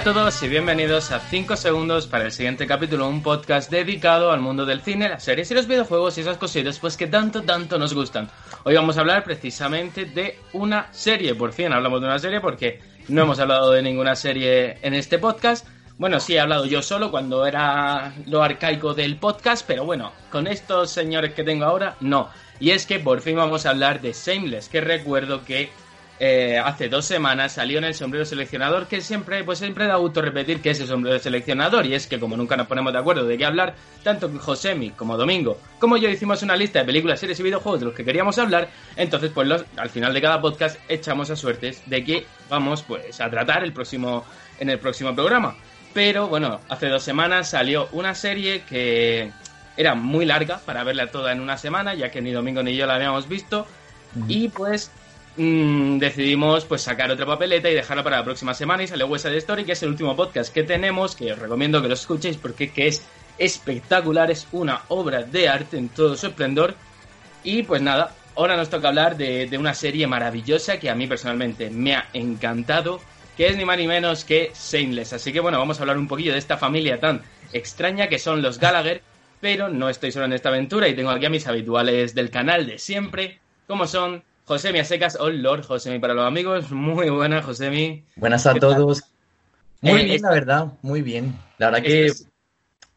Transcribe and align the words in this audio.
Hola 0.00 0.12
a 0.12 0.14
todos 0.14 0.42
y 0.42 0.48
bienvenidos 0.48 1.12
a 1.12 1.20
5 1.20 1.56
segundos 1.56 2.06
para 2.06 2.24
el 2.24 2.32
siguiente 2.32 2.66
capítulo, 2.66 3.06
un 3.06 3.22
podcast 3.22 3.70
dedicado 3.70 4.32
al 4.32 4.40
mundo 4.40 4.64
del 4.64 4.80
cine, 4.80 5.10
las 5.10 5.22
series 5.22 5.50
y 5.50 5.54
los 5.54 5.66
videojuegos 5.66 6.16
y 6.16 6.22
esas 6.22 6.38
cositas 6.38 6.78
pues 6.78 6.96
que 6.96 7.06
tanto, 7.06 7.42
tanto 7.42 7.78
nos 7.78 7.92
gustan. 7.92 8.30
Hoy 8.64 8.74
vamos 8.74 8.96
a 8.96 9.00
hablar 9.00 9.24
precisamente 9.24 10.06
de 10.06 10.38
una 10.54 10.90
serie, 10.90 11.34
por 11.34 11.52
fin 11.52 11.74
hablamos 11.74 12.00
de 12.00 12.06
una 12.06 12.18
serie 12.18 12.40
porque 12.40 12.80
no 13.08 13.24
hemos 13.24 13.40
hablado 13.40 13.72
de 13.72 13.82
ninguna 13.82 14.16
serie 14.16 14.78
en 14.80 14.94
este 14.94 15.18
podcast. 15.18 15.68
Bueno, 15.98 16.18
sí 16.18 16.34
he 16.34 16.40
hablado 16.40 16.64
yo 16.64 16.80
solo 16.80 17.10
cuando 17.10 17.44
era 17.44 18.14
lo 18.24 18.42
arcaico 18.42 18.94
del 18.94 19.18
podcast, 19.18 19.66
pero 19.66 19.84
bueno, 19.84 20.12
con 20.32 20.46
estos 20.46 20.90
señores 20.90 21.34
que 21.34 21.44
tengo 21.44 21.66
ahora, 21.66 21.96
no. 22.00 22.30
Y 22.58 22.70
es 22.70 22.86
que 22.86 23.00
por 23.00 23.20
fin 23.20 23.36
vamos 23.36 23.66
a 23.66 23.70
hablar 23.70 24.00
de 24.00 24.14
Shameless, 24.14 24.70
que 24.70 24.80
recuerdo 24.80 25.44
que 25.44 25.68
eh, 26.22 26.58
hace 26.62 26.90
dos 26.90 27.06
semanas 27.06 27.52
salió 27.52 27.78
en 27.78 27.84
el 27.84 27.94
sombrero 27.94 28.26
seleccionador, 28.26 28.86
que 28.86 29.00
siempre, 29.00 29.42
pues 29.42 29.58
siempre 29.58 29.86
da 29.86 29.96
gusto 29.96 30.20
repetir 30.20 30.60
que 30.60 30.68
es 30.68 30.78
el 30.78 30.86
sombrero 30.86 31.18
seleccionador, 31.18 31.86
y 31.86 31.94
es 31.94 32.06
que 32.06 32.20
como 32.20 32.36
nunca 32.36 32.58
nos 32.58 32.66
ponemos 32.66 32.92
de 32.92 32.98
acuerdo 32.98 33.24
de 33.24 33.38
qué 33.38 33.46
hablar, 33.46 33.74
tanto 34.02 34.30
Josemi 34.38 34.90
como 34.90 35.16
Domingo, 35.16 35.58
como 35.78 35.96
yo 35.96 36.10
hicimos 36.10 36.42
una 36.42 36.56
lista 36.56 36.80
de 36.80 36.84
películas, 36.84 37.20
series 37.20 37.40
y 37.40 37.42
videojuegos 37.42 37.80
de 37.80 37.86
los 37.86 37.94
que 37.94 38.04
queríamos 38.04 38.36
hablar, 38.38 38.68
entonces 38.96 39.30
pues 39.34 39.64
al 39.78 39.88
final 39.88 40.12
de 40.12 40.20
cada 40.20 40.42
podcast 40.42 40.78
echamos 40.90 41.30
a 41.30 41.36
suertes 41.36 41.82
de 41.86 42.04
que 42.04 42.26
vamos 42.50 42.82
pues 42.82 43.18
a 43.18 43.30
tratar 43.30 43.64
el 43.64 43.72
próximo, 43.72 44.26
en 44.58 44.68
el 44.68 44.78
próximo 44.78 45.14
programa. 45.14 45.56
Pero 45.94 46.28
bueno, 46.28 46.60
hace 46.68 46.88
dos 46.88 47.02
semanas 47.02 47.48
salió 47.48 47.88
una 47.92 48.14
serie 48.14 48.60
que 48.68 49.32
era 49.74 49.94
muy 49.94 50.26
larga 50.26 50.58
para 50.66 50.84
verla 50.84 51.06
toda 51.06 51.32
en 51.32 51.40
una 51.40 51.56
semana, 51.56 51.94
ya 51.94 52.10
que 52.10 52.20
ni 52.20 52.30
Domingo 52.30 52.62
ni 52.62 52.76
yo 52.76 52.86
la 52.86 52.96
habíamos 52.96 53.26
visto. 53.26 53.66
Y 54.28 54.48
pues 54.48 54.90
Mm, 55.42 55.96
decidimos 55.96 56.66
pues 56.66 56.82
sacar 56.82 57.10
otra 57.10 57.24
papeleta 57.24 57.70
y 57.70 57.74
dejarla 57.74 58.02
para 58.02 58.18
la 58.18 58.24
próxima 58.24 58.52
semana 58.52 58.84
y 58.84 59.02
West 59.04 59.24
Side 59.24 59.38
Story, 59.38 59.64
que 59.64 59.72
es 59.72 59.82
el 59.82 59.88
último 59.88 60.14
podcast 60.14 60.52
que 60.52 60.64
tenemos, 60.64 61.16
que 61.16 61.32
os 61.32 61.38
recomiendo 61.38 61.80
que 61.80 61.88
lo 61.88 61.94
escuchéis 61.94 62.36
porque 62.36 62.70
que 62.70 62.88
es 62.88 63.06
espectacular, 63.38 64.30
es 64.30 64.46
una 64.52 64.82
obra 64.88 65.22
de 65.22 65.48
arte 65.48 65.78
en 65.78 65.88
todo 65.88 66.14
su 66.18 66.26
esplendor. 66.26 66.74
Y 67.42 67.62
pues 67.62 67.80
nada, 67.80 68.14
ahora 68.36 68.54
nos 68.54 68.68
toca 68.68 68.88
hablar 68.88 69.16
de, 69.16 69.46
de 69.46 69.56
una 69.56 69.72
serie 69.72 70.06
maravillosa 70.06 70.78
que 70.78 70.90
a 70.90 70.94
mí 70.94 71.06
personalmente 71.06 71.70
me 71.70 71.94
ha 71.94 72.10
encantado, 72.12 73.00
que 73.34 73.46
es 73.46 73.56
ni 73.56 73.64
más 73.64 73.78
ni 73.78 73.86
menos 73.86 74.26
que 74.26 74.52
Shameless. 74.54 75.14
Así 75.14 75.32
que 75.32 75.40
bueno, 75.40 75.58
vamos 75.58 75.78
a 75.78 75.84
hablar 75.84 75.96
un 75.96 76.06
poquillo 76.06 76.34
de 76.34 76.38
esta 76.38 76.58
familia 76.58 77.00
tan 77.00 77.22
extraña 77.54 78.08
que 78.08 78.18
son 78.18 78.42
los 78.42 78.58
Gallagher, 78.58 79.00
pero 79.40 79.70
no 79.70 79.88
estoy 79.88 80.12
solo 80.12 80.26
en 80.26 80.34
esta 80.34 80.50
aventura 80.50 80.86
y 80.86 80.94
tengo 80.94 81.08
aquí 81.08 81.24
a 81.24 81.30
mis 81.30 81.46
habituales 81.46 82.14
del 82.14 82.28
canal 82.28 82.66
de 82.66 82.78
siempre, 82.78 83.40
como 83.66 83.86
son 83.86 84.22
Josemi 84.44 84.80
a 84.80 84.84
secas, 84.84 85.16
oh 85.20 85.30
Lord 85.30 85.64
Josemi 85.64 85.98
para 85.98 86.14
los 86.14 86.26
amigos. 86.26 86.70
Muy 86.72 87.08
buenas, 87.10 87.44
Josemi. 87.44 88.04
Buenas 88.16 88.46
a 88.46 88.54
todos. 88.54 89.04
Muy 89.80 90.04
bien, 90.04 90.22
la 90.22 90.30
verdad, 90.30 90.72
muy 90.82 91.02
bien. 91.02 91.36
La 91.58 91.70
verdad 91.70 91.82
que 91.82 92.12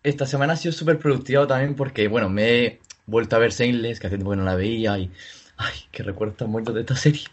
esta 0.04 0.26
semana 0.26 0.54
ha 0.54 0.58
sido 0.58 0.74
súper 0.74 1.00
productiva 1.00 1.48
también 1.48 1.76
porque, 1.76 2.08
bueno, 2.08 2.30
me 2.30 2.66
he 2.66 2.80
vuelto 3.06 3.36
a 3.36 3.40
ver 3.40 3.52
Shameless, 3.52 4.00
que 4.00 4.08
hace 4.08 4.18
tiempo 4.18 4.32
que 4.32 4.38
no 4.38 4.44
la 4.44 4.56
veía 4.56 4.98
y... 4.98 5.12
¡Ay, 5.58 5.74
qué 5.92 6.04
recuerdo 6.04 6.34
tan 6.34 6.50
muerto 6.50 6.74
de 6.74 6.82
esta 6.82 6.96
serie! 6.96 7.24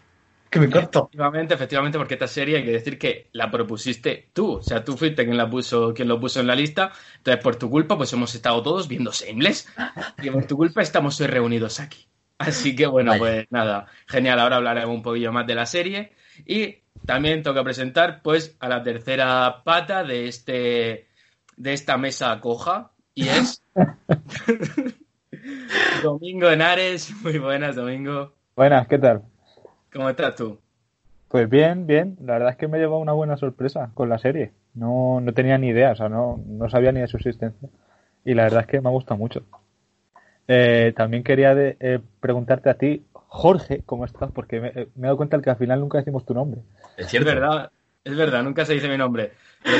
Que 0.49 0.59
me 0.59 0.69
corto. 0.69 0.99
Efectivamente, 0.99 1.53
efectivamente, 1.53 1.97
porque 1.97 2.15
esta 2.15 2.27
serie 2.27 2.57
hay 2.57 2.65
que 2.65 2.71
decir 2.71 2.99
que 2.99 3.29
la 3.31 3.49
propusiste 3.49 4.29
tú. 4.33 4.57
O 4.57 4.61
sea, 4.61 4.83
tú 4.83 4.97
fuiste 4.97 5.23
quien 5.23 5.37
la 5.37 5.49
puso, 5.49 5.93
quien 5.93 6.09
lo 6.09 6.19
puso 6.19 6.41
en 6.41 6.47
la 6.47 6.55
lista. 6.55 6.91
Entonces, 7.17 7.41
por 7.41 7.55
tu 7.55 7.69
culpa, 7.69 7.97
pues 7.97 8.11
hemos 8.11 8.35
estado 8.35 8.61
todos 8.61 8.87
viendo 8.87 9.11
Shameless. 9.11 9.67
Y 10.21 10.29
por 10.29 10.45
tu 10.45 10.57
culpa 10.57 10.81
estamos 10.81 11.19
hoy 11.21 11.27
reunidos 11.27 11.79
aquí. 11.79 12.05
Así 12.41 12.75
que 12.75 12.87
bueno, 12.87 13.13
pues 13.17 13.45
nada, 13.49 13.87
genial. 14.07 14.39
Ahora 14.39 14.57
hablaremos 14.57 14.95
un 14.95 15.03
poquillo 15.03 15.31
más 15.31 15.47
de 15.47 15.55
la 15.55 15.65
serie. 15.65 16.11
Y 16.45 16.77
también 17.05 17.43
toca 17.43 17.63
presentar 17.63 18.21
pues 18.21 18.55
a 18.59 18.69
la 18.69 18.83
tercera 18.83 19.61
pata 19.63 20.03
de 20.03 20.27
este 20.27 21.07
de 21.57 21.73
esta 21.73 21.97
mesa 21.97 22.39
coja 22.39 22.91
y 23.13 23.27
es 23.27 23.63
Domingo 26.03 26.49
Henares. 26.49 27.13
Muy 27.23 27.37
buenas, 27.37 27.75
Domingo. 27.75 28.33
Buenas, 28.55 28.87
¿qué 28.87 28.97
tal? 28.97 29.23
¿Cómo 29.93 30.09
estás 30.09 30.35
tú? 30.35 30.59
Pues 31.27 31.49
bien, 31.49 31.87
bien. 31.87 32.17
La 32.21 32.33
verdad 32.33 32.51
es 32.51 32.57
que 32.57 32.67
me 32.67 32.77
llevó 32.77 32.99
una 32.99 33.13
buena 33.13 33.37
sorpresa 33.37 33.91
con 33.93 34.09
la 34.09 34.17
serie. 34.17 34.51
No, 34.73 35.19
no 35.21 35.33
tenía 35.33 35.57
ni 35.57 35.69
idea, 35.69 35.91
o 35.91 35.95
sea, 35.95 36.09
no, 36.09 36.41
no 36.45 36.69
sabía 36.69 36.91
ni 36.91 37.01
de 37.01 37.07
su 37.07 37.17
existencia. 37.17 37.69
Y 38.23 38.33
la 38.33 38.43
verdad 38.43 38.61
es 38.61 38.67
que 38.67 38.81
me 38.81 38.89
ha 38.89 38.91
gustado 38.91 39.17
mucho. 39.17 39.43
Eh, 40.47 40.93
también 40.95 41.23
quería 41.23 41.53
eh, 41.57 41.99
preguntarte 42.19 42.69
a 42.69 42.73
ti, 42.75 43.03
Jorge, 43.13 43.83
¿cómo 43.85 44.05
estás? 44.05 44.31
Porque 44.31 44.59
me, 44.59 44.67
he 44.69 44.87
dado 44.95 45.17
cuenta 45.17 45.37
de 45.37 45.43
que 45.43 45.49
al 45.49 45.57
final 45.57 45.79
nunca 45.79 45.97
decimos 45.97 46.25
tu 46.25 46.33
nombre. 46.33 46.61
Es 46.97 47.11
verdad, 47.23 47.71
es 48.03 48.15
verdad, 48.15 48.43
nunca 48.43 48.65
se 48.65 48.73
dice 48.73 48.89
mi 48.89 48.97
nombre. 48.97 49.33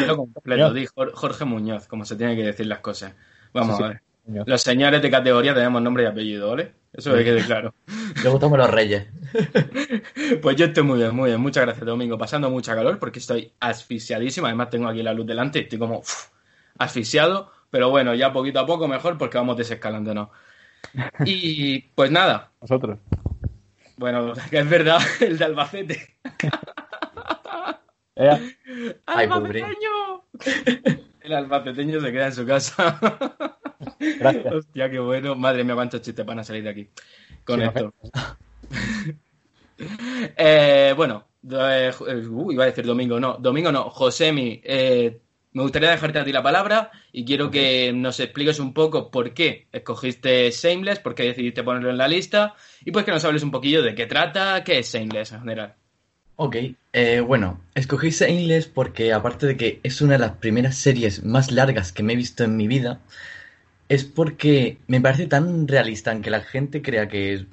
Lo 0.07 0.15
completo, 0.17 0.73
di 0.73 0.85
Jorge 0.85 1.45
Muñoz, 1.45 1.87
como 1.87 2.05
se 2.05 2.15
tiene 2.15 2.35
que 2.35 2.43
decir 2.43 2.67
las 2.67 2.79
cosas. 2.79 3.13
Vamos 3.53 3.79
a 3.81 3.87
ver. 3.89 4.01
Los 4.45 4.61
señores 4.61 5.01
de 5.01 5.09
categoría 5.09 5.53
tenemos 5.53 5.81
nombre 5.81 6.03
y 6.03 6.05
apellido, 6.05 6.49
¿vale? 6.49 6.73
Eso 6.93 7.13
que 7.13 7.23
quede 7.23 7.43
claro. 7.43 7.73
Le 8.23 8.29
gustamos 8.29 8.57
los 8.57 8.69
reyes. 8.69 9.07
pues 10.41 10.55
yo 10.57 10.65
estoy 10.65 10.83
muy 10.83 10.99
bien, 10.99 11.15
muy 11.15 11.29
bien. 11.29 11.41
Muchas 11.41 11.63
gracias, 11.63 11.85
Domingo. 11.85 12.17
Pasando 12.17 12.49
mucha 12.49 12.75
calor 12.75 12.99
porque 12.99 13.19
estoy 13.19 13.51
asfixiadísimo. 13.59 14.47
Además, 14.47 14.69
tengo 14.69 14.87
aquí 14.87 15.01
la 15.01 15.13
luz 15.13 15.25
delante 15.25 15.59
y 15.59 15.61
estoy 15.63 15.79
como 15.79 16.03
asfixiado. 16.77 17.51
Pero 17.69 17.89
bueno, 17.89 18.13
ya 18.13 18.33
poquito 18.33 18.59
a 18.59 18.65
poco 18.65 18.87
mejor 18.87 19.17
porque 19.17 19.37
vamos 19.37 19.57
desescalando, 19.57 20.13
¿no? 20.13 20.31
Y 21.25 21.79
pues 21.95 22.11
nada. 22.11 22.51
Nosotros. 22.61 22.99
Bueno, 23.97 24.33
es 24.51 24.69
verdad, 24.69 24.99
el 25.21 25.37
de 25.37 25.45
Albacete. 25.45 26.17
¡Albaceteño! 29.05 30.25
El 31.21 31.33
albaceteño 31.33 32.01
se 32.01 32.11
queda 32.11 32.27
en 32.27 32.33
su 32.33 32.45
casa. 32.45 32.99
Gracias. 33.99 34.45
Hostia, 34.53 34.89
qué 34.89 34.99
bueno. 34.99 35.35
Madre 35.35 35.63
mía, 35.63 35.75
cuántos 35.75 36.01
chistes 36.01 36.25
van 36.25 36.39
a 36.39 36.43
salir 36.43 36.63
de 36.63 36.69
aquí 36.69 36.89
con 37.43 37.61
esto. 37.61 37.93
eh, 40.35 40.93
bueno, 40.95 41.27
eh, 41.49 41.91
uh, 41.99 42.51
iba 42.51 42.63
a 42.63 42.67
decir 42.67 42.85
domingo, 42.85 43.19
no. 43.19 43.37
Domingo 43.37 43.71
no. 43.71 43.89
Josemi, 43.89 44.61
eh, 44.63 45.21
me 45.53 45.63
gustaría 45.63 45.91
dejarte 45.91 46.19
a 46.19 46.23
ti 46.23 46.31
la 46.31 46.43
palabra 46.43 46.91
y 47.11 47.25
quiero 47.25 47.51
que 47.51 47.91
nos 47.93 48.19
expliques 48.19 48.59
un 48.59 48.73
poco 48.73 49.11
por 49.11 49.33
qué 49.33 49.67
escogiste 49.71 50.49
Shameless, 50.49 50.99
por 50.99 51.13
qué 51.13 51.23
decidiste 51.23 51.63
ponerlo 51.63 51.89
en 51.89 51.97
la 51.97 52.07
lista 52.07 52.55
y 52.85 52.91
pues 52.91 53.05
que 53.05 53.11
nos 53.11 53.25
hables 53.25 53.43
un 53.43 53.51
poquillo 53.51 53.83
de 53.83 53.93
qué 53.93 54.05
trata, 54.05 54.63
qué 54.63 54.79
es 54.79 54.93
Shameless 54.93 55.33
en 55.33 55.39
general. 55.39 55.75
Ok, 56.37 56.55
eh, 56.93 57.19
bueno, 57.19 57.61
escogí 57.75 58.11
Shameless 58.11 58.67
porque 58.67 59.13
aparte 59.13 59.45
de 59.45 59.57
que 59.57 59.79
es 59.83 60.01
una 60.01 60.13
de 60.13 60.19
las 60.19 60.31
primeras 60.37 60.77
series 60.77 61.23
más 61.23 61.51
largas 61.51 61.91
que 61.91 62.03
me 62.03 62.13
he 62.13 62.15
visto 62.15 62.43
en 62.43 62.55
mi 62.55 62.67
vida, 62.67 62.99
es 63.89 64.05
porque 64.05 64.77
me 64.87 65.01
parece 65.01 65.27
tan 65.27 65.67
realista 65.67 66.13
en 66.13 66.21
que 66.21 66.29
la 66.29 66.41
gente 66.41 66.81
crea 66.81 67.09
que 67.09 67.45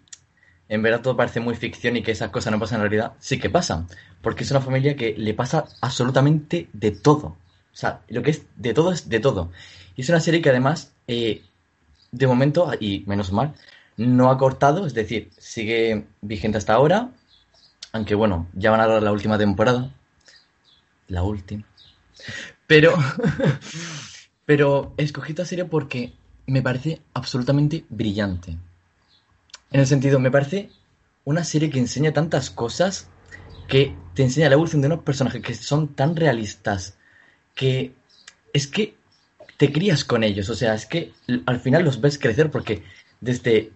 en 0.69 0.83
verdad 0.83 1.03
todo 1.03 1.17
parece 1.17 1.41
muy 1.41 1.57
ficción 1.57 1.97
y 1.97 2.03
que 2.03 2.13
esas 2.13 2.31
cosas 2.31 2.53
no 2.53 2.61
pasan 2.61 2.77
en 2.77 2.83
realidad, 2.83 3.15
sí 3.19 3.41
que 3.41 3.51
pasan, 3.51 3.89
porque 4.23 4.45
es 4.45 4.51
una 4.53 4.61
familia 4.61 4.95
que 4.95 5.15
le 5.17 5.35
pasa 5.35 5.65
absolutamente 5.81 6.69
de 6.73 6.93
todo 6.93 7.37
sea, 7.79 8.03
lo 8.09 8.23
que 8.23 8.33
es 8.33 8.43
de 8.57 8.75
todo 8.75 8.91
es 8.91 9.09
de 9.09 9.21
todo. 9.21 9.53
Y 9.95 10.03
es 10.03 10.09
una 10.09 10.19
serie 10.19 10.43
que 10.43 10.51
además, 10.51 10.93
eh, 11.07 11.43
de 12.11 12.27
momento, 12.27 12.73
y 12.81 13.05
menos 13.07 13.31
mal, 13.31 13.55
no 13.97 14.31
ha 14.31 14.39
cortado, 14.39 14.85
es 14.85 14.95
decir, 14.95 15.31
sigue 15.39 16.07
vigente 16.21 16.59
hasta 16.59 16.75
ahora. 16.75 17.11
Aunque 17.93 18.17
bueno, 18.17 18.49
ya 18.53 18.73
van 18.73 18.81
a 18.81 18.89
dar 18.89 19.03
la 19.03 19.13
última 19.13 19.39
temporada. 19.39 19.95
La 21.07 21.23
última. 21.23 21.63
Pero, 22.67 22.97
pero 24.45 24.93
escogí 24.97 25.31
esta 25.31 25.45
serie 25.45 25.65
porque 25.65 26.13
me 26.47 26.63
parece 26.63 27.01
absolutamente 27.15 27.85
brillante. 27.89 28.59
En 29.71 29.81
el 29.81 29.87
sentido, 29.87 30.19
me 30.19 30.33
parece 30.33 30.71
una 31.25 31.45
serie 31.45 31.71
que 31.71 31.79
enseña 31.79 32.13
tantas 32.13 32.51
cosas 32.51 33.09
que 33.69 33.95
te 34.15 34.25
enseña 34.25 34.49
la 34.49 34.55
evolución 34.55 34.83
de 34.83 34.89
unos 34.89 35.05
personajes 35.05 35.43
que 35.43 35.55
son 35.55 35.95
tan 35.95 36.17
realistas 36.17 36.98
que 37.59 37.93
es 38.53 38.69
que 38.69 38.95
te 39.57 39.73
crías 39.73 40.05
con 40.05 40.23
ellos, 40.23 40.49
o 40.49 40.55
sea, 40.55 40.75
es 40.75 40.87
que 40.87 41.13
al 41.45 41.59
final 41.59 41.85
los 41.85 42.01
ves 42.01 42.17
crecer 42.17 42.53
porque 42.53 42.85
desde 43.21 43.73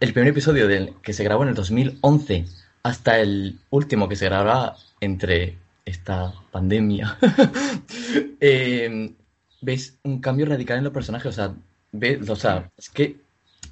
el 0.00 0.12
primer 0.12 0.32
episodio 0.32 0.68
del, 0.68 0.92
que 1.02 1.14
se 1.14 1.24
grabó 1.24 1.42
en 1.42 1.48
el 1.48 1.54
2011 1.54 2.44
hasta 2.82 3.18
el 3.18 3.58
último 3.70 4.06
que 4.06 4.16
se 4.16 4.26
grabará 4.26 4.74
entre 5.00 5.56
esta 5.86 6.34
pandemia, 6.50 7.16
eh, 8.40 9.14
ves 9.62 9.96
un 10.02 10.20
cambio 10.20 10.44
radical 10.44 10.76
en 10.76 10.84
los 10.84 10.92
personajes, 10.92 11.28
o 11.28 11.32
sea, 11.32 11.54
ves, 11.92 12.28
o 12.28 12.36
sea, 12.36 12.70
es 12.76 12.90
que 12.90 13.16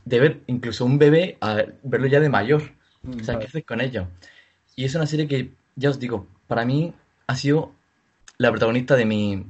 de 0.07 0.21
ver 0.21 0.41
incluso 0.47 0.87
un 0.87 0.99
bebé 0.99 1.37
a 1.43 1.65
verlo 1.83 2.07
ya 2.07 2.21
de 2.21 2.31
mayor, 2.31 2.73
o 3.07 3.23
sea, 3.23 3.39
¿qué 3.39 3.47
haces 3.47 3.65
con 3.67 3.83
ello? 3.83 4.09
Y 4.75 4.87
es 4.87 4.95
una 4.95 5.07
serie 5.07 5.29
que, 5.29 5.53
ya 5.77 5.91
os 5.91 6.01
digo, 6.01 6.27
para 6.47 6.65
mí 6.65 6.95
ha 7.27 7.37
sido 7.37 7.74
la 8.39 8.51
protagonista 8.51 8.97
de 8.97 9.05
mi, 9.05 9.47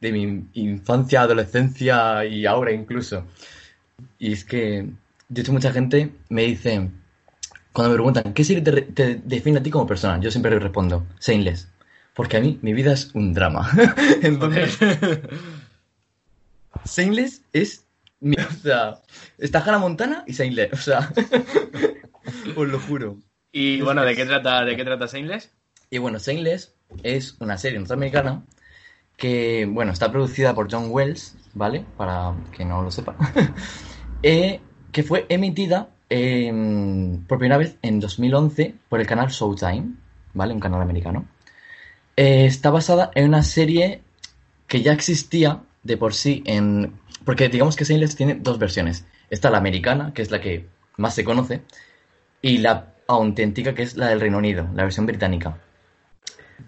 de 0.00 0.12
mi 0.12 0.48
infancia, 0.54 1.22
adolescencia 1.22 2.24
y 2.24 2.46
ahora 2.46 2.72
incluso. 2.72 3.24
Y 4.18 4.32
es 4.32 4.44
que, 4.44 4.88
de 5.28 5.40
hecho, 5.40 5.52
mucha 5.52 5.72
gente 5.72 6.12
me 6.28 6.42
dice, 6.42 6.90
cuando 7.72 7.90
me 7.90 7.96
preguntan, 7.96 8.32
¿qué 8.32 8.44
serie 8.44 8.62
te, 8.62 9.20
define 9.24 9.58
a 9.58 9.62
ti 9.62 9.70
como 9.70 9.86
persona? 9.86 10.20
Yo 10.20 10.30
siempre 10.30 10.58
respondo, 10.58 11.06
Shameless. 11.20 11.68
Porque 12.14 12.36
a 12.36 12.40
mí 12.40 12.58
mi 12.62 12.72
vida 12.72 12.92
es 12.92 13.14
un 13.14 13.32
drama. 13.32 13.70
Entonces, 14.22 14.78
Shameless 16.84 17.42
es 17.52 17.84
mi... 18.20 18.36
O 18.36 18.62
sea, 18.62 18.98
está 19.38 19.60
Hannah 19.60 19.78
Montana 19.78 20.24
y 20.26 20.32
Shameless. 20.32 20.72
O 20.72 20.76
sea, 20.76 21.12
os 22.56 22.68
lo 22.68 22.80
juro. 22.80 23.18
Y 23.52 23.80
bueno, 23.80 24.04
¿de 24.04 24.16
qué 24.16 24.26
trata, 24.26 24.64
de 24.64 24.76
qué 24.76 24.84
trata 24.84 25.06
Shameless? 25.06 25.50
Y 25.90 25.98
bueno, 25.98 26.18
Shameless 26.18 26.74
es 27.02 27.36
una 27.40 27.58
serie 27.58 27.78
norteamericana 27.78 28.42
que, 29.16 29.66
bueno, 29.68 29.92
está 29.92 30.10
producida 30.10 30.54
por 30.54 30.70
John 30.70 30.86
Wells, 30.90 31.36
¿vale? 31.54 31.84
Para 31.96 32.34
que 32.56 32.64
no 32.64 32.82
lo 32.82 32.90
sepa. 32.90 33.16
eh, 34.22 34.60
que 34.92 35.02
fue 35.02 35.26
emitida 35.28 35.90
eh, 36.08 36.50
por 37.26 37.38
primera 37.38 37.58
vez 37.58 37.76
en 37.82 38.00
2011 38.00 38.74
por 38.88 39.00
el 39.00 39.06
canal 39.06 39.28
Showtime, 39.28 39.94
¿vale? 40.34 40.54
Un 40.54 40.60
canal 40.60 40.80
americano. 40.80 41.26
Eh, 42.16 42.46
está 42.46 42.70
basada 42.70 43.10
en 43.14 43.28
una 43.28 43.42
serie 43.42 44.02
que 44.66 44.82
ya 44.82 44.92
existía 44.92 45.62
de 45.82 45.96
por 45.96 46.14
sí 46.14 46.42
en... 46.46 46.92
Porque 47.24 47.48
digamos 47.48 47.76
que 47.76 47.84
Shameless 47.84 48.16
tiene 48.16 48.36
dos 48.36 48.58
versiones. 48.58 49.04
Está 49.30 49.50
la 49.50 49.58
americana, 49.58 50.12
que 50.14 50.22
es 50.22 50.30
la 50.30 50.40
que 50.40 50.66
más 50.96 51.14
se 51.14 51.24
conoce, 51.24 51.62
y 52.40 52.58
la 52.58 52.94
auténtica, 53.06 53.74
que 53.74 53.82
es 53.82 53.96
la 53.96 54.08
del 54.08 54.20
Reino 54.20 54.38
Unido, 54.38 54.68
la 54.74 54.84
versión 54.84 55.06
británica. 55.06 55.58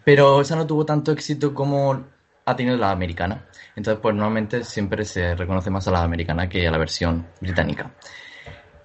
Pero 0.05 0.41
esa 0.41 0.57
no 0.57 0.67
tuvo 0.67 0.85
tanto 0.85 1.13
éxito 1.13 1.55
como 1.55 2.05
ha 2.45 2.57
tenido 2.57 2.77
la 2.77 2.91
americana. 2.91 3.45
Entonces, 3.77 4.01
pues 4.01 4.15
normalmente 4.15 4.65
siempre 4.65 5.05
se 5.05 5.35
reconoce 5.35 5.71
más 5.71 5.87
a 5.89 5.91
la 5.91 6.03
americana 6.03 6.49
que 6.49 6.67
a 6.67 6.71
la 6.71 6.79
versión 6.79 7.27
británica. 7.41 7.93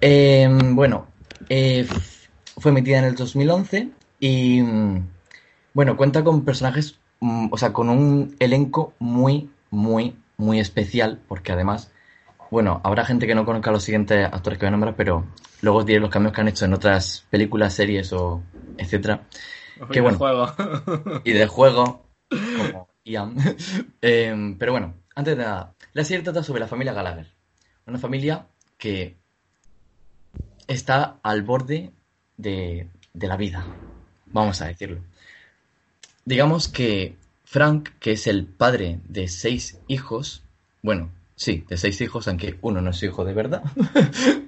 Eh, 0.01 0.47
bueno, 0.49 1.07
eh, 1.49 1.87
fue 2.57 2.71
emitida 2.71 2.99
en 2.99 3.05
el 3.05 3.15
2011 3.15 3.89
y, 4.19 4.61
mm, 4.61 5.07
bueno, 5.73 5.97
cuenta 5.97 6.23
con 6.23 6.45
personajes, 6.45 6.99
mm, 7.19 7.47
o 7.51 7.57
sea, 7.57 7.73
con 7.73 7.89
un 7.89 8.35
elenco 8.39 8.93
muy, 8.99 9.49
muy, 9.71 10.15
muy 10.37 10.59
especial, 10.59 11.19
porque 11.27 11.51
además, 11.51 11.91
bueno, 12.51 12.81
habrá 12.83 13.05
gente 13.05 13.27
que 13.27 13.35
no 13.35 13.45
conozca 13.45 13.71
los 13.71 13.83
siguientes 13.83 14.25
actores 14.25 14.59
que 14.59 14.65
voy 14.65 14.69
a 14.69 14.71
nombrar, 14.71 14.95
pero 14.95 15.25
luego 15.61 15.79
os 15.79 15.85
diré 15.85 15.99
los 15.99 16.09
cambios 16.09 16.33
que 16.33 16.41
han 16.41 16.47
hecho 16.47 16.65
en 16.65 16.73
otras 16.73 17.25
películas, 17.29 17.73
series 17.73 18.13
o 18.13 18.41
etcétera. 18.77 19.21
Que 19.91 20.01
bueno. 20.01 20.17
Juego. 20.17 20.53
y 21.23 21.31
de 21.31 21.47
juego, 21.47 22.05
como 22.29 22.87
Ian. 23.03 23.35
eh, 24.01 24.55
pero 24.57 24.71
bueno, 24.71 24.95
antes 25.15 25.37
de 25.37 25.43
nada, 25.43 25.73
la 25.93 26.03
serie 26.03 26.23
trata 26.23 26.43
sobre 26.43 26.61
la 26.61 26.67
familia 26.67 26.93
Gallagher. 26.93 27.27
Una 27.85 27.99
familia 27.99 28.47
que 28.77 29.17
está 30.67 31.19
al 31.21 31.43
borde 31.43 31.91
de, 32.37 32.89
de 33.13 33.27
la 33.27 33.37
vida, 33.37 33.65
vamos 34.25 34.61
a 34.61 34.67
decirlo. 34.67 35.01
Digamos 36.25 36.67
que 36.67 37.15
Frank, 37.43 37.89
que 37.99 38.13
es 38.13 38.27
el 38.27 38.45
padre 38.45 38.99
de 39.07 39.27
seis 39.27 39.79
hijos, 39.87 40.43
bueno, 40.81 41.11
sí, 41.35 41.63
de 41.69 41.77
seis 41.77 42.01
hijos, 42.01 42.27
aunque 42.27 42.57
uno 42.61 42.81
no 42.81 42.89
es 42.89 43.03
hijo 43.03 43.23
de 43.23 43.33
verdad. 43.33 43.63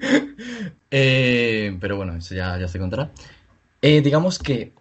eh, 0.91 1.77
pero 1.79 1.97
bueno, 1.97 2.15
eso 2.17 2.35
ya, 2.35 2.57
ya 2.57 2.67
se 2.67 2.79
contará. 2.79 3.11
Eh, 3.81 4.01
digamos 4.01 4.39
que 4.39 4.73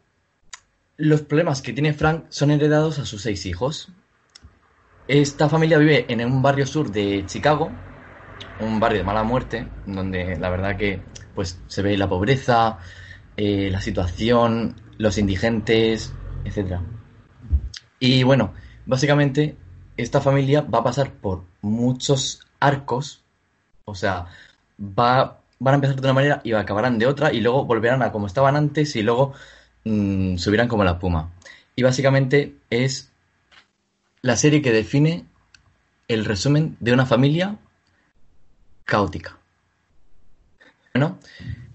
los 0.97 1.23
problemas 1.23 1.63
que 1.63 1.73
tiene 1.73 1.93
Frank 1.93 2.25
son 2.29 2.51
heredados 2.51 2.99
a 2.99 3.05
sus 3.05 3.23
seis 3.23 3.47
hijos. 3.47 3.89
Esta 5.09 5.49
familia 5.49 5.79
vive 5.79 6.07
en 6.09 6.25
un 6.25 6.43
barrio 6.43 6.67
sur 6.67 6.91
de 6.91 7.25
Chicago, 7.27 7.71
un 8.61 8.81
barrio 8.81 8.99
de 8.99 9.05
mala 9.05 9.23
muerte, 9.23 9.69
donde 9.87 10.37
la 10.37 10.51
verdad 10.51 10.77
que 10.77 11.01
pues 11.35 11.61
se 11.67 11.83
ve 11.83 11.97
la 11.97 12.09
pobreza, 12.09 12.79
eh, 13.37 13.69
la 13.71 13.81
situación, 13.81 14.75
los 14.97 15.19
indigentes, 15.19 16.13
etc. 16.45 16.81
Y 18.01 18.23
bueno, 18.23 18.55
básicamente 18.87 19.57
esta 19.97 20.21
familia 20.21 20.63
va 20.63 20.79
a 20.79 20.85
pasar 20.85 21.13
por 21.13 21.45
muchos 21.61 22.41
arcos, 22.59 23.23
o 23.85 23.95
sea, 23.95 24.27
va, 24.81 25.41
van 25.59 25.75
a 25.75 25.77
empezar 25.77 25.97
de 25.97 26.03
una 26.03 26.13
manera 26.15 26.41
y 26.43 26.53
acabarán 26.53 26.99
de 26.99 27.07
otra 27.07 27.33
y 27.33 27.41
luego 27.41 27.65
volverán 27.65 28.03
a 28.03 28.13
como 28.13 28.27
estaban 28.27 28.57
antes 28.57 28.97
y 28.97 29.03
luego 29.03 29.35
mmm, 29.87 30.37
subirán 30.37 30.69
como 30.69 30.85
la 30.85 30.93
espuma. 30.93 31.31
Y 31.77 31.83
básicamente 31.83 32.57
es 32.71 33.13
la 34.23 34.37
serie 34.37 34.61
que 34.63 34.73
define 34.73 35.25
el 36.09 36.25
resumen 36.25 36.77
de 36.81 36.93
una 36.93 37.07
familia 37.07 37.57
caótica. 38.85 39.39
Bueno, 40.93 41.19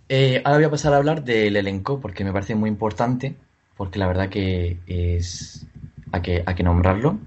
eh, 0.09 0.41
ahora 0.43 0.57
voy 0.57 0.65
a 0.65 0.71
pasar 0.71 0.93
a 0.93 0.97
hablar 0.97 1.23
del 1.23 1.55
elenco 1.55 1.99
porque 1.99 2.23
me 2.23 2.33
parece 2.33 2.55
muy 2.55 2.69
importante, 2.69 3.35
porque 3.77 3.99
la 3.99 4.07
verdad 4.07 4.29
que 4.29 4.79
es 4.87 5.65
hay 6.11 6.21
que, 6.21 6.43
hay 6.45 6.55
que 6.55 6.63
nombrarlo. 6.63 7.19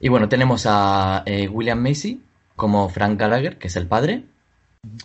Y 0.00 0.08
bueno, 0.08 0.28
tenemos 0.28 0.64
a 0.66 1.22
eh, 1.26 1.48
William 1.48 1.80
Macy 1.82 2.22
como 2.54 2.88
Frank 2.88 3.18
Gallagher, 3.18 3.58
que 3.58 3.68
es 3.68 3.76
el 3.76 3.86
padre. 3.86 4.24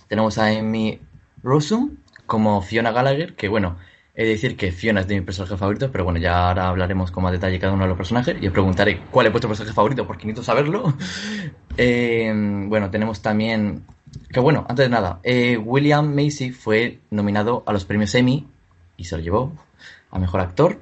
Tenemos 0.07 0.37
a 0.37 0.47
Amy 0.47 0.99
Rossum 1.43 1.97
como 2.25 2.61
Fiona 2.61 2.91
Gallagher, 2.91 3.35
que 3.35 3.49
bueno, 3.49 3.77
he 4.21 4.25
de 4.25 4.31
decir 4.31 4.55
que 4.57 4.71
Fiona 4.71 5.01
es 5.01 5.07
de 5.07 5.15
mis 5.15 5.23
personajes 5.23 5.57
favoritos, 5.59 5.89
pero 5.91 6.03
bueno, 6.03 6.19
ya 6.19 6.47
ahora 6.49 6.67
hablaremos 6.69 7.11
con 7.11 7.23
más 7.23 7.31
detalle 7.31 7.59
cada 7.59 7.73
uno 7.73 7.83
de 7.83 7.89
los 7.89 7.97
personajes 7.97 8.35
y 8.41 8.47
os 8.47 8.53
preguntaré 8.53 8.99
cuál 9.11 9.27
es 9.27 9.31
vuestro 9.33 9.49
personaje 9.49 9.73
favorito 9.73 10.05
porque 10.07 10.25
necesito 10.25 10.43
saberlo. 10.43 10.93
eh, 11.77 12.31
bueno, 12.67 12.89
tenemos 12.89 13.21
también 13.21 13.83
que 14.31 14.39
bueno, 14.39 14.65
antes 14.67 14.85
de 14.85 14.89
nada, 14.89 15.19
eh, 15.23 15.57
William 15.57 16.13
Macy 16.13 16.51
fue 16.51 16.99
nominado 17.11 17.63
a 17.65 17.73
los 17.73 17.85
premios 17.85 18.13
Emmy 18.15 18.45
y 18.97 19.05
se 19.05 19.17
lo 19.17 19.23
llevó 19.23 19.53
a 20.11 20.19
mejor 20.19 20.41
actor. 20.41 20.79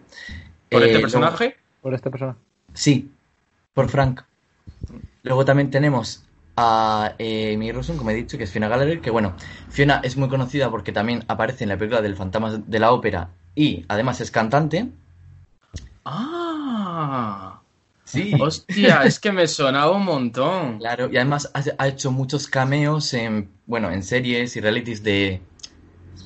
¿Por 0.70 0.82
Eh, 0.82 0.86
este 0.86 0.92
luego- 0.94 1.02
personaje? 1.02 1.56
Por 1.82 1.94
este 1.94 2.10
personaje. 2.10 2.40
Sí, 2.74 3.12
por 3.74 3.88
Frank. 3.90 4.22
Luego 5.24 5.46
también 5.46 5.70
tenemos 5.70 6.24
a 6.62 7.16
eh, 7.20 7.54
Amy 7.56 7.72
Rossum, 7.72 7.98
como 7.98 8.10
he 8.12 8.14
dicho, 8.16 8.38
que 8.38 8.44
es 8.46 8.52
Fiona 8.52 8.68
Gallagher, 8.68 9.02
que 9.02 9.10
bueno, 9.12 9.36
Fiona 9.70 10.02
es 10.04 10.18
muy 10.18 10.30
conocida 10.30 10.70
porque 10.70 10.92
también 10.92 11.24
aparece 11.28 11.64
en 11.64 11.70
la 11.70 11.78
película 11.78 12.02
del 12.02 12.16
Fantasma 12.16 12.58
de 12.58 12.80
la 12.80 12.92
Ópera 12.92 13.30
y 13.56 13.86
además 13.88 14.22
es 14.22 14.32
cantante. 14.32 14.88
Ah, 16.06 17.62
Sí. 18.06 18.34
hostia, 18.40 19.04
es 19.06 19.20
que 19.20 19.32
me 19.32 19.48
sonaba 19.48 19.92
un 19.96 20.04
montón. 20.06 20.78
Claro, 20.80 21.10
y 21.12 21.18
además 21.18 21.52
ha, 21.54 21.62
ha 21.78 21.88
hecho 21.88 22.12
muchos 22.12 22.48
cameos 22.48 23.14
en, 23.14 23.50
bueno, 23.68 23.92
en 23.92 24.02
series 24.04 24.56
y 24.56 24.62
realities 24.62 25.04
de, 25.04 25.42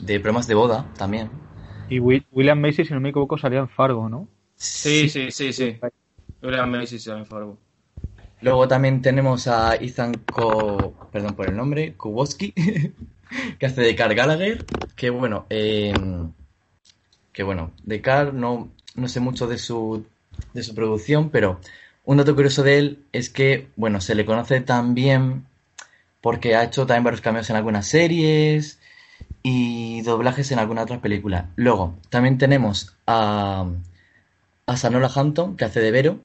de 0.01 0.19
programas 0.19 0.47
de 0.47 0.55
boda 0.55 0.85
también. 0.97 1.29
Y 1.89 1.99
Will- 1.99 2.25
William 2.31 2.59
Macy, 2.59 2.85
si 2.85 2.93
no 2.93 2.99
me 2.99 3.09
equivoco, 3.09 3.37
salía 3.37 3.59
en 3.59 3.69
Fargo, 3.69 4.07
¿no? 4.09 4.27
Sí, 4.55 5.09
sí, 5.09 5.31
sí, 5.31 5.53
sí. 5.53 5.77
William 6.41 6.69
Macy 6.71 6.99
se 6.99 7.13
me 7.13 7.25
fue. 7.25 7.45
Luego 8.41 8.67
también 8.67 9.01
tenemos 9.01 9.47
a 9.47 9.75
Ethan 9.75 10.13
Ko, 10.29 10.93
perdón 11.11 11.35
por 11.35 11.47
el 11.47 11.55
nombre, 11.55 11.93
Kuboski, 11.93 12.53
que 13.59 13.65
hace 13.65 13.81
de 13.81 13.95
Carl 13.95 14.15
Gallagher, 14.15 14.65
que 14.95 15.09
bueno, 15.09 15.45
eh, 15.49 15.93
que 17.31 17.43
bueno, 17.43 17.71
de 17.83 18.01
Carl 18.01 18.39
no, 18.39 18.69
no 18.95 19.07
sé 19.07 19.19
mucho 19.19 19.47
de 19.47 19.57
su, 19.57 20.05
de 20.53 20.63
su 20.63 20.75
producción, 20.75 21.29
pero 21.29 21.59
un 22.05 22.17
dato 22.17 22.35
curioso 22.35 22.63
de 22.63 22.77
él 22.77 23.05
es 23.13 23.29
que, 23.29 23.67
bueno, 23.75 24.01
se 24.01 24.15
le 24.15 24.25
conoce 24.25 24.61
también 24.61 25.45
porque 26.21 26.55
ha 26.55 26.63
hecho 26.63 26.85
también 26.85 27.03
varios 27.03 27.21
cameos 27.21 27.49
en 27.49 27.55
algunas 27.55 27.87
series 27.87 28.79
y 29.41 30.01
doblajes 30.03 30.51
en 30.51 30.59
alguna 30.59 30.83
otra 30.83 31.01
película. 31.01 31.49
Luego, 31.55 31.95
también 32.09 32.37
tenemos 32.37 32.95
a, 33.07 33.65
a 34.65 34.77
Sanola 34.77 35.11
Hampton, 35.13 35.57
que 35.57 35.65
hace 35.65 35.81
de 35.81 35.91
Vero, 35.91 36.19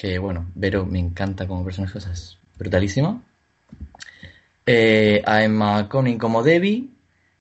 que 0.00 0.18
bueno, 0.18 0.50
Vero 0.54 0.86
me 0.86 0.98
encanta 0.98 1.46
como 1.46 1.62
personaje, 1.62 1.98
o 1.98 2.00
sea, 2.00 2.12
es 2.12 2.38
brutalísima. 2.58 3.22
Eh, 4.64 5.22
a 5.26 5.44
Emma 5.44 5.90
Conning 5.90 6.16
como 6.16 6.42
Debbie, 6.42 6.88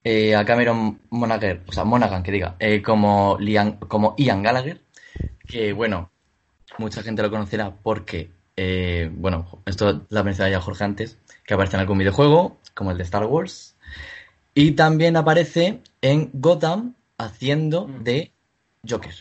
eh, 0.04 0.36
a 0.36 0.44
Cameron 0.44 1.00
Monaghan, 1.10 1.64
o 1.66 1.72
sea, 1.72 1.86
Monaghan, 1.86 2.22
que 2.22 2.34
diga, 2.34 2.58
eh, 2.60 2.82
como, 2.82 3.38
Liam, 3.40 3.78
como 3.80 4.14
Ian 4.18 4.44
Gallagher, 4.44 4.82
que 5.48 5.72
bueno, 5.72 6.12
mucha 6.78 7.02
gente 7.02 7.22
lo 7.22 7.32
conocerá 7.32 7.74
porque, 7.82 8.30
eh, 8.58 9.10
bueno, 9.10 9.62
esto 9.66 10.06
la 10.10 10.24
mencionaba 10.24 10.52
ya 10.52 10.60
Jorge 10.60 10.84
antes, 10.84 11.18
que 11.46 11.54
aparece 11.54 11.78
en 11.78 11.82
algún 11.82 12.00
videojuego, 12.00 12.58
como 12.74 12.92
el 12.92 12.98
de 12.98 13.04
Star 13.04 13.24
Wars, 13.26 13.78
y 14.54 14.72
también 14.72 15.16
aparece 15.16 15.80
en 16.02 16.30
Gotham 16.34 16.96
haciendo 17.18 17.88
Mm. 17.88 18.04
de 18.04 18.34
Joker. 18.86 19.16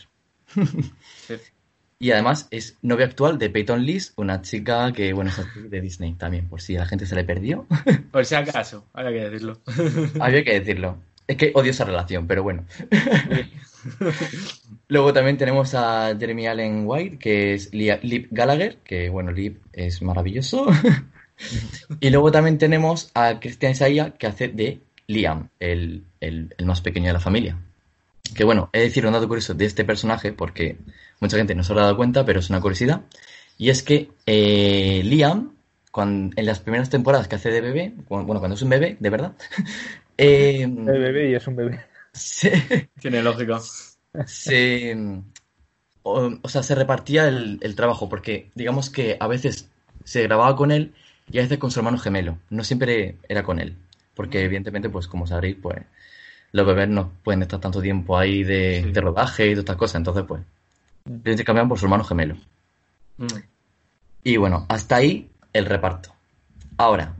Y 2.01 2.11
además 2.11 2.47
es 2.49 2.77
novia 2.81 3.05
actual 3.07 3.37
de 3.37 3.49
Peyton 3.49 3.85
List, 3.85 4.13
una 4.17 4.41
chica 4.41 4.91
que, 4.93 5.11
bueno, 5.11 5.31
es 5.31 5.39
actriz 5.39 5.69
de 5.69 5.81
Disney 5.81 6.13
también, 6.13 6.47
por 6.47 6.61
si 6.61 6.77
a 6.77 6.79
la 6.79 6.85
gente 6.85 7.05
se 7.05 7.13
le 7.15 7.25
perdió. 7.25 7.67
Por 8.11 8.25
si 8.25 8.35
acaso, 8.35 8.85
había 8.93 9.11
que 9.11 9.29
decirlo. 9.29 9.59
Había 10.21 10.43
que 10.45 10.59
decirlo. 10.61 10.97
Es 11.27 11.35
que 11.37 11.51
odio 11.53 11.71
esa 11.71 11.83
relación, 11.85 12.25
pero 12.25 12.41
bueno. 12.41 12.65
Luego 14.87 15.13
también 15.13 15.37
tenemos 15.37 15.73
a 15.75 16.15
Jeremy 16.17 16.47
Allen 16.47 16.83
White, 16.85 17.17
que 17.19 17.53
es 17.53 17.71
Lip 17.73 18.27
Gallagher, 18.31 18.77
que 18.77 19.09
bueno, 19.09 19.31
Lip 19.31 19.57
es 19.73 20.01
maravilloso. 20.01 20.67
y 21.99 22.09
luego 22.09 22.31
también 22.31 22.57
tenemos 22.57 23.11
a 23.13 23.39
Christian 23.39 23.73
Isaiah, 23.73 24.11
que 24.17 24.27
hace 24.27 24.47
de 24.47 24.79
Liam, 25.07 25.49
el, 25.59 26.03
el- 26.19 26.55
el 26.57 26.65
más 26.65 26.81
pequeño 26.81 27.07
de 27.07 27.13
la 27.13 27.19
familia. 27.19 27.57
Que 28.35 28.43
bueno, 28.43 28.69
he 28.73 28.79
de 28.79 28.85
decir 28.85 29.05
un 29.05 29.13
dato 29.13 29.27
curioso 29.27 29.53
de 29.53 29.65
este 29.65 29.85
personaje, 29.85 30.33
porque 30.33 30.77
mucha 31.19 31.37
gente 31.37 31.55
no 31.55 31.63
se 31.63 31.73
lo 31.73 31.79
ha 31.79 31.83
dado 31.83 31.97
cuenta, 31.97 32.25
pero 32.25 32.39
es 32.39 32.49
una 32.49 32.61
curiosidad. 32.61 33.01
Y 33.57 33.69
es 33.69 33.83
que 33.83 34.09
eh, 34.25 35.01
Liam, 35.03 35.55
cuando, 35.91 36.33
en 36.37 36.45
las 36.45 36.59
primeras 36.59 36.89
temporadas 36.89 37.27
que 37.27 37.35
hace 37.35 37.51
de 37.51 37.61
bebé, 37.61 37.93
bueno, 38.07 38.25
cuando 38.25 38.55
es 38.55 38.61
un 38.61 38.69
bebé, 38.69 38.97
de 38.99 39.09
verdad. 39.09 39.33
eh, 40.17 40.61
Es 40.63 40.85
bebé 40.85 41.31
y 41.31 41.35
es 41.35 41.47
un 41.47 41.55
bebé. 41.55 41.79
se, 42.13 42.89
Tiene 42.99 43.21
lógica. 43.21 43.59
se, 44.25 44.95
o, 46.03 46.31
o 46.41 46.49
sea, 46.49 46.63
se 46.63 46.75
repartía 46.75 47.27
el, 47.27 47.59
el 47.61 47.75
trabajo, 47.75 48.09
porque 48.09 48.49
digamos 48.55 48.89
que 48.89 49.17
a 49.19 49.27
veces 49.27 49.69
se 50.03 50.23
grababa 50.23 50.55
con 50.55 50.71
él 50.71 50.93
y 51.31 51.39
a 51.39 51.41
veces 51.41 51.57
con 51.57 51.71
su 51.71 51.79
hermano 51.79 51.97
gemelo. 51.97 52.37
No 52.49 52.63
siempre 52.63 53.17
era 53.27 53.43
con 53.43 53.59
él, 53.59 53.75
porque 54.15 54.43
evidentemente, 54.43 54.89
pues 54.89 55.07
como 55.07 55.27
sabréis, 55.27 55.57
pues 55.61 55.77
los 56.51 56.65
bebés 56.65 56.89
no 56.89 57.11
pueden 57.23 57.41
estar 57.43 57.59
tanto 57.59 57.81
tiempo 57.81 58.17
ahí 58.17 58.43
de, 58.43 58.81
Sí. 58.85 58.91
de 58.91 59.01
rodaje 59.01 59.47
y 59.47 59.53
de 59.53 59.59
estas 59.61 59.75
cosas, 59.75 59.95
entonces 59.95 60.23
pues 60.27 60.41
se 61.05 61.31
intercambiaban 61.31 61.69
por 61.69 61.79
su 61.79 61.85
hermano 61.85 62.03
gemelo. 62.03 62.35
Mm. 63.17 63.25
Y 64.23 64.37
bueno, 64.37 64.65
hasta 64.69 64.97
ahí 64.97 65.29
el 65.53 65.65
reparto. 65.65 66.13
Ahora, 66.77 67.13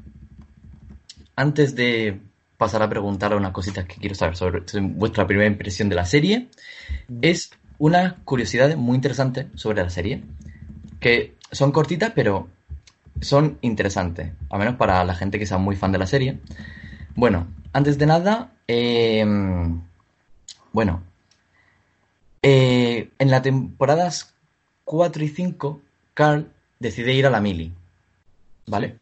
antes 1.35 1.75
de 1.75 2.19
pasar 2.57 2.81
a 2.81 2.89
preguntar 2.89 3.35
unas 3.35 3.51
cositas 3.51 3.85
que 3.85 3.95
quiero 3.95 4.15
saber 4.15 4.35
sobre 4.35 4.67
sobre 4.67 4.85
vuestra 4.87 5.25
primera 5.25 5.47
impresión 5.47 5.89
de 5.89 5.95
la 5.95 6.05
serie, 6.05 6.47
es 7.21 7.51
una 7.77 8.17
curiosidad 8.25 8.75
muy 8.75 8.95
interesante 8.95 9.47
sobre 9.55 9.81
la 9.81 9.89
serie, 9.89 10.21
que 10.99 11.35
son 11.51 11.71
cortitas, 11.71 12.11
pero 12.13 12.49
son 13.21 13.57
interesantes, 13.61 14.31
a 14.49 14.57
menos 14.57 14.75
para 14.75 15.03
la 15.05 15.15
gente 15.15 15.39
que 15.39 15.45
sea 15.45 15.57
muy 15.57 15.75
fan 15.77 15.91
de 15.91 15.97
la 15.97 16.07
serie. 16.07 16.39
Bueno, 17.15 17.47
antes 17.73 17.97
de 17.97 18.05
nada, 18.05 18.51
eh, 18.71 19.25
bueno, 20.71 21.01
eh, 22.43 23.09
en 23.17 23.31
las 23.31 23.41
temporadas 23.41 24.35
4 24.85 25.23
y 25.23 25.27
5, 25.29 25.81
Carl 26.13 26.51
decide 26.79 27.13
ir 27.13 27.25
a 27.25 27.29
la 27.31 27.41
mili, 27.41 27.73
¿vale? 28.67 28.99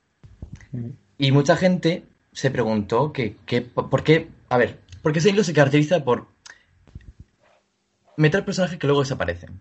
Y 1.17 1.31
mucha 1.33 1.57
gente 1.57 2.05
se 2.31 2.50
preguntó 2.50 3.12
que, 3.12 3.36
que- 3.45 3.62
por 3.62 4.03
qué, 4.03 4.29
a 4.50 4.57
ver, 4.57 4.79
¿por 5.01 5.12
qué 5.12 5.19
ese 5.19 5.29
hilo 5.31 5.43
se 5.43 5.53
caracteriza 5.53 6.03
por 6.03 6.27
meter 8.15 8.45
personajes 8.45 8.79
que 8.79 8.88
luego 8.88 9.01
desaparecen? 9.01 9.59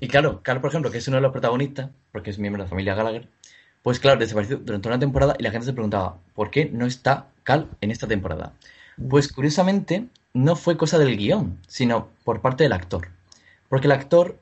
Y 0.00 0.08
claro, 0.08 0.40
Carl, 0.42 0.60
por 0.60 0.70
ejemplo, 0.70 0.90
que 0.90 0.98
es 0.98 1.08
uno 1.08 1.18
de 1.18 1.22
los 1.22 1.32
protagonistas, 1.32 1.90
porque 2.12 2.30
es 2.30 2.38
miembro 2.38 2.62
de 2.62 2.66
la 2.66 2.70
familia 2.70 2.94
Gallagher, 2.94 3.28
pues 3.86 4.00
claro, 4.00 4.18
desapareció 4.18 4.56
durante 4.56 4.88
una 4.88 4.98
temporada 4.98 5.36
y 5.38 5.44
la 5.44 5.52
gente 5.52 5.66
se 5.66 5.72
preguntaba, 5.72 6.18
¿por 6.34 6.50
qué 6.50 6.64
no 6.64 6.86
está 6.86 7.28
Carl 7.44 7.68
en 7.80 7.92
esta 7.92 8.08
temporada? 8.08 8.52
Pues 9.08 9.32
curiosamente, 9.32 10.08
no 10.34 10.56
fue 10.56 10.76
cosa 10.76 10.98
del 10.98 11.16
guion, 11.16 11.60
sino 11.68 12.08
por 12.24 12.40
parte 12.40 12.64
del 12.64 12.72
actor. 12.72 13.10
Porque 13.68 13.86
el 13.86 13.92
actor 13.92 14.40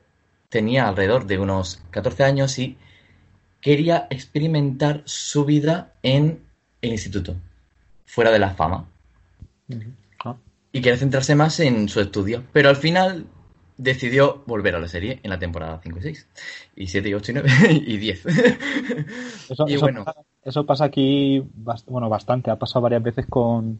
tenía 0.49 0.87
alrededor 0.87 1.27
de 1.27 1.37
unos 1.37 1.79
14 1.91 2.23
años 2.23 2.57
y 2.57 2.75
quería 3.61 4.07
experimentar 4.09 5.03
su 5.05 5.45
vida 5.45 5.93
en 6.01 6.39
el 6.81 6.89
instituto, 6.93 7.35
fuera 8.07 8.31
de 8.31 8.39
la 8.39 8.55
fama. 8.55 8.87
Ah. 10.23 10.37
Y 10.71 10.81
quería 10.81 10.97
centrarse 10.97 11.35
más 11.35 11.59
en 11.59 11.87
su 11.87 12.01
estudio. 12.01 12.41
Pero 12.51 12.69
al 12.69 12.77
final 12.77 13.27
decidió 13.77 14.43
volver 14.45 14.75
a 14.75 14.79
la 14.79 14.87
serie 14.87 15.19
en 15.23 15.29
la 15.29 15.39
temporada 15.39 15.79
5 15.83 15.99
y 15.99 16.01
6. 16.01 16.27
Y 16.75 16.87
7 16.87 17.09
y 17.09 17.13
8 17.13 17.31
y 17.31 17.35
9 17.35 17.49
y 17.87 17.97
10. 17.97 18.25
Eso, 19.49 19.65
Y 19.67 19.73
eso 19.73 19.81
bueno. 19.81 20.05
pasa, 20.05 20.21
eso 20.43 20.65
pasa 20.65 20.85
aquí, 20.85 21.43
bast- 21.63 21.85
bueno, 21.87 22.09
bastante. 22.09 22.51
Ha 22.51 22.55
pasado 22.57 22.81
varias 22.81 23.03
veces 23.03 23.25
con 23.27 23.79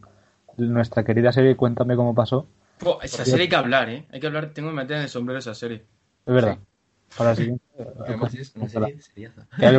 nuestra 0.56 1.04
querida 1.04 1.32
serie 1.32 1.56
Cuéntame 1.56 1.96
cómo 1.96 2.14
pasó. 2.14 2.46
Po, 2.78 3.00
esa 3.02 3.24
serie 3.24 3.42
hay 3.44 3.48
que 3.48 3.56
hablar, 3.56 3.88
¿eh? 3.88 4.04
Hay 4.10 4.20
que 4.20 4.26
hablar, 4.26 4.50
tengo 4.52 4.68
que 4.70 4.74
meter 4.76 4.96
en 4.98 5.02
el 5.04 5.08
sombrero 5.08 5.38
esa 5.38 5.54
serie. 5.54 5.84
Es 6.26 6.34
verdad. 6.34 6.58
Sí. 6.58 7.16
Para 7.16 7.30
la 7.30 7.36
siguiente. 7.36 7.64
Además 8.06 8.34
es 8.34 8.54
una 8.56 8.68
serie 8.68 9.00
seriaza. 9.00 9.46
Que 9.58 9.66
hay 9.66 9.78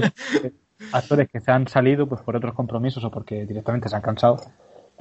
actores 0.92 1.30
que 1.30 1.40
se 1.42 1.52
han 1.52 1.68
salido 1.68 2.08
pues 2.08 2.22
por 2.22 2.36
otros 2.36 2.54
compromisos 2.54 3.04
o 3.04 3.12
porque 3.12 3.46
directamente 3.46 3.90
se 3.90 3.96
han 3.96 4.02
cansado 4.02 4.38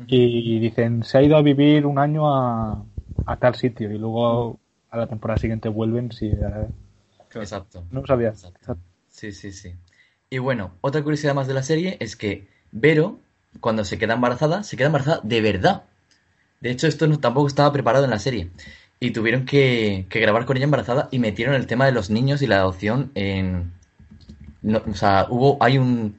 y 0.07 0.59
dicen 0.59 1.03
se 1.05 1.19
ha 1.19 1.23
ido 1.23 1.37
a 1.37 1.43
vivir 1.43 1.87
un 1.87 1.99
año 1.99 2.35
a, 2.35 2.83
a 3.27 3.37
tal 3.37 3.55
sitio 3.55 3.91
y 3.91 3.99
luego 3.99 4.59
a 4.91 4.97
la 4.97 5.07
temporada 5.07 5.39
siguiente 5.39 5.69
vuelven 5.69 6.13
si 6.13 6.27
eh, 6.27 6.69
Exacto. 7.35 7.85
no 7.91 8.01
lo 8.01 8.07
sabía 8.07 8.29
Exacto. 8.29 8.79
Sí, 9.09 9.33
sí, 9.33 9.53
sí. 9.53 9.75
Y 10.29 10.39
bueno, 10.39 10.73
otra 10.81 11.03
curiosidad 11.03 11.35
más 11.35 11.47
de 11.47 11.55
la 11.55 11.63
serie 11.63 11.97
es 12.01 12.17
que 12.17 12.49
Vero, 12.73 13.19
cuando 13.61 13.85
se 13.85 13.99
queda 13.99 14.15
embarazada, 14.15 14.63
se 14.63 14.77
queda 14.77 14.89
embarazada 14.89 15.21
de 15.23 15.41
verdad. 15.41 15.85
De 16.61 16.71
hecho, 16.71 16.87
esto 16.87 17.07
no, 17.07 17.19
tampoco 17.19 17.47
estaba 17.47 17.73
preparado 17.73 18.05
en 18.05 18.11
la 18.11 18.19
serie. 18.19 18.51
Y 19.01 19.13
tuvieron 19.13 19.47
que, 19.47 20.07
que 20.09 20.21
grabar 20.21 20.47
con 20.47 20.57
ella 20.57 20.65
embarazada 20.65 21.09
y 21.11 21.19
metieron 21.19 21.55
el 21.55 21.67
tema 21.67 21.87
de 21.87 21.93
los 21.93 22.11
niños 22.11 22.43
y 22.43 22.47
la 22.47 22.57
adopción 22.57 23.11
en... 23.15 23.73
no, 24.63 24.83
o 24.87 24.95
sea, 24.95 25.27
hubo, 25.31 25.59
hay 25.61 25.79
un, 25.79 26.17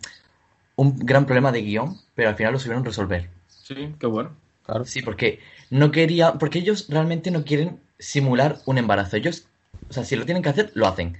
un 0.75 0.97
gran 0.99 1.25
problema 1.25 1.51
de 1.51 1.61
guion, 1.61 1.97
pero 2.15 2.29
al 2.29 2.35
final 2.35 2.53
lo 2.53 2.59
supieron 2.59 2.85
resolver. 2.85 3.29
Sí, 3.47 3.93
qué 3.99 4.07
bueno. 4.07 4.31
claro 4.65 4.85
Sí, 4.85 5.01
porque 5.01 5.39
no 5.69 5.91
quería, 5.91 6.33
porque 6.33 6.59
ellos 6.59 6.87
realmente 6.89 7.31
no 7.31 7.43
quieren 7.43 7.79
simular 7.99 8.59
un 8.65 8.77
embarazo. 8.77 9.15
Ellos, 9.17 9.47
o 9.89 9.93
sea, 9.93 10.03
si 10.05 10.15
lo 10.15 10.25
tienen 10.25 10.43
que 10.43 10.49
hacer, 10.49 10.71
lo 10.75 10.87
hacen. 10.87 11.17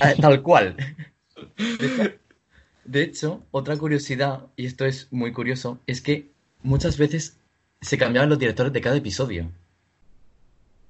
Eh, 0.00 0.14
Tal 0.20 0.42
cual. 0.42 0.76
De 2.84 3.02
hecho, 3.02 3.42
otra 3.50 3.76
curiosidad, 3.76 4.46
y 4.56 4.66
esto 4.66 4.84
es 4.86 5.08
muy 5.10 5.32
curioso, 5.32 5.80
es 5.86 6.00
que 6.00 6.30
muchas 6.62 6.96
veces 6.98 7.36
se 7.80 7.98
cambiaban 7.98 8.28
los 8.30 8.38
directores 8.38 8.72
de 8.72 8.80
cada 8.80 8.96
episodio. 8.96 9.50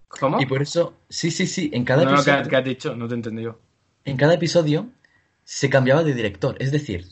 ¿Cómo? 0.09 0.41
Y 0.41 0.47
por 0.47 0.63
eso, 0.63 0.95
sí, 1.09 1.31
sí, 1.31 1.47
sí, 1.47 1.71
en 1.73 1.85
cada 1.85 2.05
no, 2.05 2.11
no, 2.13 2.17
¿qué, 2.25 2.31
episodio, 2.31 2.59
has 2.59 2.65
dicho? 2.65 2.95
No 2.97 3.09
te 3.09 3.15
he 3.15 3.17
entendido. 3.17 3.59
en 4.05 4.17
cada 4.17 4.35
episodio 4.35 4.89
se 5.45 5.69
cambiaba 5.71 6.05
de 6.05 6.15
director. 6.15 6.57
Es 6.61 6.71
decir, 6.71 7.07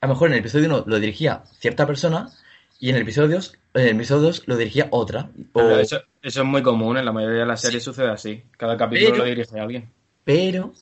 a 0.00 0.06
lo 0.06 0.14
mejor 0.14 0.28
en 0.28 0.34
el 0.34 0.40
episodio 0.40 0.66
1 0.66 0.84
lo 0.86 1.00
dirigía 1.00 1.44
cierta 1.58 1.86
persona 1.86 2.30
y 2.78 2.90
en 2.90 2.96
el 2.96 3.02
episodio 3.02 3.36
2, 3.36 3.58
en 3.74 3.82
el 3.82 3.96
episodio 3.96 4.22
2 4.22 4.44
lo 4.46 4.56
dirigía 4.56 4.88
otra. 4.90 5.30
O- 5.52 5.58
Pero 5.58 5.78
eso, 5.78 6.00
eso 6.22 6.40
es 6.42 6.46
muy 6.46 6.62
común, 6.62 6.96
en 6.98 7.04
la 7.04 7.12
mayoría 7.12 7.40
de 7.40 7.46
las 7.46 7.60
series 7.60 7.82
sucede 7.82 8.08
así. 8.10 8.42
Cada 8.56 8.76
capítulo 8.76 9.10
Pero- 9.12 9.24
lo 9.24 9.28
dirige 9.30 9.58
alguien. 9.60 9.88
Pero, 10.24 10.72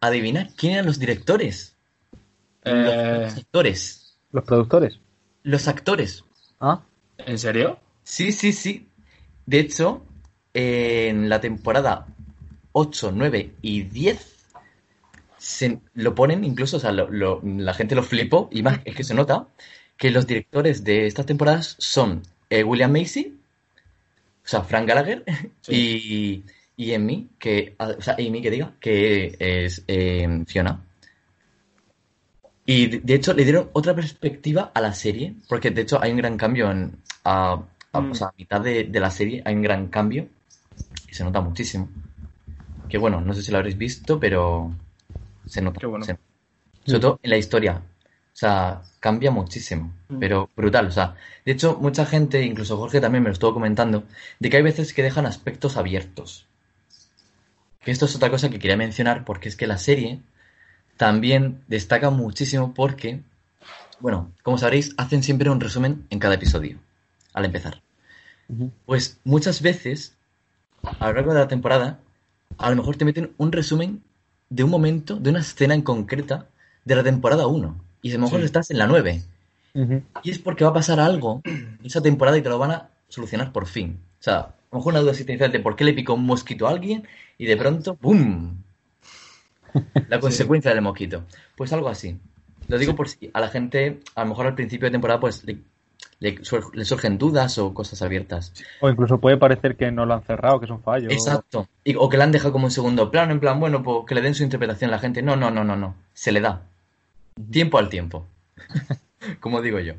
adivina 0.00 0.48
quién 0.56 0.74
eran 0.74 0.86
los 0.86 0.98
directores. 0.98 1.74
Eh, 2.64 3.20
Los 3.24 3.36
actores. 3.38 4.16
los 4.32 4.44
productores 4.44 4.98
Los 5.44 5.68
actores. 5.68 6.24
ah 6.60 6.82
¿En 7.18 7.38
serio? 7.38 7.78
Sí, 8.02 8.32
sí, 8.32 8.52
sí. 8.52 8.88
De 9.46 9.60
hecho, 9.60 10.02
en 10.52 11.28
la 11.28 11.40
temporada 11.40 12.06
8, 12.72 13.12
9 13.14 13.54
y 13.62 13.82
10 13.82 14.36
se 15.38 15.78
lo 15.94 16.14
ponen 16.14 16.44
incluso, 16.44 16.76
o 16.78 16.80
sea, 16.80 16.92
lo- 16.92 17.08
lo- 17.10 17.40
la 17.44 17.72
gente 17.74 17.94
lo 17.94 18.02
flipó 18.02 18.48
y 18.52 18.62
más 18.62 18.80
es 18.84 18.94
que 18.96 19.04
se 19.04 19.14
nota 19.14 19.46
que 19.96 20.10
los 20.10 20.26
directores 20.26 20.84
de 20.84 21.06
estas 21.06 21.26
temporadas 21.26 21.76
son 21.78 22.22
eh, 22.50 22.64
William 22.64 22.90
Macy, 22.92 23.37
o 24.48 24.50
sea, 24.50 24.62
Frank 24.62 24.88
Gallagher 24.88 25.24
y, 25.68 26.42
y 26.76 26.94
Amy, 26.94 27.28
que, 27.38 27.76
o 27.78 28.00
sea, 28.00 28.14
Amy 28.14 28.40
que 28.42 28.50
diga, 28.50 28.72
que 28.80 29.36
es 29.38 29.84
eh, 29.86 30.26
Fiona. 30.46 30.80
Y 32.66 32.86
de, 33.00 33.14
hecho 33.14 33.32
le 33.32 33.44
dieron 33.44 33.70
otra 33.72 33.94
perspectiva 33.94 34.70
a 34.74 34.80
la 34.80 34.92
serie, 34.92 35.34
porque 35.48 35.70
de 35.70 35.82
hecho 35.82 36.00
hay 36.02 36.10
un 36.12 36.18
gran 36.18 36.36
cambio 36.36 36.70
en, 36.70 36.96
a, 37.24 37.52
a- 37.92 38.00
Mm. 38.00 38.10
o 38.12 38.14
sea, 38.14 38.28
a 38.28 38.34
mitad 38.36 38.60
de, 38.60 38.84
de 38.84 39.00
la 39.00 39.10
serie 39.10 39.42
hay 39.44 39.54
un 39.54 39.62
gran 39.62 39.88
cambio 39.88 40.28
y 41.10 41.14
se 41.14 41.24
nota 41.24 41.40
muchísimo. 41.40 41.88
Que 42.88 42.98
bueno, 42.98 43.20
no 43.20 43.34
sé 43.34 43.42
si 43.42 43.52
lo 43.52 43.58
habréis 43.58 43.78
visto, 43.78 44.18
pero 44.20 44.70
se 45.46 45.62
nota. 45.62 45.80
Qué 45.80 45.86
bueno. 45.86 46.04
se- 46.04 46.18
sobre 46.86 47.00
todo 47.00 47.20
en 47.22 47.30
la 47.30 47.38
historia. 47.38 47.82
O 48.38 48.40
sea, 48.40 48.82
cambia 49.00 49.32
muchísimo, 49.32 49.92
Mm. 50.08 50.20
pero 50.20 50.48
brutal. 50.54 50.86
O 50.86 50.92
sea, 50.92 51.16
de 51.44 51.50
hecho, 51.50 51.76
mucha 51.80 52.06
gente, 52.06 52.40
incluso 52.44 52.76
Jorge 52.76 53.00
también 53.00 53.24
me 53.24 53.30
lo 53.30 53.32
estuvo 53.32 53.52
comentando, 53.52 54.04
de 54.38 54.48
que 54.48 54.58
hay 54.58 54.62
veces 54.62 54.94
que 54.94 55.02
dejan 55.02 55.26
aspectos 55.26 55.76
abiertos. 55.76 56.46
Que 57.82 57.90
esto 57.90 58.04
es 58.04 58.14
otra 58.14 58.30
cosa 58.30 58.48
que 58.48 58.60
quería 58.60 58.76
mencionar 58.76 59.24
porque 59.24 59.48
es 59.48 59.56
que 59.56 59.66
la 59.66 59.76
serie 59.76 60.20
también 60.96 61.64
destaca 61.66 62.10
muchísimo 62.10 62.74
porque, 62.74 63.22
bueno, 63.98 64.30
como 64.44 64.56
sabréis, 64.56 64.94
hacen 64.98 65.24
siempre 65.24 65.50
un 65.50 65.58
resumen 65.58 66.06
en 66.08 66.20
cada 66.20 66.36
episodio, 66.36 66.78
al 67.32 67.44
empezar. 67.44 67.82
Pues 68.86 69.18
muchas 69.24 69.62
veces, 69.62 70.14
a 71.00 71.08
lo 71.08 71.14
largo 71.14 71.34
de 71.34 71.40
la 71.40 71.48
temporada, 71.48 71.98
a 72.56 72.70
lo 72.70 72.76
mejor 72.76 72.94
te 72.94 73.04
meten 73.04 73.32
un 73.36 73.50
resumen 73.50 74.00
de 74.48 74.62
un 74.62 74.70
momento, 74.70 75.16
de 75.16 75.30
una 75.30 75.40
escena 75.40 75.74
en 75.74 75.82
concreta 75.82 76.46
de 76.84 76.94
la 76.94 77.02
temporada 77.02 77.48
1. 77.48 77.87
Y 78.02 78.10
a 78.10 78.14
lo 78.14 78.20
mejor 78.20 78.40
Sí. 78.40 78.46
estás 78.46 78.70
en 78.70 78.78
la 78.78 78.86
9. 78.86 79.22
Ujú. 79.74 80.02
Y 80.22 80.30
es 80.30 80.38
porque 80.38 80.64
va 80.64 80.70
a 80.70 80.74
pasar 80.74 81.00
algo 81.00 81.40
en 81.44 81.78
esa 81.84 82.00
temporada 82.00 82.36
y 82.38 82.42
te 82.42 82.48
lo 82.48 82.58
van 82.58 82.70
a 82.72 82.88
solucionar 83.08 83.52
por 83.52 83.66
fin. 83.66 83.98
O 84.20 84.22
sea, 84.22 84.38
a 84.38 84.54
lo 84.72 84.78
mejor 84.78 84.92
una 84.92 85.00
duda 85.00 85.12
existencial 85.12 85.52
de 85.52 85.60
por 85.60 85.76
qué 85.76 85.84
le 85.84 85.92
picó 85.94 86.14
un 86.14 86.26
mosquito 86.26 86.66
a 86.66 86.70
alguien 86.70 87.06
y 87.38 87.46
de 87.46 87.56
pronto, 87.56 87.94
¡pum! 87.94 88.56
La 90.08 90.18
consecuencia 90.20 90.72
del 90.72 90.82
mosquito. 90.82 91.24
Pues 91.56 91.72
algo 91.72 91.88
así. 91.88 92.18
Lo 92.68 92.78
digo 92.78 92.94
por 92.96 93.08
si 93.08 93.30
a 93.32 93.40
la 93.40 93.48
gente, 93.48 94.00
a 94.14 94.22
lo 94.24 94.30
mejor 94.30 94.46
al 94.46 94.54
principio 94.54 94.86
de 94.86 94.92
temporada, 94.92 95.20
pues 95.20 95.44
le, 95.44 95.58
le, 96.20 96.44
surgen 96.84 97.16
dudas 97.18 97.58
o 97.58 97.72
cosas 97.72 98.02
abiertas. 98.02 98.52
O 98.80 98.90
incluso 98.90 99.18
puede 99.18 99.36
parecer 99.36 99.76
que 99.76 99.90
no 99.90 100.04
lo 100.04 100.14
han 100.14 100.22
cerrado, 100.22 100.58
que 100.58 100.66
es 100.66 100.70
un 100.70 100.82
fallo. 100.82 101.10
Exacto. 101.10 101.68
o 101.96 102.08
que 102.08 102.16
le 102.16 102.22
han 102.24 102.32
dejado 102.32 102.52
como 102.52 102.66
en 102.66 102.70
segundo 102.70 103.10
plano, 103.10 103.32
en 103.32 103.40
plan, 103.40 103.60
bueno, 103.60 103.82
pues 103.82 103.98
que 104.06 104.14
le 104.14 104.20
den 104.22 104.34
su 104.34 104.42
interpretación 104.42 104.90
a 104.90 104.94
la 104.94 104.98
gente. 104.98 105.22
No, 105.22 105.36
no, 105.36 105.50
no, 105.50 105.64
no, 105.64 105.76
no. 105.76 105.94
Se 106.12 106.32
le 106.32 106.40
da. 106.40 106.62
Tiempo 107.50 107.78
al 107.78 107.88
tiempo. 107.88 108.26
como 109.40 109.62
digo 109.62 109.78
yo. 109.80 109.94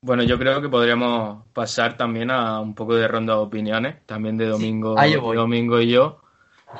Bueno, 0.00 0.22
yo 0.22 0.38
creo 0.38 0.62
que 0.62 0.68
podríamos 0.68 1.44
pasar 1.52 1.96
también 1.96 2.30
a 2.30 2.60
un 2.60 2.74
poco 2.74 2.94
de 2.94 3.08
ronda 3.08 3.34
de 3.34 3.40
opiniones, 3.40 3.96
también 4.06 4.36
de 4.36 4.46
Domingo, 4.46 4.94
Domingo 4.94 5.80
y 5.80 5.90
yo. 5.90 6.20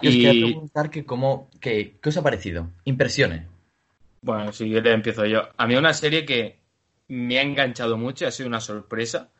y 0.00 0.08
os 0.08 0.14
quiero 0.14 0.46
preguntar 0.46 0.90
que 0.90 1.04
cómo, 1.04 1.50
que, 1.60 1.96
¿qué 2.00 2.08
os 2.08 2.16
ha 2.16 2.22
parecido? 2.22 2.68
Impresiones. 2.84 3.46
Bueno, 4.22 4.52
si 4.52 4.68
quieres 4.68 4.94
empiezo 4.94 5.26
yo. 5.26 5.48
A 5.56 5.66
mí 5.66 5.74
una 5.74 5.94
serie 5.94 6.24
que 6.24 6.58
me 7.08 7.38
ha 7.38 7.42
enganchado 7.42 7.96
mucho, 7.96 8.26
ha 8.26 8.30
sido 8.30 8.48
una 8.48 8.60
sorpresa. 8.60 9.30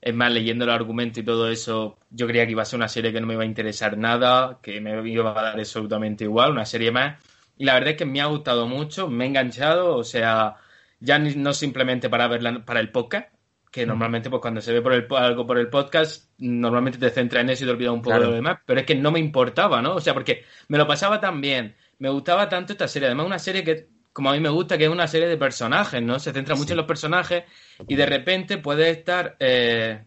Es 0.00 0.14
más, 0.14 0.30
leyendo 0.30 0.64
el 0.64 0.70
argumento 0.70 1.20
y 1.20 1.24
todo 1.24 1.48
eso, 1.48 1.98
yo 2.10 2.26
creía 2.26 2.44
que 2.44 2.52
iba 2.52 2.62
a 2.62 2.66
ser 2.66 2.76
una 2.76 2.88
serie 2.88 3.12
que 3.12 3.20
no 3.20 3.26
me 3.26 3.34
iba 3.34 3.42
a 3.42 3.46
interesar 3.46 3.96
nada, 3.96 4.58
que 4.62 4.80
me 4.80 5.08
iba 5.08 5.30
a 5.30 5.42
dar 5.42 5.58
absolutamente 5.58 6.24
igual, 6.24 6.52
una 6.52 6.66
serie 6.66 6.92
más. 6.92 7.16
Y 7.56 7.64
la 7.64 7.74
verdad 7.74 7.90
es 7.90 7.96
que 7.96 8.06
me 8.06 8.20
ha 8.20 8.26
gustado 8.26 8.66
mucho, 8.66 9.08
me 9.08 9.24
ha 9.24 9.26
enganchado, 9.28 9.96
o 9.96 10.04
sea, 10.04 10.56
ya 11.00 11.18
no 11.18 11.52
simplemente 11.52 12.08
para 12.08 12.28
verla 12.28 12.64
para 12.64 12.80
el 12.80 12.90
podcast, 12.90 13.28
que 13.70 13.86
normalmente 13.86 14.30
pues 14.30 14.40
cuando 14.40 14.60
se 14.60 14.72
ve 14.72 14.82
por 14.82 14.92
el, 14.92 15.06
algo 15.16 15.46
por 15.46 15.58
el 15.58 15.68
podcast, 15.68 16.30
normalmente 16.38 16.98
te 16.98 17.10
centra 17.10 17.40
en 17.40 17.50
eso 17.50 17.64
y 17.64 17.66
te 17.66 17.72
olvidas 17.72 17.92
un 17.92 18.02
poco 18.02 18.18
de 18.18 18.26
lo 18.26 18.32
demás, 18.32 18.58
pero 18.64 18.80
es 18.80 18.86
que 18.86 18.94
no 18.94 19.10
me 19.10 19.18
importaba, 19.18 19.82
¿no? 19.82 19.96
O 19.96 20.00
sea, 20.00 20.14
porque 20.14 20.44
me 20.68 20.78
lo 20.78 20.86
pasaba 20.86 21.20
tan 21.20 21.40
bien, 21.40 21.76
me 21.98 22.08
gustaba 22.08 22.48
tanto 22.48 22.72
esta 22.72 22.88
serie, 22.88 23.08
además 23.08 23.26
una 23.26 23.38
serie 23.38 23.64
que 23.64 23.88
como 24.14 24.30
a 24.30 24.32
mí 24.32 24.40
me 24.40 24.48
gusta, 24.48 24.78
que 24.78 24.84
es 24.84 24.90
una 24.90 25.08
serie 25.08 25.26
de 25.26 25.36
personajes, 25.36 26.00
¿no? 26.00 26.20
Se 26.20 26.32
centra 26.32 26.54
mucho 26.54 26.72
en 26.72 26.76
los 26.76 26.86
personajes 26.86 27.42
y 27.88 27.96
de 27.96 28.06
repente 28.06 28.58
puedes 28.58 28.96
estar 28.96 29.36
eh, 29.40 30.04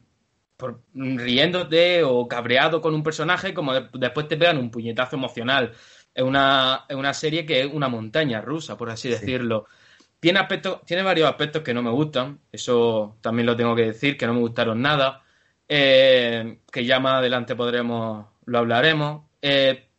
por, 0.55 0.81
riéndote 0.93 2.03
o 2.03 2.25
cabreado 2.25 2.79
con 2.79 2.95
un 2.95 3.03
personaje, 3.03 3.53
como 3.53 3.73
después 3.73 4.29
te 4.29 4.37
pegan 4.37 4.59
un 4.59 4.71
puñetazo 4.71 5.17
emocional. 5.17 5.73
Es 6.17 6.23
una, 6.23 6.85
es 6.89 6.95
una 6.95 7.13
serie 7.13 7.45
que 7.45 7.61
es 7.61 7.67
una 7.71 7.89
montaña 7.89 8.41
rusa, 8.41 8.75
por 8.75 8.89
así 8.89 9.07
decirlo. 9.07 9.67
Tiene, 10.19 10.39
aspectos, 10.39 10.83
tiene 10.83 11.03
varios 11.03 11.29
aspectos 11.29 11.61
que 11.61 11.75
no 11.75 11.83
me 11.83 11.91
gustan, 11.91 12.39
eso 12.51 13.17
también 13.21 13.45
lo 13.45 13.55
tengo 13.55 13.75
que 13.75 13.83
decir, 13.83 14.17
que 14.17 14.25
no 14.25 14.33
me 14.33 14.39
gustaron 14.39 14.81
nada, 14.81 15.21
eh, 15.69 16.57
que 16.71 16.85
ya 16.85 16.99
más 16.99 17.19
adelante 17.19 17.55
podremos, 17.55 18.25
lo 18.45 18.57
hablaremos, 18.57 19.25
eh, 19.43 19.89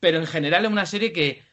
pero 0.00 0.18
en 0.18 0.26
general 0.26 0.64
es 0.64 0.70
una 0.72 0.84
serie 0.84 1.12
que 1.12 1.44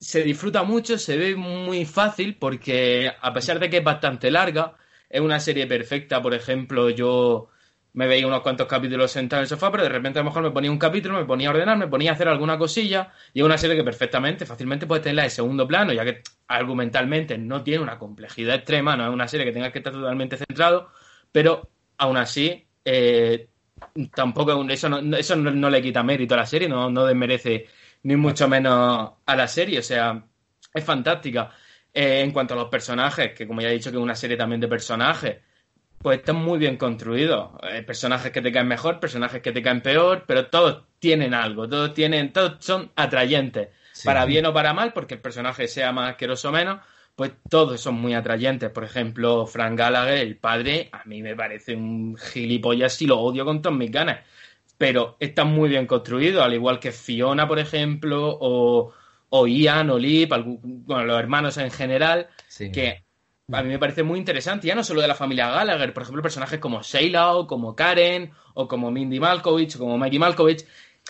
se 0.00 0.22
disfruta 0.22 0.62
mucho, 0.62 0.96
se 0.96 1.18
ve 1.18 1.36
muy 1.36 1.84
fácil, 1.84 2.36
porque 2.38 3.12
a 3.20 3.34
pesar 3.34 3.58
de 3.58 3.68
que 3.68 3.76
es 3.76 3.84
bastante 3.84 4.30
larga, 4.30 4.74
es 5.10 5.20
una 5.20 5.38
serie 5.38 5.66
perfecta, 5.66 6.22
por 6.22 6.32
ejemplo, 6.32 6.88
yo 6.88 7.50
me 7.94 8.06
veía 8.06 8.26
unos 8.26 8.40
cuantos 8.40 8.66
capítulos 8.66 9.10
sentado 9.10 9.40
en 9.40 9.44
el 9.44 9.48
sofá, 9.48 9.70
pero 9.70 9.82
de 9.82 9.88
repente 9.90 10.18
a 10.18 10.22
lo 10.22 10.30
mejor 10.30 10.42
me 10.42 10.50
ponía 10.50 10.70
un 10.70 10.78
capítulo, 10.78 11.18
me 11.18 11.24
ponía 11.24 11.48
a 11.48 11.50
ordenar, 11.52 11.76
me 11.76 11.88
ponía 11.88 12.10
a 12.10 12.14
hacer 12.14 12.28
alguna 12.28 12.56
cosilla, 12.56 13.12
y 13.34 13.40
es 13.40 13.44
una 13.44 13.58
serie 13.58 13.76
que 13.76 13.84
perfectamente, 13.84 14.46
fácilmente 14.46 14.86
puedes 14.86 15.02
tenerla 15.02 15.24
de 15.24 15.30
segundo 15.30 15.66
plano, 15.66 15.92
ya 15.92 16.04
que 16.04 16.22
argumentalmente 16.48 17.36
no 17.36 17.62
tiene 17.62 17.82
una 17.82 17.98
complejidad 17.98 18.56
extrema, 18.56 18.96
no 18.96 19.06
es 19.06 19.12
una 19.12 19.28
serie 19.28 19.46
que 19.46 19.52
tenga 19.52 19.70
que 19.70 19.78
estar 19.78 19.92
totalmente 19.92 20.36
centrado, 20.38 20.90
pero 21.30 21.68
aún 21.98 22.16
así, 22.16 22.66
eh, 22.84 23.48
tampoco 24.14 24.66
eso, 24.68 24.88
no, 24.88 25.16
eso 25.16 25.36
no, 25.36 25.70
le 25.70 25.82
quita 25.82 26.02
mérito 26.02 26.34
a 26.34 26.38
la 26.38 26.46
serie, 26.46 26.68
no, 26.68 26.90
no 26.90 27.04
desmerece 27.04 27.66
ni 28.04 28.16
mucho 28.16 28.48
menos 28.48 29.12
a 29.26 29.36
la 29.36 29.48
serie, 29.48 29.78
o 29.80 29.82
sea, 29.82 30.24
es 30.72 30.84
fantástica. 30.84 31.50
Eh, 31.94 32.22
en 32.22 32.30
cuanto 32.32 32.54
a 32.54 32.56
los 32.56 32.68
personajes, 32.68 33.34
que 33.34 33.46
como 33.46 33.60
ya 33.60 33.68
he 33.68 33.72
dicho 33.74 33.90
que 33.90 33.98
es 33.98 34.02
una 34.02 34.14
serie 34.14 34.36
también 34.36 34.60
de 34.60 34.68
personajes, 34.68 35.36
pues 36.02 36.18
están 36.18 36.36
muy 36.36 36.58
bien 36.58 36.76
construidos. 36.76 37.50
Eh, 37.62 37.82
personajes 37.82 38.32
que 38.32 38.42
te 38.42 38.52
caen 38.52 38.68
mejor, 38.68 38.98
personajes 38.98 39.40
que 39.40 39.52
te 39.52 39.62
caen 39.62 39.80
peor, 39.80 40.24
pero 40.26 40.46
todos 40.48 40.84
tienen 40.98 41.32
algo, 41.32 41.68
todos 41.68 41.94
tienen, 41.94 42.32
todos 42.32 42.56
son 42.64 42.90
atrayentes, 42.96 43.68
para 44.04 44.24
bien 44.24 44.46
o 44.46 44.52
para 44.52 44.72
mal, 44.72 44.92
porque 44.92 45.14
el 45.14 45.20
personaje 45.20 45.68
sea 45.68 45.92
más 45.92 46.10
asqueroso 46.10 46.48
o 46.48 46.52
menos, 46.52 46.80
pues 47.14 47.32
todos 47.48 47.80
son 47.80 47.94
muy 47.94 48.14
atrayentes. 48.14 48.70
Por 48.70 48.84
ejemplo, 48.84 49.46
Frank 49.46 49.78
Gallagher, 49.78 50.18
el 50.18 50.36
padre, 50.36 50.88
a 50.92 51.04
mí 51.04 51.22
me 51.22 51.36
parece 51.36 51.74
un 51.74 52.16
gilipollas 52.16 53.00
y 53.02 53.06
lo 53.06 53.20
odio 53.20 53.44
con 53.44 53.62
todas 53.62 53.78
mis 53.78 53.90
ganas. 53.90 54.20
Pero 54.78 55.16
está 55.20 55.44
muy 55.44 55.68
bien 55.68 55.86
construido, 55.86 56.42
al 56.42 56.54
igual 56.54 56.80
que 56.80 56.90
Fiona, 56.90 57.46
por 57.46 57.60
ejemplo, 57.60 58.36
o, 58.40 58.92
o 59.28 59.46
Ian, 59.46 59.90
o 59.90 59.98
Lip, 59.98 60.32
bueno, 60.44 61.04
los 61.04 61.20
hermanos 61.20 61.56
en 61.58 61.70
general, 61.70 62.28
que 62.72 63.04
a 63.52 63.62
mí 63.62 63.68
me 63.68 63.78
parece 63.78 64.02
muy 64.02 64.18
interesante, 64.18 64.66
ya 64.66 64.74
no 64.74 64.82
solo 64.82 65.00
de 65.00 65.08
la 65.08 65.14
familia 65.14 65.50
Gallagher, 65.50 65.92
por 65.92 66.02
ejemplo, 66.02 66.22
personajes 66.22 66.58
como 66.58 66.82
Sheila, 66.82 67.34
o 67.34 67.46
como 67.46 67.76
Karen, 67.76 68.30
o 68.54 68.66
como 68.66 68.90
Mindy 68.90 69.20
Malkovich, 69.20 69.76
o 69.76 69.78
como 69.80 69.98
Maggie 69.98 70.18
Malkovich, 70.18 70.64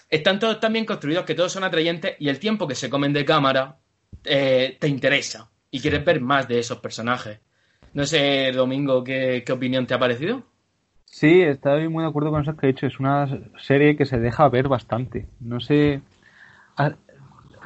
están 0.09 0.39
todos 0.39 0.61
tan 0.61 0.73
bien 0.73 0.85
construidos 0.85 1.25
que 1.25 1.35
todos 1.35 1.53
son 1.53 1.65
atrayentes 1.65 2.17
y 2.19 2.29
el 2.29 2.39
tiempo 2.39 2.67
que 2.67 2.75
se 2.75 2.91
comen 2.91 3.13
de 3.13 3.25
cámara 3.25 3.79
eh, 4.25 4.77
te 4.79 4.89
interesa 4.89 5.51
y 5.71 5.81
quieres 5.81 6.05
ver 6.05 6.21
más 6.21 6.49
de 6.49 6.59
esos 6.59 6.79
personajes. 6.79 7.41
No 7.95 8.07
sé, 8.07 8.53
Domingo, 8.53 9.05
¿qué, 9.05 9.45
opinión 9.51 9.87
te 9.87 9.95
ha 9.95 9.99
parecido? 9.99 10.43
Sí, 11.05 11.43
estoy 11.43 11.89
muy 11.89 12.05
de 12.05 12.09
acuerdo 12.09 12.31
con 12.31 12.43
eso 12.43 12.57
que 12.57 12.67
he 12.67 12.73
dicho. 12.73 12.87
Es 12.87 12.99
una 12.99 13.29
serie 13.59 13.97
que 13.97 14.07
se 14.07 14.19
deja 14.19 14.49
ver 14.49 14.69
bastante. 14.69 15.27
No 15.41 15.61
sé. 15.61 16.01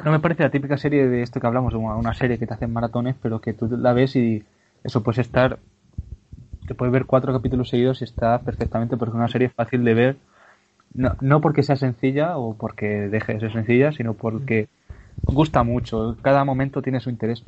No 0.05 0.11
me 0.11 0.19
parece 0.19 0.43
la 0.43 0.51
típica 0.51 0.77
serie 0.77 1.07
de 1.07 1.23
esto 1.23 1.41
que 1.41 1.47
hablamos, 1.47 1.75
una 1.75 2.15
serie 2.15 2.39
que 2.39 2.47
te 2.47 2.55
hacen 2.55 2.73
maratones, 2.73 3.15
pero 3.23 3.41
que 3.41 3.53
tú 3.53 3.69
la 3.69 3.93
ves 3.93 4.17
y 4.17 4.43
eso 4.87 5.03
puede 5.03 5.21
estar, 5.21 5.59
te 6.67 6.75
puedes 6.75 6.93
ver 6.93 7.07
cuatro 7.07 7.33
capítulos 7.33 7.69
seguidos 7.69 8.01
y 8.01 8.05
está 8.05 8.39
perfectamente 8.41 8.97
porque 8.97 9.11
es 9.11 9.17
una 9.17 9.29
serie 9.29 9.49
fácil 9.49 9.85
de 9.85 9.95
ver, 9.95 10.17
no, 10.95 11.17
no 11.21 11.41
porque 11.41 11.63
sea 11.63 11.77
sencilla 11.77 12.39
o 12.39 12.55
porque 12.55 12.87
deje 13.09 13.35
de 13.35 13.41
ser 13.41 13.53
sencilla, 13.53 13.93
sino 13.93 14.15
porque 14.15 14.69
gusta 15.23 15.65
mucho, 15.65 16.17
cada 16.23 16.45
momento 16.45 16.83
tiene 16.83 17.01
su 17.01 17.11
interés. 17.11 17.45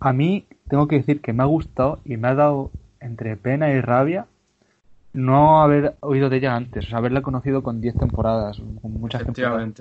A 0.00 0.12
mí 0.12 0.46
tengo 0.68 0.86
que 0.86 0.96
decir 0.96 1.20
que 1.20 1.32
me 1.32 1.42
ha 1.42 1.46
gustado 1.46 1.98
y 2.04 2.18
me 2.18 2.28
ha 2.28 2.34
dado 2.34 2.70
entre 3.00 3.36
pena 3.36 3.70
y 3.70 3.80
rabia 3.80 4.26
no 5.14 5.62
haber 5.62 5.94
oído 6.00 6.28
de 6.28 6.36
ella 6.36 6.54
antes, 6.54 6.84
o 6.86 6.88
sea, 6.90 6.98
haberla 6.98 7.22
conocido 7.22 7.62
con 7.62 7.80
10 7.80 7.96
temporadas, 7.96 8.60
con 8.82 8.92
muchas 9.00 9.24
temporadas. 9.24 9.72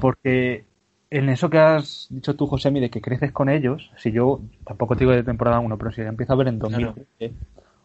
Porque 0.00 0.64
en 1.12 1.28
eso 1.28 1.50
que 1.50 1.58
has 1.58 2.06
dicho 2.08 2.34
tú, 2.34 2.46
Josemi, 2.46 2.80
de 2.80 2.88
que 2.88 3.02
creces 3.02 3.32
con 3.32 3.50
ellos, 3.50 3.90
si 3.98 4.12
yo 4.12 4.40
tampoco 4.64 4.96
te 4.96 5.00
digo 5.00 5.12
de 5.12 5.22
temporada 5.22 5.60
1, 5.60 5.76
pero 5.76 5.92
si 5.92 6.00
empiezo 6.00 6.32
a 6.32 6.36
ver 6.36 6.48
en 6.48 6.58
2013 6.58 7.34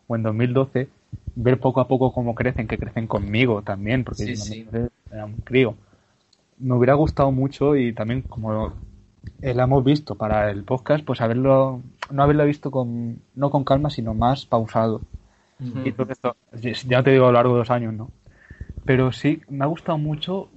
o 0.08 0.16
en 0.16 0.24
2012, 0.24 0.88
ver 1.36 1.60
poco 1.60 1.82
a 1.82 1.90
poco 1.90 2.14
cómo 2.14 2.34
crecen, 2.36 2.68
que 2.68 2.78
crecen 2.78 3.06
conmigo 3.06 3.64
también, 3.64 4.06
porque 4.06 4.34
yo 4.34 4.88
era 5.12 5.26
un 5.26 5.36
crío. 5.44 5.76
Me 6.58 6.76
hubiera 6.76 6.94
gustado 6.94 7.30
mucho 7.34 7.76
y 7.76 7.92
también 7.92 8.22
como 8.22 8.74
la 9.42 9.64
hemos 9.64 9.84
visto 9.84 10.16
para 10.16 10.50
el 10.50 10.64
podcast, 10.64 11.04
pues 11.04 11.20
haberlo, 11.20 11.82
no 12.10 12.24
haberlo 12.24 12.46
visto 12.46 12.72
con, 12.72 13.20
no 13.36 13.50
con 13.50 13.66
calma, 13.66 13.90
sino 13.90 14.14
más 14.14 14.46
pausado. 14.46 15.02
Y 15.84 15.92
todo 15.92 16.14
esto, 16.14 16.38
ya 16.88 17.04
te 17.04 17.12
digo 17.12 17.26
a 17.26 17.28
lo 17.28 17.34
largo 17.34 17.54
de 17.54 17.60
dos 17.60 17.72
años, 17.72 17.94
¿no? 17.94 18.10
Pero 18.86 19.12
sí, 19.12 19.42
me 19.50 19.66
ha 19.66 19.68
gustado 19.68 19.98
mucho 19.98 20.50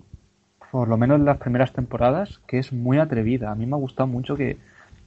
por 0.70 0.88
lo 0.88 0.96
menos 0.96 1.18
en 1.18 1.24
las 1.24 1.38
primeras 1.38 1.72
temporadas, 1.72 2.40
que 2.46 2.58
es 2.58 2.72
muy 2.72 2.98
atrevida. 2.98 3.50
A 3.50 3.54
mí 3.54 3.66
me 3.66 3.74
ha 3.74 3.78
gustado 3.78 4.06
mucho 4.06 4.36
que 4.36 4.56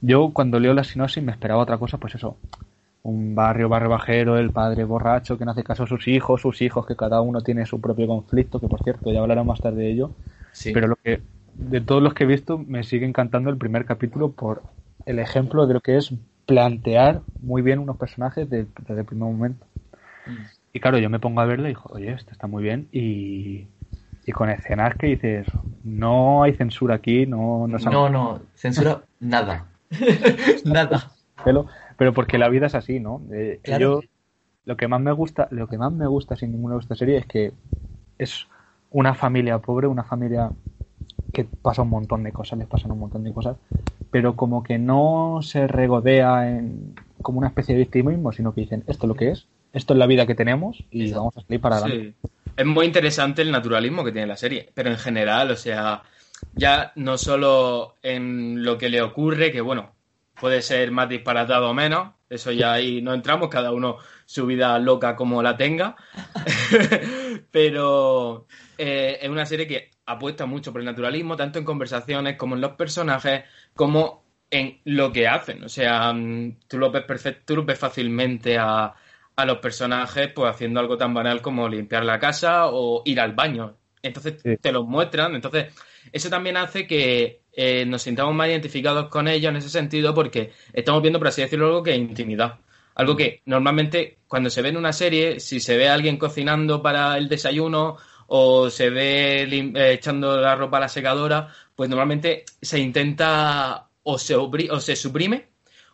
yo 0.00 0.30
cuando 0.32 0.60
leo 0.60 0.74
la 0.74 0.84
sinopsis 0.84 1.22
me 1.22 1.32
esperaba 1.32 1.62
otra 1.62 1.78
cosa, 1.78 1.98
pues 1.98 2.14
eso, 2.14 2.36
un 3.02 3.34
barrio 3.34 3.68
barrio 3.68 3.90
bajero, 3.90 4.38
el 4.38 4.50
padre 4.50 4.84
borracho 4.84 5.38
que 5.38 5.44
no 5.44 5.52
hace 5.52 5.62
caso 5.62 5.84
a 5.84 5.86
sus 5.86 6.08
hijos, 6.08 6.40
sus 6.40 6.60
hijos 6.62 6.86
que 6.86 6.96
cada 6.96 7.20
uno 7.20 7.42
tiene 7.42 7.66
su 7.66 7.80
propio 7.80 8.06
conflicto, 8.06 8.60
que 8.60 8.68
por 8.68 8.82
cierto 8.82 9.12
ya 9.12 9.20
hablaremos 9.20 9.46
más 9.46 9.60
tarde 9.60 9.82
de 9.82 9.90
ello. 9.92 10.10
Pero 10.72 10.88
lo 10.88 10.96
que 10.96 11.20
de 11.54 11.80
todos 11.80 12.02
los 12.02 12.14
que 12.14 12.24
he 12.24 12.26
visto 12.26 12.58
me 12.58 12.82
sigue 12.82 13.06
encantando 13.06 13.50
el 13.50 13.56
primer 13.56 13.84
capítulo 13.84 14.32
por 14.32 14.62
el 15.06 15.18
ejemplo 15.18 15.66
de 15.66 15.74
lo 15.74 15.80
que 15.80 15.96
es 15.96 16.12
plantear 16.46 17.20
muy 17.40 17.62
bien 17.62 17.78
unos 17.78 17.96
personajes 17.96 18.48
desde, 18.48 18.68
el 18.88 19.04
primer 19.04 19.28
momento. 19.28 19.66
Mm. 20.26 20.44
Y 20.72 20.80
claro, 20.80 20.98
yo 20.98 21.08
me 21.08 21.20
pongo 21.20 21.40
a 21.40 21.44
verlo 21.44 21.66
y 21.66 21.68
digo, 21.68 21.82
oye, 21.90 22.12
esto 22.12 22.32
está 22.32 22.46
muy 22.46 22.62
bien 22.62 22.88
y 22.90 23.66
y 24.26 24.32
con 24.32 24.48
escenas 24.50 24.96
que 24.96 25.08
dices, 25.08 25.46
no 25.82 26.42
hay 26.42 26.54
censura 26.54 26.96
aquí, 26.96 27.26
no... 27.26 27.66
No, 27.68 27.78
no, 27.78 28.08
no, 28.08 28.40
censura 28.54 29.02
nada. 29.20 29.66
nada. 30.64 31.12
Pero, 31.44 31.66
pero 31.96 32.12
porque 32.14 32.38
la 32.38 32.48
vida 32.48 32.66
es 32.66 32.74
así, 32.74 33.00
¿no? 33.00 33.20
Eh, 33.32 33.60
yo, 33.78 34.00
lo 34.64 34.76
que 34.76 34.88
más 34.88 35.00
me 35.00 35.12
gusta, 35.12 35.48
lo 35.50 35.66
que 35.68 35.78
más 35.78 35.92
me 35.92 36.06
gusta 36.06 36.36
sin 36.36 36.52
ninguna 36.52 36.74
de 36.74 36.80
estas 36.80 36.98
series 36.98 37.22
es 37.22 37.26
que 37.26 37.52
es 38.18 38.46
una 38.90 39.14
familia 39.14 39.58
pobre, 39.58 39.86
una 39.86 40.04
familia 40.04 40.50
que 41.32 41.44
pasa 41.44 41.82
un 41.82 41.90
montón 41.90 42.22
de 42.22 42.32
cosas, 42.32 42.58
les 42.58 42.68
pasan 42.68 42.92
un 42.92 43.00
montón 43.00 43.24
de 43.24 43.32
cosas, 43.32 43.56
pero 44.10 44.36
como 44.36 44.62
que 44.62 44.78
no 44.78 45.40
se 45.42 45.66
regodea 45.66 46.48
en 46.48 46.94
como 47.20 47.38
una 47.38 47.48
especie 47.48 47.74
de 47.74 47.80
victimismo, 47.80 48.32
sino 48.32 48.54
que 48.54 48.60
dicen, 48.62 48.84
esto 48.86 49.06
es 49.06 49.08
lo 49.08 49.14
que 49.14 49.30
es, 49.30 49.48
esto 49.72 49.94
es 49.94 49.98
la 49.98 50.06
vida 50.06 50.26
que 50.26 50.34
tenemos 50.34 50.84
y 50.90 51.10
vamos 51.12 51.36
a 51.36 51.40
salir 51.40 51.60
para 51.60 51.76
adelante. 51.78 52.14
Es 52.56 52.66
muy 52.66 52.86
interesante 52.86 53.42
el 53.42 53.50
naturalismo 53.50 54.04
que 54.04 54.12
tiene 54.12 54.26
la 54.28 54.36
serie, 54.36 54.70
pero 54.74 54.90
en 54.90 54.98
general, 54.98 55.50
o 55.50 55.56
sea, 55.56 56.02
ya 56.54 56.92
no 56.94 57.18
solo 57.18 57.96
en 58.02 58.64
lo 58.64 58.78
que 58.78 58.88
le 58.88 59.02
ocurre, 59.02 59.50
que 59.50 59.60
bueno, 59.60 59.94
puede 60.38 60.62
ser 60.62 60.90
más 60.90 61.08
disparatado 61.08 61.70
o 61.70 61.74
menos, 61.74 62.12
eso 62.28 62.52
ya 62.52 62.72
ahí 62.72 63.02
no 63.02 63.14
entramos, 63.14 63.48
cada 63.48 63.72
uno 63.72 63.98
su 64.24 64.46
vida 64.46 64.78
loca 64.78 65.16
como 65.16 65.42
la 65.42 65.56
tenga. 65.56 65.96
Pero 67.50 68.46
eh, 68.78 69.18
es 69.20 69.28
una 69.28 69.46
serie 69.46 69.66
que 69.66 69.90
apuesta 70.06 70.46
mucho 70.46 70.72
por 70.72 70.80
el 70.80 70.86
naturalismo, 70.86 71.36
tanto 71.36 71.58
en 71.58 71.64
conversaciones 71.64 72.36
como 72.36 72.54
en 72.56 72.60
los 72.60 72.72
personajes, 72.72 73.44
como 73.74 74.24
en 74.50 74.80
lo 74.84 75.12
que 75.12 75.28
hacen. 75.28 75.64
O 75.64 75.68
sea, 75.68 76.12
mm, 76.12 76.58
tú 76.68 76.78
lo 76.78 76.90
ves, 76.90 77.04
perfecto, 77.04 77.42
tú 77.46 77.56
lo 77.56 77.64
ves 77.64 77.78
fácilmente 77.78 78.58
a, 78.58 78.94
a 79.36 79.44
los 79.44 79.58
personajes 79.58 80.30
pues 80.34 80.50
haciendo 80.50 80.80
algo 80.80 80.96
tan 80.96 81.12
banal 81.14 81.42
como 81.42 81.68
limpiar 81.68 82.04
la 82.04 82.18
casa 82.18 82.66
o 82.68 83.02
ir 83.04 83.20
al 83.20 83.32
baño. 83.34 83.76
Entonces 84.02 84.40
Sí. 84.42 84.56
te 84.58 84.72
los 84.72 84.86
muestran. 84.86 85.34
Entonces, 85.34 85.72
eso 86.12 86.28
también 86.30 86.56
hace 86.56 86.86
que 86.86 87.40
eh, 87.52 87.84
nos 87.86 88.02
sintamos 88.02 88.34
más 88.34 88.48
identificados 88.48 89.08
con 89.08 89.28
ellos 89.28 89.50
en 89.50 89.56
ese 89.56 89.68
sentido 89.70 90.14
porque 90.14 90.52
estamos 90.72 91.00
viendo, 91.02 91.18
por 91.18 91.28
así 91.28 91.40
decirlo, 91.42 91.66
algo 91.66 91.82
que 91.82 91.92
es 91.92 91.98
intimidad. 91.98 92.58
Algo 92.96 93.16
que 93.16 93.42
normalmente 93.46 94.18
cuando 94.28 94.50
se 94.50 94.62
ve 94.62 94.68
en 94.68 94.76
una 94.76 94.92
serie, 94.92 95.40
si 95.40 95.58
se 95.60 95.76
ve 95.76 95.88
a 95.88 95.94
alguien 95.94 96.16
cocinando 96.16 96.80
para 96.82 97.16
el 97.18 97.28
desayuno 97.28 97.96
o 98.26 98.70
se 98.70 98.90
ve 98.90 99.42
eh, 99.42 99.92
echando 99.92 100.40
la 100.40 100.54
ropa 100.54 100.76
a 100.76 100.80
la 100.80 100.88
secadora, 100.88 101.48
pues 101.74 101.88
normalmente 101.90 102.44
se 102.60 102.78
intenta 102.78 103.88
o 104.02 104.18
se, 104.18 104.36
o 104.36 104.80
se 104.80 104.96
suprime 104.96 105.48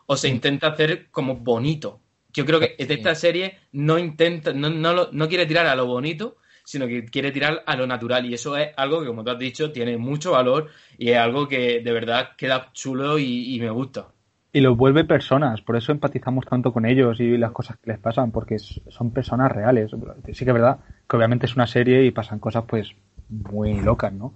o 0.06 0.16
se 0.16 0.28
intenta 0.28 0.68
hacer 0.68 1.08
como 1.10 1.36
bonito. 1.36 2.00
Yo 2.32 2.46
creo 2.46 2.60
que 2.60 2.74
Sí. 2.78 2.84
esta 2.92 3.14
serie 3.14 3.58
no 3.72 3.98
intenta, 3.98 4.52
no, 4.52 4.70
no, 4.70 4.92
lo- 4.92 5.08
no 5.12 5.28
quiere 5.28 5.46
tirar 5.46 5.66
a 5.66 5.74
lo 5.74 5.86
bonito, 5.86 6.36
sino 6.64 6.86
que 6.86 7.04
quiere 7.06 7.32
tirar 7.32 7.62
a 7.66 7.76
lo 7.76 7.86
natural. 7.86 8.26
Y 8.26 8.34
eso 8.34 8.56
es 8.56 8.68
algo 8.76 9.00
que, 9.00 9.06
como 9.06 9.24
tú 9.24 9.30
has 9.30 9.38
dicho, 9.38 9.72
tiene 9.72 9.96
mucho 9.98 10.32
valor 10.32 10.68
y 10.98 11.10
es 11.10 11.18
algo 11.18 11.48
que 11.48 11.80
de 11.80 11.92
verdad 11.92 12.30
queda 12.36 12.70
chulo 12.72 13.18
y, 13.18 13.54
y 13.54 13.60
me 13.60 13.70
gusta. 13.70 14.08
Y 14.52 14.60
los 14.60 14.76
vuelve 14.76 15.04
personas, 15.04 15.60
por 15.62 15.76
eso 15.76 15.92
empatizamos 15.92 16.44
tanto 16.44 16.72
con 16.72 16.84
ellos 16.84 17.20
y 17.20 17.36
las 17.36 17.52
cosas 17.52 17.76
que 17.78 17.90
les 17.90 18.00
pasan, 18.00 18.32
porque 18.32 18.58
son 18.58 19.12
personas 19.12 19.52
reales. 19.52 19.92
Sí 20.32 20.44
que 20.44 20.50
es 20.50 20.54
verdad 20.54 20.78
que 21.08 21.16
obviamente 21.16 21.46
es 21.46 21.54
una 21.54 21.68
serie 21.68 22.04
y 22.04 22.10
pasan 22.10 22.40
cosas 22.40 22.64
pues 22.66 22.90
muy 23.28 23.80
locas, 23.80 24.12
¿no? 24.12 24.32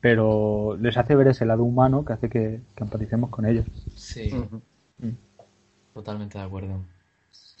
Pero 0.00 0.76
les 0.80 0.96
hace 0.96 1.14
ver 1.14 1.28
ese 1.28 1.46
lado 1.46 1.62
humano 1.62 2.04
que 2.04 2.12
hace 2.12 2.28
que, 2.28 2.60
que 2.74 2.82
empaticemos 2.84 3.30
con 3.30 3.46
ellos. 3.46 3.64
Sí, 3.94 4.30
totalmente 5.94 6.38
de 6.38 6.44
acuerdo. 6.44 6.82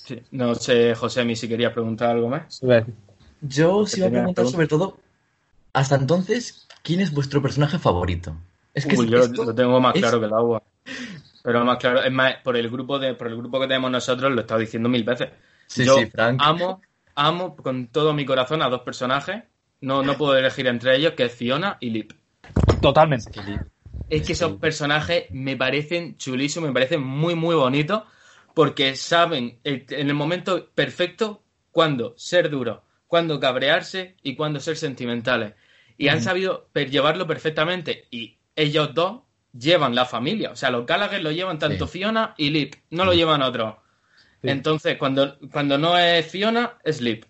Sí. 0.04 0.20
No 0.32 0.54
sé, 0.54 0.94
José, 0.94 1.36
si 1.36 1.48
querías 1.48 1.72
preguntar 1.72 2.10
algo 2.10 2.28
más. 2.28 2.60
A 2.64 2.84
Yo 3.40 3.76
os 3.78 3.96
iba 3.96 4.06
a 4.06 4.10
preguntar 4.10 4.34
pregunta. 4.34 4.52
sobre 4.56 4.66
todo, 4.66 4.98
hasta 5.72 5.96
entonces, 5.96 6.66
¿quién 6.82 7.00
es 7.00 7.12
vuestro 7.12 7.40
personaje 7.40 7.78
favorito? 7.78 8.36
Es 8.74 8.86
que 8.86 8.96
Uy, 8.96 9.04
es- 9.06 9.10
yo 9.10 9.18
esto 9.20 9.44
lo 9.44 9.54
tengo 9.54 9.80
más 9.80 9.94
es- 9.94 10.00
claro 10.00 10.18
que 10.20 10.26
el 10.26 10.32
agua. 10.32 10.62
Pero 11.44 11.64
más 11.64 11.78
claro, 11.78 12.02
es 12.02 12.12
más, 12.12 12.36
por 12.44 12.56
el 12.56 12.68
grupo 12.70 12.98
de, 12.98 13.14
por 13.14 13.26
el 13.28 13.36
grupo 13.36 13.60
que 13.60 13.66
tenemos 13.66 13.90
nosotros, 13.90 14.30
lo 14.32 14.38
he 14.38 14.42
estado 14.42 14.60
diciendo 14.60 14.88
mil 14.88 15.04
veces. 15.04 15.30
Sí, 15.66 15.84
yo 15.84 15.96
sí, 15.96 16.06
Frank. 16.06 16.38
amo, 16.42 16.80
amo 17.14 17.56
con 17.56 17.88
todo 17.88 18.12
mi 18.14 18.24
corazón 18.24 18.62
a 18.62 18.68
dos 18.68 18.82
personajes. 18.82 19.42
No, 19.80 20.02
no 20.04 20.16
puedo 20.16 20.36
elegir 20.36 20.66
entre 20.68 20.96
ellos, 20.96 21.14
que 21.14 21.24
es 21.24 21.32
Fiona 21.34 21.76
y 21.80 21.90
Lip. 21.90 22.12
Totalmente. 22.80 23.30
Es 24.08 24.22
que 24.22 24.32
esos 24.34 24.52
Sí. 24.52 24.58
personajes 24.58 25.24
me 25.32 25.56
parecen 25.56 26.16
chulísimos, 26.16 26.68
me 26.68 26.74
parecen 26.74 27.02
muy, 27.02 27.34
muy 27.34 27.54
bonitos, 27.56 28.02
porque 28.54 28.96
saben 28.96 29.58
en 29.64 30.08
el 30.08 30.14
momento 30.14 30.68
perfecto 30.74 31.42
cuándo 31.70 32.14
ser 32.16 32.50
duro, 32.50 32.84
cuándo 33.06 33.40
cabrearse 33.40 34.16
y 34.22 34.36
cuándo 34.36 34.60
ser 34.60 34.76
sentimentales. 34.76 35.54
Y 35.98 36.08
han 36.08 36.22
sabido 36.22 36.68
llevarlo 36.74 37.26
perfectamente. 37.26 38.06
Y 38.10 38.38
ellos 38.56 38.94
dos 38.94 39.22
llevan 39.52 39.94
la 39.94 40.04
familia. 40.04 40.50
O 40.50 40.56
sea, 40.56 40.70
los 40.70 40.86
Gallagher 40.86 41.22
lo 41.22 41.30
llevan 41.30 41.58
tanto 41.58 41.86
Sí. 41.86 41.98
Fiona 41.98 42.34
y 42.36 42.50
Lip, 42.50 42.74
no 42.90 43.04
lo 43.04 43.12
llevan 43.12 43.42
otros. 43.42 43.76
Sí. 44.42 44.48
Entonces, 44.48 44.96
cuando, 44.98 45.38
cuando 45.52 45.78
no 45.78 45.96
es 45.96 46.26
Fiona, 46.26 46.78
es 46.82 47.00
Lip. 47.00 47.24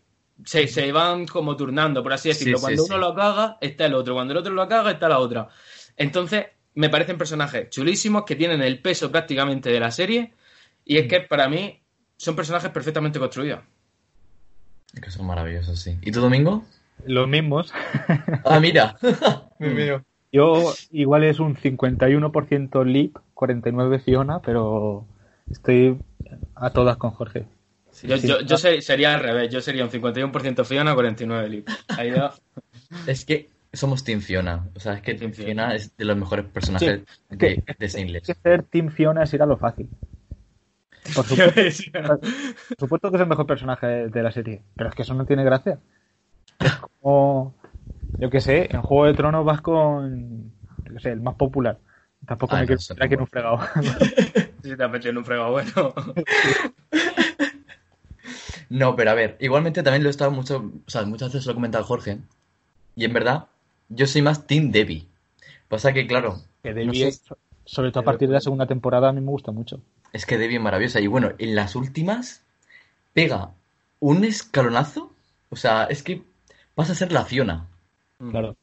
Se, 0.44 0.66
se 0.66 0.90
van 0.90 1.26
como 1.26 1.56
turnando, 1.56 2.02
por 2.02 2.12
así 2.12 2.30
decirlo. 2.30 2.58
Cuando 2.58 2.84
uno 2.84 2.98
lo 2.98 3.14
caga, 3.14 3.58
está 3.60 3.86
el 3.86 3.94
otro. 3.94 4.14
Cuando 4.14 4.32
el 4.32 4.38
otro 4.38 4.52
lo 4.52 4.66
caga, 4.66 4.92
está 4.92 5.08
la 5.08 5.18
otra. 5.18 5.48
Entonces, 5.96 6.46
me 6.74 6.88
parecen 6.88 7.18
personajes 7.18 7.68
chulísimos 7.68 8.24
que 8.24 8.36
tienen 8.36 8.62
el 8.62 8.80
peso 8.80 9.10
prácticamente 9.10 9.70
de 9.70 9.80
la 9.80 9.90
serie. 9.90 10.32
Y 10.84 10.98
es 10.98 11.08
que 11.08 11.20
para 11.20 11.48
mí 11.48 11.80
son 12.16 12.36
personajes 12.36 12.70
perfectamente 12.70 13.18
construidos. 13.18 13.60
Es 14.94 15.00
que 15.00 15.10
son 15.10 15.26
maravillosos, 15.26 15.80
sí. 15.80 15.96
¿Y 16.02 16.10
tu 16.12 16.20
domingo? 16.20 16.64
Los 17.06 17.28
mismos. 17.28 17.72
Ah, 18.44 18.60
mira. 18.60 18.96
Me 19.58 19.68
Mm. 19.70 19.74
miro. 19.76 20.04
Yo 20.32 20.72
igual 20.90 21.24
es 21.24 21.38
un 21.40 21.56
51% 21.56 22.84
Lip, 22.84 23.16
49% 23.34 24.00
Fiona, 24.02 24.40
pero 24.40 25.04
estoy 25.50 25.98
a 26.54 26.70
todas 26.70 26.96
con 26.96 27.10
Jorge. 27.10 27.44
Yo, 28.02 28.16
Sí. 28.16 28.26
yo, 28.26 28.40
yo 28.40 28.56
ser- 28.56 28.80
sería 28.82 29.14
al 29.14 29.20
revés. 29.20 29.52
Yo 29.52 29.60
sería 29.60 29.84
un 29.84 29.90
51% 29.90 30.64
Fiona, 30.64 30.94
49% 30.94 31.48
Lip. 31.48 31.68
Ahí 31.88 32.10
va. 32.10 32.34
Es 33.06 33.24
que 33.24 33.50
somos 33.72 34.04
Team 34.04 34.20
Fiona. 34.20 34.66
O 34.74 34.80
sea, 34.80 34.94
es 34.94 35.02
que 35.02 35.14
Team 35.14 35.32
Fiona. 35.32 35.46
Fiona 35.68 35.74
es 35.74 35.96
de 35.96 36.04
los 36.06 36.16
mejores 36.16 36.46
personajes 36.46 37.00
Sí, 37.30 37.36
de, 37.36 37.62
de 37.78 38.20
que 38.22 38.34
ser 38.34 38.62
Team 38.64 38.88
Fiona 38.90 39.22
es 39.24 39.32
ir 39.34 39.42
a 39.42 39.46
lo 39.46 39.56
fácil. 39.58 39.88
Por 41.10 41.26
supuesto, 41.26 41.64
por 42.68 42.78
supuesto 42.78 43.10
que 43.10 43.16
es 43.16 43.22
el 43.22 43.28
mejor 43.28 43.46
personaje 43.46 43.86
de 44.08 44.22
la 44.22 44.32
serie, 44.32 44.62
pero 44.76 44.88
es 44.90 44.94
que 44.94 45.02
eso 45.02 45.14
no 45.14 45.26
tiene 45.26 45.44
gracia. 45.44 45.80
Es 46.60 46.74
como, 46.76 47.54
yo 48.18 48.30
qué 48.30 48.40
sé, 48.40 48.68
en 48.74 48.82
Juego 48.82 49.06
de 49.06 49.14
Tronos 49.14 49.44
vas 49.44 49.62
con, 49.62 50.52
yo 50.84 50.94
qué 50.94 51.00
sé, 51.00 51.10
el 51.12 51.20
más 51.22 51.36
popular. 51.36 51.78
Tampoco 52.26 52.56
Ah, 52.56 52.58
me 52.58 52.66
no, 52.66 52.66
quiero 52.66 52.82
meter 52.88 53.04
aquí 53.04 53.14
en 53.14 53.20
un 53.20 53.26
fregado. 53.26 53.58
Sí, 54.62 54.76
te 54.76 54.84
has 54.84 54.90
metido 54.90 55.10
en 55.10 55.18
un 55.18 55.24
fregado 55.24 55.50
bueno. 55.52 55.94
No, 58.68 58.96
pero 58.96 59.10
a 59.10 59.14
ver, 59.14 59.36
igualmente 59.40 59.82
también 59.82 60.02
lo 60.02 60.08
he 60.08 60.10
estado 60.10 60.30
mucho, 60.30 60.72
o 60.86 60.90
sea, 60.90 61.04
muchas 61.04 61.32
veces 61.32 61.46
lo 61.46 61.52
ha 61.52 61.54
comentado 61.54 61.84
Jorge, 61.84 62.18
y 62.96 63.04
en 63.04 63.12
verdad, 63.12 63.46
yo 63.88 64.06
soy 64.06 64.22
más 64.22 64.46
Team 64.46 64.70
Debbie. 64.72 65.08
Pasa 65.68 65.92
que, 65.92 66.06
claro, 66.06 66.38
Que 66.62 66.72
no 66.80 66.92
Debbie, 66.92 66.94
sé, 66.94 67.20
sobre 67.64 67.90
todo 67.92 68.00
a 68.02 68.04
partir 68.04 68.28
de 68.28 68.34
la 68.34 68.40
segunda 68.40 68.66
temporada, 68.66 69.08
a 69.08 69.12
mí 69.12 69.20
me 69.20 69.30
gusta 69.30 69.52
mucho. 69.52 69.80
Es 70.12 70.26
que 70.26 70.38
Debbie 70.38 70.56
es 70.56 70.62
maravillosa, 70.62 71.00
y 71.00 71.06
bueno, 71.06 71.32
en 71.38 71.54
las 71.54 71.74
últimas 71.76 72.44
pega 73.12 73.50
un 74.00 74.24
escalonazo, 74.24 75.12
o 75.50 75.56
sea, 75.56 75.84
es 75.84 76.02
que 76.02 76.22
pasa 76.74 76.92
a 76.92 76.96
ser 76.96 77.12
la 77.12 77.24
Fiona. 77.24 77.66
Claro. 78.30 78.56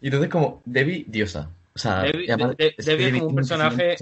Y 0.00 0.06
entonces 0.06 0.30
como 0.30 0.62
Debbie, 0.64 1.04
diosa. 1.08 1.50
O 1.74 1.78
sea, 1.78 2.04
Debbie- 2.04 2.26
y 2.26 2.30
además, 2.30 2.56
de- 2.56 2.74
es 2.76 2.84
que 2.86 2.90
Debbie 2.92 3.06
es 3.08 3.12
como 3.14 3.26
un 3.26 3.34
personaje-. 3.34 3.96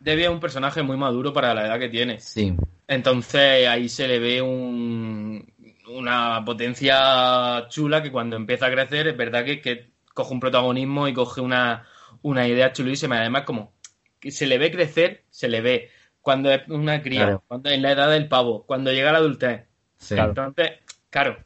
Debbie 0.00 0.24
es 0.24 0.30
un 0.30 0.40
personaje 0.40 0.82
muy 0.82 0.96
maduro 0.96 1.32
para 1.32 1.52
la 1.54 1.66
edad 1.66 1.78
que 1.78 1.88
tiene. 1.90 2.20
Sí, 2.20 2.54
Entonces 2.88 3.68
ahí 3.68 3.88
se 3.88 4.08
le 4.08 4.18
ve 4.18 4.40
un, 4.42 5.46
una 5.88 6.42
potencia 6.44 7.66
chula 7.68 8.02
que 8.02 8.10
cuando 8.10 8.36
empieza 8.36 8.66
a 8.66 8.70
crecer 8.70 9.08
es 9.08 9.16
verdad 9.16 9.44
que, 9.44 9.60
que 9.60 9.90
coge 10.14 10.32
un 10.32 10.40
protagonismo 10.40 11.06
y 11.06 11.14
coge 11.14 11.40
una, 11.40 11.86
una 12.22 12.48
idea 12.48 12.72
chulísima. 12.72 13.20
Además, 13.20 13.42
como 13.44 13.72
que 14.18 14.30
se 14.30 14.46
le 14.46 14.58
ve 14.58 14.72
crecer, 14.72 15.22
se 15.30 15.48
le 15.48 15.60
ve 15.60 15.90
cuando 16.22 16.50
es 16.50 16.66
una 16.68 17.02
cría, 17.02 17.20
Claro. 17.24 17.44
cuando 17.48 17.70
en 17.70 17.82
la 17.82 17.92
edad 17.92 18.10
del 18.10 18.28
pavo, 18.28 18.64
cuando 18.66 18.92
llega 18.92 19.10
a 19.10 19.12
la 19.12 19.18
adultez. 19.18 19.62
sí. 19.98 20.14
Entonces, 20.18 20.72
claro, 21.10 21.38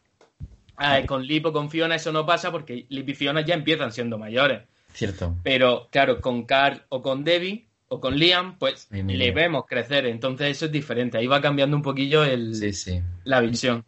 ah, 0.76 1.00
con 1.06 1.22
Lip 1.26 1.46
o 1.46 1.52
con 1.52 1.70
Fiona 1.70 1.94
eso 1.96 2.12
no 2.12 2.26
pasa 2.26 2.50
porque 2.50 2.86
Lip 2.88 3.08
y 3.08 3.14
Fiona 3.14 3.40
ya 3.42 3.54
empiezan 3.54 3.92
siendo 3.92 4.18
mayores. 4.18 4.62
Cierto. 4.92 5.34
Pero 5.42 5.88
claro, 5.90 6.20
con 6.20 6.44
Carl 6.44 6.82
o 6.88 7.02
con 7.02 7.24
Debbie 7.24 7.66
o 7.88 8.00
con 8.00 8.16
Liam, 8.16 8.58
pues 8.58 8.88
Ay, 8.92 9.02
le 9.02 9.30
vemos 9.32 9.64
crecer. 9.66 10.06
Entonces 10.06 10.50
eso 10.56 10.66
es 10.66 10.72
diferente. 10.72 11.18
Ahí 11.18 11.26
va 11.26 11.40
cambiando 11.40 11.76
un 11.76 11.82
poquillo 11.82 12.24
el, 12.24 12.54
Sí, 12.54 12.72
sí. 12.72 13.00
la 13.24 13.40
visión. 13.40 13.84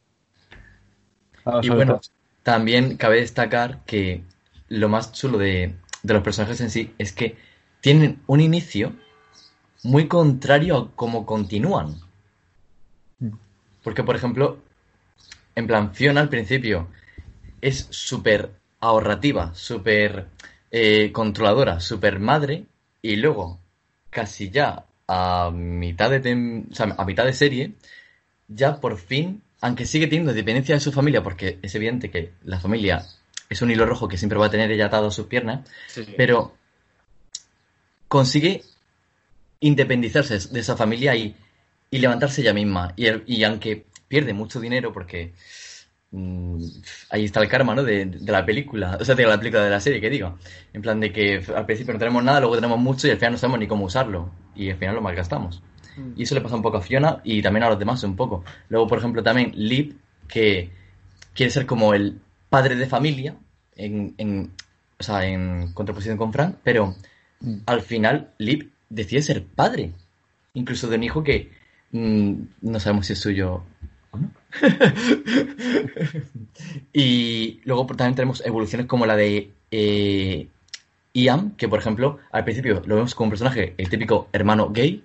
Y 1.62 1.68
bueno, 1.68 2.00
también 2.42 2.96
cabe 2.96 3.20
destacar 3.20 3.84
que 3.84 4.22
lo 4.68 4.88
más 4.88 5.12
chulo 5.12 5.38
de, 5.38 5.74
de 6.02 6.14
los 6.14 6.22
personajes 6.22 6.60
en 6.60 6.70
sí 6.70 6.92
es 6.98 7.12
que 7.12 7.36
tienen 7.80 8.20
un 8.26 8.40
inicio 8.40 8.92
muy 9.86 10.08
contrario 10.08 10.76
a 10.76 10.90
cómo 10.94 11.24
continúan. 11.24 11.96
Mm. 13.20 13.30
Porque, 13.82 14.02
por 14.02 14.16
ejemplo, 14.16 14.58
en 15.54 15.66
plan, 15.66 15.94
Fiona 15.94 16.20
al 16.20 16.28
principio 16.28 16.88
es 17.60 17.86
súper 17.90 18.50
ahorrativa, 18.80 19.54
súper 19.54 20.26
eh, 20.70 21.10
controladora, 21.12 21.80
súper 21.80 22.18
madre, 22.18 22.64
y 23.00 23.16
luego, 23.16 23.58
casi 24.10 24.50
ya 24.50 24.84
a 25.08 25.50
mitad 25.52 26.10
de, 26.10 26.22
tem- 26.22 26.70
o 26.70 26.74
sea, 26.74 26.94
a 26.98 27.04
mitad 27.04 27.24
de 27.24 27.32
serie, 27.32 27.72
ya 28.48 28.80
por 28.80 28.98
fin, 28.98 29.42
aunque 29.60 29.86
sigue 29.86 30.08
teniendo 30.08 30.34
dependencia 30.34 30.74
de 30.74 30.80
su 30.80 30.92
familia, 30.92 31.22
porque 31.22 31.58
es 31.62 31.74
evidente 31.74 32.10
que 32.10 32.32
la 32.44 32.60
familia 32.60 33.04
es 33.48 33.62
un 33.62 33.70
hilo 33.70 33.86
rojo 33.86 34.08
que 34.08 34.18
siempre 34.18 34.38
va 34.38 34.46
a 34.46 34.50
tener 34.50 34.70
ella 34.70 34.86
atado 34.86 35.06
a 35.06 35.10
sus 35.12 35.26
piernas, 35.26 35.68
sí. 35.86 36.04
pero 36.16 36.54
consigue 38.08 38.62
independizarse 39.60 40.38
de 40.52 40.60
esa 40.60 40.76
familia 40.76 41.14
y, 41.16 41.34
y 41.90 41.98
levantarse 41.98 42.40
ella 42.42 42.52
misma. 42.54 42.92
Y, 42.96 43.06
el- 43.06 43.24
y 43.26 43.42
aunque 43.44 43.86
pierde 44.08 44.32
mucho 44.32 44.60
dinero, 44.60 44.92
porque 44.92 45.32
mm, 46.10 46.62
ahí 47.10 47.24
está 47.24 47.40
el 47.40 47.48
karma, 47.48 47.74
¿no? 47.74 47.82
De, 47.82 48.04
de 48.06 48.32
la 48.32 48.44
película, 48.46 48.98
o 49.00 49.04
sea, 49.04 49.14
de 49.14 49.26
la 49.26 49.38
película 49.38 49.64
de 49.64 49.70
la 49.70 49.80
serie, 49.80 50.00
que 50.00 50.10
digo. 50.10 50.38
En 50.72 50.82
plan 50.82 51.00
de 51.00 51.12
que 51.12 51.42
al 51.54 51.66
principio 51.66 51.92
no 51.92 51.98
tenemos 51.98 52.22
nada, 52.22 52.40
luego 52.40 52.54
tenemos 52.56 52.78
mucho 52.78 53.06
y 53.06 53.10
al 53.10 53.18
final 53.18 53.32
no 53.32 53.38
sabemos 53.38 53.60
ni 53.60 53.66
cómo 53.66 53.84
usarlo. 53.86 54.30
Y 54.54 54.70
al 54.70 54.76
final 54.78 54.94
lo 54.94 55.02
malgastamos. 55.02 55.62
Y 56.14 56.24
eso 56.24 56.34
le 56.34 56.42
pasa 56.42 56.56
un 56.56 56.62
poco 56.62 56.76
a 56.76 56.82
Fiona 56.82 57.20
y 57.24 57.40
también 57.40 57.64
a 57.64 57.70
los 57.70 57.78
demás 57.78 58.02
un 58.04 58.16
poco. 58.16 58.44
Luego, 58.68 58.86
por 58.86 58.98
ejemplo, 58.98 59.22
también 59.22 59.52
Liv, 59.54 59.96
que 60.28 60.70
quiere 61.34 61.50
ser 61.50 61.64
como 61.64 61.94
el 61.94 62.20
padre 62.50 62.76
de 62.76 62.86
familia, 62.86 63.34
en, 63.76 64.14
en, 64.18 64.50
o 64.98 65.02
sea, 65.02 65.24
en 65.26 65.72
contraposición 65.72 66.18
con 66.18 66.32
Frank, 66.32 66.56
pero 66.62 66.94
Mm. 67.38 67.56
al 67.66 67.82
final 67.82 68.30
Liv 68.38 68.70
decide 68.88 69.22
ser 69.22 69.44
padre. 69.44 69.92
Incluso 70.54 70.88
de 70.88 70.96
un 70.96 71.04
hijo 71.04 71.22
que 71.22 71.50
mm, 71.92 72.32
no 72.62 72.80
sabemos 72.80 73.06
si 73.06 73.12
es 73.12 73.20
suyo 73.20 73.62
o 74.10 74.18
no. 74.18 74.30
y 76.92 77.60
luego 77.64 77.86
también 77.86 78.14
tenemos 78.14 78.44
evoluciones 78.44 78.86
como 78.86 79.06
la 79.06 79.16
de 79.16 79.50
eh, 79.70 80.48
Ian, 81.12 81.52
que 81.52 81.68
por 81.68 81.78
ejemplo, 81.78 82.18
al 82.32 82.44
principio 82.44 82.82
lo 82.86 82.96
vemos 82.96 83.14
como 83.14 83.26
un 83.26 83.30
personaje, 83.30 83.74
el 83.76 83.88
típico 83.88 84.28
hermano 84.32 84.70
gay, 84.70 85.02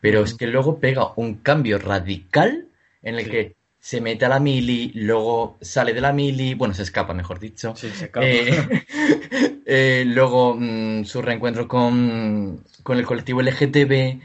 pero 0.00 0.22
es 0.22 0.34
que 0.34 0.46
luego 0.46 0.78
pega 0.78 1.12
un 1.16 1.36
cambio 1.36 1.78
radical 1.78 2.68
en 3.02 3.14
el 3.16 3.24
Sí. 3.24 3.30
que 3.30 3.54
se 3.86 4.00
mete 4.00 4.24
a 4.24 4.28
la 4.28 4.40
mili, 4.40 4.90
luego 4.94 5.58
sale 5.60 5.92
de 5.94 6.00
la 6.00 6.12
mili, 6.12 6.54
bueno, 6.54 6.74
se 6.74 6.82
escapa, 6.82 7.14
mejor 7.14 7.38
dicho. 7.38 7.78
Sí, 7.80 7.92
se 7.94 8.06
escapa. 8.06 8.42
Eh, 8.42 8.68
eh, 9.66 10.04
luego 10.06 10.54
mm, 10.58 11.04
su 11.04 11.22
reencuentro 11.22 11.68
con, 11.68 12.64
con 12.82 12.98
el 12.98 13.06
colectivo 13.06 13.40
LGTB, 13.40 14.20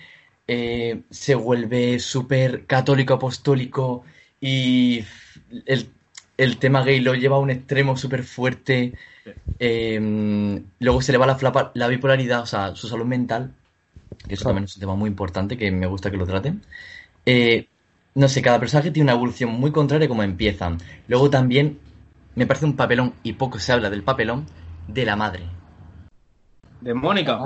eh, 0.47 1.03
se 1.09 1.35
vuelve 1.35 1.99
súper 1.99 2.65
católico 2.65 3.13
apostólico 3.15 4.03
y 4.39 5.05
el, 5.65 5.93
el 6.37 6.57
tema 6.59 6.83
gay 6.83 6.99
lo 6.99 7.13
lleva 7.15 7.35
a 7.37 7.39
un 7.39 7.49
extremo 7.51 7.97
súper 7.97 8.23
fuerte. 8.23 8.95
Eh, 9.59 9.99
luego 10.79 11.01
se 11.01 11.11
le 11.11 11.17
va 11.17 11.25
la, 11.27 11.37
flapa- 11.37 11.71
la 11.75 11.87
bipolaridad, 11.87 12.41
o 12.41 12.45
sea, 12.45 12.75
su 12.75 12.87
salud 12.87 13.05
mental, 13.05 13.55
que 14.27 14.35
eso 14.35 14.45
Claro. 14.45 14.47
también 14.47 14.65
es 14.65 14.75
un 14.77 14.81
tema 14.81 14.95
muy 14.95 15.09
importante 15.09 15.57
que 15.57 15.71
me 15.71 15.87
gusta 15.87 16.11
que 16.11 16.17
lo 16.17 16.27
traten. 16.27 16.65
Eh, 17.25 17.70
no 18.13 18.27
sé, 18.27 18.41
cada 18.41 18.59
personaje 18.59 18.91
tiene 18.91 19.05
una 19.05 19.13
evolución 19.13 19.51
muy 19.51 19.71
contraria 19.71 20.05
a 20.05 20.09
como 20.09 20.23
empiezan. 20.23 20.77
Luego 21.07 21.29
también 21.29 21.79
me 22.35 22.45
parece 22.45 22.65
un 22.65 22.75
papelón, 22.75 23.13
y 23.23 23.33
poco 23.33 23.59
se 23.59 23.71
habla 23.71 23.89
del 23.89 24.03
papelón, 24.03 24.45
de 24.87 25.05
la 25.05 25.15
madre. 25.15 25.43
De 26.81 26.93
Mónica. 26.93 27.39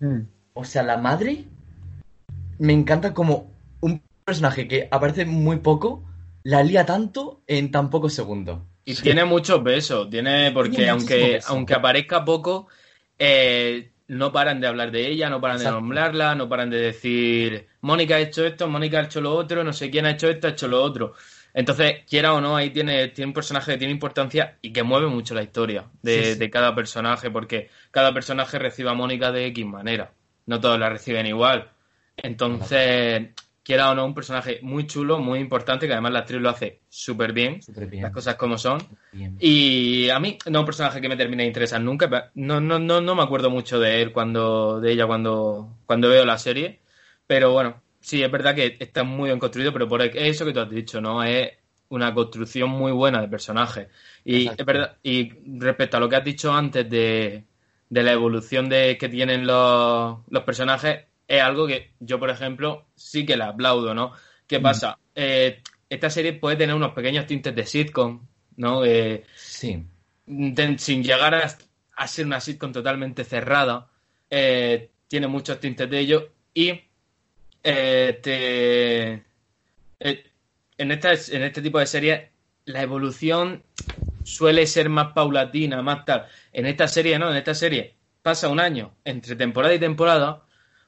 Mm. 0.00 0.20
O 0.54 0.64
sea, 0.64 0.82
la 0.82 0.98
madre 0.98 1.44
me 2.58 2.72
encanta 2.72 3.14
como 3.14 3.50
un 3.80 4.02
personaje 4.24 4.68
que 4.68 4.88
aparece 4.90 5.24
muy 5.24 5.58
poco, 5.58 6.04
la 6.42 6.62
lía 6.62 6.86
tanto 6.86 7.42
en 7.46 7.70
tan 7.70 7.90
pocos 7.90 8.14
segundos. 8.14 8.60
Y 8.84 8.94
tiene 8.96 9.24
mucho 9.24 9.64
peso, 9.64 10.08
tiene, 10.08 10.50
porque 10.52 10.76
Tiene 10.76 10.90
aunque, 10.90 11.40
aunque 11.46 11.74
aparezca 11.74 12.24
poco, 12.24 12.68
eh, 13.18 13.92
no 14.14 14.32
paran 14.32 14.60
de 14.60 14.66
hablar 14.66 14.90
de 14.90 15.08
ella, 15.08 15.28
no 15.28 15.40
paran 15.40 15.58
de 15.58 15.64
nombrarla, 15.64 16.34
no 16.34 16.48
paran 16.48 16.70
de 16.70 16.78
decir, 16.80 17.66
Mónica 17.80 18.16
ha 18.16 18.20
hecho 18.20 18.44
esto, 18.46 18.68
Mónica 18.68 18.98
ha 19.00 19.04
hecho 19.04 19.20
lo 19.20 19.34
otro, 19.34 19.64
no 19.64 19.72
sé 19.72 19.90
quién 19.90 20.06
ha 20.06 20.10
hecho 20.10 20.28
esto, 20.28 20.46
ha 20.46 20.50
hecho 20.50 20.68
lo 20.68 20.82
otro. 20.82 21.14
Entonces, 21.52 22.02
quiera 22.08 22.34
o 22.34 22.40
no, 22.40 22.56
ahí 22.56 22.70
tiene, 22.70 23.08
tiene 23.08 23.28
un 23.28 23.34
personaje 23.34 23.72
que 23.72 23.78
tiene 23.78 23.92
importancia 23.92 24.56
y 24.60 24.72
que 24.72 24.82
mueve 24.82 25.06
mucho 25.06 25.34
la 25.34 25.42
historia 25.42 25.84
de, 26.02 26.24
Sí, 26.24 26.32
sí. 26.32 26.38
de 26.38 26.50
cada 26.50 26.74
personaje, 26.74 27.30
porque 27.30 27.70
cada 27.90 28.12
personaje 28.12 28.58
recibe 28.58 28.90
a 28.90 28.94
Mónica 28.94 29.30
de 29.30 29.46
X 29.46 29.64
manera. 29.64 30.10
No 30.46 30.60
todos 30.60 30.78
la 30.78 30.88
reciben 30.90 31.26
igual. 31.26 31.70
Entonces, 32.16 33.28
quiera 33.64 33.90
o 33.90 33.94
no, 33.94 34.04
un 34.04 34.14
personaje 34.14 34.60
muy 34.62 34.86
chulo, 34.86 35.18
muy 35.18 35.40
importante, 35.40 35.86
que 35.86 35.92
además 35.94 36.12
la 36.12 36.18
actriz 36.20 36.40
lo 36.40 36.50
hace 36.50 36.82
súper 36.88 37.32
bien, 37.32 37.60
bien. 37.88 38.02
las 38.02 38.12
cosas 38.12 38.36
como 38.36 38.58
son. 38.58 38.78
bien. 39.10 39.36
Y 39.40 40.10
a 40.10 40.20
mí 40.20 40.38
no 40.46 40.58
es 40.58 40.60
un 40.60 40.66
personaje 40.66 41.00
que 41.00 41.08
me 41.08 41.16
termine 41.16 41.42
de 41.44 41.48
interesar 41.48 41.80
nunca. 41.80 42.08
pero 42.08 42.26
No, 42.34 42.60
no, 42.60 42.78
no, 42.78 43.00
no 43.00 43.14
me 43.14 43.22
acuerdo 43.22 43.50
mucho 43.50 43.80
de 43.80 44.02
él 44.02 44.12
cuando, 44.12 44.80
de 44.80 44.92
ella 44.92 45.06
cuando, 45.06 45.78
cuando 45.86 46.08
veo 46.10 46.24
la 46.24 46.38
serie. 46.38 46.80
Pero 47.26 47.52
bueno, 47.52 47.82
sí, 48.00 48.22
es 48.22 48.30
verdad 48.30 48.54
que 48.54 48.76
está 48.78 49.02
muy 49.02 49.30
bien 49.30 49.38
construido, 49.38 49.72
pero 49.72 49.88
por 49.88 50.02
eso 50.02 50.44
que 50.44 50.52
tú 50.52 50.60
has 50.60 50.70
dicho, 50.70 51.00
¿no? 51.00 51.22
Es 51.24 51.52
una 51.88 52.12
construcción 52.12 52.68
muy 52.70 52.92
buena 52.92 53.20
de 53.22 53.28
personaje. 53.28 53.88
Y 54.24 54.42
Exacto. 54.42 54.62
es 54.62 54.66
verdad, 54.66 54.96
y 55.02 55.32
respecto 55.58 55.96
a 55.96 56.00
lo 56.00 56.08
que 56.08 56.16
has 56.16 56.24
dicho 56.24 56.52
antes 56.52 56.88
de, 56.90 57.44
de 57.88 58.02
la 58.02 58.12
evolución 58.12 58.68
de, 58.68 58.98
que 58.98 59.08
tienen 59.08 59.46
los, 59.46 60.18
los 60.28 60.42
personajes, 60.44 61.04
es 61.28 61.40
algo 61.42 61.66
que 61.66 61.92
yo, 62.00 62.18
por 62.18 62.30
ejemplo, 62.30 62.86
sí 62.94 63.24
que 63.24 63.36
la 63.36 63.48
aplaudo, 63.48 63.94
¿no? 63.94 64.12
¿Qué 64.46 64.58
Mm. 64.58 64.62
pasa? 64.62 64.98
Eh, 65.14 65.62
esta 65.88 66.10
serie 66.10 66.32
puede 66.34 66.56
tener 66.56 66.74
unos 66.74 66.92
pequeños 66.92 67.26
tintes 67.26 67.54
de 67.54 67.64
sitcom, 67.66 68.26
¿no? 68.56 68.84
Eh, 68.84 69.24
Sí. 69.34 69.82
de- 70.26 70.78
sin 70.78 71.02
llegar 71.02 71.34
a, 71.34 71.56
a 71.96 72.06
ser 72.08 72.26
una 72.26 72.40
sitcom 72.40 72.72
totalmente 72.72 73.24
cerrada, 73.24 73.90
eh, 74.30 74.90
tiene 75.08 75.26
muchos 75.28 75.60
tintes 75.60 75.88
de 75.88 75.98
ello 75.98 76.32
y 76.52 76.80
eh, 77.62 78.18
te, 78.22 79.24
en, 80.78 80.90
estas, 80.90 81.28
en 81.30 81.42
este 81.42 81.62
tipo 81.62 81.78
de 81.78 81.86
series 81.86 82.22
la 82.66 82.82
evolución 82.82 83.62
suele 84.22 84.66
ser 84.66 84.88
más 84.88 85.12
paulatina, 85.12 85.82
más 85.82 86.04
tal. 86.04 86.26
En 86.52 86.66
esta 86.66 86.88
serie, 86.88 87.18
¿no? 87.18 87.30
En 87.30 87.36
esta 87.36 87.54
serie 87.54 87.94
pasa 88.22 88.48
un 88.48 88.58
año 88.60 88.94
entre 89.04 89.36
temporada 89.36 89.74
y 89.74 89.78
temporada, 89.78 90.43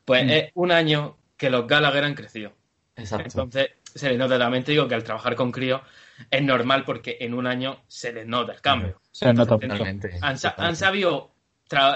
pues 0.07 0.25
Mm. 0.25 0.31
es 0.31 0.51
un 0.55 0.73
año 0.73 1.19
que 1.37 1.51
los 1.51 1.67
Gallagher 1.67 2.05
han 2.05 2.15
crecido. 2.15 2.53
Exacto. 2.97 3.27
Entonces, 3.43 3.71
se 3.95 4.09
les 4.09 4.19
nota 4.19 4.39
también, 4.39 4.65
te 4.65 4.73
digo 4.73 4.89
que 4.89 4.95
al 4.95 5.05
trabajar 5.05 5.35
con 5.35 5.53
críos 5.53 5.83
es 6.31 6.43
normal 6.43 6.85
porque 6.85 7.19
en 7.21 7.35
un 7.35 7.47
año 7.47 7.83
se 7.87 8.13
les 8.13 8.27
nota 8.27 8.53
el 8.53 8.61
cambio. 8.63 9.01
Se 9.11 9.33
nota. 9.35 9.59
Totalmente. 9.59 10.19
Han, 10.23 10.77
sabido 10.77 11.35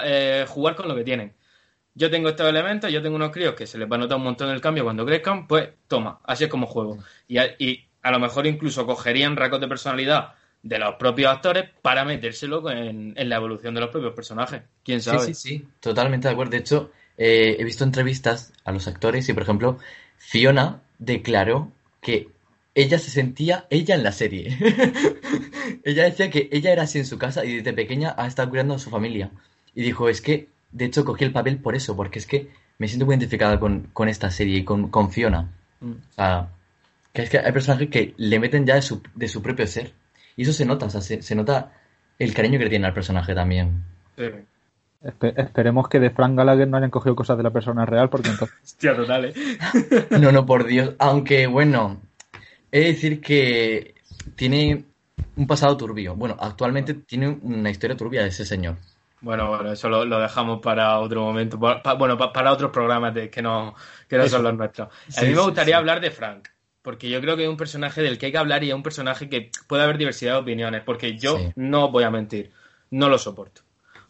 eh, 0.03 0.45
jugar 0.47 0.75
con 0.75 0.87
lo 0.87 0.95
que 0.95 1.03
tienen. 1.03 1.33
Yo 1.93 2.09
tengo 2.09 2.29
estos 2.29 2.47
elementos, 2.47 2.91
yo 2.91 3.01
tengo 3.01 3.15
unos 3.15 3.31
críos 3.31 3.55
que 3.55 3.65
se 3.67 3.77
les 3.77 3.89
va 3.89 3.95
a 3.95 3.99
notar 3.99 4.17
un 4.17 4.23
montón 4.23 4.49
el 4.49 4.61
cambio 4.61 4.83
cuando 4.83 5.05
crezcan, 5.05 5.47
pues 5.47 5.69
toma, 5.87 6.19
así 6.23 6.43
es 6.43 6.49
como 6.49 6.67
juego. 6.67 6.99
Y 7.27 7.37
a, 7.37 7.55
y 7.57 7.85
a 8.01 8.11
lo 8.11 8.19
mejor 8.19 8.45
incluso 8.47 8.85
cogerían 8.85 9.35
rasgos 9.35 9.59
de 9.59 9.67
personalidad 9.67 10.33
de 10.63 10.79
los 10.79 10.95
propios 10.95 11.31
actores 11.31 11.69
para 11.81 12.05
metérselo 12.05 12.69
en, 12.69 13.13
en 13.17 13.29
la 13.29 13.35
evolución 13.35 13.73
de 13.73 13.81
los 13.81 13.89
propios 13.89 14.13
personajes. 14.13 14.61
¿Quién 14.83 15.01
sabe? 15.01 15.19
Sí, 15.19 15.33
sí, 15.33 15.49
sí, 15.57 15.67
totalmente 15.79 16.27
de 16.27 16.33
acuerdo. 16.33 16.51
De 16.51 16.57
hecho, 16.57 16.91
eh, 17.23 17.57
he 17.59 17.63
visto 17.63 17.83
entrevistas 17.83 18.51
a 18.65 18.71
los 18.71 18.87
actores 18.87 19.29
y, 19.29 19.33
por 19.33 19.43
ejemplo, 19.43 19.77
Fiona 20.17 20.81
declaró 20.97 21.71
que 22.01 22.29
ella 22.73 22.97
se 22.97 23.11
sentía 23.11 23.67
ella 23.69 23.93
en 23.93 24.01
la 24.01 24.11
serie. 24.11 24.57
ella 25.83 26.05
decía 26.05 26.31
que 26.31 26.49
ella 26.51 26.71
era 26.71 26.81
así 26.81 26.97
en 26.97 27.05
su 27.05 27.19
casa 27.19 27.45
y 27.45 27.57
desde 27.57 27.73
pequeña 27.73 28.15
ha 28.17 28.25
estado 28.25 28.49
cuidando 28.49 28.73
a 28.73 28.79
su 28.79 28.89
familia. 28.89 29.29
Y 29.75 29.83
dijo, 29.83 30.09
es 30.09 30.19
que, 30.19 30.47
de 30.71 30.85
hecho, 30.85 31.05
cogí 31.05 31.23
el 31.23 31.31
papel 31.31 31.59
por 31.59 31.75
eso, 31.75 31.95
porque 31.95 32.17
es 32.17 32.25
que 32.25 32.49
me 32.79 32.87
siento 32.87 33.05
muy 33.05 33.13
identificada 33.13 33.59
con, 33.59 33.89
con 33.93 34.09
esta 34.09 34.31
serie 34.31 34.57
y 34.57 34.63
con, 34.63 34.89
con 34.89 35.11
Fiona. 35.11 35.47
Mm. 35.79 35.91
O 35.91 36.13
sea, 36.15 36.49
que 37.13 37.21
es 37.21 37.29
que 37.29 37.37
hay 37.37 37.51
personajes 37.51 37.87
que 37.89 38.15
le 38.17 38.39
meten 38.39 38.65
ya 38.65 38.73
de 38.73 38.81
su, 38.81 39.03
de 39.13 39.27
su 39.27 39.43
propio 39.43 39.67
ser. 39.67 39.93
Y 40.35 40.41
eso 40.41 40.53
se 40.53 40.65
nota, 40.65 40.87
o 40.87 40.89
sea, 40.89 41.01
se, 41.01 41.21
se 41.21 41.35
nota 41.35 41.71
el 42.17 42.33
cariño 42.33 42.57
que 42.57 42.63
le 42.63 42.71
tiene 42.71 42.87
al 42.87 42.95
personaje 42.95 43.35
también. 43.35 43.83
Sí. 44.17 44.23
Espe- 45.03 45.33
esperemos 45.37 45.87
que 45.89 45.99
de 45.99 46.11
Frank 46.11 46.37
Gallagher 46.37 46.67
no 46.67 46.77
hayan 46.77 46.91
cogido 46.91 47.15
cosas 47.15 47.37
de 47.37 47.43
la 47.43 47.49
persona 47.51 47.85
real, 47.85 48.09
porque 48.09 48.29
entonces. 48.31 48.55
Hostia, 48.63 48.95
total, 48.95 49.25
¿eh? 49.25 49.33
No, 50.19 50.31
no, 50.31 50.45
por 50.45 50.65
Dios. 50.65 50.93
Aunque, 50.99 51.47
bueno, 51.47 52.01
he 52.71 52.79
de 52.81 52.85
decir 52.87 53.21
que 53.21 53.95
tiene 54.35 54.85
un 55.35 55.47
pasado 55.47 55.75
turbio. 55.77 56.15
Bueno, 56.15 56.35
actualmente 56.39 56.93
tiene 56.93 57.29
una 57.41 57.69
historia 57.69 57.97
turbia 57.97 58.25
ese 58.25 58.45
señor. 58.45 58.77
Bueno, 59.21 59.47
bueno, 59.49 59.71
eso 59.71 59.87
lo, 59.87 60.03
lo 60.05 60.19
dejamos 60.19 60.61
para 60.61 60.99
otro 60.99 61.21
momento. 61.23 61.59
pa- 61.59 61.81
pa- 61.81 61.93
bueno, 61.93 62.17
pa- 62.17 62.33
para 62.33 62.51
otros 62.51 62.71
programas 62.71 63.13
de, 63.13 63.29
que 63.29 63.41
no, 63.41 63.73
que 64.07 64.17
no 64.17 64.27
son 64.27 64.43
los 64.43 64.55
nuestros. 64.55 64.87
A 64.89 65.11
Sí, 65.11 65.25
mí 65.27 65.33
me 65.35 65.41
gustaría 65.41 65.75
sí. 65.75 65.79
hablar 65.79 66.01
de 66.01 66.09
Frank, 66.11 66.47
porque 66.81 67.09
yo 67.09 67.21
creo 67.21 67.37
que 67.37 67.43
es 67.43 67.49
un 67.49 67.57
personaje 67.57 68.01
del 68.01 68.17
que 68.17 68.27
hay 68.27 68.31
que 68.31 68.37
hablar 68.39 68.63
y 68.63 68.69
es 68.69 68.75
un 68.75 68.81
personaje 68.83 69.29
que 69.29 69.51
puede 69.67 69.83
haber 69.83 69.97
diversidad 69.99 70.33
de 70.33 70.39
opiniones, 70.39 70.81
porque 70.83 71.17
yo 71.17 71.37
Sí. 71.37 71.53
no 71.55 71.89
voy 71.91 72.03
a 72.03 72.09
mentir, 72.11 72.51
no 72.91 73.09
lo 73.09 73.17
soporto. 73.19 73.61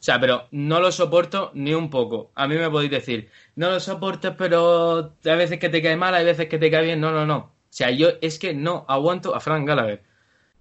O 0.02 0.04
sea, 0.04 0.20
pero 0.20 0.48
no 0.50 0.80
lo 0.80 0.92
soporto 0.92 1.52
ni 1.54 1.76
un 1.76 1.92
poco. 1.92 2.32
A 2.34 2.48
mí 2.48 2.56
me 2.56 2.72
podéis 2.72 2.90
decir, 2.90 3.30
no 3.56 3.70
lo 3.70 3.80
soporto, 3.80 4.36
pero 4.36 5.14
hay 5.24 5.38
veces 5.38 5.60
que 5.60 5.70
te 5.70 5.80
cae 5.80 5.96
mal, 5.96 6.16
hay 6.16 6.26
veces 6.26 6.48
que 6.48 6.58
te 6.58 6.72
cae 6.72 6.86
bien. 6.86 7.00
No, 7.00 7.12
no, 7.12 7.24
no. 7.28 7.38
O 7.38 7.54
sea, 7.70 7.92
yo 7.92 8.10
es 8.20 8.40
que 8.40 8.56
no 8.56 8.84
aguanto 8.90 9.36
a 9.36 9.40
Frank 9.40 9.68
Gallagher. 9.68 10.02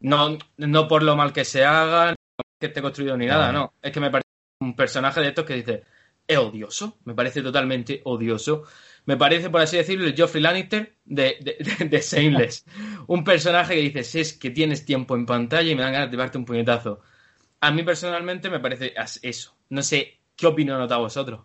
No, 0.01 0.37
no 0.59 0.89
por 0.89 1.03
lo 1.03 1.17
mal 1.17 1.33
que 1.33 1.47
se 1.47 1.65
haga, 1.65 2.11
no 2.11 2.17
que 2.59 2.67
esté 2.67 2.83
construido 2.83 3.17
ni 3.17 3.25
nada, 3.25 3.51
No. 3.51 3.73
Es 3.81 3.93
que 3.93 4.01
me 4.01 4.11
parece 4.11 4.29
un 4.61 4.77
personaje 4.77 5.23
de 5.23 5.29
estos 5.29 5.47
que 5.47 5.55
dice, 5.55 5.85
es 6.27 6.37
odioso, 6.37 6.99
me 7.05 7.15
parece 7.15 7.41
totalmente 7.41 8.03
odioso. 8.05 8.65
Me 9.07 9.17
parece, 9.17 9.49
por 9.49 9.63
así 9.63 9.79
decirlo, 9.79 10.05
el 10.07 10.15
Geoffrey 10.15 10.43
Lannister 10.43 10.97
de, 11.07 11.39
de, 11.41 11.57
de, 11.79 11.85
de 11.87 12.01
Shameless. 12.03 12.67
un 13.07 13.25
personaje 13.25 13.75
que 13.75 13.81
dices, 13.81 14.15
es 14.17 14.33
que 14.35 14.51
tienes 14.51 14.85
tiempo 14.85 15.17
en 15.17 15.25
pantalla 15.25 15.71
y 15.71 15.75
me 15.75 15.83
dan 15.83 15.95
ganas 15.95 16.11
de 16.11 16.17
darte 16.19 16.37
un 16.37 16.45
puñetazo. 16.45 17.01
A 17.61 17.71
mí 17.71 17.83
personalmente 17.83 18.49
me 18.49 18.61
parece 18.61 18.95
eso. 19.23 19.55
No 19.69 19.83
sé 19.83 20.19
qué 20.37 20.47
opinión 20.47 20.79
nota 20.79 20.97
vosotros. 20.97 21.41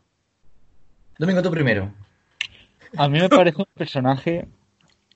Domingo, 1.18 1.42
tú 1.42 1.52
primero. 1.52 1.92
A 2.98 3.10
mí 3.10 3.20
me 3.20 3.30
parece 3.30 3.58
un 3.58 3.68
personaje. 3.74 4.48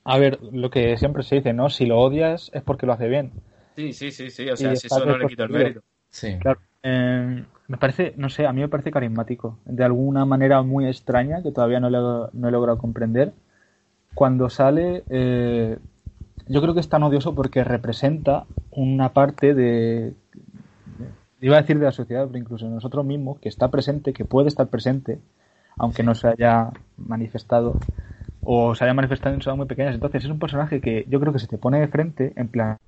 A 0.04 0.18
ver, 0.18 0.38
lo 0.52 0.70
que 0.70 0.96
siempre 0.96 1.22
se 1.22 1.36
dice, 1.36 1.52
¿no? 1.52 1.70
Si 1.70 1.86
lo 1.86 1.98
odias 1.98 2.50
es 2.52 2.62
porque 2.62 2.86
lo 2.86 2.92
hace 2.92 3.08
bien. 3.08 3.32
Sí, 3.76 3.92
sí, 3.92 4.10
sí, 4.10 4.30
sí. 4.30 4.48
O 4.48 4.56
sea, 4.56 4.72
Y 4.72 4.76
si 4.76 4.86
eso 4.86 5.04
no 5.04 5.16
le 5.16 5.26
quito 5.26 5.44
el 5.44 5.50
mérito. 5.50 5.80
Sí. 6.10 6.36
Claro. 6.38 6.60
Eh, 6.82 7.44
me 7.68 7.76
parece, 7.76 8.14
no 8.16 8.28
sé, 8.28 8.46
a 8.46 8.52
mí 8.52 8.60
me 8.60 8.68
parece 8.68 8.90
carismático. 8.90 9.58
De 9.64 9.84
alguna 9.84 10.24
manera 10.24 10.62
muy 10.62 10.86
extraña 10.86 11.42
que 11.42 11.52
todavía 11.52 11.80
no, 11.80 11.88
no 12.32 12.48
he 12.48 12.50
logrado 12.50 12.78
comprender. 12.78 13.32
Cuando 14.14 14.50
sale, 14.50 15.04
eh, 15.08 15.78
yo 16.48 16.60
creo 16.60 16.74
que 16.74 16.80
es 16.80 16.88
tan 16.88 17.02
odioso 17.02 17.34
porque 17.34 17.62
representa 17.62 18.44
una 18.72 19.12
parte 19.12 19.54
de, 19.54 20.14
iba 21.40 21.56
a 21.56 21.60
decir 21.62 21.78
de 21.78 21.84
la 21.86 21.92
sociedad, 21.92 22.26
pero 22.26 22.38
incluso 22.38 22.66
de 22.66 22.72
nosotros 22.72 23.04
mismos, 23.04 23.38
que 23.38 23.48
está 23.48 23.68
presente, 23.70 24.12
que 24.12 24.24
puede 24.24 24.48
estar 24.48 24.68
presente, 24.68 25.18
aunque 25.76 26.02
no 26.02 26.14
se 26.14 26.28
haya 26.28 26.70
manifestado 26.98 27.76
o 28.42 28.74
se 28.74 28.84
haya 28.84 28.94
manifestado 28.94 29.34
en 29.34 29.40
cosas 29.40 29.56
muy 29.56 29.66
pequeñas. 29.66 29.94
Entonces 29.94 30.24
es 30.24 30.30
un 30.30 30.38
personaje 30.38 30.80
que 30.80 31.06
yo 31.08 31.20
creo 31.20 31.32
que 31.32 31.38
se 31.38 31.46
te 31.46 31.58
pone 31.58 31.80
de 31.80 31.88
frente 31.88 32.32
en 32.36 32.48
plan, 32.48 32.78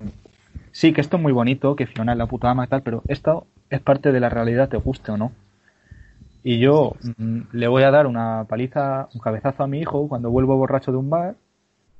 sí, 0.73 0.93
que 0.93 1.01
esto 1.01 1.17
es 1.17 1.23
muy 1.23 1.33
bonito, 1.33 1.77
que 1.77 1.87
Fiona 1.87 2.13
es 2.13 2.19
la 2.19 2.27
puta 2.27 2.51
ama 2.51 2.65
y 2.65 2.69
tal, 2.69 2.83
pero 2.83 3.03
esto 3.09 3.47
es 3.71 3.81
parte 3.81 4.13
de 4.13 4.21
la 4.21 4.29
realidad, 4.29 4.69
te 4.69 4.77
guste 4.77 5.13
o 5.13 5.17
no. 5.17 5.33
Y 6.43 6.59
yo 6.59 6.95
mm, 7.19 7.41
le 7.53 7.69
voy 7.69 7.85
a 7.85 7.91
dar 7.91 8.07
una 8.07 8.47
paliza, 8.49 9.09
un 9.15 9.21
cabezazo 9.21 9.63
a 9.63 9.67
mi 9.67 9.81
hijo 9.81 10.09
cuando 10.09 10.31
vuelvo 10.31 10.57
borracho 10.57 10.91
de 10.93 10.99
un 10.99 11.11
bar 11.11 11.37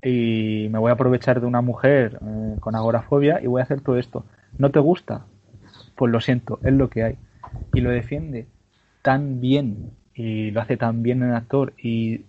y 0.03 0.69
me 0.71 0.79
voy 0.79 0.91
a 0.91 0.95
aprovechar 0.95 1.41
de 1.41 1.47
una 1.47 1.61
mujer 1.61 2.19
eh, 2.21 2.57
con 2.61 2.75
agorafobia 2.75 3.41
y 3.43 3.47
voy 3.47 3.61
a 3.61 3.65
hacer 3.65 3.81
todo 3.83 3.99
esto. 3.99 4.25
¿No 4.59 4.71
te 4.71 4.81
gusta? 4.81 5.27
Pues 6.03 6.11
lo 6.11 6.21
siento, 6.21 6.59
es 6.65 6.73
lo 6.73 6.91
que 6.91 7.05
hay. 7.05 7.15
Y 7.73 7.81
lo 7.81 7.91
defiende 7.91 8.49
tan 9.03 9.41
bien 9.41 9.93
y 10.17 10.51
lo 10.51 10.61
hace 10.61 10.77
tan 10.77 11.05
bien 11.05 11.23
el 11.23 11.33
actor 11.33 11.75
y 11.81 12.23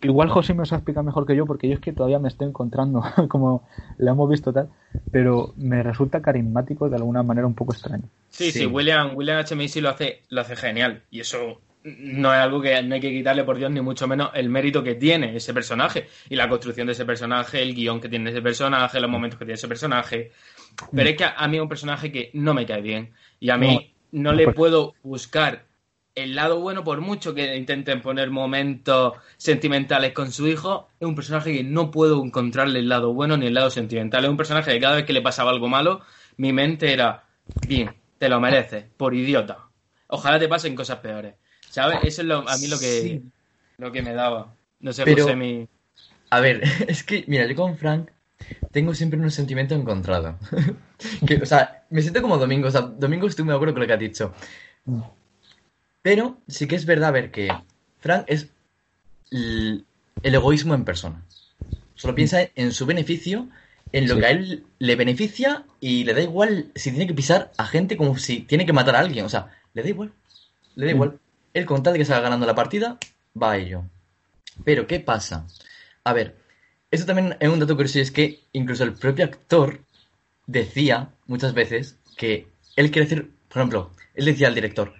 igual 0.00 0.28
José 0.28 0.54
me 0.54 0.62
os 0.62 0.70
explica 0.70 1.02
mejor 1.02 1.26
que 1.26 1.34
yo 1.34 1.44
porque 1.44 1.66
yo 1.66 1.74
es 1.74 1.80
que 1.80 1.92
todavía 1.92 2.20
me 2.20 2.28
estoy 2.28 2.46
encontrando 2.46 3.02
como 3.28 3.66
lo 3.96 4.12
hemos 4.12 4.30
visto 4.30 4.52
tal 4.52 4.68
pero 5.10 5.54
me 5.56 5.82
resulta 5.82 6.22
carismático 6.22 6.88
de 6.88 6.94
alguna 6.94 7.24
manera 7.24 7.48
un 7.48 7.54
poco 7.54 7.72
extraño 7.72 8.04
sí 8.28 8.52
sí, 8.52 8.64
William 8.64 9.16
William 9.16 9.38
H. 9.38 9.56
Macy 9.56 9.80
lo 9.80 9.88
hace 9.88 10.22
lo 10.28 10.42
hace 10.42 10.54
genial 10.54 11.02
y 11.10 11.18
eso 11.18 11.60
no 11.82 12.32
es 12.32 12.38
algo 12.38 12.60
que 12.60 12.80
no 12.80 12.94
hay 12.94 13.00
que 13.00 13.10
quitarle 13.10 13.42
por 13.42 13.58
Dios 13.58 13.72
ni 13.72 13.80
mucho 13.80 14.06
menos 14.06 14.30
el 14.34 14.48
mérito 14.50 14.84
que 14.84 14.94
tiene 14.94 15.34
ese 15.34 15.52
personaje 15.52 16.06
y 16.30 16.36
la 16.36 16.48
construcción 16.48 16.86
de 16.86 16.92
ese 16.92 17.04
personaje 17.04 17.60
el 17.60 17.74
guion 17.74 18.00
que 18.00 18.08
tiene 18.08 18.30
ese 18.30 18.40
personaje 18.40 19.00
los 19.00 19.10
momentos 19.10 19.36
que 19.36 19.46
tiene 19.46 19.56
ese 19.56 19.66
personaje 19.66 20.30
pero 20.94 21.10
es 21.10 21.16
que 21.16 21.24
a, 21.24 21.48
mí 21.48 21.56
es 21.56 21.62
un 21.62 21.68
personaje 21.68 22.12
que 22.12 22.30
no 22.34 22.54
me 22.54 22.66
cae 22.66 22.82
bien 22.82 23.12
y 23.40 23.50
a 23.50 23.56
mí 23.56 23.94
no, 24.12 24.30
no 24.30 24.36
le 24.36 24.44
pues 24.44 24.56
puedo 24.56 24.94
buscar 25.02 25.68
el 26.22 26.34
lado 26.34 26.60
bueno, 26.60 26.82
por 26.82 27.00
mucho 27.00 27.34
que 27.34 27.56
intenten 27.56 28.02
poner 28.02 28.30
momentos 28.30 29.14
sentimentales 29.36 30.12
con 30.12 30.32
su 30.32 30.48
hijo, 30.48 30.88
es 30.98 31.06
un 31.06 31.14
personaje 31.14 31.52
que 31.52 31.62
no 31.62 31.90
puedo 31.92 32.22
encontrarle 32.24 32.80
el 32.80 32.88
lado 32.88 33.14
bueno 33.14 33.36
ni 33.36 33.46
el 33.46 33.54
lado 33.54 33.70
sentimental. 33.70 34.24
Es 34.24 34.30
un 34.30 34.36
personaje 34.36 34.72
que 34.72 34.80
cada 34.80 34.96
vez 34.96 35.04
que 35.04 35.12
le 35.12 35.22
pasaba 35.22 35.50
algo 35.50 35.68
malo, 35.68 36.00
mi 36.36 36.52
mente 36.52 36.92
era, 36.92 37.24
bien, 37.68 37.94
te 38.18 38.28
lo 38.28 38.40
mereces, 38.40 38.84
por 38.96 39.14
idiota. 39.14 39.68
Ojalá 40.08 40.40
te 40.40 40.48
pasen 40.48 40.74
cosas 40.74 40.98
peores. 40.98 41.34
¿Sabes? 41.68 41.98
Eso 42.02 42.22
es 42.22 42.30
a 42.30 42.58
mí 42.58 42.66
lo 42.66 42.78
que, 42.78 43.22
lo 43.76 43.92
que 43.92 44.02
me 44.02 44.12
daba. 44.12 44.54
No 44.80 44.92
sé, 44.92 45.04
José, 45.04 45.36
mi... 45.36 45.68
A 46.30 46.40
ver, 46.40 46.62
es 46.88 47.04
que, 47.04 47.24
mira, 47.28 47.46
yo 47.46 47.54
con 47.54 47.76
Frank 47.76 48.10
tengo 48.70 48.94
siempre 48.94 49.18
un 49.18 49.30
sentimiento 49.30 49.74
encontrado. 49.74 50.38
o 51.42 51.46
sea, 51.46 51.84
me 51.90 52.02
siento 52.02 52.22
como 52.22 52.38
Domingo. 52.38 52.68
O 52.68 52.70
sea, 52.70 52.82
Domingo 52.82 53.26
estoy 53.26 53.44
muy 53.44 53.52
de 53.52 53.56
acuerdo 53.56 53.74
con 53.74 53.82
lo 53.82 53.86
que 53.86 53.92
has 53.92 54.00
dicho. 54.00 54.34
Pero 56.02 56.38
sí 56.46 56.66
que 56.66 56.76
es 56.76 56.86
verdad, 56.86 57.12
ver, 57.12 57.30
que 57.30 57.48
Frank 57.98 58.24
es 58.26 58.48
el, 59.30 59.84
egoísmo 60.22 60.74
en 60.74 60.84
persona. 60.84 61.22
Solo 61.94 62.14
piensa 62.14 62.48
en 62.54 62.72
su 62.72 62.86
beneficio, 62.86 63.48
en 63.92 64.08
lo 64.08 64.16
que 64.16 64.26
a 64.26 64.30
él 64.30 64.64
le 64.78 64.96
beneficia 64.96 65.64
y 65.80 66.04
le 66.04 66.14
da 66.14 66.22
igual 66.22 66.70
si 66.74 66.90
tiene 66.90 67.06
que 67.06 67.14
pisar 67.14 67.52
a 67.56 67.66
gente 67.66 67.96
como 67.96 68.16
si 68.18 68.40
tiene 68.40 68.66
que 68.66 68.72
matar 68.72 68.96
a 68.96 69.00
alguien. 69.00 69.24
O 69.24 69.28
sea, 69.28 69.48
le 69.74 69.82
da 69.82 69.88
igual. 69.88 70.12
Le 70.76 70.86
da 70.86 70.92
igual. 70.92 71.18
Él 71.54 71.66
con 71.66 71.82
tal 71.82 71.94
de 71.94 71.98
que 71.98 72.04
salga 72.04 72.22
ganando 72.22 72.46
la 72.46 72.54
partida, 72.54 72.98
va 73.40 73.52
a 73.52 73.56
ello. 73.56 73.84
Pero, 74.64 74.86
¿qué 74.86 75.00
pasa? 75.00 75.46
A 76.04 76.12
ver, 76.12 76.36
esto 76.90 77.06
también 77.06 77.36
es 77.40 77.48
un 77.48 77.58
dato 77.58 77.76
curioso 77.76 77.98
y 77.98 78.02
es 78.02 78.10
que 78.10 78.40
incluso 78.52 78.84
el 78.84 78.94
propio 78.94 79.24
actor 79.24 79.80
decía 80.46 81.10
muchas 81.26 81.54
veces 81.54 81.98
que 82.16 82.48
él 82.76 82.90
quiere 82.90 83.08
decir, 83.08 83.30
por 83.48 83.58
ejemplo, 83.58 83.90
él 84.14 84.24
decía 84.24 84.48
al 84.48 84.54
director, 84.54 84.94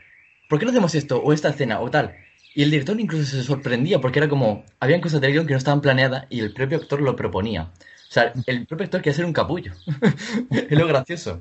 ¿por 0.48 0.58
qué 0.58 0.64
no 0.64 0.70
hacemos 0.70 0.94
esto 0.94 1.20
o 1.22 1.32
esta 1.32 1.48
escena 1.50 1.80
o 1.80 1.90
tal? 1.90 2.14
Y 2.54 2.62
el 2.62 2.70
director 2.70 2.98
incluso 3.00 3.24
se 3.24 3.42
sorprendía 3.42 4.00
porque 4.00 4.18
era 4.18 4.28
como, 4.28 4.64
habían 4.80 5.00
cosas 5.00 5.20
del 5.20 5.32
guion 5.32 5.46
que 5.46 5.52
no 5.52 5.58
estaban 5.58 5.80
planeadas 5.80 6.26
y 6.28 6.40
el 6.40 6.52
propio 6.52 6.78
actor 6.78 7.00
lo 7.00 7.14
proponía. 7.14 7.70
O 8.08 8.12
sea, 8.12 8.32
el 8.46 8.66
propio 8.66 8.84
actor 8.84 9.02
quería 9.02 9.16
ser 9.16 9.26
un 9.26 9.32
capullo. 9.32 9.72
es 10.50 10.78
lo 10.78 10.86
gracioso. 10.86 11.40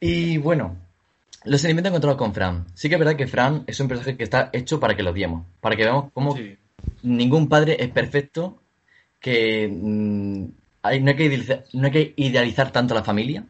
Y 0.00 0.38
bueno, 0.38 0.76
los 1.44 1.60
sentimientos 1.60 1.90
encontrados 1.90 2.18
con 2.18 2.34
Fran. 2.34 2.66
Sí 2.74 2.88
que 2.88 2.96
es 2.96 2.98
verdad 2.98 3.16
que 3.16 3.26
Fran 3.26 3.64
es 3.66 3.78
un 3.80 3.88
personaje 3.88 4.16
que 4.16 4.24
está 4.24 4.50
hecho 4.52 4.80
para 4.80 4.96
que 4.96 5.02
lo 5.02 5.10
odiemos. 5.10 5.46
Para 5.60 5.76
que 5.76 5.84
veamos 5.84 6.10
cómo 6.12 6.36
ningún 7.02 7.48
padre 7.48 7.76
es 7.78 7.90
perfecto, 7.90 8.60
que 9.24 9.66
mm, 9.68 10.42
no, 10.42 10.50
hay 10.82 11.16
que 11.16 11.24
idealizar, 11.24 11.64
no 11.72 11.86
hay 11.86 11.90
que 11.90 12.12
idealizar 12.16 12.70
tanto 12.72 12.92
a 12.92 12.98
la 12.98 13.04
familia, 13.04 13.46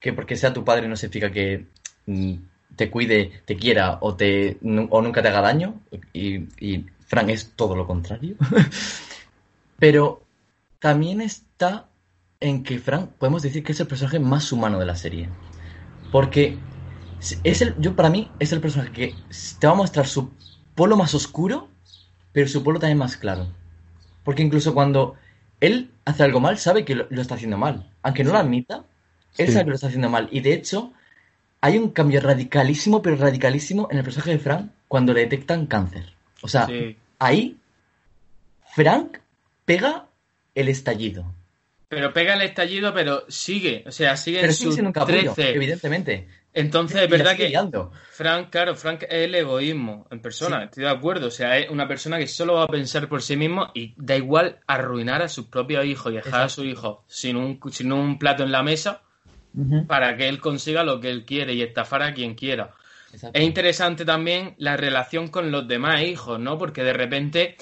que 0.00 0.14
porque 0.14 0.36
sea 0.36 0.54
tu 0.54 0.64
padre 0.64 0.88
no 0.88 0.96
significa 0.96 1.30
que 1.30 1.66
mm, 2.06 2.34
te 2.76 2.90
cuide, 2.90 3.42
te 3.44 3.56
quiera 3.56 3.98
o, 4.00 4.16
te, 4.16 4.56
o 4.62 5.02
nunca 5.02 5.20
te 5.20 5.28
haga 5.28 5.42
daño. 5.42 5.82
Y, 6.14 6.46
y 6.66 6.86
Frank 7.06 7.28
es 7.28 7.52
todo 7.56 7.76
lo 7.76 7.86
contrario. 7.86 8.36
Pero 9.78 10.22
también 10.78 11.20
está 11.20 11.90
en 12.40 12.62
que 12.62 12.78
Frank 12.78 13.10
podemos 13.18 13.42
decir 13.42 13.62
que 13.62 13.72
es 13.72 13.80
el 13.80 13.86
personaje 13.86 14.18
más 14.18 14.50
humano 14.50 14.78
de 14.78 14.86
la 14.86 14.96
serie. 14.96 15.28
Porque 16.10 16.56
es 17.44 17.60
el, 17.60 17.74
yo 17.78 17.94
para 17.94 18.08
mí 18.08 18.30
es 18.38 18.52
el 18.52 18.62
personaje 18.62 18.92
que 18.92 19.14
te 19.58 19.66
va 19.66 19.74
a 19.74 19.76
mostrar 19.76 20.06
su 20.06 20.30
polo 20.74 20.96
más 20.96 21.12
oscuro, 21.12 21.68
pero 22.32 22.48
su 22.48 22.64
polo 22.64 22.78
también 22.78 22.96
más 22.96 23.18
claro. 23.18 23.59
Porque 24.24 24.42
incluso 24.42 24.74
cuando 24.74 25.16
él 25.60 25.90
hace 26.04 26.22
algo 26.22 26.40
mal, 26.40 26.58
sabe 26.58 26.84
que 26.84 26.94
lo, 26.94 27.06
está 27.10 27.34
haciendo 27.34 27.58
mal. 27.58 27.90
Aunque 28.02 28.24
no 28.24 28.32
lo 28.32 28.38
admita, 28.38 28.84
él 29.36 29.52
sabe 29.52 29.64
que 29.64 29.70
lo 29.70 29.74
está 29.74 29.88
haciendo 29.88 30.08
mal. 30.08 30.28
Y 30.30 30.40
de 30.40 30.54
hecho, 30.54 30.92
hay 31.60 31.78
un 31.78 31.90
cambio 31.90 32.20
radicalísimo, 32.20 33.02
pero 33.02 33.16
radicalísimo 33.16 33.88
en 33.90 33.98
el 33.98 34.04
personaje 34.04 34.32
de 34.32 34.38
Frank 34.38 34.70
cuando 34.88 35.12
le 35.12 35.20
detectan 35.20 35.66
cáncer. 35.66 36.12
O 36.42 36.48
sea, 36.48 36.68
ahí 37.18 37.56
Frank 38.74 39.18
pega 39.64 40.06
el 40.54 40.68
estallido. 40.68 41.32
Pero 41.88 42.12
pega 42.12 42.34
el 42.34 42.42
estallido, 42.42 42.94
pero 42.94 43.24
sigue, 43.28 43.82
o 43.86 43.90
sea, 43.90 44.16
sigue 44.16 44.44
en 44.44 44.52
sigue 44.52 44.72
siendo 44.72 44.90
un 44.90 45.34
evidentemente. 45.36 46.28
Entonces, 46.52 47.02
es 47.02 47.08
verdad 47.08 47.36
que 47.36 47.52
Frank, 48.10 48.50
claro, 48.50 48.74
Frank 48.74 49.04
es 49.04 49.12
el 49.12 49.34
egoísmo 49.34 50.06
en 50.10 50.20
persona, 50.20 50.64
estoy 50.64 50.84
de 50.84 50.90
acuerdo. 50.90 51.28
O 51.28 51.30
sea, 51.30 51.56
es 51.58 51.70
una 51.70 51.86
persona 51.86 52.18
que 52.18 52.26
solo 52.26 52.54
va 52.54 52.64
a 52.64 52.68
pensar 52.68 53.08
por 53.08 53.22
sí 53.22 53.36
mismo 53.36 53.70
y 53.74 53.94
da 53.96 54.16
igual 54.16 54.58
arruinar 54.66 55.22
a 55.22 55.28
sus 55.28 55.46
propios 55.46 55.84
hijos 55.84 56.12
y 56.12 56.16
dejar 56.16 56.42
a 56.42 56.48
su 56.48 56.64
hijo 56.64 57.04
sin 57.06 57.36
un, 57.36 57.60
sin 57.70 57.92
un 57.92 58.18
plato 58.18 58.42
en 58.42 58.52
la 58.52 58.62
mesa 58.62 59.02
para 59.86 60.16
que 60.16 60.28
él 60.28 60.40
consiga 60.40 60.84
lo 60.84 61.00
que 61.00 61.10
él 61.10 61.24
quiere 61.24 61.54
y 61.54 61.62
estafar 61.62 62.02
a 62.02 62.14
quien 62.14 62.34
quiera. 62.34 62.74
Es 63.12 63.42
interesante 63.42 64.04
también 64.04 64.54
la 64.58 64.76
relación 64.76 65.28
con 65.28 65.50
los 65.50 65.66
demás 65.66 66.02
hijos, 66.02 66.38
¿no? 66.38 66.58
Porque 66.58 66.84
de 66.84 66.92
repente, 66.92 67.56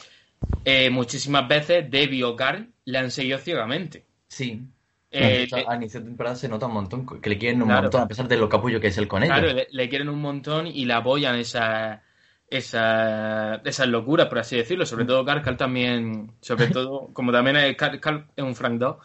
eh, 0.64 0.90
muchísimas 0.90 1.48
veces 1.48 1.90
Debbie 1.90 2.24
o 2.24 2.36
Carl 2.36 2.68
le 2.84 2.98
han 2.98 3.10
seguido 3.10 3.38
ciegamente. 3.38 4.04
Sí. 4.28 4.62
Eh, 5.10 5.48
a 5.66 5.74
inicio 5.76 6.00
de 6.00 6.06
temporada 6.06 6.36
se 6.36 6.48
nota 6.48 6.66
un 6.66 6.74
montón 6.74 7.06
que 7.20 7.30
le 7.30 7.38
quieren 7.38 7.62
un 7.62 7.68
montón, 7.68 8.02
a 8.02 8.08
pesar 8.08 8.28
de 8.28 8.36
lo 8.36 8.48
capullo 8.48 8.78
que 8.80 8.88
es 8.88 8.98
él 8.98 9.08
con 9.08 9.22
ellos. 9.22 9.38
Claro, 9.38 9.58
le, 9.70 9.88
quieren 9.88 10.08
un 10.10 10.20
montón 10.20 10.66
y 10.66 10.84
le 10.84 10.92
apoyan 10.92 11.36
esa, 11.36 12.02
esa, 12.50 13.56
esas 13.64 13.88
locuras, 13.88 14.26
por 14.26 14.40
así 14.40 14.56
decirlo. 14.56 14.84
Sobre 14.84 15.06
todo 15.06 15.24
Carl, 15.24 15.42
Carl 15.42 15.56
también, 15.56 16.32
sobre 16.40 16.66
todo, 16.68 17.08
como 17.12 17.32
también 17.32 17.56
es, 17.56 17.76
Carl, 17.76 18.26
es 18.36 18.44
un 18.44 18.54
Frank 18.54 18.78
2, 18.78 18.96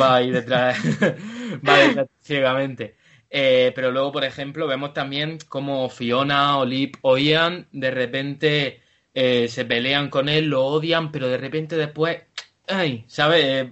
va 0.00 0.16
ahí 0.16 0.30
detrás, 0.30 0.78
va 1.66 1.78
detrás 1.78 2.08
ciegamente. 2.20 2.96
Eh, 3.30 3.72
pero 3.74 3.90
luego, 3.90 4.12
por 4.12 4.24
ejemplo, 4.24 4.66
vemos 4.66 4.92
también 4.92 5.38
como 5.48 5.88
Fiona, 5.88 6.58
Olip 6.58 6.96
o 7.02 7.18
Ian 7.18 7.66
de 7.72 7.90
repente 7.90 8.82
eh, 9.18 9.48
se 9.48 9.64
pelean 9.64 10.10
con 10.10 10.28
él, 10.28 10.44
lo 10.44 10.64
odian, 10.64 11.10
pero 11.10 11.26
de 11.28 11.38
repente 11.38 11.74
después, 11.76 12.18
ay, 12.66 13.04
¿sabes? 13.06 13.70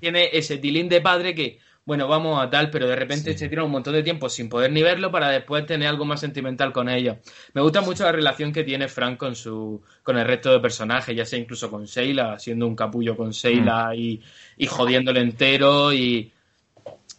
Tiene 0.00 0.30
ese 0.32 0.58
tilín 0.58 0.88
de 0.88 1.00
padre 1.00 1.34
que 1.34 1.58
bueno, 1.88 2.06
vamos 2.06 2.38
a 2.38 2.50
tal, 2.50 2.68
pero 2.68 2.86
de 2.86 2.94
repente 2.94 3.38
se 3.38 3.48
tira 3.48 3.64
un 3.64 3.70
montón 3.70 3.94
de 3.94 4.02
tiempo 4.02 4.28
sin 4.28 4.50
poder 4.50 4.70
ni 4.70 4.82
verlo 4.82 5.10
para 5.10 5.30
después 5.30 5.64
tener 5.64 5.88
algo 5.88 6.04
más 6.04 6.20
sentimental 6.20 6.70
con 6.70 6.90
ellos. 6.90 7.16
Me 7.54 7.62
gusta 7.62 7.80
mucho 7.80 8.04
la 8.04 8.12
relación 8.12 8.52
que 8.52 8.62
tiene 8.62 8.88
Frank 8.88 9.16
con 9.16 9.34
su 9.34 9.82
con 10.02 10.18
el 10.18 10.26
resto 10.26 10.52
de 10.52 10.60
personajes, 10.60 11.16
ya 11.16 11.24
sea 11.24 11.38
incluso 11.38 11.70
con 11.70 11.86
Sheila, 11.86 12.38
siendo 12.38 12.66
un 12.66 12.76
capullo 12.76 13.16
con 13.16 13.30
Sheila 13.30 13.92
mm. 13.92 13.94
y, 13.94 14.20
y 14.58 14.66
jodiéndole 14.66 15.20
entero 15.20 15.90
y, 15.90 16.30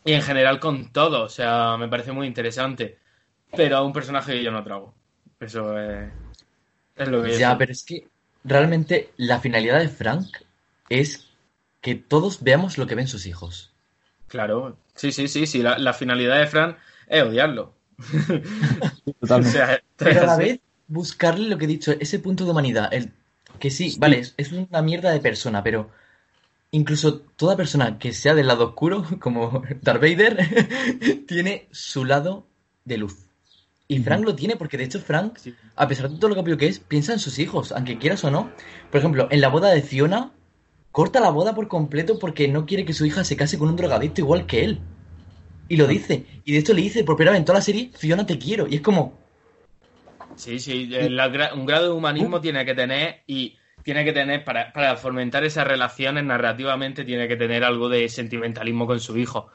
y 0.05 0.13
en 0.13 0.21
general 0.21 0.59
con 0.59 0.93
todo. 0.93 1.23
O 1.23 1.29
sea, 1.29 1.75
me 1.75 1.87
parece 1.87 2.11
muy 2.11 2.27
interesante. 2.27 2.99
Pero 3.55 3.77
a 3.77 3.83
un 3.83 3.91
personaje 3.91 4.33
que 4.33 4.43
yo 4.43 4.51
no 4.51 4.63
trago. 4.63 4.93
Eso 5.39 5.79
es, 5.79 6.11
es 6.95 7.07
lo 7.07 7.23
que 7.23 7.39
Ya, 7.39 7.57
pero 7.57 7.71
es 7.71 7.83
que 7.83 8.07
realmente 8.43 9.09
la 9.17 9.39
finalidad 9.39 9.79
de 9.79 9.89
Frank 9.89 10.27
es 10.89 11.29
que 11.81 11.95
todos 11.95 12.43
veamos 12.43 12.77
lo 12.77 12.87
que 12.87 12.95
ven 12.95 13.07
sus 13.07 13.25
hijos. 13.25 13.73
Claro, 14.27 14.77
sí, 14.95 15.11
sí, 15.11 15.27
sí, 15.27 15.47
sí. 15.47 15.63
La, 15.63 15.93
finalidad 15.93 16.39
de 16.39 16.47
Fran 16.47 16.77
es 17.07 17.23
odiarlo. 17.23 17.73
Totalmente. 19.19 19.57
o 19.61 19.65
sea, 19.65 19.81
Pero 19.97 20.21
a 20.21 20.25
la 20.25 20.37
vez, 20.37 20.59
buscarle 20.87 21.47
lo 21.47 21.57
que 21.57 21.65
he 21.65 21.69
dicho, 21.69 21.93
ese 21.99 22.19
punto 22.19 22.45
de 22.45 22.51
humanidad. 22.51 22.93
El, 22.93 23.13
que 23.59 23.71
sí, 23.71 23.95
vale, 23.97 24.23
es, 24.37 24.51
una 24.51 24.81
mierda 24.81 25.11
de 25.11 25.19
persona, 25.19 25.63
pero 25.63 25.89
incluso 26.71 27.19
toda 27.19 27.57
persona 27.57 27.97
que 27.97 28.13
sea 28.13 28.35
del 28.35 28.47
lado 28.47 28.67
oscuro, 28.67 29.05
como 29.19 29.63
Darth 29.81 30.01
Vader, 30.01 31.25
tiene 31.27 31.67
su 31.71 32.05
lado 32.05 32.47
de 32.85 32.97
luz. 32.97 33.25
Y 33.87 33.97
Frank 33.99 34.23
lo 34.23 34.35
tiene, 34.35 34.55
porque 34.55 34.77
de 34.77 34.83
hecho 34.83 34.99
Frank, 34.99 35.39
a 35.75 35.87
pesar 35.87 36.09
de 36.09 36.17
todo 36.17 36.29
lo 36.29 36.35
capítulo 36.35 36.59
que 36.59 36.67
es, 36.67 36.79
piensa 36.79 37.13
en 37.13 37.17
sus 37.17 37.39
hijos, 37.39 37.71
aunque 37.71 37.97
quieras 37.97 38.23
o 38.23 38.29
no. 38.29 38.51
Por 38.91 38.99
ejemplo, 38.99 39.27
en 39.31 39.41
la 39.41 39.47
boda 39.47 39.69
de 39.69 39.81
Fiona, 39.81 40.31
corta 40.91 41.19
la 41.19 41.29
boda 41.29 41.55
por 41.55 41.67
completo 41.67 42.19
porque 42.19 42.47
no 42.47 42.65
quiere 42.65 42.85
que 42.85 42.93
su 42.93 43.05
hija 43.05 43.23
se 43.23 43.37
case 43.37 43.57
con 43.57 43.69
un 43.69 43.75
drogadicto 43.75 44.21
igual 44.21 44.45
que 44.45 44.63
él. 44.63 44.79
Y 45.67 45.77
lo 45.77 45.87
dice. 45.87 46.25
Y 46.45 46.53
de 46.53 46.59
hecho 46.59 46.73
le 46.73 46.81
dice 46.81 47.03
por 47.03 47.15
primera 47.15 47.31
vez 47.31 47.39
en 47.39 47.45
toda 47.45 47.59
la 47.59 47.63
serie, 47.63 47.91
Fiona 47.95 48.25
te 48.25 48.39
quiero. 48.39 48.67
Y 48.67 48.75
es 48.75 48.81
como, 48.81 49.19
Sí, 50.39 50.57
sí, 50.59 50.89
un 51.53 51.65
grado 51.65 51.89
de 51.89 51.91
humanismo 51.91 52.37
uh. 52.37 52.39
tiene 52.39 52.65
que 52.65 52.73
tener 52.73 53.23
y 53.27 53.57
tiene 53.83 54.05
que 54.05 54.13
tener, 54.13 54.45
para, 54.45 54.71
para 54.71 54.95
fomentar 54.95 55.43
esas 55.43 55.67
relaciones 55.67 56.23
narrativamente, 56.23 57.03
tiene 57.03 57.27
que 57.27 57.35
tener 57.35 57.65
algo 57.65 57.89
de 57.89 58.07
sentimentalismo 58.07 58.87
con 58.87 59.01
su 59.01 59.17
hijo. 59.17 59.49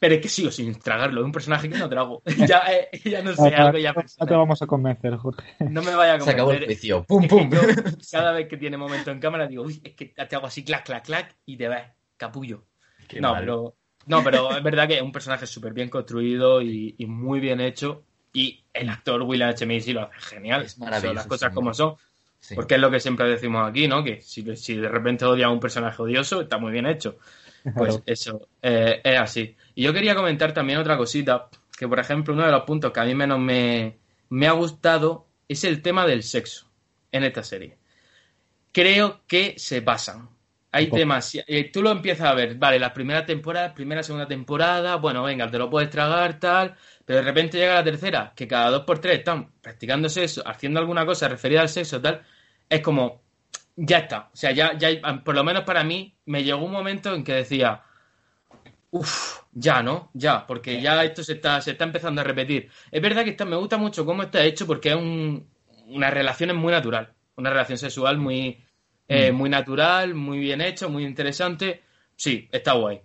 Pero 0.00 0.14
es 0.14 0.22
que 0.22 0.28
sigo 0.30 0.50
sin 0.50 0.74
tragarlo, 0.78 1.20
es 1.20 1.26
un 1.26 1.32
personaje 1.32 1.68
que 1.68 1.78
no 1.78 1.88
trago. 1.88 2.22
ya, 2.48 2.64
eh, 2.72 2.88
ya 3.04 3.22
no 3.22 3.34
sé, 3.34 3.54
algo 3.54 3.78
ya 3.78 3.92
No 3.92 4.26
te 4.26 4.34
vamos 4.34 4.62
a 4.62 4.66
convencer, 4.66 5.14
Jorge. 5.16 5.54
No 5.60 5.82
me 5.82 5.94
vaya 5.94 6.14
a 6.14 6.18
convencer. 6.18 6.24
Se 6.24 6.30
acabó 6.30 6.52
el 6.52 6.64
juicio. 6.64 7.04
Pum, 7.04 7.28
pum. 7.28 7.50
cada 8.10 8.32
vez 8.32 8.48
que 8.48 8.56
tiene 8.56 8.78
momento 8.78 9.10
en 9.10 9.20
cámara 9.20 9.46
digo, 9.46 9.62
uy, 9.62 9.78
es 9.84 9.92
que 9.92 10.06
te 10.06 10.36
hago 10.36 10.46
así, 10.46 10.64
clac, 10.64 10.86
clac, 10.86 11.04
clac, 11.04 11.36
y 11.44 11.58
te 11.58 11.68
ves, 11.68 11.84
capullo. 12.16 12.64
no, 13.20 13.34
pero, 13.38 13.76
no, 14.06 14.24
pero 14.24 14.56
es 14.56 14.62
verdad 14.62 14.88
que 14.88 14.96
es 14.96 15.02
un 15.02 15.12
personaje 15.12 15.46
súper 15.46 15.74
bien 15.74 15.90
construido 15.90 16.62
y, 16.62 16.94
y, 16.96 17.04
muy 17.04 17.38
bien 17.38 17.60
hecho. 17.60 18.02
Y 18.32 18.64
el 18.72 18.88
actor 18.88 19.20
William 19.22 19.50
H. 19.50 19.66
Macy 19.66 19.92
lo 19.92 20.02
hace 20.02 20.18
genial. 20.18 20.62
Es 20.62 20.78
maravilloso. 20.78 21.14
las 21.14 21.26
cosas 21.26 21.52
como 21.52 21.74
son. 21.74 21.96
Porque 22.54 22.76
es 22.76 22.80
lo 22.80 22.90
que 22.90 23.00
siempre 23.00 23.28
decimos 23.28 23.68
aquí, 23.68 23.86
¿no? 23.86 24.02
Que 24.02 24.22
si, 24.22 24.42
de 24.42 24.88
repente 24.88 25.24
odia 25.24 25.46
a 25.46 25.50
un 25.50 25.60
personaje 25.60 26.02
odioso, 26.02 26.40
está 26.40 26.58
muy 26.58 26.72
bien 26.72 26.86
hecho. 26.86 27.18
Pues 27.76 28.02
eso, 28.06 28.48
eh, 28.62 29.00
es 29.04 29.18
así. 29.18 29.56
Y 29.74 29.82
yo 29.82 29.92
quería 29.92 30.14
comentar 30.14 30.52
también 30.52 30.78
otra 30.78 30.96
cosita, 30.96 31.48
que 31.76 31.86
por 31.88 31.98
ejemplo 31.98 32.34
uno 32.34 32.44
de 32.44 32.52
los 32.52 32.62
puntos 32.62 32.92
que 32.92 33.00
a 33.00 33.04
mí 33.04 33.14
menos 33.14 33.38
me, 33.38 33.98
me 34.30 34.46
ha 34.46 34.52
gustado 34.52 35.26
es 35.48 35.64
el 35.64 35.82
tema 35.82 36.06
del 36.06 36.22
sexo 36.22 36.70
en 37.12 37.24
esta 37.24 37.42
serie. 37.42 37.76
Creo 38.72 39.22
que 39.26 39.54
se 39.58 39.82
pasan. 39.82 40.28
Hay 40.72 40.88
temas, 40.88 41.34
eh, 41.34 41.70
tú 41.72 41.82
lo 41.82 41.90
empiezas 41.90 42.28
a 42.28 42.34
ver, 42.34 42.54
vale, 42.54 42.78
la 42.78 42.92
primera 42.94 43.26
temporada, 43.26 43.74
primera, 43.74 44.04
segunda 44.04 44.28
temporada, 44.28 44.94
bueno, 44.96 45.24
venga, 45.24 45.50
te 45.50 45.58
lo 45.58 45.68
puedes 45.68 45.90
tragar, 45.90 46.38
tal, 46.38 46.76
pero 47.04 47.18
de 47.18 47.24
repente 47.24 47.58
llega 47.58 47.74
la 47.74 47.82
tercera, 47.82 48.32
que 48.36 48.46
cada 48.46 48.70
dos 48.70 48.84
por 48.84 49.00
tres 49.00 49.18
están 49.18 49.50
practicando 49.60 50.08
sexo, 50.08 50.46
haciendo 50.46 50.78
alguna 50.78 51.04
cosa 51.04 51.26
referida 51.28 51.62
al 51.62 51.68
sexo, 51.68 52.00
tal, 52.00 52.22
es 52.68 52.80
como, 52.82 53.20
ya 53.82 53.98
está. 53.98 54.28
O 54.32 54.36
sea, 54.36 54.52
ya, 54.52 54.76
ya, 54.76 54.90
por 55.24 55.34
lo 55.34 55.42
menos 55.42 55.64
para 55.64 55.82
mí, 55.84 56.14
me 56.26 56.44
llegó 56.44 56.64
un 56.64 56.72
momento 56.72 57.14
en 57.14 57.24
que 57.24 57.32
decía, 57.32 57.82
uff, 58.90 59.40
ya, 59.52 59.82
¿no? 59.82 60.10
Ya, 60.14 60.46
porque 60.46 60.80
ya 60.80 61.02
esto 61.04 61.22
se 61.22 61.34
está, 61.34 61.60
se 61.60 61.72
está 61.72 61.84
empezando 61.84 62.20
a 62.20 62.24
repetir. 62.24 62.70
Es 62.90 63.02
verdad 63.02 63.24
que 63.24 63.30
está, 63.30 63.44
me 63.44 63.56
gusta 63.56 63.78
mucho 63.78 64.04
cómo 64.04 64.22
está 64.22 64.44
hecho 64.44 64.66
porque 64.66 64.90
es 64.90 64.96
un, 64.96 65.48
una 65.88 66.10
relación 66.10 66.54
muy 66.56 66.72
natural, 66.72 67.12
una 67.36 67.50
relación 67.50 67.78
sexual 67.78 68.18
muy, 68.18 68.62
eh, 69.08 69.32
mm. 69.32 69.34
muy 69.34 69.48
natural, 69.48 70.14
muy 70.14 70.38
bien 70.38 70.60
hecho, 70.60 70.90
muy 70.90 71.04
interesante. 71.04 71.82
Sí, 72.16 72.48
está 72.52 72.74
guay 72.74 73.00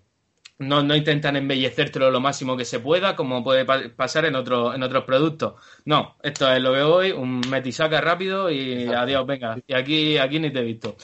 no, 0.58 0.84
no 0.84 0.95
intentan 0.95 1.36
embellecértelo 1.36 2.10
lo 2.10 2.22
máximo 2.22 2.56
que 2.56 2.66
se 2.66 2.80
pueda, 2.80 3.16
como 3.16 3.43
puede 3.43 3.66
pasar 3.89 4.26
en, 4.26 4.36
otro, 4.36 4.74
en 4.74 4.84
otros 4.84 5.03
productos. 5.03 5.56
No, 5.86 6.16
esto 6.24 6.51
es 6.51 6.62
lo 6.62 6.74
que 6.74 6.84
voy, 6.84 7.12
un 7.12 7.41
metisaca 7.49 7.99
rápido 8.01 8.49
y 8.49 8.88
adiós, 8.88 9.26
venga, 9.26 9.58
y 9.68 9.74
aquí, 9.74 10.18
aquí 10.18 10.39
ni 10.39 10.51
te 10.51 10.60
he 10.60 10.64
visto. 10.64 10.95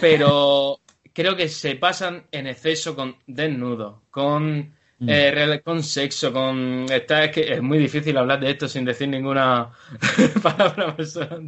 Pero 0.00 0.80
creo 1.12 1.36
que 1.36 1.48
se 1.48 1.76
pasan 1.76 2.26
en 2.32 2.48
exceso 2.48 2.96
con 2.96 3.16
desnudo, 3.26 4.02
con, 4.10 4.74
mm. 4.98 5.08
eh, 5.08 5.62
con 5.64 5.82
sexo, 5.82 6.32
con... 6.32 6.86
Esta, 6.90 7.24
es 7.24 7.30
que 7.30 7.52
es 7.52 7.62
muy 7.62 7.78
difícil 7.78 8.16
hablar 8.16 8.40
de 8.40 8.50
esto 8.50 8.66
sin 8.66 8.84
decir 8.84 9.08
ninguna 9.08 9.70
palabra 10.42 10.96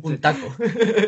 Un 0.03 0.19
taco. 0.19 0.55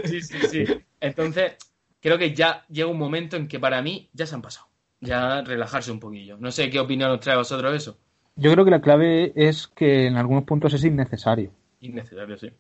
sí, 0.05 0.21
sí, 0.23 0.39
sí. 0.51 0.65
Entonces, 1.01 1.53
creo 2.01 2.19
que 2.19 2.35
ya 2.35 2.65
llega 2.69 2.89
un 2.89 2.99
momento 2.99 3.37
en 3.37 3.47
que 3.47 3.61
para 3.61 3.81
mí 3.81 4.11
ya 4.13 4.27
se 4.27 4.35
han 4.35 4.43
pasado 4.43 4.67
ya 5.01 5.43
relajarse 5.43 5.91
un 5.91 6.01
poquillo. 6.01 6.37
No 6.39 6.51
sé 6.51 6.71
qué 6.71 6.81
opinión 6.81 7.11
os 7.11 7.21
trae 7.21 7.35
a 7.35 7.39
vosotros 7.39 7.75
eso. 7.75 7.97
Yo 8.37 8.53
creo 8.53 8.65
que 8.65 8.71
la 8.71 8.81
clave 8.81 9.33
es 9.35 9.67
que 9.67 10.07
en 10.07 10.17
algunos 10.17 10.45
puntos 10.45 10.75
es 10.75 10.85
innecesario. 10.85 11.51
Innecesario, 11.81 12.37
sí. 12.37 12.51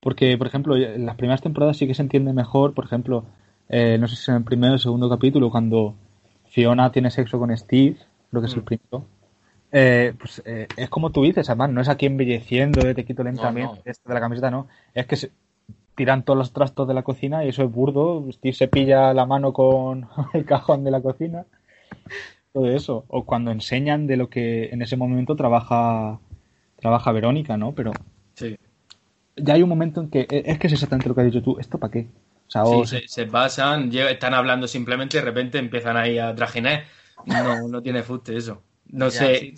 Porque, 0.00 0.36
por 0.36 0.46
ejemplo, 0.46 0.76
en 0.76 1.06
las 1.06 1.16
primeras 1.16 1.42
temporadas 1.42 1.76
sí 1.76 1.86
que 1.86 1.94
se 1.94 2.02
entiende 2.02 2.32
mejor, 2.32 2.74
por 2.74 2.84
ejemplo, 2.84 3.24
eh, 3.68 3.98
no 3.98 4.08
sé 4.08 4.16
si 4.16 4.22
es 4.22 4.28
en 4.28 4.36
el 4.36 4.44
primero 4.44 4.72
o 4.72 4.74
el 4.74 4.80
segundo 4.80 5.08
capítulo, 5.08 5.50
cuando 5.50 5.94
Fiona 6.46 6.90
tiene 6.92 7.10
sexo 7.10 7.38
con 7.38 7.56
Steve, 7.56 7.96
lo 8.30 8.40
que 8.40 8.46
es 8.46 8.54
el 8.54 8.62
mm. 8.62 8.64
primero. 8.64 9.06
Eh, 9.72 10.14
pues 10.18 10.42
eh, 10.44 10.68
es 10.76 10.88
como 10.88 11.10
tú 11.10 11.22
dices, 11.22 11.48
además, 11.50 11.70
no 11.70 11.80
es 11.80 11.88
aquí 11.88 12.06
embelleciendo, 12.06 12.82
te 12.94 13.04
quito 13.04 13.22
lentamente 13.22 13.82
de 13.84 14.14
la 14.14 14.20
camiseta, 14.20 14.50
no. 14.50 14.68
Es 14.94 15.06
que 15.06 15.16
se, 15.16 15.32
tiran 15.96 16.24
todos 16.24 16.38
los 16.38 16.52
trastos 16.52 16.86
de 16.86 16.94
la 16.94 17.02
cocina 17.02 17.44
y 17.44 17.48
eso 17.48 17.64
es 17.64 17.72
burdo. 17.72 18.24
Steve 18.30 18.54
se 18.54 18.68
pilla 18.68 19.12
la 19.12 19.26
mano 19.26 19.52
con 19.52 20.08
el 20.34 20.44
cajón 20.44 20.84
de 20.84 20.92
la 20.92 21.00
cocina. 21.00 21.46
Todo 22.52 22.70
eso. 22.70 23.04
O 23.08 23.24
cuando 23.24 23.50
enseñan 23.50 24.06
de 24.06 24.16
lo 24.16 24.30
que 24.30 24.66
en 24.66 24.82
ese 24.82 24.96
momento 24.96 25.36
trabaja 25.36 26.18
trabaja 26.80 27.12
Verónica, 27.12 27.56
¿no? 27.56 27.74
Pero 27.74 27.92
sí. 28.34 28.56
ya 29.36 29.54
hay 29.54 29.62
un 29.62 29.68
momento 29.68 30.00
en 30.00 30.10
que 30.10 30.26
es 30.30 30.58
que 30.58 30.66
es 30.66 30.72
exactamente 30.72 31.08
lo 31.08 31.14
que 31.14 31.22
has 31.22 31.26
dicho 31.26 31.42
tú. 31.42 31.58
¿Esto 31.58 31.78
para 31.78 31.90
qué? 31.90 32.08
O 32.54 32.86
sí, 32.86 33.02
se, 33.06 33.26
pasan, 33.26 33.92
están 33.92 34.32
hablando 34.32 34.68
simplemente 34.68 35.16
y 35.16 35.20
de 35.20 35.26
repente 35.26 35.58
empiezan 35.58 35.96
ahí 35.96 36.18
a 36.18 36.34
trajinar. 36.34 36.84
No, 37.24 37.66
no 37.68 37.82
tiene 37.82 38.02
fuste 38.02 38.36
eso. 38.36 38.62
No 38.86 39.10
sé. 39.10 39.54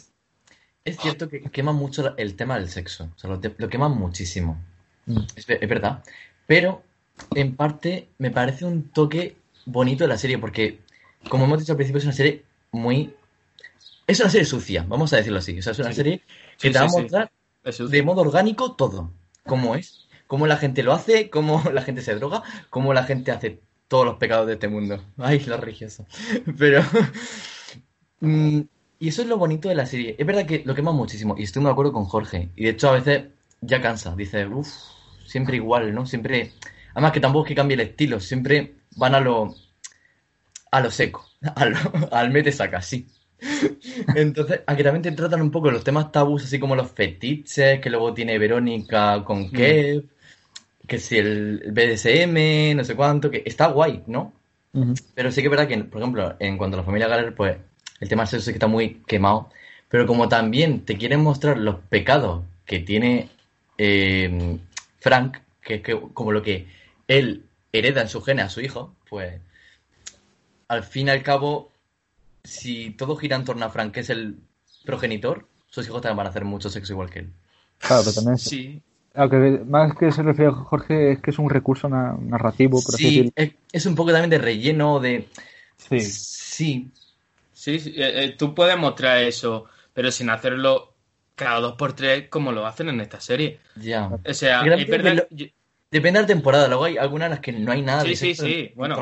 Es 0.85 0.97
cierto 0.97 1.29
que 1.29 1.43
quema 1.43 1.73
mucho 1.73 2.17
el 2.17 2.35
tema 2.35 2.59
del 2.59 2.71
sexo. 2.71 3.11
O 3.15 3.19
sea, 3.19 3.29
lo, 3.29 3.41
lo 3.59 3.69
queman 3.69 3.93
muchísimo. 3.93 4.59
Mm. 5.05 5.21
es 5.37 5.69
verdad. 5.69 6.03
Pero, 6.47 6.83
en 7.35 7.57
parte, 7.57 8.09
me 8.17 8.31
parece 8.31 8.65
un 8.65 8.89
toque 8.89 9.37
bonito 9.67 10.05
de 10.05 10.09
la 10.09 10.17
serie, 10.17 10.39
porque, 10.39 10.79
como 11.29 11.45
hemos 11.45 11.61
dicho 11.61 11.73
al 11.73 11.77
principio, 11.77 11.99
es 11.99 12.05
una 12.05 12.13
serie 12.13 12.45
muy... 12.73 13.15
Es 14.07 14.21
una 14.21 14.31
serie 14.31 14.47
sucia, 14.47 14.85
vamos 14.89 15.13
a 15.13 15.17
decirlo 15.17 15.39
así. 15.39 15.59
O 15.59 15.63
sea, 15.63 15.73
es 15.73 15.79
una 15.79 15.93
serie 15.93 16.23
que 16.59 16.71
te 16.71 16.79
va 16.79 16.87
a 16.87 16.89
mostrar 16.89 17.31
de 17.63 18.03
modo 18.03 18.23
orgánico 18.23 18.73
todo. 18.73 19.11
Cómo 19.45 19.75
es, 19.75 20.09
cómo 20.27 20.47
la 20.47 20.57
gente 20.57 20.83
lo 20.83 20.93
hace, 20.93 21.31
cómo 21.31 21.63
la 21.73 21.83
gente 21.83 22.03
se 22.03 22.15
droga, 22.15 22.43
cómo 22.71 22.95
la 22.95 23.05
gente 23.05 23.31
hace 23.33 23.61
todos 23.89 24.05
los 24.05 24.17
pecados 24.17 24.47
de 24.47 24.55
este 24.55 24.69
mundo. 24.69 25.03
Ay, 25.19 25.41
lo 25.41 25.57
religioso. 25.57 26.07
Pero... 26.59 26.83
Mm, 28.21 28.63
y 28.99 29.09
eso 29.09 29.23
es 29.23 29.29
lo 29.29 29.39
bonito 29.39 29.69
de 29.69 29.77
la 29.77 29.87
serie. 29.87 30.17
Es 30.19 30.27
verdad 30.27 30.45
que 30.45 30.63
lo 30.65 30.75
quema 30.75 30.91
muchísimo, 30.91 31.37
y 31.39 31.45
estoy 31.45 31.63
de 31.63 31.71
acuerdo 31.71 31.93
con 31.93 32.05
Jorge. 32.05 32.49
Y 32.57 32.65
de 32.65 32.71
hecho, 32.71 32.89
a 32.89 32.95
veces 32.95 33.27
ya 33.61 33.81
cansa. 33.81 34.17
Dice, 34.17 34.47
uff, 34.47 34.69
siempre 35.25 35.57
igual, 35.57 35.95
¿no? 35.95 36.07
Siempre. 36.07 36.53
Además 36.95 37.13
que 37.13 37.21
tampoco 37.21 37.45
es 37.45 37.49
que 37.49 37.55
cambie 37.55 37.75
el 37.75 37.81
estilo, 37.81 38.19
siempre 38.19 38.75
van 38.97 39.15
a 39.15 39.21
lo. 39.21 39.55
A 40.71 40.81
lo 40.81 40.91
seco, 40.91 41.27
al 42.13 42.31
mete 42.31 42.53
saca, 42.53 42.83
sí. 42.83 43.09
Entonces, 44.15 44.63
aquí 44.67 44.83
también 44.83 45.03
te 45.03 45.13
tratan 45.13 45.43
un 45.43 45.51
poco 45.51 45.71
los 45.71 45.85
temas 45.85 46.11
tabús, 46.11 46.45
así 46.45 46.59
como 46.59 46.75
los 46.75 46.91
fetiches, 46.91 47.81
que 47.81 47.91
luego 47.91 48.13
tiene 48.15 48.39
Verónica 48.39 49.23
con 49.25 49.43
mm. 49.43 49.53
Kev, 49.53 50.05
que 50.87 50.99
si 50.99 51.19
el 51.19 51.73
BDSM, 51.73 52.77
no 52.77 52.85
sé 52.85 52.95
cuánto, 52.97 53.31
que 53.31 53.43
está 53.45 53.69
guay, 53.69 54.03
¿no? 54.07 54.33
Pero 55.15 55.33
sí 55.33 55.41
que 55.41 55.49
es 55.49 55.51
verdad 55.51 55.67
que, 55.67 55.77
por 55.85 56.01
ejemplo, 56.01 56.37
en 56.39 56.57
cuanto 56.57 56.77
a 56.77 56.81
la 56.81 56.85
familia 56.85 57.09
Galer, 57.09 57.35
pues 57.35 57.57
el 58.01 58.09
tema 58.09 58.27
sexo 58.27 58.45
sí 58.45 58.53
que 58.53 58.57
está 58.59 58.69
muy 58.69 59.03
quemado. 59.07 59.51
Pero 59.89 60.07
como 60.07 60.29
también 60.29 60.85
te 60.85 60.97
quieren 60.97 61.21
mostrar 61.21 61.59
los 61.59 61.77
pecados 61.89 62.45
que 62.65 62.79
tiene 62.79 63.29
eh, 63.77 64.59
Frank, 65.01 65.39
que 65.63 65.77
es 65.77 65.83
que, 65.83 66.01
como 66.15 66.31
lo 66.31 66.43
que 66.43 66.69
él 67.09 67.45
hereda 67.73 68.03
en 68.03 68.09
su 68.09 68.21
gene 68.21 68.43
a 68.43 68.49
su 68.49 68.61
hijo, 68.61 68.95
pues 69.09 69.41
al 70.69 70.85
fin 70.85 71.09
y 71.09 71.11
al 71.11 71.23
cabo, 71.23 71.73
si 72.45 72.91
todo 72.91 73.17
gira 73.17 73.37
en 73.37 73.45
torno 73.45 73.65
a 73.65 73.71
Frank, 73.71 73.93
que 73.93 74.01
es 74.01 74.11
el 74.11 74.39
progenitor, 74.85 75.47
sus 75.69 75.87
hijos 75.87 76.01
también 76.01 76.19
van 76.19 76.27
a 76.27 76.31
hacer 76.31 76.45
mucho 76.45 76.71
sexo 76.71 76.93
igual 76.93 77.11
que 77.11 77.21
él. 77.21 77.33
Claro, 77.79 78.03
pero 78.05 78.15
también. 78.15 78.39
Sí. 78.39 78.83
Aunque 79.15 79.63
más 79.67 79.97
que 79.97 80.13
se 80.13 80.23
refiere 80.23 80.51
a 80.51 80.55
Jorge, 80.55 81.13
es 81.13 81.21
que 81.21 81.31
es 81.31 81.39
un 81.39 81.51
recurso 81.51 81.89
narrativo. 81.89 82.81
Por 82.83 82.95
sí, 82.95 83.33
es, 83.73 83.87
un 83.87 83.95
poco 83.95 84.13
también 84.13 84.31
de 84.31 84.39
relleno, 84.39 85.01
de. 85.01 85.29
Sí. 85.77 86.01
Sí. 86.01 86.91
Sí, 87.53 87.75
eh, 87.97 88.25
eh, 88.25 88.35
tú 88.39 88.55
puedes 88.55 88.79
mostrar 88.79 89.19
eso, 89.25 89.65
pero 89.93 90.13
sin 90.13 90.31
hacerlo 90.31 90.95
cada 91.35 91.59
dos 91.61 91.75
por 91.75 91.93
tres 91.93 92.29
como 92.29 92.53
lo 92.53 92.67
hacen 92.67 92.89
en 92.89 93.01
esta 93.01 93.21
serie. 93.21 93.59
Ya. 93.75 94.11
O 94.25 94.35
sea, 94.35 94.63
Depende 95.91 96.19
de 96.19 96.23
la 96.25 96.27
temporada, 96.27 96.69
luego 96.69 96.85
hay 96.85 96.99
algunas 96.99 97.27
en 97.27 97.31
las 97.31 97.41
que 97.41 97.53
no 97.53 97.73
hay 97.73 97.83
nada. 97.83 98.03
Sí, 98.03 98.15
sí, 98.15 98.35
sí. 98.35 98.73
Bueno, 98.75 98.97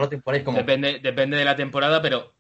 depende, 0.55 1.01
depende 1.01 1.37
de 1.37 1.45
la 1.45 1.57
temporada, 1.57 2.01
pero 2.01 2.34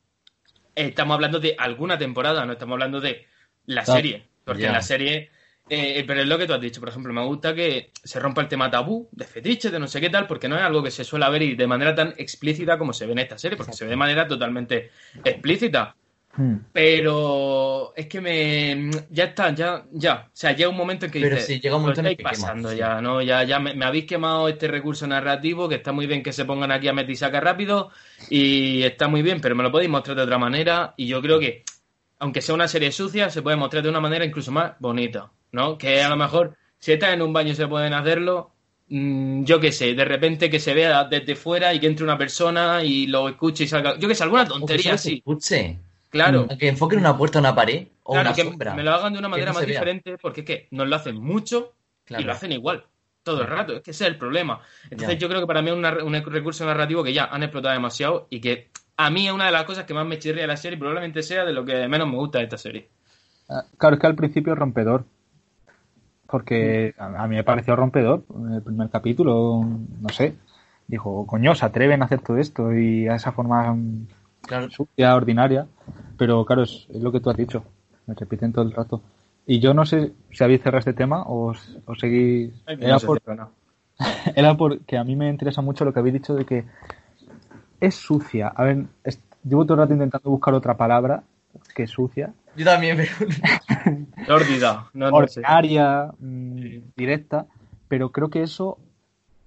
estamos 0.74 1.14
hablando 1.14 1.40
de 1.40 1.56
alguna 1.58 1.98
temporada, 1.98 2.46
no 2.46 2.52
estamos 2.52 2.74
hablando 2.74 3.00
de 3.00 3.26
la 3.66 3.84
serie. 3.84 4.28
Porque 4.44 4.66
en 4.66 4.72
la 4.72 4.82
serie 4.82 5.30
eh, 5.68 6.04
pero 6.06 6.20
es 6.20 6.28
lo 6.28 6.38
que 6.38 6.46
tú 6.46 6.52
has 6.52 6.60
dicho, 6.60 6.78
por 6.78 6.90
ejemplo, 6.90 7.12
me 7.12 7.24
gusta 7.24 7.52
que 7.52 7.90
se 8.04 8.20
rompa 8.20 8.40
el 8.40 8.46
tema 8.46 8.70
tabú 8.70 9.08
de 9.10 9.24
fetiche, 9.24 9.70
de 9.70 9.80
no 9.80 9.88
sé 9.88 10.00
qué 10.00 10.10
tal, 10.10 10.28
porque 10.28 10.48
no 10.48 10.56
es 10.56 10.62
algo 10.62 10.80
que 10.80 10.92
se 10.92 11.02
suele 11.02 11.28
ver 11.28 11.42
y 11.42 11.56
de 11.56 11.66
manera 11.66 11.92
tan 11.94 12.14
explícita 12.16 12.78
como 12.78 12.92
se 12.92 13.06
ve 13.06 13.12
en 13.12 13.18
esta 13.18 13.36
serie, 13.36 13.56
porque 13.56 13.72
se 13.72 13.84
ve 13.84 13.90
de 13.90 13.96
manera 13.96 14.28
totalmente 14.28 14.90
explícita. 15.24 15.96
Hmm. 16.36 16.56
Pero 16.72 17.92
es 17.96 18.06
que 18.06 18.20
me. 18.20 18.90
Ya 19.10 19.24
está, 19.24 19.54
ya, 19.54 19.84
ya. 19.90 20.26
O 20.26 20.30
sea, 20.32 20.52
llega 20.52 20.68
un 20.68 20.76
momento 20.76 21.06
en 21.06 21.12
que 21.12 21.20
Pero 21.20 21.36
dices, 21.36 21.46
sí, 21.46 21.60
llega 21.60 21.76
un 21.76 21.82
"Lo 21.82 21.88
momento 21.88 22.00
en 22.08 22.16
que 22.16 22.22
pasando 22.22 22.72
ya, 22.74 23.00
¿no? 23.00 23.22
Ya, 23.22 23.42
ya 23.44 23.58
me, 23.58 23.74
me 23.74 23.84
habéis 23.86 24.04
quemado 24.06 24.48
este 24.48 24.68
recurso 24.68 25.06
narrativo, 25.06 25.68
que 25.68 25.76
está 25.76 25.92
muy 25.92 26.06
bien 26.06 26.22
que 26.22 26.32
se 26.32 26.44
pongan 26.44 26.70
aquí 26.72 26.88
a 26.88 26.92
meter 26.92 27.10
y 27.12 27.16
saca 27.16 27.40
rápido, 27.40 27.90
y 28.28 28.82
está 28.82 29.08
muy 29.08 29.22
bien, 29.22 29.40
pero 29.40 29.54
me 29.54 29.62
lo 29.62 29.72
podéis 29.72 29.90
mostrar 29.90 30.16
de 30.16 30.22
otra 30.24 30.38
manera, 30.38 30.94
y 30.96 31.06
yo 31.06 31.22
creo 31.22 31.38
que, 31.40 31.64
aunque 32.18 32.42
sea 32.42 32.54
una 32.54 32.68
serie 32.68 32.92
sucia, 32.92 33.30
se 33.30 33.42
puede 33.42 33.56
mostrar 33.56 33.82
de 33.82 33.88
una 33.90 34.00
manera 34.00 34.24
incluso 34.24 34.52
más 34.52 34.72
bonita, 34.78 35.30
¿no? 35.52 35.78
Que 35.78 36.02
a 36.02 36.08
lo 36.08 36.16
mejor, 36.16 36.56
si 36.78 36.92
estás 36.92 37.14
en 37.14 37.22
un 37.22 37.32
baño 37.32 37.54
se 37.54 37.66
pueden 37.68 37.94
hacerlo, 37.94 38.52
mm, 38.88 39.44
yo 39.44 39.58
qué 39.60 39.72
sé, 39.72 39.94
de 39.94 40.04
repente 40.04 40.50
que 40.50 40.60
se 40.60 40.74
vea 40.74 41.04
desde 41.04 41.34
fuera 41.36 41.72
y 41.74 41.80
que 41.80 41.86
entre 41.86 42.04
una 42.04 42.18
persona 42.18 42.82
y 42.84 43.06
lo 43.06 43.28
escuche 43.28 43.64
y 43.64 43.68
salga, 43.68 43.98
yo 43.98 44.08
qué 44.08 44.14
sé, 44.14 44.22
alguna 44.24 44.46
tontería 44.46 44.94
así. 44.94 45.14
escuche. 45.18 45.78
Claro. 46.16 46.48
Que 46.58 46.68
enfoquen 46.68 46.98
una 46.98 47.16
puerta, 47.16 47.38
una 47.38 47.54
pared 47.54 47.86
o 48.02 48.12
Claro, 48.12 48.28
una 48.30 48.36
que 48.36 48.42
sombra. 48.42 48.74
me 48.74 48.82
lo 48.82 48.90
hagan 48.92 49.12
de 49.12 49.18
una 49.18 49.28
manera 49.28 49.52
más 49.52 49.62
vea. 49.66 49.72
diferente, 49.80 50.16
porque 50.18 50.40
es 50.40 50.46
que 50.46 50.68
nos 50.70 50.88
lo 50.88 50.96
hacen 50.96 51.16
mucho 51.20 51.72
Claro. 52.04 52.22
y 52.22 52.26
lo 52.26 52.32
hacen 52.32 52.52
igual, 52.52 52.84
todo 53.22 53.42
el 53.42 53.46
rato. 53.48 53.74
Es 53.76 53.82
que 53.82 53.90
ese 53.92 54.04
es 54.04 54.10
el 54.10 54.16
problema. 54.18 54.60
Entonces 54.90 55.16
Ya. 55.16 55.18
yo 55.20 55.28
creo 55.28 55.40
que 55.40 55.46
para 55.46 55.62
mí 55.62 55.70
es 55.70 55.76
una- 55.76 56.02
un 56.04 56.12
recurso 56.14 56.64
narrativo 56.66 57.02
que 57.04 57.12
ya 57.12 57.24
han 57.26 57.42
explotado 57.42 57.74
demasiado 57.74 58.26
y 58.30 58.40
que 58.40 58.68
a 58.96 59.10
mí 59.10 59.26
es 59.26 59.32
una 59.32 59.46
de 59.46 59.52
las 59.52 59.64
cosas 59.64 59.84
que 59.84 59.94
más 59.94 60.06
me 60.06 60.18
chirría 60.18 60.42
de 60.42 60.48
la 60.48 60.56
serie 60.56 60.76
y 60.76 60.78
probablemente 60.78 61.22
sea 61.22 61.44
de 61.44 61.52
lo 61.52 61.64
que 61.64 61.86
menos 61.88 62.08
me 62.08 62.16
gusta 62.16 62.38
de 62.38 62.44
esta 62.44 62.58
serie. 62.58 62.88
Ah, 63.48 63.62
Claro, 63.78 63.96
es 63.96 64.00
que 64.00 64.06
al 64.06 64.14
principio 64.16 64.52
es 64.54 64.58
rompedor. 64.58 65.04
Porque 66.28 66.92
a 66.98 67.26
mí 67.28 67.36
me 67.36 67.44
pareció 67.44 67.76
rompedor 67.76 68.24
en 68.34 68.54
el 68.54 68.62
primer 68.62 68.90
capítulo, 68.90 69.62
no 70.00 70.08
sé. 70.08 70.34
Dijo, 70.88 71.24
coño, 71.26 71.54
se 71.54 71.64
atreven 71.66 72.02
a 72.02 72.06
hacer 72.06 72.20
todo 72.20 72.38
esto 72.38 72.72
y 72.74 73.06
a 73.06 73.14
esa 73.14 73.30
forma 73.32 73.72
mm, 73.74 74.06
Claro. 74.46 74.70
sucia, 74.70 75.14
ordinaria. 75.14 75.66
Pero 76.18 76.44
claro, 76.44 76.62
es, 76.62 76.86
es 76.88 77.00
lo 77.02 77.12
que 77.12 77.20
tú 77.20 77.30
has 77.30 77.36
dicho. 77.36 77.64
Me 78.06 78.14
repiten 78.14 78.52
todo 78.52 78.64
el 78.64 78.72
rato. 78.72 79.02
Y 79.46 79.60
yo 79.60 79.74
no 79.74 79.84
sé 79.86 80.12
si 80.32 80.42
habéis 80.44 80.62
cerrado 80.62 80.78
este 80.80 80.92
tema 80.92 81.22
o, 81.26 81.52
o 81.84 81.94
seguís. 81.94 82.52
Era, 82.66 82.92
No 82.94 82.98
sé 82.98 83.06
por, 83.06 83.20
si- 83.20 83.30
no. 83.36 83.50
era 84.34 84.56
porque 84.56 84.96
a 84.98 85.04
mí 85.04 85.16
me 85.16 85.28
interesa 85.28 85.62
mucho 85.62 85.84
lo 85.84 85.92
que 85.92 85.98
habéis 86.00 86.14
dicho 86.14 86.34
de 86.34 86.44
que 86.44 86.64
es 87.80 87.94
sucia. 87.94 88.48
A 88.48 88.64
ver, 88.64 88.84
es- 89.04 89.20
llevo 89.44 89.64
todo 89.64 89.74
el 89.74 89.80
rato 89.80 89.92
intentando 89.94 90.30
buscar 90.30 90.54
otra 90.54 90.76
palabra 90.76 91.22
que 91.74 91.84
es 91.84 91.90
sucia. 91.90 92.32
Yo 92.56 92.64
también, 92.64 92.96
pero... 92.96 93.30
Sórdida, 94.26 94.86
no, 94.94 95.10
no 95.10 95.16
ordinaria, 95.18 96.10
mm, 96.18 96.78
directa, 96.96 97.46
pero 97.88 98.10
creo 98.12 98.30
que 98.30 98.42
eso 98.42 98.78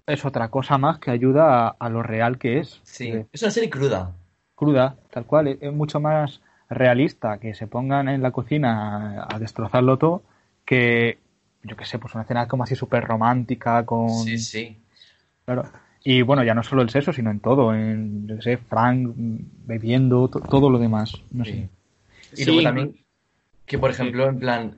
es 0.05 0.25
otra 0.25 0.49
cosa 0.49 0.77
más 0.77 0.99
que 0.99 1.11
ayuda 1.11 1.67
a, 1.67 1.75
a 1.79 1.89
lo 1.89 2.03
real 2.03 2.37
que 2.37 2.59
es. 2.59 2.79
Sí, 2.83 3.09
Eh, 3.09 3.25
es 3.31 3.41
una 3.41 3.51
serie 3.51 3.69
cruda. 3.69 4.11
Cruda, 4.59 4.95
tal 5.11 5.25
cual, 5.25 5.47
es, 5.47 5.57
es 5.61 5.73
mucho 5.73 5.99
más 5.99 6.41
realista 6.69 7.39
que 7.39 7.55
se 7.55 7.65
pongan 7.65 8.09
en 8.09 8.21
la 8.21 8.31
cocina 8.31 9.23
a, 9.23 9.35
a 9.35 9.39
destrozarlo 9.39 9.97
todo 9.97 10.21
que, 10.65 11.17
yo 11.63 11.75
qué 11.75 11.85
sé, 11.85 11.97
pues 11.97 12.13
una 12.13 12.23
escena 12.23 12.47
como 12.47 12.63
así 12.63 12.75
súper 12.75 13.03
romántica 13.05 13.85
con... 13.85 14.09
Sí, 14.25 14.37
sí. 14.37 14.77
Claro. 15.45 15.63
Y 16.03 16.21
bueno, 16.21 16.43
ya 16.43 16.53
no 16.53 16.61
solo 16.63 16.81
el 16.81 16.89
sexo, 16.89 17.11
sino 17.11 17.31
en 17.31 17.39
todo, 17.39 17.73
en, 17.73 18.27
yo 18.27 18.35
qué 18.37 18.41
sé, 18.41 18.57
Frank 18.57 19.11
bebiendo, 19.15 20.27
to- 20.27 20.39
todo 20.41 20.69
lo 20.69 20.77
demás, 20.77 21.13
no 21.31 21.43
Sí. 21.43 21.51
sé. 21.51 21.69
Y 22.33 22.43
Sí, 22.43 22.45
luego 22.45 22.61
también, 22.63 22.95
que 23.65 23.79
por 23.79 23.89
ejemplo, 23.89 24.29
en 24.29 24.39
plan, 24.39 24.77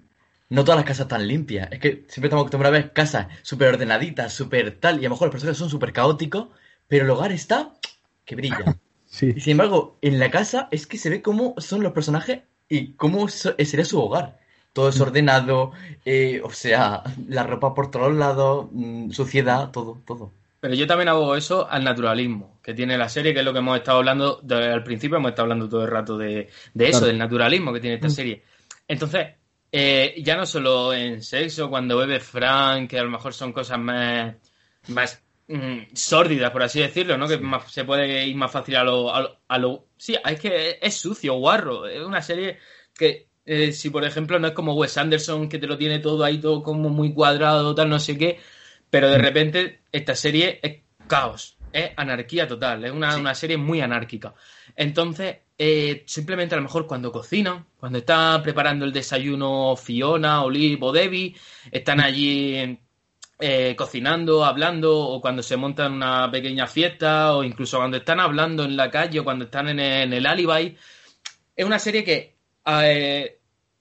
no 0.49 0.63
todas 0.63 0.77
las 0.77 0.85
casas 0.85 1.05
están 1.07 1.27
limpias. 1.27 1.67
Es 1.71 1.79
que 1.79 2.05
siempre 2.07 2.27
estamos 2.27 2.43
acostumbrados 2.43 2.77
a 2.77 2.81
ver 2.81 2.93
casas 2.93 3.27
súper 3.41 3.67
ordenaditas, 3.73 4.31
súper 4.33 4.79
tal, 4.79 4.95
y 4.95 5.05
a 5.05 5.09
lo 5.09 5.15
mejor 5.15 5.27
los 5.27 5.33
personajes 5.33 5.57
son 5.57 5.69
súper 5.69 5.91
caóticos, 5.93 6.47
pero 6.87 7.03
el 7.05 7.09
hogar 7.11 7.31
está 7.31 7.73
que 8.25 8.35
brilla. 8.35 8.75
Sí. 9.11 9.33
Y 9.35 9.41
sin 9.41 9.51
embargo, 9.51 9.97
en 10.01 10.19
la 10.19 10.31
casa 10.31 10.69
es 10.71 10.87
que 10.87 10.97
se 10.97 11.09
ve 11.09 11.21
cómo 11.21 11.53
son 11.57 11.83
los 11.83 11.91
personajes 11.91 12.43
y 12.69 12.93
cómo 12.93 13.27
so- 13.27 13.53
sería 13.59 13.83
su 13.85 13.99
hogar. 14.01 14.39
Todo 14.71 14.87
Mm. 14.87 14.91
desordenado, 14.91 15.71
eh, 16.05 16.39
o 16.43 16.49
sea, 16.51 17.03
la 17.27 17.43
ropa 17.43 17.73
por 17.73 17.91
todos 17.91 18.13
lados, 18.13 18.67
mm, 18.71 19.11
suciedad, 19.11 19.69
todo, 19.71 20.01
todo. 20.07 20.31
Pero 20.61 20.75
yo 20.75 20.87
también 20.87 21.09
hago 21.09 21.35
eso 21.35 21.67
al 21.69 21.83
naturalismo 21.83 22.57
que 22.63 22.73
tiene 22.73 22.97
la 22.97 23.09
serie, 23.09 23.33
que 23.33 23.39
es 23.39 23.45
lo 23.45 23.51
que 23.51 23.59
hemos 23.59 23.77
estado 23.77 23.97
hablando 23.97 24.39
de- 24.43 24.71
al 24.71 24.83
principio, 24.83 25.17
hemos 25.17 25.31
estado 25.31 25.43
hablando 25.47 25.67
todo 25.67 25.83
el 25.83 25.91
rato 25.91 26.17
de, 26.17 26.47
de 26.73 26.85
eso, 26.85 26.99
Claro. 26.99 27.07
del 27.07 27.17
naturalismo 27.17 27.73
que 27.73 27.79
tiene 27.81 27.95
esta 27.95 28.07
Mm. 28.07 28.11
serie. 28.11 28.43
Entonces, 28.87 29.27
eh, 29.73 30.15
ya 30.23 30.37
no 30.37 30.45
solo 30.45 30.93
en 30.93 31.21
sexo, 31.21 31.69
cuando 31.69 31.97
bebe 31.97 32.19
Frank, 32.21 32.89
que 32.89 32.97
a 32.99 33.03
lo 33.03 33.09
mejor 33.09 33.33
son 33.33 33.51
cosas 33.51 33.77
más, 33.79 34.35
más 34.87 35.21
mm, 35.51 35.93
sórdidas, 35.95 36.51
por 36.51 36.63
así 36.63 36.79
decirlo, 36.79 37.17
¿no? 37.17 37.27
Que 37.27 37.37
más- 37.37 37.71
se 37.71 37.83
puede 37.85 38.25
ir 38.25 38.35
más 38.35 38.51
fácil 38.51 38.75
a 38.77 38.83
lo, 38.83 39.13
a 39.13 39.21
lo, 39.21 39.37
a 39.47 39.57
lo- 39.57 39.85
Sí, 39.97 40.15
es 40.25 40.39
que 40.39 40.79
es 40.81 40.95
sucio, 40.95 41.33
guarro. 41.35 41.85
Es 41.87 42.01
una 42.03 42.21
serie 42.21 42.57
que, 42.97 43.27
eh, 43.45 43.71
si 43.71 43.89
por 43.89 44.03
ejemplo 44.03 44.39
no 44.39 44.47
es 44.47 44.53
como 44.53 44.73
Wes 44.75 44.97
Anderson, 44.97 45.47
que 45.49 45.57
te 45.59 45.67
lo 45.67 45.77
tiene 45.77 45.99
todo 45.99 46.23
ahí, 46.23 46.39
todo 46.39 46.63
como 46.63 46.89
muy 46.89 47.13
cuadrado, 47.13 47.73
tal, 47.75 47.89
no 47.89 47.99
sé 47.99 48.17
qué, 48.17 48.39
pero 48.89 49.09
de 49.09 49.17
repente 49.17 49.81
esta 49.91 50.15
serie 50.15 50.59
es 50.63 50.81
caos, 51.07 51.57
es 51.73 51.91
anarquía 51.97 52.47
total, 52.47 52.83
es 52.85 52.91
una, 52.91 53.13
Sí. 53.13 53.19
una 53.19 53.35
serie 53.35 53.57
muy 53.57 53.81
anárquica. 53.81 54.33
Entonces, 54.75 55.37
eh, 55.57 56.03
simplemente 56.07 56.55
a 56.55 56.57
lo 56.57 56.63
mejor 56.63 56.87
cuando 56.87 57.11
cocinan, 57.11 57.65
cuando 57.77 57.99
está 57.99 58.39
preparando 58.41 58.85
el 58.85 58.91
desayuno 58.93 59.75
Fiona, 59.75 60.43
Olive 60.43 60.77
o 60.81 60.91
Debbie, 60.91 61.35
están 61.71 61.99
allí 61.99 62.79
eh, 63.41 63.75
cocinando, 63.75 64.45
hablando, 64.45 64.97
o 64.97 65.19
cuando 65.19 65.41
se 65.41 65.57
montan 65.57 65.93
una 65.93 66.29
pequeña 66.29 66.67
fiesta, 66.67 67.35
o 67.35 67.43
incluso 67.43 67.77
cuando 67.77 67.97
están 67.97 68.19
hablando 68.19 68.63
en 68.63 68.77
la 68.77 68.91
calle, 68.91 69.19
o 69.19 69.23
cuando 69.23 69.45
están 69.45 69.67
en 69.69 69.79
el, 69.79 70.03
en 70.03 70.13
el 70.13 70.25
Alibi. 70.27 70.77
Es 71.55 71.65
una 71.65 71.79
serie 71.79 72.03
que 72.03 72.35
eh, 72.65 73.39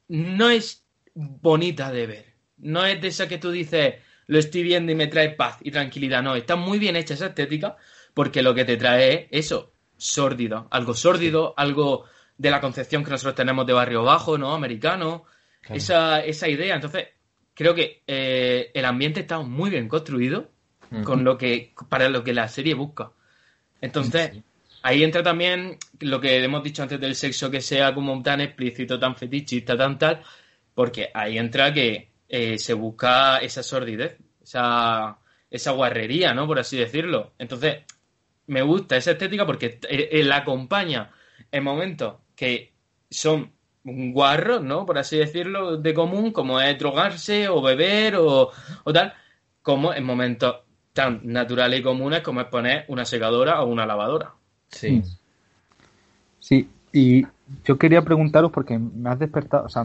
no 0.08 0.48
es 0.48 0.84
bonita 1.14 1.92
de 1.92 2.06
ver. 2.06 2.34
No 2.56 2.86
es 2.86 3.00
de 3.02 3.08
esa 3.08 3.28
que 3.28 3.36
tú 3.38 3.50
dices, 3.50 3.96
lo 4.26 4.38
estoy 4.38 4.62
viendo 4.62 4.92
y 4.92 4.94
me 4.94 5.08
trae 5.08 5.30
paz 5.30 5.58
y 5.62 5.70
tranquilidad. 5.70 6.22
No, 6.22 6.34
está 6.34 6.56
muy 6.56 6.78
bien 6.78 6.96
hecha 6.96 7.14
esa 7.14 7.26
estética, 7.26 7.76
porque 8.14 8.42
lo 8.42 8.54
que 8.54 8.64
te 8.64 8.78
trae 8.78 9.28
es 9.30 9.46
eso, 9.46 9.74
sórdido. 9.98 10.68
Algo 10.70 10.94
sórdido, 10.94 11.52
algo 11.56 12.06
de 12.38 12.50
la 12.50 12.62
concepción 12.62 13.04
que 13.04 13.10
nosotros 13.10 13.34
tenemos 13.34 13.66
de 13.66 13.74
barrio 13.74 14.04
bajo, 14.04 14.38
¿no? 14.38 14.54
Americano. 14.54 15.24
Claro. 15.60 15.76
Esa, 15.76 16.24
esa 16.24 16.48
idea. 16.48 16.74
Entonces, 16.74 17.08
creo 17.60 17.74
que 17.74 18.00
eh, 18.06 18.70
el 18.72 18.86
ambiente 18.86 19.20
está 19.20 19.38
muy 19.40 19.68
bien 19.68 19.86
construido 19.86 20.48
con 21.04 21.24
lo 21.24 21.36
que 21.36 21.74
para 21.90 22.08
lo 22.08 22.24
que 22.24 22.32
la 22.32 22.48
serie 22.48 22.72
busca. 22.72 23.12
Entonces, 23.82 24.30
Sí. 24.32 24.42
ahí 24.80 25.04
entra 25.04 25.22
también 25.22 25.76
lo 25.98 26.22
que 26.22 26.42
hemos 26.42 26.62
dicho 26.62 26.82
antes 26.82 26.98
del 26.98 27.14
sexo 27.14 27.50
que 27.50 27.60
sea 27.60 27.94
como 27.94 28.22
tan 28.22 28.40
explícito, 28.40 28.98
tan 28.98 29.14
fetichista, 29.14 29.76
tan 29.76 29.98
tal, 29.98 30.22
porque 30.74 31.10
ahí 31.12 31.36
entra 31.36 31.70
que 31.74 32.08
eh, 32.30 32.56
se 32.56 32.72
busca 32.72 33.36
esa 33.40 33.62
sordidez, 33.62 34.16
esa, 34.42 35.18
esa 35.50 35.72
guarrería, 35.72 36.32
¿no? 36.32 36.46
Por 36.46 36.60
así 36.60 36.78
decirlo. 36.78 37.34
Entonces, 37.38 37.84
me 38.46 38.62
gusta 38.62 38.96
esa 38.96 39.10
estética 39.10 39.44
porque 39.44 39.78
eh, 39.86 40.24
la 40.24 40.36
acompaña 40.38 41.10
en 41.52 41.62
momentos 41.62 42.14
que 42.34 42.72
son 43.10 43.52
guarros, 43.84 44.62
¿no? 44.62 44.86
Por 44.86 44.98
así 44.98 45.16
decirlo, 45.18 45.76
de 45.76 45.94
común, 45.94 46.32
como 46.32 46.60
es 46.60 46.78
drogarse 46.78 47.48
o 47.48 47.62
beber 47.62 48.16
o, 48.16 48.50
o 48.84 48.92
tal, 48.92 49.12
como 49.62 49.94
en 49.94 50.04
momentos 50.04 50.56
tan 50.92 51.20
naturales 51.24 51.80
y 51.80 51.82
comunes 51.82 52.20
como 52.22 52.40
es 52.40 52.46
poner 52.48 52.84
una 52.88 53.04
secadora 53.04 53.62
o 53.62 53.66
una 53.68 53.86
lavadora. 53.86 54.34
Sí. 54.68 55.02
Sí, 56.38 56.68
y 56.92 57.26
yo 57.64 57.78
quería 57.78 58.02
preguntaros, 58.02 58.50
porque 58.52 58.78
me 58.78 59.10
has 59.10 59.18
despertado, 59.18 59.66
o 59.66 59.68
sea, 59.68 59.84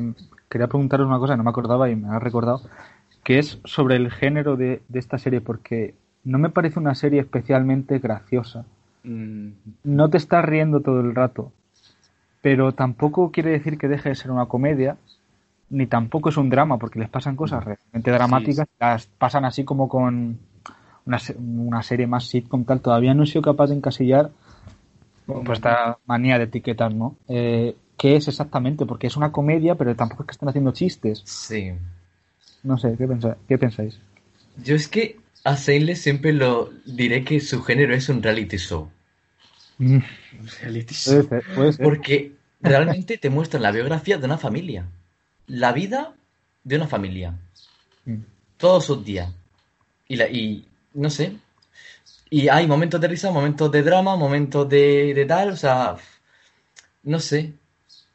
quería 0.49 0.67
preguntaros 0.67 1.07
una 1.07 1.19
cosa, 1.19 1.35
no 1.35 1.43
me 1.43 1.49
acordaba 1.49 1.89
y 1.89 1.95
me 1.95 2.09
has 2.09 2.21
recordado, 2.21 2.61
que 3.23 3.39
es 3.39 3.59
sobre 3.65 3.95
el 3.95 4.11
género 4.11 4.55
de, 4.55 4.81
de 4.87 4.99
esta 4.99 5.17
serie, 5.17 5.41
porque 5.41 5.95
no 6.23 6.37
me 6.39 6.49
parece 6.49 6.79
una 6.79 6.95
serie 6.95 7.21
especialmente 7.21 7.99
graciosa. 7.99 8.65
Mm, 9.03 9.49
No 9.83 10.09
te 10.09 10.17
estás 10.17 10.45
riendo 10.45 10.81
todo 10.81 10.99
el 11.01 11.15
rato, 11.15 11.51
pero 12.45 12.73
tampoco 12.73 13.31
quiere 13.31 13.49
decir 13.49 13.79
que 13.79 13.87
deje 13.87 14.09
de 14.09 14.13
ser 14.15 14.29
una 14.29 14.45
comedia, 14.45 14.97
ni 15.71 15.87
tampoco 15.87 16.29
es 16.29 16.37
un 16.37 16.51
drama, 16.51 16.77
porque 16.77 16.99
les 16.99 17.09
pasan 17.09 17.35
cosas 17.35 17.63
realmente 17.63 18.11
dramáticas, 18.11 18.67
las 18.79 19.07
pasan 19.07 19.45
así 19.45 19.63
como 19.63 19.89
con 19.89 20.37
una, 21.07 21.17
una 21.39 21.81
serie 21.81 22.05
más 22.05 22.25
sitcom 22.27 22.63
tal. 22.63 22.81
Todavía 22.81 23.15
no 23.15 23.23
he 23.23 23.25
sido 23.25 23.41
capaz 23.41 23.69
de 23.69 23.77
encasillar 23.77 24.29
pues 25.25 25.57
esta 25.57 25.97
manía 26.05 26.37
de 26.37 26.43
etiquetar, 26.43 26.93
¿no? 26.93 27.15
Eh, 27.27 27.75
¿Qué 27.97 28.15
es 28.15 28.27
exactamente? 28.27 28.85
Porque 28.85 29.07
es 29.07 29.17
una 29.17 29.31
comedia, 29.31 29.73
pero 29.73 29.95
tampoco 29.95 30.21
es 30.21 30.27
que 30.27 30.31
estén 30.33 30.49
haciendo 30.49 30.71
chistes. 30.71 31.23
Sí. 31.25 31.71
No 32.61 32.77
sé, 32.77 32.93
¿qué, 32.95 33.07
pensa- 33.07 33.37
qué 33.47 33.57
pensáis? 33.57 33.97
Yo 34.63 34.75
es 34.75 34.87
que 34.87 35.17
a 35.43 35.55
Shameless 35.55 35.99
siempre 36.03 36.31
lo 36.31 36.69
diré 36.85 37.23
que 37.23 37.39
su 37.39 37.63
género 37.63 37.95
es 37.95 38.07
un 38.07 38.21
reality 38.21 38.57
show. 38.57 38.87
Mm, 39.77 39.99
reality 40.61 40.95
Puede 41.03 41.23
show. 41.23 41.23
ser, 41.23 41.43
puede 41.53 41.73
ser. 41.73 41.83
Porque 41.83 42.31
realmente 42.61 43.17
te 43.17 43.29
muestran 43.29 43.63
la 43.63 43.71
biografía 43.71 44.17
de 44.17 44.25
una 44.25 44.37
familia. 44.37 44.85
La 45.47 45.71
vida 45.71 46.13
de 46.63 46.75
una 46.75 46.87
familia. 46.87 47.33
Mm. 48.05 48.19
Todos 48.57 48.85
sus 48.85 49.03
días. 49.03 49.31
Y, 50.07 50.15
la, 50.15 50.29
y 50.29 50.65
no 50.93 51.09
sé. 51.09 51.33
Y 52.29 52.47
hay 52.47 52.67
momentos 52.67 52.99
de 52.99 53.07
risa, 53.07 53.31
momentos 53.31 53.71
de 53.71 53.83
drama, 53.83 54.15
momentos 54.15 54.67
de, 54.67 55.13
de 55.13 55.25
tal, 55.25 55.51
o 55.51 55.55
sea, 55.55 55.95
no 57.03 57.19
sé. 57.19 57.53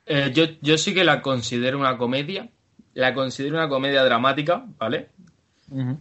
Eh, 0.06 0.32
yo, 0.34 0.44
yo 0.60 0.76
sí 0.78 0.92
que 0.92 1.04
la 1.04 1.22
considero 1.22 1.78
una 1.78 1.96
comedia. 1.96 2.48
La 2.94 3.14
considero 3.14 3.54
una 3.56 3.68
comedia 3.68 4.02
dramática, 4.04 4.64
¿vale? 4.78 5.08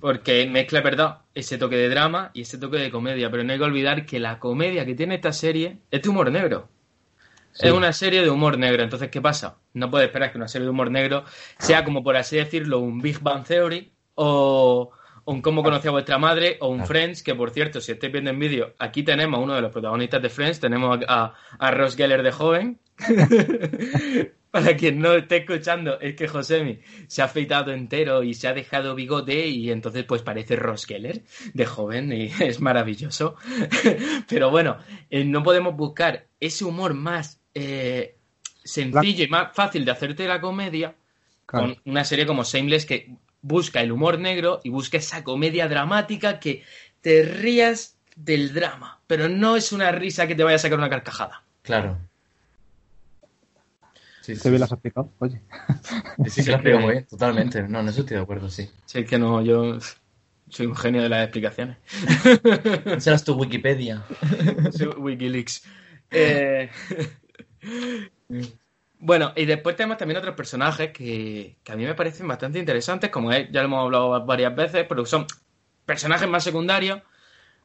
Porque 0.02 0.48
mezcla, 0.48 0.82
¿verdad? 0.82 1.20
Ese 1.36 1.58
toque 1.58 1.76
de 1.76 1.90
drama 1.90 2.32
y 2.34 2.42
ese 2.42 2.58
toque 2.58 2.78
de 2.78 2.90
comedia. 2.90 3.30
Pero 3.30 3.44
no 3.44 3.54
hay 3.54 3.60
que 3.60 3.66
olvidar 3.66 4.06
que 4.06 4.20
la 4.20 4.40
comedia 4.40 4.86
que 4.86 4.96
tiene 4.96 5.16
esta 5.16 5.32
serie 5.32 5.78
es 5.92 6.02
de 6.02 6.10
humor 6.10 6.32
negro. 6.32 6.70
Sí. 7.52 7.68
Es 7.68 7.74
una 7.74 7.94
serie 7.94 8.22
de 8.22 8.30
humor 8.30 8.58
negro. 8.58 8.84
Entonces, 8.84 9.10
¿qué 9.10 9.22
pasa? 9.22 9.58
No 9.74 9.92
puedes 9.92 10.08
esperar 10.08 10.32
que 10.32 10.38
una 10.38 10.48
serie 10.48 10.66
de 10.66 10.72
humor 10.72 10.90
negro 10.92 11.24
sea 11.58 11.84
como, 11.84 12.04
por 12.04 12.18
así 12.18 12.38
decirlo, 12.38 12.80
un 12.80 13.00
Big 13.00 13.20
Bang 13.20 13.44
Theory 13.46 13.92
o 14.16 14.92
un 15.32 15.42
Cómo 15.42 15.64
conocí 15.64 15.88
a 15.88 15.92
vuestra 15.92 16.18
madre 16.18 16.58
o 16.60 16.68
un 16.70 16.78
Claro. 16.78 16.88
Friends, 16.88 17.24
que 17.24 17.36
por 17.36 17.52
cierto, 17.52 17.82
si 17.82 17.92
estáis 17.92 18.12
viendo 18.12 18.30
en 18.30 18.40
vídeo, 18.40 18.74
aquí 18.80 19.04
tenemos 19.04 19.40
a 19.40 19.44
uno 19.44 19.56
de 19.56 19.62
los 19.62 19.72
protagonistas 19.72 20.22
de 20.22 20.30
Friends, 20.30 20.60
tenemos 20.60 21.00
a, 21.08 21.34
a 21.58 21.72
Ross 21.72 21.96
Geller 21.96 22.24
de 22.24 22.32
joven. 22.32 22.80
Para 24.52 24.76
quien 24.76 25.00
no 25.00 25.14
esté 25.14 25.38
escuchando, 25.38 26.00
es 26.00 26.16
que 26.16 26.28
Josemi 26.28 26.80
se 27.08 27.22
ha 27.22 27.26
afeitado 27.26 27.72
entero 27.72 28.24
y 28.24 28.34
se 28.34 28.48
ha 28.48 28.54
dejado 28.54 28.96
bigote 28.96 29.46
y 29.48 29.70
entonces 29.70 30.06
pues 30.06 30.24
parece 30.24 30.56
Ross 30.56 30.86
Geller 30.86 31.22
de 31.54 31.66
joven 31.68 32.12
y 32.12 32.26
es 32.40 32.60
maravilloso. 32.60 33.36
Pero 34.28 34.50
bueno, 34.50 34.78
eh, 35.12 35.24
no 35.24 35.44
podemos 35.44 35.76
buscar 35.76 36.26
ese 36.40 36.66
humor 36.66 36.96
más 36.96 37.40
eh, 37.54 38.16
sencillo 38.64 39.24
y 39.24 39.28
más 39.28 39.54
fácil 39.54 39.86
de 39.86 39.92
hacerte 39.92 40.28
la 40.28 40.42
comedia 40.42 40.96
Claro. 41.46 41.68
con 41.74 41.78
una 41.86 42.04
serie 42.04 42.28
como 42.28 42.44
Shameless 42.44 42.86
que 42.86 43.16
busca 43.42 43.82
el 43.82 43.92
humor 43.92 44.20
negro 44.20 44.60
y 44.64 44.70
busca 44.70 44.98
esa 44.98 45.24
comedia 45.24 45.68
dramática 45.68 46.40
que 46.40 46.64
te 47.02 47.24
rías 47.24 47.98
del 48.16 48.54
drama, 48.54 49.00
pero 49.08 49.30
no 49.30 49.56
es 49.56 49.72
una 49.72 49.92
risa 49.92 50.28
que 50.28 50.36
te 50.36 50.44
vaya 50.44 50.58
a 50.58 50.60
sacar 50.60 50.78
una 50.78 50.90
carcajada. 50.90 51.44
Claro. 51.62 51.98
Sí, 54.22 54.36
sí, 54.36 54.50
bien 54.50 54.60
las 54.60 54.72
has 54.72 54.74
explicado, 54.74 55.12
oye. 55.20 55.42
sí, 56.26 56.30
sí, 56.30 56.44
se 56.44 56.52
lo 56.52 56.58
has 56.58 56.64
pegado 56.64 56.82
muy 56.82 56.92
bien, 56.92 57.06
totalmente. 57.06 57.64
No, 57.64 57.80
en 57.80 57.88
eso 57.88 58.02
estoy 58.02 58.18
de 58.18 58.24
acuerdo, 58.24 58.50
sí. 58.50 58.70
Sí, 58.86 59.00
es 59.00 59.10
que 59.10 59.18
no, 59.18 59.42
yo 59.42 59.80
soy 60.50 60.66
un 60.66 60.76
genio 60.76 61.02
de 61.02 61.10
las 61.10 61.24
explicaciones. 61.24 61.78
Serás 63.00 63.24
tu 63.24 63.34
Wikipedia. 63.34 64.04
Soy 64.72 64.88
Wikileaks. 64.88 65.64
Eh, 66.12 66.70
Bueno, 69.00 69.32
y 69.36 69.46
después 69.46 69.76
tenemos 69.78 69.98
también 69.98 70.18
otros 70.18 70.36
personajes 70.36 70.92
que, 70.92 71.58
que 71.64 71.72
a 71.72 71.76
mí 71.78 71.86
me 71.86 71.96
parecen 71.96 72.28
bastante 72.28 72.60
interesantes, 72.60 73.10
como 73.10 73.32
es- 73.32 73.50
ya 73.52 73.62
lo 73.62 73.68
hemos 73.68 73.86
hablado 73.86 74.26
varias 74.26 74.54
veces, 74.56 74.86
pero 74.90 75.06
son 75.06 75.26
personajes 75.86 76.28
más 76.30 76.44
secundarios, 76.44 77.02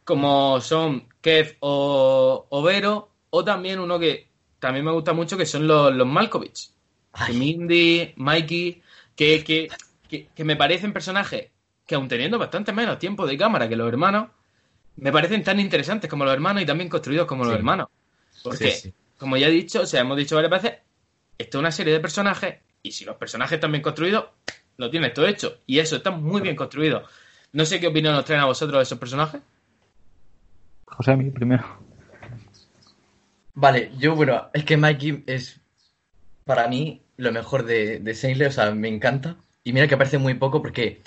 como 0.05 0.61
son 0.61 1.09
Kev 1.23 1.57
o, 1.61 2.47
o 2.51 2.63
Vero, 2.63 3.11
o 3.31 3.45
también 3.45 3.81
uno 3.81 3.99
que 3.99 4.29
también 4.61 4.85
me 4.85 4.93
gusta 4.93 5.13
mucho, 5.15 5.37
que 5.39 5.47
son 5.47 5.67
los, 5.69 5.95
los 5.95 6.07
Malkovich. 6.07 6.71
Mindy, 7.27 8.15
Mikey, 8.17 8.83
que, 9.17 9.45
que, 9.45 9.77
que, 10.09 10.29
que 10.35 10.45
me 10.45 10.57
parecen 10.57 10.93
personajes 10.93 11.51
que 11.87 11.95
aun 11.97 12.09
teniendo 12.09 12.39
bastante 12.39 12.73
menos 12.73 12.99
tiempo 12.99 13.27
de 13.27 13.39
cámara 13.39 13.69
que 13.69 13.77
los 13.77 13.89
hermanos, 13.89 14.31
me 14.97 15.13
parecen 15.13 15.43
tan 15.45 15.61
interesantes 15.61 16.09
como 16.11 16.25
los 16.25 16.35
hermanos 16.35 16.63
y 16.63 16.67
también 16.67 16.89
construidos 16.89 17.27
como 17.27 17.45
los 17.45 17.55
hermanos. 17.55 17.89
Porque, 18.43 18.71
Sí, 18.71 18.91
sí. 18.91 18.95
como 19.19 19.37
ya 19.37 19.49
he 19.49 19.51
dicho, 19.51 19.83
o 19.83 19.87
sea, 19.87 20.03
hemos 20.03 20.17
dicho 20.17 20.37
varias 20.37 20.53
veces, 20.63 20.81
esto 21.39 21.59
es 21.59 21.61
una 21.61 21.73
serie 21.73 21.93
de 21.93 22.01
personajes 22.01 22.57
y 22.83 22.93
si 22.93 23.05
los 23.05 23.17
personajes 23.17 23.55
están 23.55 23.73
bien 23.73 23.83
construidos, 23.83 24.27
lo 24.77 24.91
tienes 24.91 25.15
todo 25.15 25.27
hecho. 25.27 25.59
Y 25.67 25.79
eso 25.79 25.97
está 25.97 26.11
muy 26.11 26.41
bien 26.41 26.57
construido. 26.57 27.05
No 27.53 27.65
sé 27.65 27.81
qué 27.81 27.87
opinión 27.87 28.15
os 28.15 28.25
traen 28.25 28.43
a 28.43 28.47
vosotros 28.47 28.79
de 28.79 28.83
esos 28.83 28.99
personajes. 28.99 29.41
José, 30.87 31.13
a 31.13 31.17
mí 31.17 31.31
primero. 31.31 31.65
Vale, 33.55 33.93
yo, 33.99 34.15
bueno, 34.15 34.51
es 34.53 34.65
que 34.65 34.77
Mikey 34.77 35.25
es 35.27 35.61
para 36.45 36.69
mí 36.69 37.03
lo 37.17 37.33
mejor 37.33 37.65
de, 37.65 38.01
de 38.01 38.15
Sailor, 38.15 38.49
o 38.49 38.53
sea, 38.53 38.71
me 38.73 38.89
encanta. 38.89 39.37
Y 39.63 39.73
mira 39.73 39.87
que 39.87 39.95
aparece 39.95 40.19
muy 40.19 40.35
poco 40.35 40.61
porque 40.61 41.01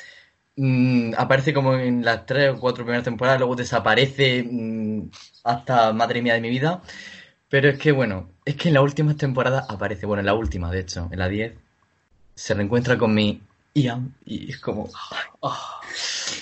mm, 0.56 1.14
aparece 1.18 1.54
como 1.54 1.76
en 1.76 2.04
las 2.04 2.26
tres 2.26 2.52
o 2.52 2.60
cuatro 2.60 2.84
primeras 2.86 3.04
temporadas, 3.04 3.40
luego 3.40 3.56
desaparece 3.56 4.44
mm, 4.50 5.10
hasta 5.44 5.94
madre 5.94 6.22
mía 6.22 6.34
de 6.34 6.42
mi 6.42 6.50
vida. 6.50 6.82
Pero 7.50 7.70
es 7.70 7.78
que, 7.78 7.92
bueno, 7.92 8.30
es 8.48 8.56
que 8.56 8.70
en 8.70 8.76
la 8.76 8.82
última 8.82 9.16
temporada 9.16 9.66
aparece, 9.68 10.06
bueno, 10.06 10.22
en 10.22 10.26
la 10.26 10.34
última, 10.34 10.72
de 10.72 10.80
hecho, 10.80 11.10
en 11.12 11.20
la 11.20 11.28
10, 11.28 11.54
se 12.34 12.54
reencuentra 12.54 12.98
con 12.98 13.14
mi 13.14 13.42
Ian 13.74 14.16
y 14.26 14.52
es 14.52 14.60
como... 14.60 14.90
Oh, 15.42 15.58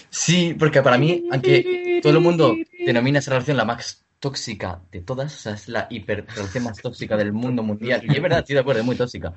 Sí, 0.09 0.55
porque 0.57 0.81
para 0.81 0.97
mí, 0.97 1.27
aunque 1.31 1.99
todo 2.01 2.13
el 2.13 2.23
mundo 2.23 2.55
denomina 2.85 3.19
esa 3.19 3.31
relación 3.31 3.57
la 3.57 3.65
más 3.65 4.05
tóxica 4.19 4.79
de 4.91 5.01
todas, 5.01 5.33
o 5.33 5.37
sea, 5.37 5.53
es 5.53 5.67
la 5.67 5.87
hiper 5.89 6.25
relación 6.25 6.63
más 6.63 6.77
tóxica 6.77 7.17
del 7.17 7.33
mundo 7.33 7.63
mundial, 7.63 8.01
y 8.03 8.15
es 8.15 8.21
verdad, 8.21 8.39
estoy 8.39 8.55
de 8.55 8.61
acuerdo, 8.61 8.79
es 8.79 8.85
muy 8.85 8.95
tóxica. 8.95 9.33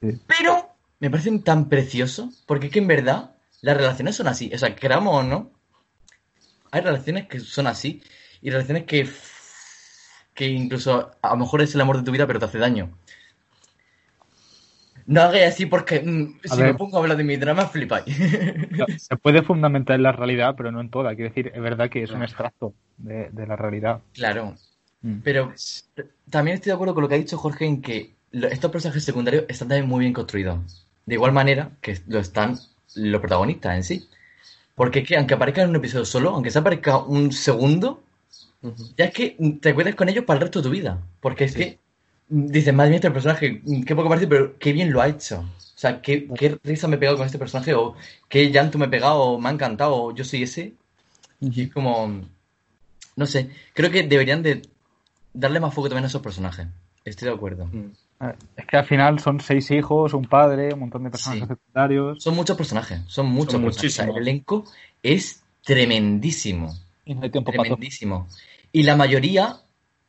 Pero 0.00 0.74
me 0.98 1.08
parecen 1.08 1.42
tan 1.42 1.68
preciosos, 1.68 2.42
porque 2.46 2.66
es 2.66 2.72
que 2.72 2.80
en 2.80 2.88
verdad 2.88 3.36
las 3.60 3.76
relaciones 3.76 4.16
son 4.16 4.28
así, 4.28 4.50
o 4.52 4.58
sea, 4.58 4.74
queramos 4.74 5.14
o 5.14 5.22
no, 5.22 5.50
hay 6.70 6.80
relaciones 6.80 7.28
que 7.28 7.40
son 7.40 7.66
así, 7.66 8.02
y 8.42 8.50
relaciones 8.50 8.84
que, 8.84 9.08
que 10.38 10.46
incluso 10.46 11.10
a 11.20 11.30
lo 11.30 11.36
mejor 11.36 11.62
es 11.62 11.74
el 11.74 11.80
amor 11.80 11.98
de 11.98 12.04
tu 12.04 12.12
vida, 12.12 12.26
pero 12.26 12.38
te 12.38 12.44
hace 12.44 12.58
daño. 12.58 12.90
No 15.06 15.22
hagáis 15.22 15.54
así 15.54 15.66
porque 15.66 16.00
mm, 16.00 16.40
si 16.44 16.56
ver. 16.56 16.72
me 16.72 16.74
pongo 16.74 16.96
a 16.96 17.00
hablar 17.00 17.16
de 17.16 17.24
mi 17.24 17.36
drama, 17.36 17.66
flipáis. 17.66 18.04
Se 18.98 19.16
puede 19.16 19.42
fundamentar 19.42 19.96
en 19.96 20.02
la 20.02 20.12
realidad, 20.12 20.54
pero 20.56 20.70
no 20.70 20.80
en 20.80 20.90
toda. 20.90 21.14
Quiero 21.14 21.30
decir, 21.30 21.50
es 21.54 21.60
verdad 21.60 21.90
que 21.90 22.02
es 22.02 22.10
un 22.10 22.22
extracto 22.22 22.74
de, 22.98 23.30
de 23.30 23.46
la 23.46 23.56
realidad. 23.56 24.00
Claro, 24.12 24.54
Mm. 25.02 25.20
Pero 25.22 25.52
también 26.30 26.56
estoy 26.56 26.70
de 26.70 26.74
acuerdo 26.74 26.94
con 26.94 27.02
lo 27.02 27.08
que 27.08 27.14
ha 27.14 27.18
dicho 27.18 27.38
Jorge 27.38 27.66
en 27.66 27.82
que 27.82 28.14
estos 28.32 28.70
personajes 28.70 29.04
secundarios 29.04 29.44
están 29.48 29.68
también 29.68 29.88
muy 29.88 30.00
bien 30.00 30.12
construidos. 30.12 30.86
De 31.06 31.14
igual 31.14 31.32
manera 31.32 31.70
que 31.80 31.98
lo 32.06 32.18
están 32.18 32.56
los 32.94 33.20
protagonistas 33.20 33.76
en 33.76 33.84
sí. 33.84 34.08
Porque 34.74 35.00
es 35.00 35.08
que 35.08 35.16
aunque 35.16 35.34
aparezcan 35.34 35.64
en 35.64 35.70
un 35.70 35.76
episodio 35.76 36.04
solo, 36.04 36.30
aunque 36.30 36.50
se 36.50 36.58
aparezca 36.58 36.98
un 36.98 37.32
segundo, 37.32 38.02
ya 38.96 39.04
es 39.06 39.12
que 39.12 39.36
te 39.60 39.70
acuerdas 39.70 39.94
con 39.94 40.08
ellos 40.08 40.24
para 40.24 40.38
el 40.38 40.42
resto 40.42 40.60
de 40.60 40.64
tu 40.64 40.70
vida. 40.70 41.00
Porque 41.20 41.44
es 41.44 41.52
Sí. 41.52 41.58
que 41.58 41.78
dices, 42.28 42.74
madre 42.74 42.90
mía, 42.90 42.96
este 42.96 43.10
personaje, 43.10 43.62
qué 43.86 43.94
poco 43.96 44.08
parece, 44.08 44.26
pero 44.26 44.58
qué 44.58 44.72
bien 44.72 44.92
lo 44.92 45.00
ha 45.00 45.08
hecho. 45.08 45.40
O 45.40 45.80
sea, 45.80 46.02
qué, 46.02 46.26
qué 46.36 46.58
risa 46.64 46.88
me 46.88 46.96
he 46.96 46.98
pegado 46.98 47.16
con 47.16 47.26
este 47.26 47.38
personaje, 47.38 47.72
o 47.74 47.94
qué 48.28 48.50
llanto 48.50 48.78
me 48.78 48.86
he 48.86 48.88
pegado, 48.88 49.22
o 49.22 49.40
me 49.40 49.48
ha 49.48 49.52
encantado, 49.52 49.94
o 49.96 50.14
yo 50.14 50.24
soy 50.24 50.42
ese. 50.42 50.74
Y 51.40 51.62
es 51.62 51.72
como, 51.72 52.20
no 53.16 53.26
sé, 53.26 53.50
creo 53.74 53.90
que 53.90 54.02
deberían 54.02 54.42
de 54.42 54.62
darle 55.32 55.60
más 55.60 55.72
foco 55.72 55.88
también 55.88 56.04
a 56.04 56.08
esos 56.08 56.20
personajes. 56.22 56.66
Estoy 57.04 57.28
de 57.28 57.34
acuerdo. 57.34 57.66
mm. 57.66 57.92
Es 58.56 58.66
que 58.66 58.76
al 58.76 58.84
final 58.84 59.20
son 59.20 59.38
seis 59.40 59.70
hijos, 59.70 60.12
un 60.12 60.24
padre, 60.24 60.74
un 60.74 60.80
montón 60.80 61.04
de 61.04 61.10
personajes 61.10 61.44
Sí. 61.46 61.54
secundarios. 61.54 62.20
Son 62.20 62.34
muchos 62.34 62.56
personajes, 62.56 63.00
son 63.06 63.26
muchos 63.26 63.52
Son 63.52 63.62
personajes. 63.62 63.92
O 63.92 63.94
sea, 63.94 64.04
muchísimos. 64.06 64.16
el 64.16 64.22
elenco 64.28 64.64
es 65.04 65.44
tremendísimo, 65.64 66.74
No 67.14 67.22
hay 67.22 67.30
tiempo 67.30 67.52
tremendísimo. 67.52 68.28
Y 68.72 68.82
la 68.82 68.96
mayoría 68.96 69.62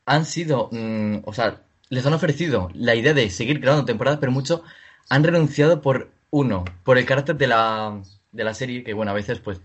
han 0.05 0.25
sido, 0.25 0.69
mm, 0.71 1.19
o 1.23 1.33
sea, 1.33 1.61
les 1.89 2.05
han 2.05 2.13
ofrecido 2.13 2.69
la 2.73 2.95
idea 2.95 3.13
de 3.13 3.29
seguir 3.29 3.59
grabando 3.59 3.85
temporadas, 3.85 4.19
pero 4.19 4.31
muchos 4.31 4.61
han 5.09 5.23
renunciado 5.23 5.81
por 5.81 6.11
uno, 6.29 6.65
por 6.83 6.97
el 6.97 7.05
carácter 7.05 7.37
de 7.37 7.47
la, 7.47 8.01
de 8.31 8.43
la 8.43 8.53
serie, 8.53 8.83
que 8.83 8.93
bueno, 8.93 9.11
a 9.11 9.15
veces 9.15 9.39
pues 9.39 9.61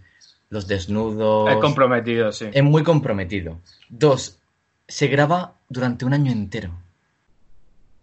los 0.49 0.67
desnudos... 0.67 1.51
Es 1.51 1.57
comprometido, 1.57 2.33
sí. 2.33 2.47
es 2.53 2.63
muy 2.63 2.83
comprometido. 2.83 3.59
Dos, 3.89 4.39
se 4.87 5.09
graba 5.09 5.55
durante 5.69 6.05
un 6.05 6.15
año 6.15 6.33
entero. 6.33 6.71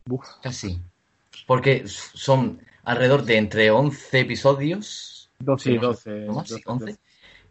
Uf. 0.09 0.25
Casi. 0.41 0.79
Porque 1.47 1.83
son 1.87 2.61
alrededor 2.83 3.23
de 3.23 3.37
entre 3.37 3.71
11 3.71 4.19
episodios. 4.19 5.29
Dos, 5.39 5.61
Sí, 5.61 5.71
sí. 5.71 5.77
12. 5.77 6.11
¿no 6.21 6.33
más? 6.33 6.47
Sí, 6.47 6.55
12, 6.55 6.63
11. 6.65 6.97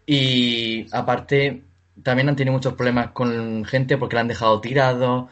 Y 0.06 0.86
aparte, 0.92 1.62
también 2.02 2.28
han 2.28 2.36
tenido 2.36 2.52
muchos 2.54 2.74
problemas 2.74 3.10
con 3.12 3.64
gente 3.64 3.96
porque 3.98 4.14
la 4.16 4.22
han 4.22 4.28
dejado 4.28 4.60
tirado. 4.60 5.28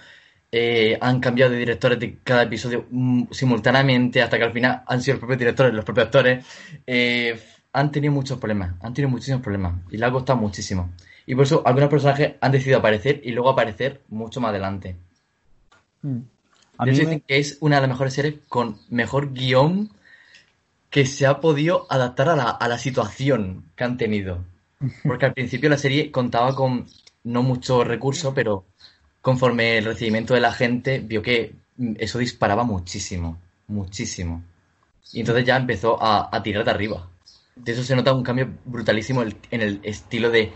eh, 0.52 0.96
han 1.00 1.20
cambiado 1.20 1.52
de 1.52 1.58
directores 1.58 1.98
de 2.00 2.18
cada 2.24 2.42
episodio 2.44 2.86
mm, 2.90 3.24
simultáneamente 3.32 4.22
hasta 4.22 4.38
que 4.38 4.44
al 4.44 4.52
final 4.52 4.82
han 4.86 5.02
sido 5.02 5.14
los 5.16 5.20
propios 5.20 5.38
directores, 5.40 5.74
los 5.74 5.84
propios 5.84 6.06
actores. 6.06 6.46
eh, 6.86 7.38
han 7.72 7.92
tenido 7.92 8.12
muchos 8.14 8.38
problemas, 8.38 8.74
han 8.82 8.94
tenido 8.94 9.10
muchísimos 9.10 9.42
problemas 9.42 9.74
y 9.90 9.98
le 9.98 10.06
ha 10.06 10.10
costado 10.10 10.38
muchísimo. 10.38 10.90
Y 11.26 11.34
por 11.34 11.44
eso 11.44 11.62
algunos 11.66 11.90
personajes 11.90 12.34
han 12.40 12.50
decidido 12.52 12.78
aparecer 12.78 13.20
y 13.22 13.32
luego 13.32 13.50
aparecer 13.50 14.00
mucho 14.08 14.40
más 14.40 14.50
adelante. 14.50 14.96
Mm. 16.02 16.18
A 16.78 16.84
De 16.84 16.92
mí 16.92 16.96
hecho, 16.96 17.04
me- 17.04 17.10
dicen 17.10 17.24
que 17.26 17.38
es 17.38 17.58
una 17.60 17.76
de 17.76 17.82
las 17.82 17.90
mejores 17.90 18.14
series 18.14 18.36
con 18.48 18.78
mejor 18.88 19.32
guion 19.32 19.90
que 20.90 21.06
se 21.06 21.26
ha 21.26 21.40
podido 21.40 21.86
adaptar 21.90 22.28
a 22.30 22.36
la, 22.36 22.50
a 22.50 22.68
la 22.68 22.78
situación 22.78 23.64
que 23.76 23.84
han 23.84 23.96
tenido. 23.96 24.44
Porque 25.06 25.26
al 25.26 25.34
principio 25.34 25.68
la 25.70 25.78
serie 25.78 26.10
contaba 26.10 26.54
con 26.54 26.86
no 27.24 27.42
mucho 27.42 27.84
recurso, 27.84 28.34
pero 28.34 28.66
conforme 29.20 29.78
el 29.78 29.84
recibimiento 29.84 30.34
de 30.34 30.40
la 30.40 30.52
gente 30.52 31.00
vio 31.00 31.22
que 31.22 31.54
mm, 31.76 31.94
eso 31.98 32.18
disparaba 32.18 32.64
muchísimo, 32.64 33.38
muchísimo. 33.68 34.42
Y 35.12 35.20
entonces 35.20 35.44
ya 35.46 35.56
empezó 35.56 36.02
a, 36.02 36.28
a 36.34 36.42
tirar 36.42 36.64
de 36.64 36.70
arriba. 36.70 37.08
De 37.56 37.72
eso 37.72 37.82
se 37.84 37.96
nota 37.96 38.12
un 38.14 38.22
cambio 38.22 38.48
brutalísimo 38.64 39.22
en 39.22 39.62
el 39.62 39.80
estilo 39.82 40.30
de, 40.30 40.52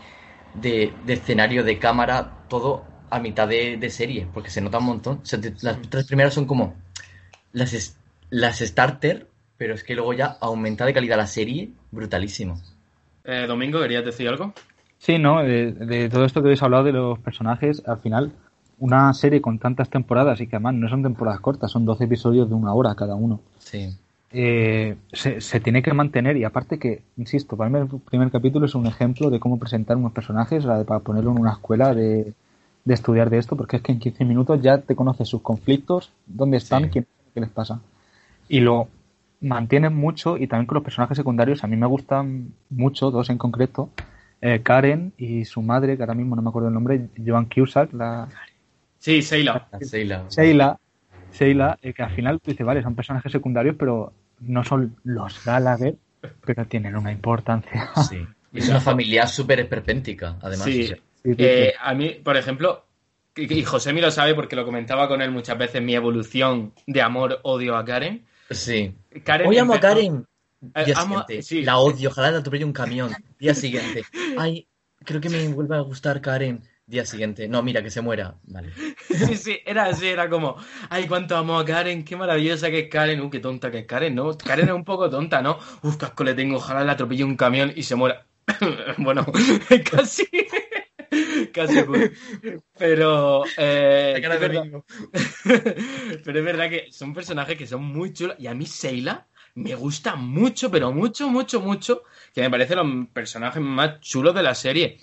de, 0.55 0.93
de 1.07 1.12
escenario, 1.14 1.64
de 1.64 1.79
cámara, 1.79 2.45
todo 2.49 2.85
a 3.11 3.18
mitad 3.20 3.49
de, 3.49 3.77
de 3.77 3.91
serie, 3.91 4.29
porque 4.33 4.51
se 4.51 4.61
nota 4.61 4.79
un 4.79 4.87
montón. 4.87 5.20
O 5.23 5.27
sea, 5.27 5.41
las 5.62 5.81
tres 5.91 6.07
primeras 6.07 6.35
son 6.35 6.47
como 6.47 6.75
las, 7.53 7.97
las 8.31 8.59
starter, 8.61 9.29
pero 9.57 9.75
es 9.75 9.85
que 9.85 9.95
luego 9.95 10.12
ya 10.14 10.39
aumenta 10.41 10.87
de 10.87 10.95
calidad 10.95 11.16
la 11.18 11.27
serie 11.27 11.73
brutalísimo. 11.91 12.61
Eh, 13.25 13.45
Domingo, 13.47 13.81
¿querías 13.81 14.05
decir 14.05 14.29
algo? 14.29 14.53
Sí, 14.99 15.18
¿no? 15.18 15.43
De, 15.43 15.73
de 15.73 16.09
todo 16.09 16.25
esto 16.25 16.41
que 16.43 16.49
habéis 16.49 16.62
hablado 16.62 16.85
de 16.85 16.93
los 16.93 17.18
personajes, 17.18 17.83
al 17.87 17.99
final, 17.99 18.33
una 18.79 19.12
serie 19.14 19.41
con 19.41 19.59
tantas 19.59 19.89
temporadas 19.91 20.41
y 20.41 20.47
que 20.47 20.57
además 20.57 20.75
no 20.75 20.89
son 20.89 21.03
temporadas 21.03 21.41
cortas, 21.41 21.70
son 21.70 21.85
12 21.85 22.05
episodios 22.05 22.49
de 22.49 22.55
una 22.55 22.73
hora 22.75 22.95
cada 22.95 23.14
uno. 23.14 23.41
Sí. 23.59 23.97
eh, 24.35 24.97
se, 25.12 25.41
se 25.43 25.61
tiene 25.61 25.83
que 25.83 25.93
mantener 25.93 26.37
y 26.39 26.45
aparte 26.45 26.79
que, 26.79 27.03
insisto, 27.18 27.57
para 27.57 27.68
mí 27.68 27.79
el 27.81 28.01
primer 28.01 28.31
capítulo 28.31 28.64
es 28.66 28.75
un 28.75 28.87
ejemplo 28.87 29.29
de 29.29 29.39
cómo 29.39 29.59
presentar 29.59 29.97
unos 29.97 30.12
personajes, 30.12 30.64
la 30.64 30.79
de- 30.79 30.85
para 30.85 31.01
ponerlo 31.01 31.33
en 31.33 31.39
una 31.41 31.53
escuela 31.53 31.95
de, 31.95 32.33
de 32.85 32.95
estudiar 32.95 33.29
de 33.29 33.39
esto, 33.39 33.57
porque 33.57 33.77
es 33.77 33.83
que 33.83 33.93
en 33.93 33.99
15 33.99 34.25
minutos 34.25 34.61
ya 34.62 34.79
te 34.79 34.97
conoces 34.97 35.29
sus 35.29 35.43
conflictos, 35.43 36.11
dónde 36.27 36.57
están, 36.57 36.85
Sí. 36.85 36.91
quién, 36.91 37.07
qué 37.35 37.41
les 37.41 37.51
pasa. 37.51 37.81
Y 38.49 38.61
lo 38.61 38.89
mantienen 39.43 39.95
mucho 39.95 40.38
y 40.38 40.47
también 40.47 40.66
con 40.66 40.76
los 40.76 40.84
personajes 40.84 41.16
secundarios, 41.16 41.62
a 41.64 41.66
mí 41.66 41.76
me 41.76 41.86
gustan 41.86 42.55
mucho, 42.70 43.11
dos 43.11 43.28
en 43.28 43.38
concreto, 43.38 43.90
eh, 44.40 44.61
Karen 44.62 45.12
y 45.18 45.45
su 45.45 45.61
madre, 45.61 45.97
que 45.97 46.03
ahora 46.03 46.14
mismo 46.14 46.34
no 46.34 46.43
me 46.43 46.49
acuerdo 46.49 46.68
el 46.68 46.74
nombre, 46.74 47.09
Joan 47.24 47.47
Cusack, 47.47 47.93
la, 47.93 48.28
Sí, 49.03 49.20
Seila. 49.20 49.66
La 49.72 49.78
Sheila. 49.80 50.26
Sheila, 50.30 50.78
Sheila, 51.32 51.78
eh, 51.82 51.93
que 51.93 52.05
al 52.05 52.14
final 52.14 52.40
tú 52.40 52.53
dices, 52.53 52.64
vale, 52.64 52.84
son 52.84 52.95
personajes 52.95 53.32
secundarios, 53.32 53.74
pero 53.76 54.12
no 54.38 54.62
son 54.62 54.95
los 55.03 55.45
Gallagher, 55.45 55.97
pero 56.47 56.66
tienen 56.66 56.95
una 56.95 57.11
importancia. 57.11 57.90
Sí. 58.09 58.24
Y 58.53 58.59
es 58.59 58.68
una 58.68 58.80
familia 58.80 59.26
súper 59.26 59.59
esperpéntica, 59.59 60.36
además. 60.40 60.66
Sí. 60.66 60.84
o 60.84 60.86
sea, 60.86 60.97
Eh, 61.24 61.72
a 61.80 61.95
mí, 61.95 62.11
por 62.22 62.36
ejemplo, 62.36 62.84
y 63.34 63.64
José 63.64 63.93
lo 63.93 64.11
sabe 64.12 64.34
porque 64.34 64.55
lo 64.55 64.64
comentaba 64.64 65.09
con 65.09 65.20
él 65.20 65.32
muchas 65.32 65.59
veces, 65.59 65.82
mi 65.82 65.95
evolución 65.95 66.72
de 66.86 67.03
amor-odio 67.03 67.76
a 67.76 67.84
Karen. 67.84 68.24
Sí. 68.55 68.94
Karen 69.24 69.48
Hoy 69.48 69.59
amo 69.59 69.74
a 69.74 69.80
Karen. 69.80 70.26
Eh, 70.74 70.84
Día 70.84 70.94
amo 70.98 71.20
siguiente. 71.20 71.42
sí. 71.42 71.62
La 71.62 71.78
odio, 71.78 72.11
ojalá 72.11 72.30
la 72.30 72.38
atropelle 72.38 72.64
un 72.64 72.72
camión. 72.72 73.12
Día 73.38 73.55
siguiente. 73.55 74.05
Ay, 74.38 74.68
creo 75.05 75.20
que 75.20 75.28
me 75.28 75.48
vuelve 75.48 75.76
a 75.76 75.80
gustar 75.80 76.20
Karen. 76.20 76.62
Día 76.86 77.05
siguiente. 77.07 77.48
No, 77.48 77.62
mira, 77.62 77.82
que 77.82 77.90
se 77.90 78.00
muera. 78.00 78.36
Vale. 78.44 78.72
Sí, 79.12 79.36
sí, 79.36 79.59
era 79.66 79.84
así, 79.84 80.07
era 80.07 80.28
como, 80.28 80.57
ay, 80.88 81.07
cuánto 81.07 81.36
amo 81.36 81.59
a 81.59 81.64
Karen, 81.64 82.05
qué 82.05 82.16
maravillosa 82.16 82.70
que 82.70 82.80
es 82.80 82.88
Karen, 82.88 83.20
uh, 83.20 83.30
qué 83.30 83.40
tonta 83.40 83.70
que 83.70 83.80
es 83.80 83.86
Karen, 83.86 84.14
¿no? 84.14 84.36
Karen 84.36 84.68
es 84.68 84.74
un 84.74 84.84
poco 84.84 85.11
tonta, 85.11 85.42
¿no? 85.42 85.59
Uf, 85.82 85.96
casco 85.96 86.24
le 86.24 86.34
tengo, 86.34 86.57
ojalá 86.57 86.82
le 86.82 86.92
atropelle 86.92 87.24
un 87.24 87.36
camión 87.36 87.72
y 87.76 87.82
se 87.82 87.94
muera. 87.94 88.26
bueno, 88.98 89.26
casi, 89.90 90.26
casi, 91.53 91.82
pues. 91.82 92.11
pero, 92.78 93.44
eh, 93.57 94.14
es 94.22 94.40
verdad- 94.40 94.64
pero 96.24 96.38
es 96.38 96.44
verdad 96.44 96.70
que 96.70 96.92
son 96.92 97.14
personajes 97.14 97.57
que 97.57 97.66
son 97.66 97.84
muy 97.84 98.12
chulos 98.12 98.36
y 98.38 98.46
a 98.46 98.55
mí 98.55 98.66
Seila 98.66 99.26
me 99.55 99.74
gusta 99.74 100.16
mucho, 100.16 100.70
pero 100.70 100.92
mucho, 100.92 101.28
mucho, 101.28 101.61
mucho, 101.61 102.03
que 102.34 102.40
me 102.40 102.50
parece 102.50 102.74
los 102.74 102.86
personajes 103.12 103.62
más 103.62 104.00
chulos 104.00 104.34
de 104.34 104.42
la 104.42 104.55
serie. 104.55 104.98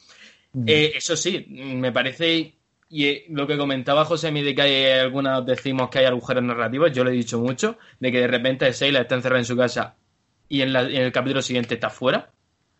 Mm. 0.53 0.63
Eh, 0.67 0.91
eso 0.95 1.15
sí, 1.15 1.45
me 1.49 1.91
parece, 1.91 2.55
y 2.89 3.05
eh, 3.05 3.25
lo 3.29 3.45
que 3.45 3.57
comentaba 3.57 4.05
José 4.05 4.31
de 4.31 4.55
que 4.55 4.61
hay 4.63 4.99
algunos 4.99 5.45
decimos 5.45 5.89
que 5.89 5.99
hay 5.99 6.05
agujeros 6.05 6.43
narrativos, 6.43 6.91
yo 6.91 7.03
lo 7.03 7.11
he 7.11 7.13
dicho 7.13 7.39
mucho, 7.39 7.77
de 7.99 8.11
que 8.11 8.21
de 8.21 8.27
repente 8.27 8.73
Seila 8.73 9.01
está 9.01 9.15
encerrada 9.15 9.39
en 9.39 9.45
su 9.45 9.55
casa 9.55 9.95
y 10.47 10.61
en, 10.63 10.73
la- 10.73 10.81
en 10.89 11.03
el 11.03 11.11
capítulo 11.11 11.41
siguiente 11.43 11.75
está 11.75 11.91
fuera. 11.91 12.31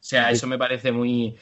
O 0.02 0.04
sea, 0.04 0.30
Sí. 0.30 0.36
eso 0.36 0.48
me 0.48 0.58
parece 0.58 0.92
muy, 0.92 1.36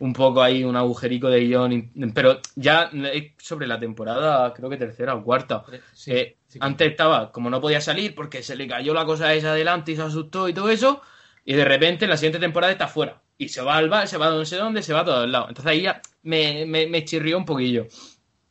un 0.00 0.12
poco 0.12 0.42
ahí 0.42 0.64
un 0.64 0.76
agujerico 0.76 1.28
de 1.28 1.40
guion, 1.40 1.92
pero 2.14 2.40
ya 2.56 2.90
sobre 3.38 3.66
la 3.66 3.78
temporada, 3.78 4.52
creo 4.52 4.68
que 4.70 4.76
tercera 4.76 5.14
o 5.14 5.22
cuarta. 5.24 5.64
Sí, 5.92 6.12
Eh, 6.12 6.36
sí, 6.48 6.58
antes 6.60 6.90
estaba, 6.90 7.30
como 7.32 7.50
no 7.50 7.60
podía 7.60 7.80
salir 7.80 8.14
porque 8.14 8.42
se 8.42 8.56
le 8.56 8.66
cayó 8.66 8.94
la 8.94 9.04
cosa 9.04 9.32
esa 9.34 9.52
adelante 9.52 9.92
y 9.92 9.96
se 9.96 10.02
asustó 10.02 10.48
y 10.48 10.54
todo 10.54 10.70
eso, 10.70 11.02
y 11.44 11.54
de 11.54 11.64
repente 11.64 12.04
en 12.04 12.10
la 12.10 12.16
siguiente 12.16 12.38
temporada 12.40 12.72
está 12.72 12.88
fuera. 12.88 13.22
Y 13.36 13.48
se 13.48 13.62
va 13.62 13.76
al 13.76 13.88
bar, 13.88 14.06
se 14.06 14.16
va 14.16 14.28
a 14.28 14.30
no 14.30 14.44
sé 14.44 14.56
dónde, 14.56 14.82
se 14.82 14.92
va 14.92 15.00
a 15.00 15.04
todos 15.04 15.28
lados. 15.28 15.48
Entonces 15.48 15.70
ahí 15.72 15.82
ya 15.82 16.00
me, 16.22 16.64
me, 16.66 16.86
me 16.86 17.04
chirrió 17.04 17.36
un 17.36 17.44
poquillo. 17.44 17.86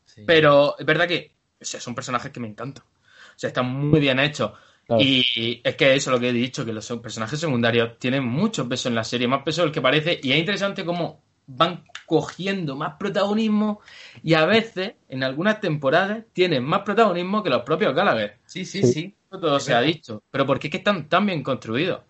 sí. 0.05 0.23
Pero 0.25 0.75
es 0.77 0.85
verdad 0.85 1.07
que 1.07 1.33
o 1.61 1.65
sea, 1.65 1.79
son 1.79 1.95
personajes 1.95 2.31
que 2.31 2.39
me 2.39 2.47
encantan. 2.47 2.83
O 2.85 3.39
sea, 3.39 3.47
están 3.47 3.65
muy 3.67 3.99
bien 3.99 4.19
hechos. 4.19 4.51
Claro. 4.85 5.01
Y 5.01 5.61
es 5.63 5.75
que 5.75 5.95
eso 5.95 6.09
es 6.09 6.13
lo 6.13 6.19
que 6.19 6.29
he 6.29 6.33
dicho, 6.33 6.65
que 6.65 6.73
los 6.73 6.85
personajes 7.01 7.39
secundarios 7.39 7.97
tienen 7.99 8.25
mucho 8.25 8.67
peso 8.67 8.89
en 8.89 8.95
la 8.95 9.03
serie, 9.05 9.27
más 9.29 9.43
peso 9.43 9.61
del 9.61 9.71
que 9.71 9.81
parece, 9.81 10.19
y 10.21 10.33
es 10.33 10.37
interesante 10.37 10.83
cómo 10.83 11.23
van 11.47 11.83
cogiendo 12.05 12.75
más 12.75 12.95
protagonismo 12.99 13.79
y 14.21 14.33
a 14.33 14.45
veces, 14.45 14.93
en 15.09 15.23
algunas 15.23 15.59
temporadas, 15.61 16.23
tienen 16.33 16.63
más 16.63 16.81
protagonismo 16.81 17.43
que 17.43 17.49
los 17.49 17.63
propios 17.63 17.95
Gallagher. 17.95 18.37
Sí, 18.45 18.65
sí, 18.65 18.81
Sí. 18.83 18.93
sí. 18.93 19.15
Eso 19.29 19.39
todo 19.39 19.59
se 19.59 19.73
ha 19.73 19.81
dicho. 19.81 20.21
Pero 20.29 20.45
¿por 20.45 20.59
qué 20.59 20.67
es 20.67 20.71
que 20.71 20.77
están 20.77 21.09
tan 21.09 21.25
bien 21.25 21.41
construidos? 21.41 22.01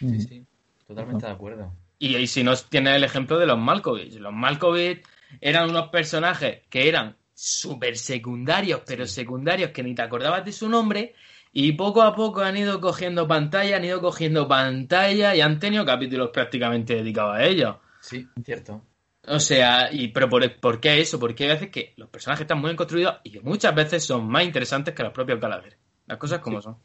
Mm. 0.00 0.10
Sí, 0.10 0.20
sí. 0.20 0.46
Totalmente 0.86 1.26
de 1.26 1.32
acuerdo. 1.32 1.72
Y 1.98 2.14
ahí 2.14 2.26
si 2.26 2.42
nos 2.44 2.64
tiene 2.70 2.94
el 2.96 3.04
ejemplo 3.04 3.38
de 3.38 3.46
los 3.46 3.58
Malkovich. 3.58 4.14
Los 4.14 4.32
Malkovich 4.32 5.02
eran 5.40 5.68
unos 5.70 5.88
personajes 5.88 6.60
que 6.70 6.88
eran 6.88 7.16
súper 7.34 7.96
secundarios, 7.96 8.82
pero 8.86 9.06
secundarios 9.06 9.70
que 9.70 9.82
ni 9.82 9.94
te 9.94 10.02
acordabas 10.02 10.44
de 10.44 10.52
su 10.52 10.68
nombre. 10.68 11.14
Y 11.52 11.72
poco 11.72 12.02
a 12.02 12.14
poco 12.14 12.42
han 12.42 12.56
ido 12.56 12.80
cogiendo 12.80 13.26
pantalla, 13.26 13.76
han 13.76 13.84
ido 13.84 14.00
cogiendo 14.00 14.46
pantalla 14.46 15.34
y 15.34 15.40
han 15.40 15.58
tenido 15.58 15.84
capítulos 15.84 16.30
prácticamente 16.32 16.94
dedicados 16.94 17.34
a 17.36 17.44
ellos. 17.44 17.76
Sí, 18.00 18.26
cierto. 18.44 18.82
O 19.26 19.38
sea, 19.38 19.92
y 19.92 20.08
pero 20.08 20.28
por, 20.28 20.60
por 20.60 20.80
qué 20.80 21.00
eso? 21.00 21.18
Porque 21.20 21.44
hay 21.44 21.50
veces 21.50 21.70
que 21.70 21.92
los 21.96 22.08
personajes 22.08 22.42
están 22.42 22.58
muy 22.58 22.68
bien 22.68 22.76
construidos 22.76 23.16
y 23.22 23.30
que 23.30 23.40
muchas 23.40 23.74
veces 23.74 24.04
son 24.04 24.26
más 24.26 24.44
interesantes 24.44 24.94
que 24.94 25.02
los 25.02 25.12
propios 25.12 25.40
Gallagher. 25.40 25.76
Las 26.06 26.18
cosas 26.18 26.40
como 26.40 26.60
son. 26.62 26.76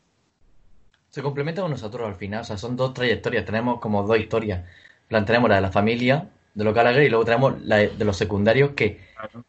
Se 1.10 1.22
complementan 1.22 1.64
con 1.64 1.72
nosotros 1.72 2.08
al 2.08 2.16
final. 2.16 2.42
O 2.42 2.44
sea, 2.44 2.58
son 2.58 2.76
dos 2.76 2.94
trayectorias. 2.94 3.46
Tenemos 3.46 3.80
como 3.80 4.04
dos 4.04 4.20
historias. 4.20 4.60
En 4.60 5.08
plan, 5.08 5.26
tenemos 5.26 5.50
la 5.50 5.56
de 5.56 5.62
la 5.62 5.72
familia, 5.72 6.30
de 6.54 6.64
los 6.64 6.74
Gallagher, 6.74 7.04
y 7.04 7.10
luego 7.10 7.24
tenemos 7.26 7.62
la 7.62 7.78
de, 7.78 7.90
de 7.90 8.06
los 8.06 8.18
secundarios 8.18 8.72
que 8.72 9.00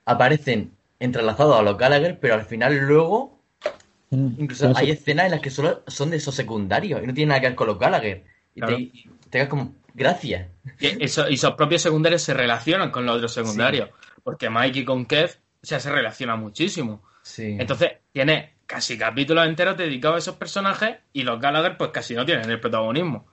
aparecen 0.04 0.72
entrelazados 1.00 1.58
a 1.58 1.62
los 1.62 1.76
Gallagher, 1.76 2.18
pero 2.20 2.34
al 2.34 2.44
final 2.44 2.76
luego 2.86 3.36
Mm. 4.10 4.28
Incluso 4.38 4.72
hay 4.76 4.90
escenas 4.90 5.26
en 5.26 5.32
las 5.32 5.40
que 5.40 5.50
solo 5.50 5.82
son 5.86 6.10
de 6.10 6.18
esos 6.18 6.34
secundarios 6.34 7.02
y 7.02 7.06
no 7.06 7.14
tienen 7.14 7.30
nada 7.30 7.40
que 7.40 7.48
ver 7.48 7.56
con 7.56 7.66
los 7.66 7.78
Gallagher. 7.78 8.24
Y 8.54 8.60
Claro. 8.60 8.76
te, 8.76 8.82
y 8.82 9.10
te 9.24 9.30
quedas 9.30 9.48
como, 9.48 9.74
gracias. 9.96 10.48
Y, 10.78 11.04
eso- 11.04 11.28
y 11.28 11.34
esos 11.34 11.54
propios 11.54 11.82
secundarios 11.82 12.22
se 12.22 12.34
relacionan 12.34 12.90
con 12.90 13.06
los 13.06 13.16
otros 13.16 13.32
secundarios. 13.32 13.90
Porque 14.22 14.50
Mikey 14.50 14.84
con 14.84 15.06
Kev 15.06 15.30
o 15.62 15.66
sea, 15.66 15.80
se 15.80 15.90
relaciona 15.90 16.36
muchísimo. 16.36 17.02
Sí. 17.22 17.56
Entonces, 17.58 17.92
tiene 18.12 18.54
casi 18.66 18.96
capítulos 18.98 19.46
enteros 19.46 19.76
dedicados 19.76 20.16
a 20.16 20.18
esos 20.18 20.36
personajes 20.36 20.96
y 21.12 21.22
los 21.22 21.40
Gallagher, 21.40 21.76
pues 21.76 21.90
casi 21.90 22.14
no 22.14 22.24
tienen 22.24 22.48
el 22.50 22.60
protagonismo. 22.60 23.26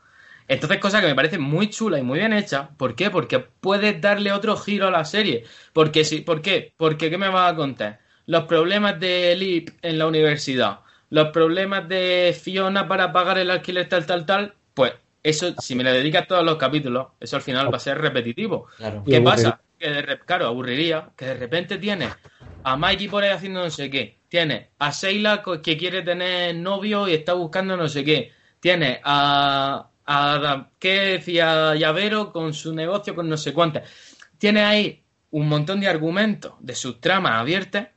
Entonces, 0.48 0.80
cosa 0.80 1.00
que 1.00 1.08
me 1.08 1.16
parece 1.16 1.38
muy 1.38 1.70
chula 1.70 2.00
y 2.00 2.02
muy 2.04 2.20
bien 2.20 2.34
hecha. 2.34 2.70
¿Por 2.78 2.96
qué? 2.96 3.10
Porque 3.10 3.40
puedes 3.40 4.02
darle 4.02 4.32
otro 4.32 4.58
giro 4.58 4.88
a 4.88 4.92
la 4.92 5.06
serie. 5.06 5.46
Porque 5.74 6.04
si, 6.04 6.22
¿Por 6.22 6.42
qué? 6.42 6.74
Porque, 6.76 7.10
¿qué 7.10 7.18
me 7.18 7.30
vas 7.30 7.54
a 7.54 7.56
contar? 7.56 8.00
Los 8.26 8.46
problemas 8.46 9.00
de 9.00 9.36
Lip 9.36 9.70
en 9.82 9.98
la 10.00 10.08
universidad, 10.08 10.80
los 11.10 11.30
problemas 11.30 11.88
de 11.88 12.36
Fiona 12.40 12.88
para 12.88 13.12
pagar 13.14 13.38
el 13.38 13.52
alquiler 13.52 13.88
tal, 13.90 14.06
tal, 14.06 14.26
tal, 14.26 14.54
pues 14.74 14.94
eso, 15.24 15.56
si 15.58 15.76
me 15.76 15.84
le 15.84 15.92
dedicas 15.94 16.28
todos 16.28 16.44
los 16.44 16.58
capítulos, 16.58 17.08
eso 17.20 17.36
al 17.38 17.42
final 17.42 17.74
va 17.74 17.78
a 17.78 17.80
ser 17.80 17.98
repetitivo. 18.00 18.68
claro. 18.76 19.04
¿Qué 19.08 19.22
pasa? 19.22 19.62
Que 19.78 19.90
de 19.90 20.02
re- 20.02 20.20
claro, 20.26 20.48
aburriría 20.48 21.12
que 21.18 21.26
de 21.26 21.34
repente 21.36 21.78
tienes 21.78 22.18
a 22.64 22.78
Mikey 22.78 23.08
por 23.10 23.24
ahí 23.24 23.30
haciendo 23.32 23.62
no 23.64 23.70
sé 23.70 23.90
qué, 23.90 24.22
tienes 24.28 24.70
a 24.80 24.92
Sheila 24.92 25.44
que 25.62 25.78
quiere 25.78 26.02
tener 26.02 26.56
novio 26.56 27.08
y 27.08 27.14
está 27.14 27.34
buscando 27.34 27.76
no 27.78 27.88
sé 27.90 28.04
qué, 28.04 28.32
tienes 28.60 29.00
a, 29.04 29.90
a 30.06 30.70
¿qué 30.80 31.00
decía 31.18 31.76
Llavero 31.76 32.32
con 32.32 32.54
su 32.54 32.74
negocio 32.74 33.16
con 33.16 33.28
no 33.30 33.38
sé 33.38 33.54
cuántas. 33.54 33.90
Tienes 34.38 34.64
ahí 34.64 35.04
un 35.32 35.48
montón 35.50 35.80
de 35.80 35.88
argumentos 35.88 36.54
de 36.60 36.76
sus 36.76 37.00
tramas 37.02 37.34
abiertas 37.42 37.90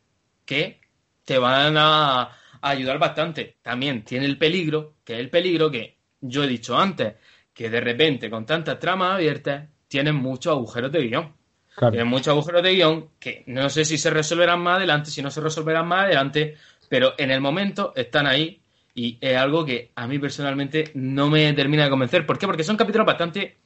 que 0.44 0.80
te 1.24 1.38
van 1.38 1.76
a, 1.76 2.22
a 2.22 2.30
ayudar 2.60 2.98
bastante. 2.98 3.58
También 3.62 4.04
tiene 4.04 4.26
el 4.26 4.38
peligro, 4.38 4.96
que 5.04 5.14
es 5.14 5.20
el 5.20 5.30
peligro 5.30 5.70
que 5.70 5.95
yo 6.20 6.44
he 6.44 6.48
dicho 6.48 6.76
antes, 6.76 7.14
que 7.52 7.70
de 7.70 7.80
repente 7.80 8.28
con 8.28 8.44
tantas 8.44 8.78
tramas 8.78 9.14
abiertas 9.14 9.68
tienen 9.88 10.14
muchos 10.14 10.52
agujeros 10.52 10.92
de 10.92 11.06
guion. 11.06 11.34
Claro. 11.74 11.92
Tienen 11.92 12.08
muchos 12.08 12.28
agujeros 12.28 12.62
de 12.62 12.74
guion 12.74 13.08
que 13.18 13.44
no 13.46 13.68
sé 13.68 13.84
si 13.84 13.98
se 13.98 14.10
resolverán 14.10 14.60
más 14.60 14.76
adelante, 14.76 15.10
si 15.10 15.22
no 15.22 15.30
se 15.30 15.40
resolverán 15.40 15.86
más 15.86 16.04
adelante, 16.04 16.56
pero 16.88 17.14
en 17.18 17.30
el 17.30 17.40
momento 17.40 17.92
están 17.96 18.26
ahí 18.26 18.60
y 18.94 19.18
es 19.20 19.36
algo 19.36 19.64
que 19.64 19.92
a 19.94 20.06
mí 20.06 20.18
personalmente 20.18 20.90
no 20.94 21.28
me 21.28 21.52
termina 21.52 21.84
de 21.84 21.90
convencer. 21.90 22.26
¿Por 22.26 22.38
qué? 22.38 22.46
Porque 22.46 22.64
son 22.64 22.76
capítulos 22.76 23.06
bastante... 23.06 23.58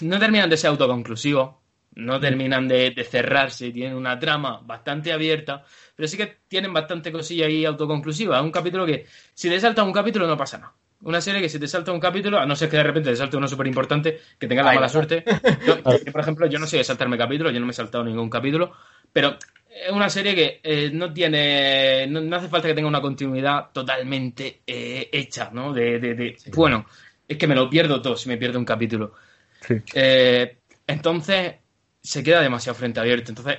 no 0.00 0.18
terminan 0.18 0.50
de 0.50 0.56
ser 0.56 0.70
autoconclusivos, 0.70 1.54
no 1.96 2.18
terminan 2.18 2.66
de, 2.66 2.90
de 2.90 3.04
cerrarse, 3.04 3.70
tienen 3.70 3.96
una 3.96 4.18
trama 4.18 4.60
bastante 4.64 5.12
abierta, 5.12 5.64
pero 5.94 6.08
sí 6.08 6.16
que 6.16 6.38
tienen 6.48 6.72
bastante 6.72 7.12
cosilla 7.12 7.46
ahí 7.46 7.64
autoconclusiva. 7.64 8.38
Es 8.38 8.42
un 8.42 8.50
capítulo 8.50 8.84
que 8.84 9.06
si 9.32 9.48
te 9.48 9.60
saltas 9.60 9.84
un 9.84 9.92
capítulo 9.92 10.26
no 10.26 10.36
pasa 10.36 10.58
nada. 10.58 10.74
Una 11.04 11.20
serie 11.20 11.40
que 11.40 11.48
si 11.48 11.58
te 11.58 11.68
salta 11.68 11.92
un 11.92 12.00
capítulo, 12.00 12.38
a 12.38 12.46
no 12.46 12.56
ser 12.56 12.68
que 12.68 12.76
de 12.78 12.82
repente 12.82 13.10
te 13.10 13.16
salte 13.16 13.36
uno 13.36 13.46
súper 13.46 13.66
importante, 13.66 14.20
que 14.38 14.46
tengas 14.46 14.64
la 14.64 14.70
Ay, 14.72 14.76
mala 14.76 14.86
no. 14.86 14.92
suerte. 14.92 15.22
Yo, 15.66 15.76
yo, 15.78 16.12
por 16.12 16.20
ejemplo, 16.20 16.46
yo 16.46 16.58
no 16.58 16.66
de 16.66 16.82
saltarme 16.84 17.16
capítulos, 17.18 17.52
yo 17.52 17.60
no 17.60 17.66
me 17.66 17.72
he 17.72 17.74
saltado 17.74 18.04
ningún 18.04 18.28
capítulo, 18.30 18.72
pero 19.12 19.36
es 19.68 19.90
una 19.92 20.08
serie 20.08 20.34
que 20.34 20.60
eh, 20.62 20.90
no 20.92 21.12
tiene. 21.12 22.06
No, 22.08 22.20
no 22.20 22.36
hace 22.36 22.48
falta 22.48 22.68
que 22.68 22.74
tenga 22.74 22.88
una 22.88 23.00
continuidad 23.00 23.70
totalmente 23.72 24.60
eh, 24.66 25.08
hecha, 25.12 25.50
¿no? 25.52 25.72
De, 25.72 25.98
de- 25.98 26.14
de- 26.14 26.36
Sí. 26.38 26.50
Bueno, 26.54 26.86
es 27.28 27.36
que 27.38 27.46
me 27.46 27.54
lo 27.54 27.68
pierdo 27.68 28.00
todo 28.00 28.16
si 28.16 28.28
me 28.28 28.36
pierdo 28.36 28.58
un 28.58 28.64
capítulo. 28.64 29.12
Sí. 29.60 29.74
Eh, 29.94 30.56
entonces, 30.86 31.54
se 32.02 32.22
queda 32.22 32.40
demasiado 32.40 32.78
frente 32.78 33.00
abierto. 33.00 33.30
Entonces, 33.30 33.58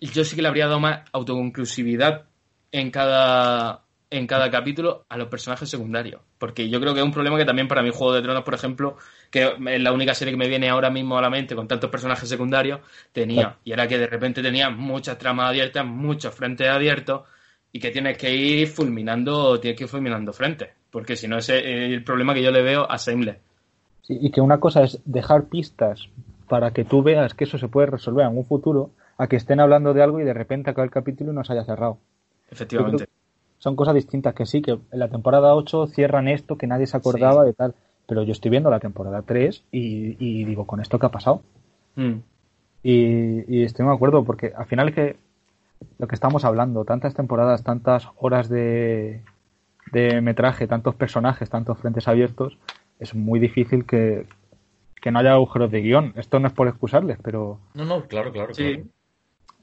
yo 0.00 0.24
sí 0.24 0.34
que 0.36 0.42
le 0.42 0.48
habría 0.48 0.66
dado 0.66 0.80
más 0.80 1.00
autoconclusividad 1.12 2.24
en 2.72 2.90
cada, 2.90 3.81
en 4.12 4.26
cada 4.26 4.50
capítulo 4.50 5.04
a 5.08 5.16
los 5.16 5.28
personajes 5.28 5.68
secundarios. 5.68 6.20
Porque 6.38 6.68
yo 6.68 6.80
creo 6.80 6.92
que 6.92 7.00
es 7.00 7.04
un 7.04 7.12
problema 7.12 7.38
que 7.38 7.44
también 7.44 7.66
para 7.66 7.82
mi 7.82 7.90
Juego 7.90 8.12
de 8.12 8.22
Tronos, 8.22 8.44
por 8.44 8.54
ejemplo, 8.54 8.96
que 9.30 9.54
es 9.66 9.82
la 9.82 9.92
única 9.92 10.14
serie 10.14 10.32
que 10.32 10.38
me 10.38 10.48
viene 10.48 10.68
ahora 10.68 10.90
mismo 10.90 11.16
a 11.16 11.22
la 11.22 11.30
mente 11.30 11.56
con 11.56 11.66
tantos 11.66 11.90
personajes 11.90 12.28
secundarios, 12.28 12.80
tenía. 13.12 13.56
Y 13.64 13.72
era 13.72 13.88
que 13.88 13.98
de 13.98 14.06
repente 14.06 14.42
tenía 14.42 14.70
muchas 14.70 15.18
tramas 15.18 15.48
abiertas, 15.48 15.84
muchos 15.86 16.34
frentes 16.34 16.68
abiertos, 16.68 17.22
y 17.72 17.80
que 17.80 17.90
tienes 17.90 18.18
que 18.18 18.34
ir 18.34 18.68
fulminando, 18.68 19.58
tienes 19.58 19.78
que 19.78 19.84
ir 19.84 19.90
fulminando 19.90 20.32
frentes. 20.32 20.68
Porque 20.90 21.16
si 21.16 21.26
no, 21.26 21.38
ese 21.38 21.58
es 21.58 21.92
el 21.92 22.04
problema 22.04 22.34
que 22.34 22.42
yo 22.42 22.50
le 22.50 22.62
veo 22.62 22.86
a 22.88 22.98
Shameless. 22.98 23.38
Sí, 24.02 24.18
y 24.20 24.30
que 24.30 24.42
una 24.42 24.60
cosa 24.60 24.82
es 24.82 25.00
dejar 25.06 25.44
pistas 25.44 26.08
para 26.48 26.72
que 26.72 26.84
tú 26.84 27.02
veas 27.02 27.32
que 27.32 27.44
eso 27.44 27.56
se 27.56 27.68
puede 27.68 27.86
resolver 27.86 28.26
en 28.26 28.36
un 28.36 28.44
futuro, 28.44 28.90
a 29.16 29.26
que 29.26 29.36
estén 29.36 29.60
hablando 29.60 29.94
de 29.94 30.02
algo 30.02 30.20
y 30.20 30.24
de 30.24 30.34
repente 30.34 30.68
acaba 30.68 30.84
el 30.84 30.90
capítulo 30.90 31.32
y 31.32 31.34
no 31.34 31.44
se 31.44 31.54
haya 31.54 31.64
cerrado. 31.64 31.98
Efectivamente. 32.50 33.06
Son 33.62 33.76
cosas 33.76 33.94
distintas 33.94 34.34
que 34.34 34.44
sí, 34.44 34.60
que 34.60 34.72
en 34.72 34.98
la 34.98 35.06
temporada 35.06 35.54
8 35.54 35.86
cierran 35.86 36.26
esto 36.26 36.58
que 36.58 36.66
nadie 36.66 36.88
se 36.88 36.96
acordaba 36.96 37.44
de 37.44 37.52
tal. 37.52 37.76
Pero 38.08 38.24
yo 38.24 38.32
estoy 38.32 38.50
viendo 38.50 38.70
la 38.70 38.80
temporada 38.80 39.22
3 39.22 39.62
y, 39.70 40.16
y 40.18 40.44
digo, 40.44 40.66
¿con 40.66 40.80
esto 40.80 40.98
qué 40.98 41.06
ha 41.06 41.10
pasado? 41.10 41.42
Mm. 41.94 42.14
Y, 42.82 43.56
y 43.56 43.62
estoy 43.62 43.86
de 43.86 43.92
acuerdo, 43.92 44.24
porque 44.24 44.52
al 44.56 44.66
final 44.66 44.88
es 44.88 44.94
que 44.96 45.16
lo 45.98 46.08
que 46.08 46.16
estamos 46.16 46.44
hablando, 46.44 46.84
tantas 46.84 47.14
temporadas, 47.14 47.62
tantas 47.62 48.08
horas 48.16 48.48
de, 48.48 49.22
de 49.92 50.20
metraje, 50.20 50.66
tantos 50.66 50.96
personajes, 50.96 51.48
tantos 51.48 51.78
frentes 51.78 52.08
abiertos, 52.08 52.58
es 52.98 53.14
muy 53.14 53.38
difícil 53.38 53.86
que, 53.86 54.26
que 55.00 55.12
no 55.12 55.20
haya 55.20 55.34
agujeros 55.34 55.70
de 55.70 55.82
guion. 55.82 56.14
Esto 56.16 56.40
no 56.40 56.48
es 56.48 56.52
por 56.52 56.66
excusarles, 56.66 57.16
pero, 57.22 57.60
No, 57.74 57.84
no, 57.84 58.08
claro, 58.08 58.32
claro. 58.32 58.54
Sí. 58.54 58.74
claro. 58.74 58.88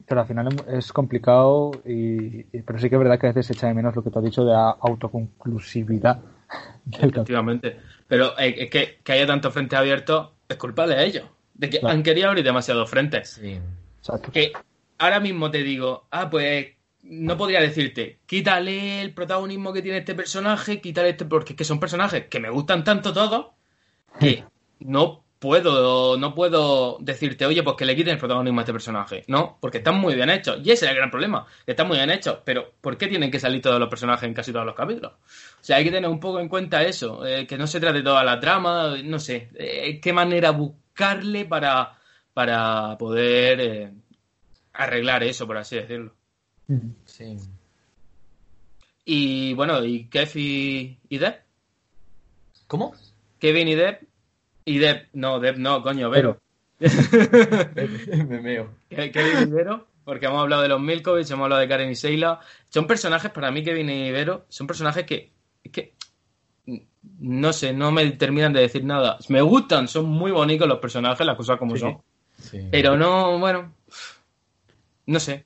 Pero 0.08 0.22
al 0.22 0.28
final 0.28 0.48
es- 0.68 0.92
complicado, 0.94 1.72
y, 1.86 2.40
y- 2.56 2.62
pero 2.66 2.80
sí 2.80 2.90
que 2.90 2.96
es 2.96 3.00
verdad 3.00 3.20
que 3.20 3.28
a 3.28 3.30
veces 3.32 3.46
se 3.48 3.54
echa 3.54 3.68
de 3.68 3.74
menos 3.74 3.96
lo 3.96 4.04
que 4.04 4.10
te 4.10 4.20
has 4.20 4.26
dicho 4.26 4.44
de 4.46 4.54
la 4.54 4.70
autoconclusividad 4.72 6.20
del. 6.86 7.10
Efectivamente. 7.10 7.78
Pero 8.08 8.38
eh, 8.40 8.56
es 8.58 8.70
que, 8.70 9.00
que 9.04 9.12
haya 9.12 9.28
tantos 9.28 9.54
frentes 9.54 9.78
abiertos 9.78 10.30
es 10.48 10.58
culpable 10.58 10.96
a 10.96 11.04
ellos. 11.04 11.26
De 11.54 11.70
que 11.70 11.80
Claro. 11.80 11.94
han 11.96 12.04
querido 12.04 12.30
abrir 12.30 12.44
demasiados 12.44 12.90
frentes. 12.90 13.32
Sí. 13.32 13.60
Exacto. 14.00 14.32
Que 14.32 14.54
ahora 14.98 15.20
mismo 15.20 15.52
te 15.52 15.62
digo, 15.64 16.06
ah, 16.12 16.30
pues 16.30 16.68
no 17.04 17.38
podría 17.38 17.62
decirte, 17.62 18.20
quítale 18.26 19.02
el 19.02 19.14
protagonismo 19.14 19.72
que 19.74 19.82
tiene 19.82 20.00
este 20.00 20.16
personaje, 20.16 20.82
quítale 20.82 21.10
este, 21.10 21.26
porque 21.26 21.54
es 21.54 21.58
que 21.58 21.64
son 21.64 21.80
personajes 21.80 22.26
que 22.28 22.40
me 22.40 22.50
gustan 22.50 22.84
tanto 22.84 23.14
todos 23.14 23.48
que 24.20 24.44
no 24.80 25.24
puedo, 25.40 26.18
no 26.18 26.36
puedo 26.36 26.98
decirte, 27.00 27.46
oye, 27.46 27.64
pues 27.64 27.78
que 27.78 27.86
le 27.86 27.96
quiten 27.96 28.14
el 28.14 28.20
protagonismo 28.20 28.60
a 28.60 28.64
este 28.64 28.74
personaje. 28.74 29.24
No, 29.28 29.58
porque 29.60 29.80
están 29.80 29.98
muy 29.98 30.14
bien 30.14 30.30
hechos. 30.30 30.60
Y 30.64 30.72
ese 30.72 30.86
es 30.86 30.92
el 30.92 30.98
gran 30.98 31.10
problema, 31.10 31.48
que 31.66 31.72
están 31.72 31.88
muy 31.88 31.98
bien 31.98 32.10
hechos. 32.10 32.40
Pero, 32.44 32.74
¿por 32.82 32.98
qué 32.98 33.08
tienen 33.08 33.32
que 33.32 33.40
salir 33.40 33.62
todos 33.62 33.80
los 33.80 33.90
personajes 33.90 34.28
en 34.28 34.34
casi 34.34 34.52
todos 34.52 34.66
los 34.66 34.76
capítulos? 34.76 35.14
O 35.14 35.64
sea, 35.64 35.78
hay 35.78 35.86
que 35.86 35.92
tener 35.92 36.10
un 36.10 36.20
poco 36.20 36.40
en 36.40 36.50
cuenta 36.50 36.84
eso, 36.84 37.26
eh, 37.26 37.48
que 37.48 37.58
no 37.58 37.66
se 37.68 37.80
trate 37.80 38.04
toda 38.04 38.24
la 38.24 38.40
trama, 38.40 38.98
no 39.04 39.20
sé, 39.20 39.50
eh, 39.56 40.00
qué 40.02 40.14
manera 40.14 40.52
buscarle 40.52 41.46
para, 41.46 41.98
para 42.34 42.98
poder 42.98 43.62
eh, 43.62 43.92
arreglar 44.74 45.24
eso, 45.24 45.48
por 45.48 45.58
así 45.58 45.78
decirlo. 45.78 46.14
Sí. 47.06 47.38
Y 49.06 49.54
bueno, 49.54 49.84
¿y 49.84 50.08
Kev 50.08 50.30
y, 50.36 51.00
y 51.10 51.18
Deb? 51.18 51.42
¿Cómo? 52.68 52.94
Kevin 53.40 53.70
y 53.70 53.76
Deb. 53.76 54.09
Y 54.70 54.78
Deb, 54.78 55.08
no, 55.14 55.40
Deb 55.40 55.58
no, 55.58 55.82
coño, 55.82 56.10
Vero. 56.12 56.40
Me 56.80 58.40
meo. 58.42 58.70
Ke- 58.90 59.12
Kevin 59.12 59.48
y 59.50 59.52
Vero, 59.52 59.88
porque 60.04 60.28
hemos 60.28 60.42
hablado 60.42 60.62
de 60.62 60.68
los 60.70 60.80
Milkovich, 60.80 61.30
hemos 61.32 61.46
hablado 61.46 61.62
de 61.62 61.68
Karen 61.68 61.90
y 61.92 61.96
Sheila. 61.96 62.40
Son 62.70 62.86
personajes, 62.88 63.32
para 63.32 63.52
mí, 63.52 63.64
Kevin 63.64 63.90
y 63.90 64.12
Vero, 64.12 64.46
son 64.50 64.68
personajes 64.68 65.06
que, 65.06 65.32
que 65.72 65.94
no 67.20 67.52
sé, 67.54 67.74
no 67.74 67.92
me 67.92 68.10
terminan 68.12 68.54
de 68.54 68.62
decir 68.62 68.84
nada. 68.84 69.18
Me 69.30 69.42
gustan, 69.42 69.88
son 69.88 70.06
muy 70.06 70.32
bonitos 70.32 70.68
los 70.68 70.80
personajes, 70.80 71.26
las 71.26 71.36
cosas 71.36 71.58
como 71.58 71.74
Sí. 71.76 71.80
son. 71.82 71.98
Sí. 72.40 72.68
Pero 72.72 72.96
no, 72.96 73.38
bueno, 73.40 73.74
no 75.08 75.20
sé. 75.20 75.46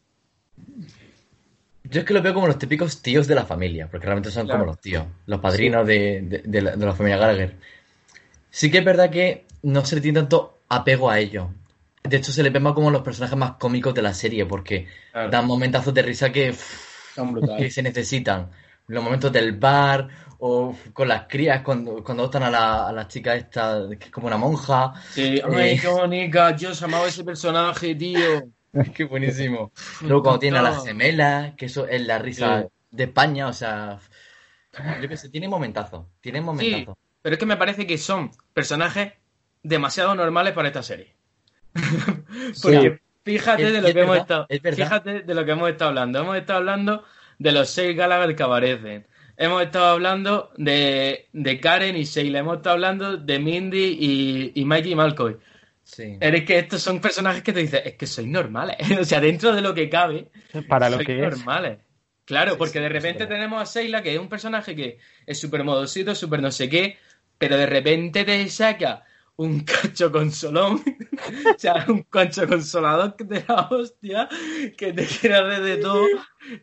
Yo 1.85 1.99
es 2.01 2.05
que 2.05 2.13
los 2.13 2.23
veo 2.23 2.33
como 2.33 2.47
los 2.47 2.57
típicos 2.57 3.01
tíos 3.01 3.27
de 3.27 3.35
la 3.35 3.45
familia, 3.45 3.87
porque 3.89 4.05
realmente 4.05 4.31
son 4.31 4.45
Claro. 4.45 4.59
como 4.59 4.71
los 4.73 4.81
tíos, 4.81 5.05
los 5.27 5.39
padrinos 5.39 5.85
de, 5.87 6.21
de- 6.23 6.41
de 6.43 6.61
la, 6.61 6.75
de 6.75 6.85
la 6.85 6.93
familia 6.93 7.17
Gallagher. 7.17 7.55
Sí 8.55 8.69
que 8.69 8.77
es 8.77 8.85
verdad 8.85 9.09
que 9.09 9.47
no 9.63 9.83
se 9.83 9.95
le 9.95 10.01
tiene 10.01 10.19
tanto 10.19 10.59
apego 10.69 11.09
a 11.09 11.17
ellos. 11.17 11.47
De 12.03 12.17
hecho, 12.17 12.31
se 12.31 12.43
les 12.43 12.53
ve 12.53 12.59
más 12.59 12.73
como 12.73 12.91
los 12.91 13.01
personajes 13.01 13.35
más 13.35 13.53
cómicos 13.53 13.95
de 13.95 14.03
la 14.03 14.13
serie, 14.13 14.45
porque 14.45 14.87
Claro. 15.11 15.31
dan 15.31 15.47
momentazos 15.47 15.91
de 15.91 16.03
risa 16.03 16.31
que, 16.31 16.51
uff, 16.51 17.17
que 17.57 17.71
se 17.71 17.81
necesitan. 17.81 18.51
Los 18.85 19.03
momentos 19.03 19.31
del 19.31 19.53
bar, 19.53 20.07
o 20.37 20.75
con 20.93 21.07
las 21.07 21.23
crías, 21.27 21.63
cuando, 21.63 22.03
cuando 22.03 22.23
adoptan 22.23 22.43
a 22.43 22.51
la, 22.51 22.87
a 22.89 22.91
la 22.91 23.07
chica 23.07 23.33
esta, 23.35 23.87
que 23.97 24.05
es 24.05 24.11
como 24.11 24.27
una 24.27 24.37
monja. 24.37 24.93
Sí, 25.09 25.41
ay, 25.43 25.79
qué 25.79 25.87
bonita, 25.87 26.51
Dios, 26.51 26.79
amaba 26.83 27.07
ese 27.07 27.23
personaje, 27.23 27.95
tío. 27.95 28.19
Qué 28.93 29.05
buenísimo. 29.05 29.71
Luego 30.01 30.21
cuando 30.21 30.39
tienen 30.39 30.59
a 30.59 30.63
las 30.63 30.83
gemelas, 30.85 31.55
que 31.55 31.65
eso 31.65 31.87
es 31.87 32.05
la 32.05 32.19
risa 32.19 32.61
Sí. 32.61 32.67
de 32.91 33.03
España, 33.05 33.47
o 33.47 33.53
sea, 33.53 33.97
yo 35.01 35.07
qué 35.09 35.17
sé, 35.17 35.29
tiene 35.29 35.47
momentazo, 35.47 36.09
tiene 36.21 36.39
Sí, 36.39 36.45
momentazo. 36.45 36.97
Pero 37.23 37.33
es 37.33 37.39
que 37.39 37.45
me 37.47 37.57
parece 37.57 37.87
que 37.87 37.97
son 37.97 38.29
personajes 38.53 39.13
demasiado 39.63 40.13
normales 40.13 40.53
para 40.53 40.67
esta 40.67 40.83
serie. 40.83 41.15
Porque 42.61 42.99
fíjate 43.25 43.63
Es- 43.67 43.73
de 43.73 43.81
lo 43.81 43.87
es 43.87 43.93
que 43.93 44.01
hemos 44.01 44.17
estado, 44.17 44.45
es 44.49 44.61
fíjate 44.75 45.21
de 45.21 45.33
lo 45.33 45.45
que 45.45 45.51
hemos 45.51 45.69
estado 45.69 45.89
hablando. 45.89 46.19
Hemos 46.19 46.37
estado 46.37 46.59
hablando 46.59 47.03
de 47.39 47.51
los 47.51 47.69
seis 47.69 47.95
Gallagher 47.97 48.35
que 48.35 48.43
aparecen. 48.43 49.07
Hemos 49.37 49.63
estado 49.63 49.87
hablando 49.87 50.51
de, 50.57 51.27
de 51.33 51.59
Karen 51.59 51.97
y 51.97 52.03
Sheila. 52.03 52.39
Hemos 52.39 52.57
estado 52.57 52.73
hablando 52.75 53.17
de 53.17 53.39
Mindy 53.39 53.97
y, 53.99 54.51
y 54.61 54.65
Mikey 54.65 54.93
Malcoy. 54.93 55.37
Sí. 55.81 56.17
Es 56.21 56.43
que 56.45 56.59
estos 56.59 56.81
son 56.81 57.01
personajes 57.01 57.41
que 57.41 57.51
te 57.51 57.59
dicen, 57.61 57.81
es 57.83 57.95
que 57.95 58.05
sois 58.07 58.27
normales. 58.27 58.77
o 58.99 59.03
sea, 59.03 59.19
dentro 59.19 59.53
de 59.55 59.61
lo 59.61 59.73
que 59.73 59.89
cabe, 59.89 60.29
Para 60.69 60.89
lo 60.89 60.97
sois 60.97 61.07
que 61.07 61.15
es. 61.15 61.29
normales. 61.37 61.79
Claro, 62.25 62.51
Sí, 62.51 62.57
porque 62.57 62.73
sí, 62.73 62.79
de 62.79 62.89
repente 62.89 63.25
tenemos 63.25 63.61
a 63.61 63.65
Sheila, 63.79 64.01
que 64.01 64.13
es 64.13 64.19
un 64.19 64.29
personaje 64.29 64.75
que 64.75 64.97
es 65.25 65.37
súper 65.39 65.63
modosito, 65.65 66.15
súper 66.15 66.41
no 66.41 66.51
sé 66.51 66.69
qué, 66.69 66.97
pero 67.37 67.57
de 67.57 67.65
repente 67.65 68.23
te 68.23 68.47
saca 68.49 69.03
un 69.35 69.61
cacho 69.61 70.11
consolón, 70.11 70.83
o 71.55 71.59
sea, 71.59 71.85
un 71.87 72.03
cacho 72.03 72.47
consolador 72.47 73.17
de 73.17 73.43
la 73.47 73.67
hostia, 73.69 74.29
que 74.77 74.93
te 74.93 75.05
quiere 75.05 75.35
hacer 75.35 75.63
de 75.63 75.77
todo, 75.77 76.05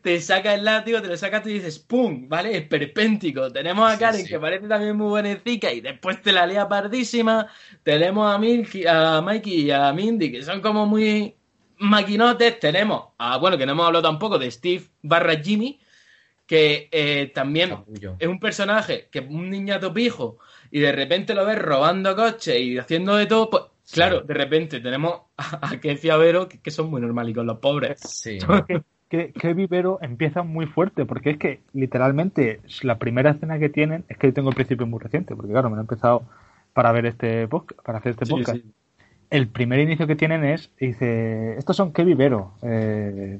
te 0.01 0.21
saca 0.21 0.53
el 0.53 0.63
látigo, 0.63 1.01
te 1.01 1.09
lo 1.09 1.17
sacas 1.17 1.43
tú 1.43 1.49
y 1.49 1.53
dices, 1.53 1.79
¡pum! 1.79 2.29
¿Vale? 2.29 2.57
Es 2.57 2.67
perpéntico. 2.67 3.51
Tenemos 3.51 3.91
a 3.91 3.97
Karen, 3.97 4.21
sí. 4.21 4.29
que 4.29 4.39
parece 4.39 4.67
también 4.67 4.95
muy 4.95 5.09
buenecica, 5.09 5.71
y 5.73 5.81
después 5.81 6.21
te 6.21 6.31
la 6.31 6.47
lía 6.47 6.67
pardísima. 6.67 7.47
Tenemos 7.83 8.33
a, 8.33 8.37
Milky, 8.37 8.87
a 8.87 9.21
Mikey 9.21 9.61
y 9.61 9.71
a 9.71 9.91
Mindy, 9.91 10.31
que 10.31 10.43
son 10.43 10.61
como 10.61 10.85
muy 10.85 11.35
maquinotes. 11.77 12.59
Tenemos 12.59 13.09
a, 13.17 13.37
bueno, 13.37 13.57
que 13.57 13.65
no 13.65 13.73
hemos 13.73 13.87
hablado 13.87 14.03
tampoco 14.03 14.39
de 14.39 14.49
Steve 14.49 14.85
barra 15.01 15.35
Jimmy, 15.35 15.79
que 16.45 16.87
eh, 16.91 17.31
también 17.33 17.69
Capullo. 17.69 18.15
es 18.17 18.27
un 18.27 18.39
personaje 18.39 19.09
que 19.11 19.19
un 19.19 19.49
niñato 19.49 19.93
pijo 19.93 20.37
y 20.71 20.79
de 20.79 20.91
repente 20.91 21.33
lo 21.33 21.45
ves 21.45 21.59
robando 21.59 22.15
coches 22.15 22.59
y 22.59 22.77
haciendo 22.77 23.15
de 23.15 23.25
todo, 23.25 23.49
pues 23.49 23.63
Sí. 23.83 23.95
claro, 23.95 24.21
de 24.21 24.33
repente 24.33 24.79
tenemos 24.79 25.21
a, 25.37 25.73
a 25.73 25.79
Keith 25.81 26.05
y 26.05 26.09
a 26.09 26.15
Vero 26.17 26.47
que, 26.47 26.59
que 26.59 26.71
son 26.71 26.89
muy 26.89 27.01
normalicos 27.01 27.45
los 27.45 27.57
pobres. 27.57 27.99
Sí. 27.99 28.37
que, 29.09 29.33
que 29.33 29.53
Vivero 29.53 29.99
empieza 30.01 30.43
muy 30.43 30.65
fuerte, 30.67 31.05
porque 31.05 31.31
es 31.31 31.37
que 31.37 31.59
literalmente 31.73 32.61
la 32.83 32.97
primera 32.99 33.31
escena 33.31 33.59
que 33.59 33.67
tienen, 33.67 34.05
es 34.07 34.17
que 34.17 34.27
yo 34.27 34.33
tengo 34.33 34.49
el 34.49 34.55
principio 34.55 34.87
muy 34.87 34.99
reciente, 34.99 35.35
porque 35.35 35.51
claro, 35.51 35.69
me 35.69 35.75
lo 35.75 35.81
he 35.81 35.83
empezado 35.83 36.23
para 36.73 36.93
ver 36.93 37.05
este 37.07 37.47
podcast, 37.49 37.81
para 37.81 37.97
hacer 37.97 38.11
este 38.11 38.25
Sí, 38.25 38.31
podcast. 38.31 38.57
sí. 38.59 38.71
El 39.29 39.47
primer 39.49 39.79
inicio 39.79 40.07
que 40.07 40.15
tienen 40.15 40.45
es, 40.45 40.69
dice, 40.79 41.57
estos 41.57 41.75
son 41.75 41.91
Kevin 41.91 42.17
Vero. 42.17 42.53
Eh, 42.61 43.39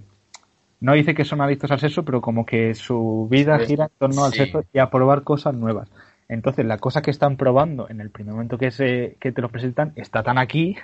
no 0.81 0.93
dice 0.93 1.13
que 1.13 1.23
son 1.23 1.39
adictos 1.39 1.71
al 1.71 1.79
sexo, 1.79 2.03
pero 2.03 2.19
como 2.19 2.45
que 2.45 2.73
su 2.75 3.27
vida 3.31 3.57
Sí. 3.59 3.67
gira 3.67 3.85
en 3.85 3.91
torno 3.97 4.25
al 4.25 4.33
sexo 4.33 4.65
y 4.73 4.79
a 4.79 4.89
probar 4.89 5.23
cosas 5.23 5.53
nuevas. 5.53 5.89
Entonces, 6.31 6.65
la 6.65 6.77
cosa 6.77 7.01
que 7.01 7.11
están 7.11 7.35
probando 7.35 7.89
en 7.89 7.99
el 7.99 8.09
primer 8.09 8.33
momento 8.33 8.57
que, 8.57 8.71
se, 8.71 9.17
que 9.19 9.31
te 9.33 9.41
lo 9.41 9.49
presentan 9.49 9.91
está 9.97 10.23
tan 10.23 10.37
aquí, 10.37 10.77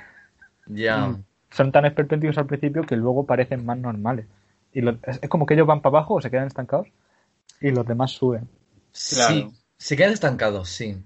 Ya. 0.68 0.98
Mm. 1.08 1.24
son 1.52 1.72
tan 1.72 1.86
esperpénticos 1.86 2.38
al 2.38 2.46
principio 2.48 2.84
que 2.84 2.98
luego 2.98 3.26
parecen 3.26 3.66
más 3.66 3.78
normales. 3.78 4.26
Y 4.74 4.82
lo- 4.82 4.98
es, 5.04 5.20
es 5.22 5.30
como 5.30 5.46
que 5.46 5.54
ellos 5.54 5.66
van 5.66 5.82
para 5.82 5.98
abajo 5.98 6.16
o 6.16 6.22
se 6.22 6.30
quedan 6.30 6.48
estancados 6.48 6.88
y 7.62 7.72
los 7.72 7.88
demás 7.88 8.12
suben. 8.12 8.48
Sí. 8.92 9.16
Claro. 9.16 9.52
Se 9.78 9.96
quedan 9.96 10.12
estancados, 10.12 10.68
sí. 10.70 10.98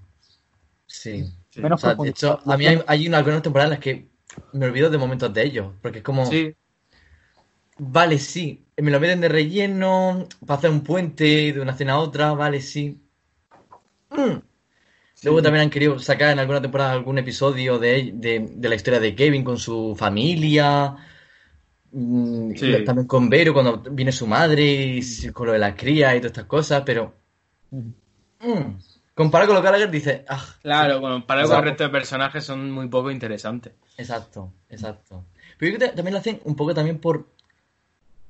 Sí. 0.87 1.25
Sí. 1.51 1.61
Menos 1.61 1.83
O 1.83 1.87
sea, 1.87 1.95
de 1.95 2.09
hecho, 2.09 2.39
a 2.43 2.57
mí 2.57 2.65
hay, 2.65 2.81
hay 2.87 3.07
una- 3.07 3.17
algunas 3.19 3.41
temporadas 3.43 3.67
en 3.67 3.75
las 3.77 3.79
que 3.83 4.07
me 4.53 4.65
olvido 4.65 4.89
de 4.89 4.97
momentos 4.97 5.31
de 5.33 5.43
ellos. 5.43 5.73
Porque 5.83 5.99
es 5.99 6.03
como, 6.03 6.25
Sí, 6.25 6.55
vale, 7.77 8.17
sí, 8.17 8.65
me 8.77 8.89
lo 8.91 8.99
meten 8.99 9.21
de 9.21 9.29
relleno 9.29 10.27
para 10.45 10.57
hacer 10.57 10.71
un 10.71 10.81
puente 10.81 11.53
de 11.53 11.61
una 11.61 11.73
escena 11.73 11.93
a 11.93 11.99
otra, 11.99 12.33
vale, 12.33 12.61
sí. 12.61 12.97
Mm. 14.11 14.41
Luego 15.23 15.41
también 15.41 15.63
han 15.63 15.69
querido 15.69 15.99
sacar 15.99 16.31
en 16.31 16.39
alguna 16.39 16.61
temporada 16.61 16.93
algún 16.93 17.17
episodio 17.19 17.77
de, 17.79 18.11
de, 18.13 18.47
de 18.55 18.69
la 18.69 18.75
historia 18.75 18.99
de 18.99 19.15
Kevin 19.15 19.43
con 19.43 19.57
su 19.57 19.95
familia. 19.97 20.95
Mm, 21.91 22.55
Sí. 22.55 22.83
También 22.85 23.07
con 23.07 23.29
Vero 23.29 23.53
cuando 23.53 23.77
viene 23.91 24.11
su 24.11 24.27
madre 24.27 24.63
y 24.63 25.29
con 25.33 25.47
lo 25.47 25.53
de 25.53 25.59
la 25.59 25.75
cría 25.75 26.15
y 26.15 26.19
todas 26.19 26.31
estas 26.31 26.45
cosas, 26.45 26.83
pero 26.85 27.13
mm, 27.71 27.89
comparado 29.13 29.49
con 29.49 29.55
lo 29.55 29.61
que 29.61 29.65
Gallagher 29.67 29.91
dice, 29.91 30.25
ah, 30.27 30.43
claro, 30.61 30.99
bueno, 30.99 31.25
para 31.25 31.43
con 31.43 31.57
el 31.57 31.63
resto 31.63 31.83
de 31.83 31.89
personajes 31.89 32.43
son 32.43 32.71
muy 32.71 32.87
poco 32.87 33.11
interesantes. 33.11 33.73
Exacto, 33.97 34.51
exacto. 34.69 35.25
Pero 35.57 35.71
yo 35.71 35.77
creo 35.77 35.89
que 35.91 35.95
también 35.95 36.13
lo 36.13 36.19
hacen 36.19 36.39
un 36.45 36.55
poco 36.55 36.73
también 36.73 36.99
por, 36.99 37.27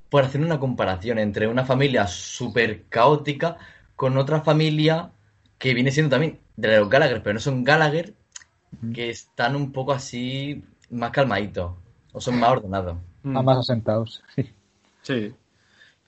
por 0.10 0.24
hacer 0.24 0.42
una 0.42 0.60
comparación 0.60 1.20
entre 1.20 1.48
una 1.48 1.66
familia 1.66 2.08
súper 2.08 2.84
caótica 2.90 3.58
con 3.96 4.18
otra 4.18 4.42
familia 4.42 5.12
que 5.62 5.76
viene 5.76 5.92
siendo 5.92 6.10
también 6.10 6.40
de 6.56 6.80
los 6.80 6.90
Gallagher, 6.90 7.22
pero 7.22 7.36
no 7.36 7.40
son 7.40 7.64
Gallagher, 7.64 8.16
que 8.94 9.12
están 9.12 9.56
un 9.56 9.72
poco 9.72 9.94
así 9.94 10.64
más 10.90 11.12
calmaditos 11.12 11.74
o 12.12 12.20
son 12.20 12.40
más 12.40 12.50
ordenados. 12.50 12.98
Mm. 13.22 13.30
Están 13.30 13.46
más 13.46 13.58
asentados. 13.60 14.24
Sí. 15.04 15.34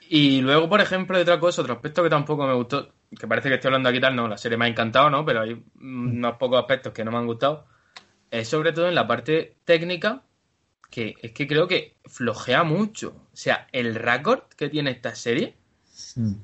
Y 0.07 0.41
luego, 0.41 0.69
por 0.69 0.79
ejemplo, 0.79 1.19
otra 1.19 1.39
cosa, 1.39 1.63
otro 1.63 1.73
aspecto 1.73 2.03
que 2.03 2.11
tampoco 2.11 2.45
me 2.45 2.53
gustó, 2.53 2.93
que 3.19 3.27
parece 3.27 3.49
que 3.49 3.55
estoy 3.55 3.69
hablando 3.69 3.89
aquí 3.89 3.99
tal, 3.99 4.15
no, 4.15 4.27
la 4.27 4.37
serie 4.37 4.55
me 4.55 4.65
ha 4.65 4.67
encantado, 4.67 5.09
¿no? 5.09 5.25
Pero 5.25 5.41
hay 5.41 5.55
mm, 5.55 6.17
unos 6.17 6.37
pocos 6.37 6.59
aspectos 6.59 6.93
que 6.93 7.03
no 7.03 7.09
me 7.09 7.17
han 7.17 7.25
gustado. 7.25 7.65
Es 8.29 8.49
sobre 8.49 8.71
todo 8.71 8.87
en 8.87 8.93
la 8.93 9.07
parte 9.07 9.55
técnica, 9.65 10.21
que 10.91 11.15
es 11.23 11.31
que 11.31 11.47
creo 11.47 11.67
que 11.67 11.97
flojea 12.05 12.63
mucho. 12.63 13.15
O 13.33 13.35
sea, 13.35 13.67
el 13.71 13.95
récord 13.95 14.43
que 14.55 14.69
tiene 14.69 14.91
esta 14.91 15.15
serie, 15.15 15.55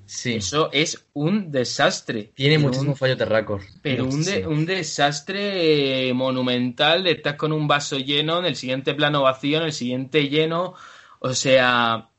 Sí, 0.05 0.35
eso 0.35 0.69
es 0.71 1.07
un 1.13 1.51
desastre. 1.51 2.31
tiene 2.35 2.59
Pero 2.59 2.79
un- 2.81 2.95
fallos 2.95 3.17
de 3.17 3.25
récord. 3.25 3.61
Pero 3.81 4.03
un, 4.05 4.09
de- 4.11 4.15
Muchísimo. 4.45 4.49
un 4.49 4.65
desastre 4.65 6.13
monumental 6.13 7.03
de 7.03 7.11
estás 7.11 7.35
con 7.35 7.51
un 7.51 7.67
vaso 7.67 7.97
lleno, 7.97 8.39
en 8.39 8.45
el 8.45 8.55
siguiente 8.55 8.93
plano 8.93 9.23
vacío, 9.23 9.57
en 9.57 9.63
el 9.65 9.73
siguiente 9.73 10.29
lleno. 10.29 10.75
O 11.19 11.33
sea, 11.33 12.09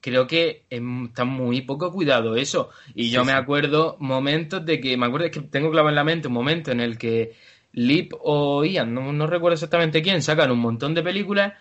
creo 0.00 0.26
que 0.26 0.66
está 0.70 1.24
muy 1.24 1.60
poco 1.62 1.92
cuidado 1.92 2.36
eso. 2.36 2.70
Y 2.94 3.10
yo 3.10 3.20
Sí, 3.20 3.26
me 3.26 3.32
acuerdo 3.32 3.96
momentos 4.00 4.64
de 4.66 4.80
que, 4.80 4.96
me 4.96 5.06
acuerdo 5.06 5.26
es 5.26 5.32
que 5.32 5.40
tengo 5.42 5.70
clavo 5.70 5.88
en 5.88 5.94
la 5.94 6.04
mente 6.04 6.28
un 6.28 6.34
momento 6.34 6.72
en 6.72 6.80
el 6.80 6.98
que 6.98 7.34
Lip 7.72 8.12
o 8.20 8.64
Ian, 8.64 8.92
no, 8.94 9.12
no 9.12 9.26
recuerdo 9.26 9.54
exactamente 9.54 10.02
quién, 10.02 10.22
sacan 10.22 10.50
un 10.50 10.58
montón 10.58 10.94
de 10.94 11.02
películas. 11.02 11.52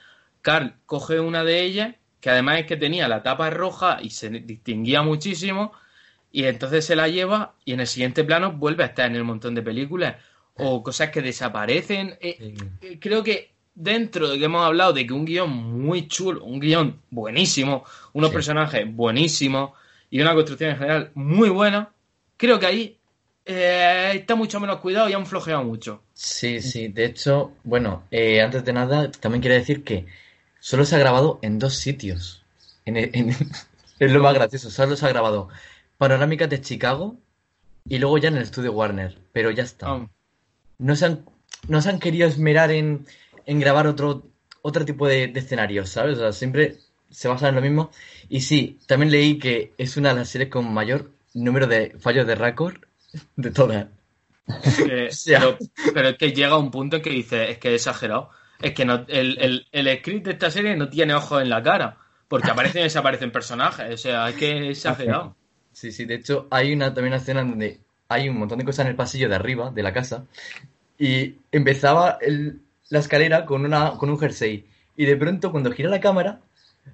Carl 0.41 0.75
coge 0.85 1.19
una 1.19 1.43
de 1.43 1.61
ellas, 1.63 1.95
que 2.25 2.31
además 2.31 2.57
es 2.57 2.65
que 2.65 2.75
tenía 2.75 3.07
la 3.07 3.21
tapa 3.21 3.51
roja 3.51 3.99
y 4.01 4.09
se 4.09 4.31
distinguía 4.31 5.03
muchísimo. 5.03 5.73
Y 6.31 6.45
entonces 6.45 6.83
se 6.83 6.95
la 6.95 7.07
lleva 7.07 7.53
y 7.65 7.73
en 7.73 7.81
el 7.81 7.85
siguiente 7.85 8.23
plano 8.23 8.51
vuelve 8.51 8.81
a 8.81 8.87
estar 8.87 9.05
en 9.05 9.15
el 9.15 9.23
montón 9.23 9.53
de 9.53 9.61
películas. 9.61 10.15
O 10.55 10.81
cosas 10.81 11.11
que 11.11 11.21
desaparecen. 11.21 12.17
Eh, 12.19 12.35
Sí. 12.39 12.55
eh, 12.81 12.97
creo 12.99 13.21
que 13.21 13.51
dentro 13.75 14.27
de 14.27 14.39
que 14.39 14.45
hemos 14.45 14.65
hablado 14.65 14.91
de 14.91 15.05
que 15.05 15.13
un 15.13 15.23
guion 15.23 15.51
muy 15.51 16.07
chulo, 16.07 16.43
un 16.43 16.59
guion 16.59 16.99
buenísimo, 17.11 17.83
unos 18.13 18.31
Sí. 18.31 18.33
personajes 18.33 18.91
buenísimos 18.91 19.73
y 20.09 20.19
una 20.19 20.33
construcción 20.33 20.71
en 20.71 20.77
general 20.77 21.11
muy 21.13 21.49
buena, 21.49 21.91
creo 22.37 22.59
que 22.59 22.65
ahí 22.65 22.97
eh, 23.45 24.13
está 24.15 24.33
mucho 24.33 24.59
menos 24.59 24.77
cuidado 24.79 25.07
y 25.09 25.13
han 25.13 25.27
flojeado 25.27 25.63
mucho. 25.63 26.01
Sí, 26.15 26.59
sí, 26.59 26.87
de 26.87 27.05
hecho, 27.05 27.51
bueno, 27.63 28.01
eh, 28.09 28.41
antes 28.41 28.65
de 28.65 28.73
nada, 28.73 29.11
también 29.11 29.43
quería 29.43 29.59
decir 29.59 29.83
que 29.83 30.07
solo 30.65 30.83
se 30.83 30.95
ha 30.95 30.99
grabado 30.99 31.37
en 31.43 31.59
dos 31.59 31.75
sitios. 31.75 32.43
En, 32.85 32.97
en- 32.97 33.29
es 33.99 34.11
lo 34.11 34.19
más 34.23 34.33
gracioso, 34.33 34.71
solo 34.71 34.95
se 34.95 35.05
ha 35.05 35.09
grabado 35.09 35.49
Panorámicas 35.99 36.49
de 36.49 36.59
Chicago 36.59 37.17
y 37.87 37.99
luego 37.99 38.17
ya 38.17 38.29
en 38.29 38.37
el 38.37 38.41
estudio 38.43 38.71
Warner, 38.73 39.15
pero 39.31 39.51
ya 39.51 39.61
está. 39.61 40.07
No 40.79 40.95
se 40.95 41.05
han, 41.05 41.25
no 41.67 41.81
se 41.83 41.89
han 41.89 41.99
querido 41.99 42.27
esmerar 42.27 42.71
en, 42.71 43.05
en 43.45 43.59
grabar 43.59 43.85
otro, 43.85 44.23
otro 44.63 44.85
tipo 44.85 45.07
de, 45.07 45.27
de 45.27 45.39
escenarios, 45.39 45.89
¿sabes? 45.89 46.17
O 46.17 46.21
sea, 46.21 46.33
siempre 46.33 46.77
se 47.11 47.27
basan 47.27 47.49
en 47.49 47.55
lo 47.55 47.61
mismo. 47.61 47.91
Y 48.27 48.41
sí, 48.41 48.79
también 48.87 49.11
leí 49.11 49.37
que 49.37 49.71
es 49.77 49.97
una 49.97 50.09
de 50.09 50.15
las 50.15 50.29
series 50.29 50.49
con 50.49 50.73
mayor 50.73 51.11
número 51.35 51.67
de 51.67 51.95
fallos 51.99 52.25
de 52.25 52.33
récord 52.35 52.77
de 53.35 53.51
todas. 53.51 53.85
O 54.47 55.11
sea. 55.11 55.39
pero, 55.39 55.57
pero 55.93 56.09
es 56.09 56.17
que 56.17 56.31
llega 56.31 56.57
un 56.57 56.71
punto 56.71 56.97
en 56.97 57.01
que 57.03 57.09
dice, 57.11 57.51
es 57.51 57.57
que 57.59 57.69
es 57.69 57.81
exagerado. 57.81 58.29
Es 58.61 58.73
que 58.73 58.85
no, 58.85 59.05
el, 59.07 59.37
el, 59.39 59.67
el 59.71 59.97
script 59.99 60.25
de 60.25 60.31
esta 60.31 60.49
serie 60.51 60.75
no 60.75 60.89
tiene 60.89 61.13
ojos 61.13 61.41
en 61.41 61.49
la 61.49 61.61
cara. 61.61 61.97
Porque 62.27 62.49
aparecen 62.51 62.81
y 62.81 62.83
desaparecen 62.85 63.31
personajes. 63.31 63.93
O 63.93 63.97
sea, 63.97 64.29
es 64.29 64.35
que 64.35 64.69
es 64.71 64.77
exagerado. 64.77 65.35
Sí, 65.73 65.91
sí, 65.91 66.05
de 66.05 66.15
hecho 66.15 66.47
hay 66.49 66.73
una 66.73 66.93
también 66.93 67.13
una 67.13 67.21
escena 67.21 67.41
donde 67.43 67.79
hay 68.07 68.29
un 68.29 68.37
montón 68.39 68.59
de 68.59 68.65
cosas 68.65 68.85
en 68.85 68.91
el 68.91 68.95
pasillo 68.95 69.27
de 69.29 69.35
arriba 69.35 69.71
de 69.71 69.83
la 69.83 69.91
casa 69.93 70.25
y 70.97 71.35
empezaba 71.51 72.17
el- 72.21 72.61
la 72.89 72.99
escalera 72.99 73.45
con 73.45 73.65
una 73.65 73.91
con 73.97 74.09
un 74.09 74.17
jersey 74.19 74.65
y 74.95 75.05
de 75.05 75.15
pronto 75.17 75.51
cuando 75.51 75.71
gira 75.71 75.89
la 75.89 75.99
cámara 75.99 76.39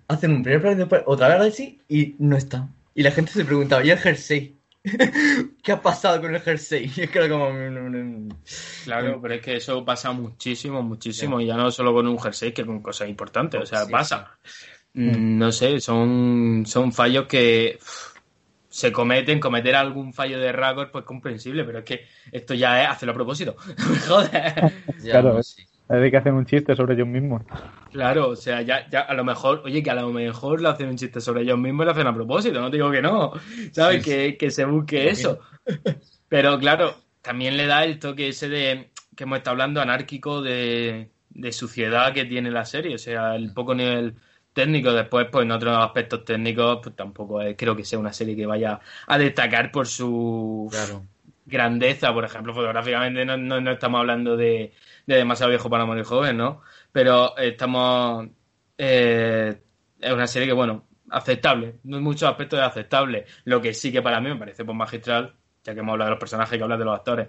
hacen 0.08 0.32
un 0.32 0.42
primer 0.42 0.62
plano 0.62 0.76
y 0.78 0.80
después 0.80 1.04
otra 1.06 1.28
vez 1.38 1.54
así 1.54 1.80
y 1.88 2.16
no 2.20 2.36
está. 2.38 2.70
Y 2.96 3.04
la 3.04 3.12
gente 3.12 3.32
se 3.32 3.46
preguntaba, 3.46 3.84
¿y 3.84 3.92
el 3.92 3.98
jersey? 4.00 4.56
¿Qué 5.64 5.72
ha 5.72 5.82
pasado 5.82 6.22
con 6.22 6.34
el 6.34 6.42
jersey? 6.42 6.92
Y 6.96 7.02
es 7.02 7.10
que 7.12 7.20
era 7.20 7.30
como... 7.30 7.50
Claro, 8.84 9.22
pero 9.22 9.36
es 9.36 9.42
que 9.42 9.56
eso 9.58 9.86
pasa 9.86 10.12
muchísimo, 10.12 10.82
muchísimo. 10.82 11.40
Y 11.40 11.46
ya 11.46 11.56
no 11.56 11.70
solo 11.72 11.94
con 11.94 12.08
un 12.08 12.20
jersey, 12.20 12.52
que 12.54 12.66
con 12.66 12.82
cosas 12.82 13.10
importantes. 13.10 13.62
O 13.62 13.66
sea, 13.66 13.86
Sí, 13.86 13.92
pasa. 13.92 14.40
Mm, 14.94 15.38
No 15.38 15.52
sé, 15.52 15.80
son, 15.80 16.64
son 16.66 16.92
fallos 16.92 17.28
que 17.28 17.80
se 18.70 18.92
cometen. 18.92 19.40
Cometer 19.40 19.76
algún 19.76 20.14
fallo 20.14 20.40
de 20.40 20.52
récord, 20.52 20.92
pues 20.92 21.06
comprensible. 21.06 21.64
Pero 21.64 21.80
es 21.80 21.86
que 21.86 22.08
esto 22.32 22.54
ya 22.54 22.84
es 22.84 22.90
hacerlo 22.90 23.12
a 23.14 23.16
propósito. 23.16 23.56
Joder. 24.08 24.74
Ya, 24.98 25.12
Claro, 25.12 25.44
sí. 25.44 25.64
De 26.00 26.10
que 26.10 26.18
hacen 26.18 26.34
un 26.36 26.46
chiste 26.46 26.76
sobre 26.76 26.94
ellos 26.94 27.08
mismos. 27.08 27.42
Claro, 27.92 28.30
o 28.30 28.36
sea, 28.38 28.62
ya, 28.62 28.88
ya 28.90 29.02
a 29.02 29.14
lo 29.14 29.26
mejor, 29.26 29.62
oye, 29.66 29.84
que 29.84 29.92
a 29.92 29.96
lo 29.96 30.10
mejor 30.14 30.62
le 30.62 30.70
hacen 30.70 30.88
un 30.88 30.96
chiste 30.96 31.20
sobre 31.20 31.42
ellos 31.42 31.58
mismos 31.60 31.84
y 31.84 31.86
lo 31.86 31.92
hacen 31.92 32.08
a 32.08 32.14
propósito, 32.16 32.62
no 32.62 32.72
te 32.72 32.78
digo 32.78 32.90
que 32.90 33.02
no, 33.02 33.34
¿sabes? 33.74 34.04
Sí, 34.04 34.10
que, 34.10 34.38
que 34.38 34.50
se 34.52 34.64
busque 34.64 35.10
eso. 35.10 35.40
Pero 36.30 36.58
claro, 36.58 36.96
también 37.22 37.58
le 37.58 37.66
da 37.68 37.84
el 37.84 38.00
toque 38.00 38.30
ese 38.30 38.48
de 38.48 38.92
que 39.16 39.24
hemos 39.26 39.40
estado 39.40 39.56
hablando 39.56 39.82
anárquico 39.82 40.42
de, 40.42 41.12
de 41.30 41.52
suciedad 41.52 42.14
que 42.14 42.24
tiene 42.24 42.50
la 42.52 42.64
serie, 42.64 42.96
o 42.96 42.98
sea, 42.98 43.36
el 43.36 43.54
poco 43.54 43.76
nivel 43.76 44.16
técnico 44.54 44.94
después, 44.94 45.28
pues 45.30 45.44
en 45.44 45.52
otros 45.52 45.78
aspectos 45.78 46.24
técnicos, 46.24 46.80
pues 46.82 46.96
tampoco 46.96 47.42
es- 47.42 47.56
creo 47.58 47.76
que 47.76 47.84
sea 47.84 48.00
una 48.00 48.14
serie 48.14 48.36
que 48.36 48.46
vaya 48.46 48.80
a 49.08 49.18
destacar 49.18 49.72
por 49.72 49.88
su 49.88 50.70
Claro. 50.72 51.04
grandeza, 51.46 52.14
por 52.14 52.24
ejemplo, 52.24 52.54
fotográficamente 52.54 53.26
no, 53.26 53.36
no, 53.38 53.60
no 53.60 53.72
estamos 53.72 54.00
hablando 54.00 54.38
de, 54.38 54.72
de 55.06 55.16
demasiado 55.16 55.50
viejo 55.50 55.70
para 55.70 55.86
morir 55.86 56.04
joven, 56.04 56.38
¿no? 56.38 56.62
Pero 56.92 57.38
estamos... 57.38 58.28
eh, 58.78 59.62
es 60.00 60.12
una 60.14 60.28
serie 60.28 60.48
que, 60.48 60.54
bueno, 60.54 60.86
aceptable, 61.10 61.76
no 61.84 61.98
hay 61.98 62.04
muchos 62.04 62.30
aspectos 62.30 62.60
de 62.60 62.66
aceptable. 62.66 63.26
Lo 63.46 63.62
que 63.62 63.74
sí 63.74 63.92
que 63.92 64.02
para 64.02 64.20
mí 64.20 64.30
me 64.30 64.36
parece 64.38 64.66
pues, 64.66 64.76
magistral, 64.78 65.36
ya 65.64 65.74
que 65.74 65.80
hemos 65.82 65.94
hablado 65.94 66.10
de 66.10 66.12
los 66.16 66.20
personajes 66.20 66.54
y 66.56 66.58
que 66.58 66.64
hablas 66.64 66.80
de 66.80 66.86
los 66.86 66.96
actores. 66.96 67.28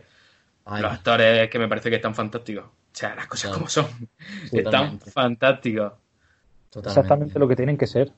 Ay, 0.64 0.80
Los 0.82 0.92
actores 0.92 1.50
que 1.50 1.58
me 1.58 1.68
parece 1.68 1.90
que 1.90 1.96
están 1.96 2.14
fantásticos. 2.14 2.64
O 2.64 2.70
sea, 2.94 3.14
las 3.14 3.26
cosas 3.26 3.44
Claro. 3.50 3.58
como 3.58 3.68
son. 3.68 3.86
Están 4.52 5.00
fantásticos. 5.00 5.92
totalmente. 6.70 7.00
Exactamente 7.00 7.38
lo 7.38 7.48
que 7.48 7.56
tienen 7.56 7.76
que 7.76 7.86
ser. 7.86 8.12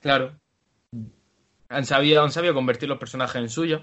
Claro. 0.00 0.32
Han 1.68 1.84
sabido, 1.84 2.22
han 2.22 2.30
sabido 2.30 2.54
convertir 2.54 2.88
los 2.88 2.98
personajes 2.98 3.36
en 3.36 3.48
suyos. 3.48 3.82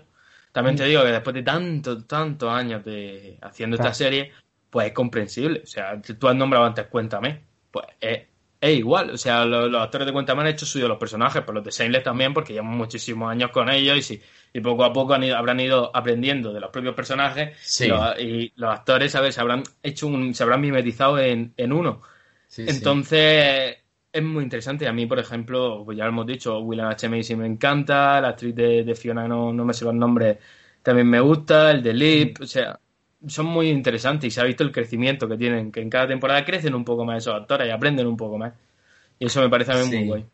También 0.52 0.76
te 0.76 0.86
digo 0.86 1.04
que 1.04 1.10
después 1.12 1.34
de 1.34 1.44
tantos, 1.44 2.08
tantos 2.08 2.52
años 2.52 2.84
de 2.86 3.38
haciendo 3.42 3.76
esta 3.76 3.94
serie, 3.94 4.32
pues 4.70 4.88
es 4.88 4.94
comprensible. 4.94 5.62
O 5.64 5.68
sea, 5.68 6.02
tú 6.02 6.28
has 6.28 6.36
nombrado 6.36 6.66
antes 6.66 6.88
Cuéntame. 6.88 7.42
Pues 7.72 7.86
es, 8.00 8.22
es 8.62 8.78
igual. 8.78 9.12
O 9.12 9.18
sea, 9.18 9.46
los, 9.46 9.70
los 9.72 9.82
actores 9.82 10.06
de 10.08 10.14
Cuéntame 10.14 10.42
han 10.42 10.48
hecho 10.48 10.66
suyos 10.66 10.90
los 10.90 10.98
personajes, 10.98 11.42
pero 11.42 11.54
los 11.56 11.64
de 11.64 11.72
Shameless 11.72 12.04
también, 12.04 12.34
porque 12.34 12.54
llevan 12.54 12.70
muchísimos 12.78 13.32
años 13.32 13.52
con 13.52 13.70
ellos 13.70 14.12
y, 14.12 14.22
poco 14.62 14.84
a 14.84 14.94
poco 14.94 15.14
han 15.14 15.24
ido- 15.24 15.38
habrán 15.38 15.60
ido 15.60 15.92
aprendiendo 15.96 16.52
de 16.54 16.60
los 16.60 16.70
propios 16.72 16.96
personajes 16.96 17.58
Sí. 17.62 17.86
y, 17.86 17.88
los, 17.90 18.20
y 18.20 18.54
los 18.56 18.72
actores, 18.74 19.12
¿sabes? 19.12 19.36
Se 19.36 19.42
habrán 19.42 19.64
hecho 19.84 20.08
un, 20.08 20.34
se 20.34 20.44
habrán 20.44 20.62
mimetizado 20.62 21.20
en, 21.20 21.54
en 21.58 21.72
uno. 21.74 22.02
Sí, 22.48 22.68
sí. 22.68 22.70
Entonces, 22.70 23.78
es 24.12 24.24
muy 24.24 24.44
interesante. 24.44 24.88
A 24.88 24.94
mí, 24.94 25.06
por 25.06 25.20
ejemplo, 25.20 25.84
pues 25.86 25.98
ya 25.98 26.04
lo 26.06 26.10
hemos 26.12 26.26
dicho, 26.28 26.60
William 26.60 26.88
H. 26.90 27.08
Macy 27.10 27.36
me 27.36 27.46
encanta, 27.48 28.20
la 28.22 28.30
actriz 28.30 28.56
de, 28.56 28.84
de 28.84 28.96
Fiona, 28.96 29.28
no, 29.28 29.54
no 29.54 29.66
me 29.66 29.74
sé 29.74 29.86
los 29.86 29.94
nombres, 29.94 30.38
también 30.84 31.08
me 31.10 31.20
gusta, 31.20 31.72
el 31.72 31.84
de 31.84 31.94
Lip, 31.94 32.42
o 32.42 32.48
sea, 32.48 32.80
son 33.28 33.46
muy 33.48 33.70
interesantes 33.70 34.28
y 34.28 34.32
se 34.32 34.42
ha 34.42 34.46
visto 34.46 34.64
el 34.64 34.72
crecimiento 34.72 35.28
que 35.28 35.38
tienen, 35.38 35.72
que 35.72 35.82
en 35.82 35.90
cada 35.90 36.08
temporada 36.08 36.46
crecen 36.46 36.74
un 36.76 36.86
poco 36.86 37.06
más 37.06 37.18
esos 37.18 37.36
actores 37.36 37.68
y 37.68 37.72
aprenden 37.72 38.08
un 38.08 38.18
poco 38.18 38.38
más. 38.38 38.54
Y 39.20 39.26
eso 39.26 39.42
me 39.42 39.50
parece 39.50 39.72
a 39.74 39.76
mí 39.76 39.84
Sí. 39.90 39.98
muy 39.98 40.08
guay. 40.08 40.26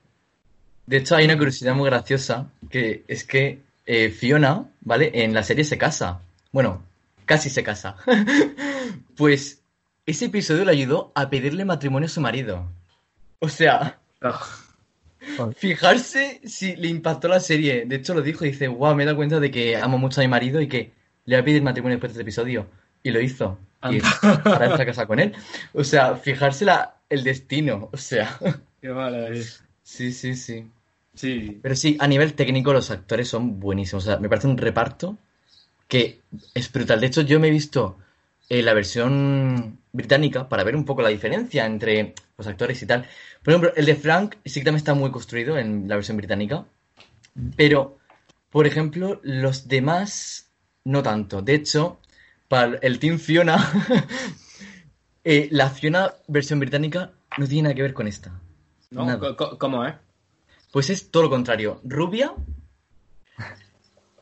De 0.85 0.97
hecho, 0.97 1.15
hay 1.15 1.25
una 1.25 1.37
curiosidad 1.37 1.73
muy 1.73 1.89
graciosa, 1.89 2.47
que 2.69 3.03
es 3.07 3.23
que 3.23 3.59
eh, 3.87 4.09
Fiona, 4.11 4.65
¿vale? 4.81 5.11
En 5.13 5.33
la 5.33 5.43
serie 5.43 5.63
se 5.63 5.77
casa. 5.77 6.21
Bueno, 6.51 6.83
casi 7.25 7.49
se 7.49 7.63
casa. 7.63 7.95
pues 9.17 9.61
ese 10.05 10.25
episodio 10.25 10.65
le 10.65 10.71
ayudó 10.71 11.11
a 11.15 11.29
pedirle 11.29 11.65
matrimonio 11.65 12.05
a 12.05 12.09
su 12.09 12.21
marido. 12.21 12.67
O 13.39 13.49
sea, 13.49 13.97
Oh, 14.21 15.51
fijarse 15.57 16.39
si 16.45 16.75
le 16.75 16.87
impactó 16.87 17.27
la 17.27 17.39
serie. 17.39 17.85
De 17.85 17.95
hecho, 17.95 18.13
lo 18.13 18.21
dijo, 18.21 18.45
dice, 18.45 18.67
wow, 18.67 18.93
me 18.95 19.03
he 19.03 19.05
dado 19.05 19.17
cuenta 19.17 19.39
de 19.39 19.49
que 19.51 19.75
amo 19.75 19.97
mucho 19.97 20.21
a 20.21 20.23
mi 20.23 20.27
marido 20.27 20.61
y 20.61 20.67
que 20.67 20.91
le 21.25 21.35
voy 21.35 21.41
a 21.41 21.45
pedir 21.45 21.61
matrimonio 21.61 21.95
después 21.97 22.11
de 22.11 22.13
este 22.13 22.23
episodio. 22.23 22.67
Y 23.03 23.11
lo 23.11 23.21
hizo. 23.21 23.59
Y 23.83 23.97
Anda. 23.97 24.41
ahora 24.45 24.65
está 24.67 24.85
casada 24.85 25.07
con 25.07 25.19
él. 25.19 25.33
O 25.73 25.83
sea, 25.83 26.15
fijarse 26.15 26.65
la, 26.65 26.95
el 27.09 27.23
destino. 27.23 27.89
O 27.91 27.97
sea, 27.97 28.39
qué 28.81 28.89
mala 28.89 29.27
es. 29.29 29.63
sí, 29.83 30.11
sí, 30.11 30.35
sí. 30.35 30.67
Sí. 31.13 31.59
Pero 31.61 31.75
sí, 31.75 31.95
a 31.99 32.07
nivel 32.07 32.33
técnico 32.33 32.73
los 32.73 32.91
actores 32.91 33.29
son 33.29 33.59
buenísimos. 33.59 34.03
O 34.03 34.07
sea, 34.07 34.19
me 34.19 34.27
parece 34.27 34.47
un 34.47 34.57
reparto 34.57 35.17
que 35.87 36.21
es 36.53 36.71
brutal. 36.71 36.99
De 36.99 37.07
hecho, 37.07 37.21
yo 37.21 37.39
me 37.39 37.47
he 37.47 37.51
visto 37.51 37.97
eh, 38.49 38.61
la 38.61 38.73
versión 38.73 39.79
británica 39.91 40.49
para 40.49 40.63
ver 40.63 40.75
un 40.75 40.85
poco 40.85 41.01
la 41.01 41.09
diferencia 41.09 41.65
entre 41.65 42.13
los 42.37 42.47
actores 42.47 42.81
y 42.81 42.85
tal. 42.85 43.07
Por 43.43 43.53
ejemplo, 43.53 43.73
el 43.75 43.85
de 43.85 43.95
Frank 43.95 44.35
sí 44.43 44.59
que 44.59 44.65
también 44.65 44.77
está 44.77 44.93
muy 44.93 45.11
construido 45.11 45.57
en 45.57 45.87
la 45.87 45.95
versión 45.95 46.17
británica. 46.17 46.65
Pero, 47.55 47.97
por 48.49 48.67
ejemplo, 48.67 49.19
los 49.23 49.67
demás 49.67 50.44
no 50.85 51.03
tanto. 51.03 51.41
De 51.41 51.55
hecho, 51.55 51.99
para 52.47 52.77
el 52.77 52.99
Team 52.99 53.19
Fiona, 53.19 53.57
eh, 55.23 55.49
la 55.51 55.69
Fiona 55.69 56.13
versión 56.27 56.59
británica 56.59 57.11
no 57.37 57.47
tiene 57.47 57.63
nada 57.63 57.75
que 57.75 57.81
ver 57.81 57.93
con 57.93 58.07
esta. 58.07 58.39
¿No? 58.91 59.19
¿Cómo 59.59 59.85
es? 59.85 59.95
Pues 60.71 60.89
es 60.89 61.11
todo 61.11 61.23
lo 61.23 61.29
contrario. 61.29 61.81
Rubia, 61.83 62.33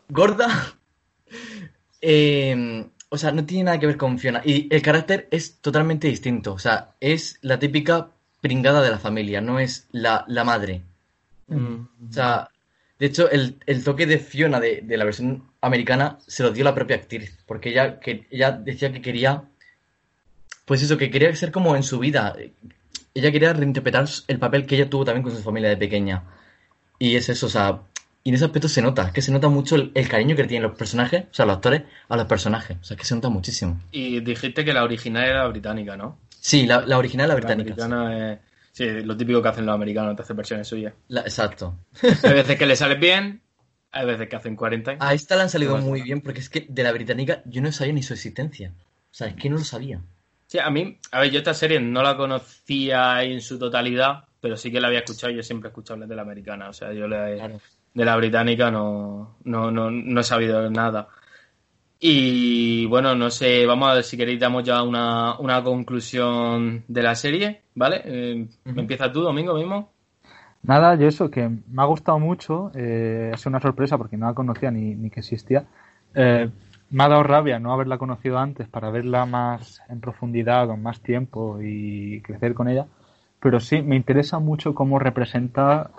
gorda. 0.09 0.75
eh, 2.01 2.85
o 3.09 3.17
sea, 3.17 3.31
no 3.31 3.45
tiene 3.45 3.65
nada 3.65 3.79
que 3.79 3.85
ver 3.85 3.97
con 3.97 4.17
Fiona. 4.17 4.41
Y 4.43 4.73
el 4.73 4.81
carácter 4.81 5.27
es 5.29 5.59
totalmente 5.59 6.07
distinto. 6.07 6.53
O 6.53 6.59
sea, 6.59 6.95
es 6.99 7.37
la 7.41 7.59
típica 7.59 8.09
pringada 8.41 8.81
de 8.81 8.89
la 8.89 8.97
familia, 8.97 9.39
no 9.39 9.59
es 9.59 9.87
la, 9.91 10.25
la 10.27 10.43
madre. 10.43 10.81
Mm. 11.47 12.09
O 12.09 12.11
sea, 12.11 12.49
de 12.97 13.05
hecho, 13.05 13.29
el, 13.29 13.57
el 13.67 13.83
toque 13.83 14.07
de 14.07 14.17
Fiona 14.17 14.59
de, 14.59 14.81
de 14.81 14.97
la 14.97 15.05
versión 15.05 15.52
americana 15.63 16.17
se 16.27 16.43
lo 16.43 16.51
dio 16.51 16.63
la 16.63 16.75
propia 16.75 16.97
actriz. 16.97 17.37
Porque 17.47 17.69
ella, 17.69 17.99
que, 17.99 18.27
ella 18.29 18.51
decía 18.51 18.91
que 18.93 19.01
quería. 19.01 19.43
Pues 20.65 20.81
eso, 20.81 20.97
que 20.97 21.09
quería 21.09 21.35
ser 21.35 21.51
como 21.51 21.75
en 21.75 21.83
su 21.83 21.99
vida. 21.99 22.35
Ella 23.15 23.31
quería 23.31 23.53
reinterpretar 23.53 24.05
el 24.27 24.39
papel 24.39 24.65
que 24.65 24.75
ella 24.75 24.89
tuvo 24.89 25.05
también 25.05 25.23
con 25.23 25.35
su 25.35 25.41
familia 25.43 25.69
de 25.69 25.77
pequeña. 25.77 26.23
Y 26.99 27.15
es 27.15 27.27
eso, 27.29 27.47
o 27.47 27.49
sea, 27.49 27.81
y 28.23 28.29
en 28.29 28.35
ese 28.35 28.45
aspecto 28.45 28.69
se 28.69 28.81
nota, 28.81 29.11
que 29.11 29.21
se 29.21 29.31
nota 29.31 29.49
mucho 29.49 29.75
el, 29.75 29.91
el 29.93 30.07
cariño 30.07 30.35
que 30.35 30.45
tienen 30.45 30.67
los 30.69 30.77
personajes, 30.77 31.25
o 31.29 31.33
sea, 31.33 31.45
los 31.45 31.55
actores, 31.57 31.83
a 32.07 32.15
los 32.15 32.25
personajes. 32.27 32.77
O 32.79 32.83
sea, 32.83 32.95
que 32.95 33.03
se 33.03 33.13
nota 33.15 33.27
muchísimo. 33.29 33.81
Y 33.91 34.21
dijiste 34.21 34.63
que 34.63 34.73
la 34.73 34.83
original 34.83 35.25
era 35.25 35.47
británica, 35.47 35.97
¿no? 35.97 36.17
Sí, 36.39 36.65
la, 36.65 36.81
la 36.85 36.97
original, 36.97 37.27
la 37.27 37.33
La 37.33 37.39
británica. 37.39 37.75
sí. 37.75 37.81
americana 37.81 38.33
es... 38.33 38.39
Sí, 38.71 38.89
lo 39.03 39.15
típico 39.15 39.39
que 39.41 39.49
hacen 39.49 39.65
los 39.67 39.75
americanos, 39.75 40.15
te 40.15 40.23
hacen 40.23 40.35
versiones 40.37 40.67
suyas. 40.67 40.93
La- 41.09 41.21
exacto. 41.21 41.75
Hay 42.23 42.33
veces 42.33 42.57
que 42.57 42.65
le 42.65 42.75
salen 42.75 42.99
bien, 42.99 43.41
hay 43.93 44.05
veces 44.05 44.27
que 44.27 44.35
hacen 44.35 44.55
40. 44.55 44.97
A 44.99 45.13
esta 45.13 45.35
le 45.35 45.43
han 45.43 45.49
salido 45.49 45.77
muy 45.77 46.01
bien 46.01 46.19
porque 46.21 46.39
es 46.41 46.49
que 46.49 46.65
de 46.67 46.83
la 46.83 46.91
británica 46.91 47.41
yo 47.45 47.61
no 47.61 47.71
sabía 47.71 47.93
ni 47.93 48.03
su 48.03 48.13
existencia. 48.13 48.73
O 48.77 49.13
sea, 49.15 49.27
es 49.27 49.35
que 49.35 49.49
no 49.49 49.57
lo 49.57 49.63
sabía. 49.63 50.01
Sí, 50.47 50.59
a 50.59 50.69
mí, 50.69 50.97
a 51.11 51.19
ver, 51.21 51.31
yo 51.31 51.37
esta 51.39 51.53
serie 51.53 51.79
no 51.79 52.03
la 52.03 52.17
conocía 52.17 53.23
en 53.23 53.39
su 53.41 53.57
totalidad, 53.57 54.25
pero 54.41 54.57
sí 54.57 54.71
que 54.71 54.81
la 54.81 54.87
había 54.87 54.99
escuchado 54.99 55.31
y 55.31 55.37
yo 55.37 55.43
siempre 55.43 55.67
he 55.67 55.71
escuchado 55.71 55.93
hablar 55.95 56.09
de 56.09 56.15
la 56.15 56.21
americana. 56.23 56.69
O 56.69 56.73
sea, 56.73 56.91
yo 56.93 57.07
la- 57.07 57.33
Claro. 57.35 57.59
de 57.93 58.05
la 58.05 58.15
británica 58.17 58.69
no, 58.71 59.37
no, 59.43 59.71
no, 59.71 59.89
no 59.89 60.19
he 60.19 60.23
sabido 60.23 60.69
nada. 60.69 61.07
Y 61.99 62.85
bueno, 62.87 63.15
no 63.15 63.29
sé, 63.31 63.65
vamos 63.65 63.89
a 63.89 63.93
ver 63.95 64.03
si 64.03 64.17
queréis 64.17 64.39
damos 64.39 64.63
ya 64.63 64.83
una, 64.83 65.39
una 65.39 65.63
conclusión 65.63 66.83
de 66.87 67.01
la 67.01 67.15
serie, 67.15 67.61
¿vale? 67.75 68.01
Eh, 68.03 68.47
Ujú. 68.65 68.79
¿Empieza 68.81 69.11
tú, 69.11 69.21
Domingo, 69.21 69.53
mismo? 69.55 69.92
Nada, 70.63 70.95
yo 70.95 71.07
eso, 71.07 71.29
que 71.29 71.49
me 71.49 71.81
ha 71.81 71.85
gustado 71.85 72.19
mucho, 72.19 72.71
eh, 72.75 73.31
ha 73.33 73.37
sido 73.37 73.49
una 73.49 73.59
sorpresa 73.59 73.97
porque 73.97 74.15
no 74.17 74.27
la 74.27 74.33
conocía 74.33 74.71
ni, 74.71 74.95
ni 74.95 75.09
que 75.09 75.19
existía. 75.19 75.65
Eh, 76.15 76.49
me 76.89 77.03
ha 77.03 77.09
dado 77.09 77.23
rabia 77.23 77.59
no 77.59 77.73
haberla 77.73 77.97
conocido 77.97 78.37
antes 78.37 78.67
para 78.69 78.89
verla 78.89 79.25
más 79.25 79.81
en 79.89 79.99
profundidad, 79.99 80.67
con 80.67 80.81
más 80.81 81.01
tiempo 81.01 81.59
y 81.61 82.21
crecer 82.21 82.53
con 82.53 82.69
ella. 82.69 82.85
Pero 83.41 83.59
sí, 83.59 83.81
me 83.81 83.97
interesa 83.97 84.39
mucho 84.39 84.73
cómo 84.73 84.99
representa 84.99 85.91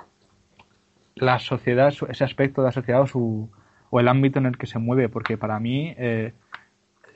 la 1.16 1.38
sociedad, 1.38 1.92
ese 2.08 2.24
aspecto 2.24 2.60
de 2.62 2.66
la 2.68 2.72
sociedad 2.72 3.00
o, 3.02 3.06
su, 3.06 3.48
o 3.90 4.00
el 4.00 4.08
ámbito 4.08 4.38
en 4.38 4.46
el 4.46 4.58
que 4.58 4.66
se 4.66 4.78
mueve, 4.78 5.08
porque 5.08 5.36
para 5.38 5.60
mí, 5.60 5.94
eh, 5.96 6.32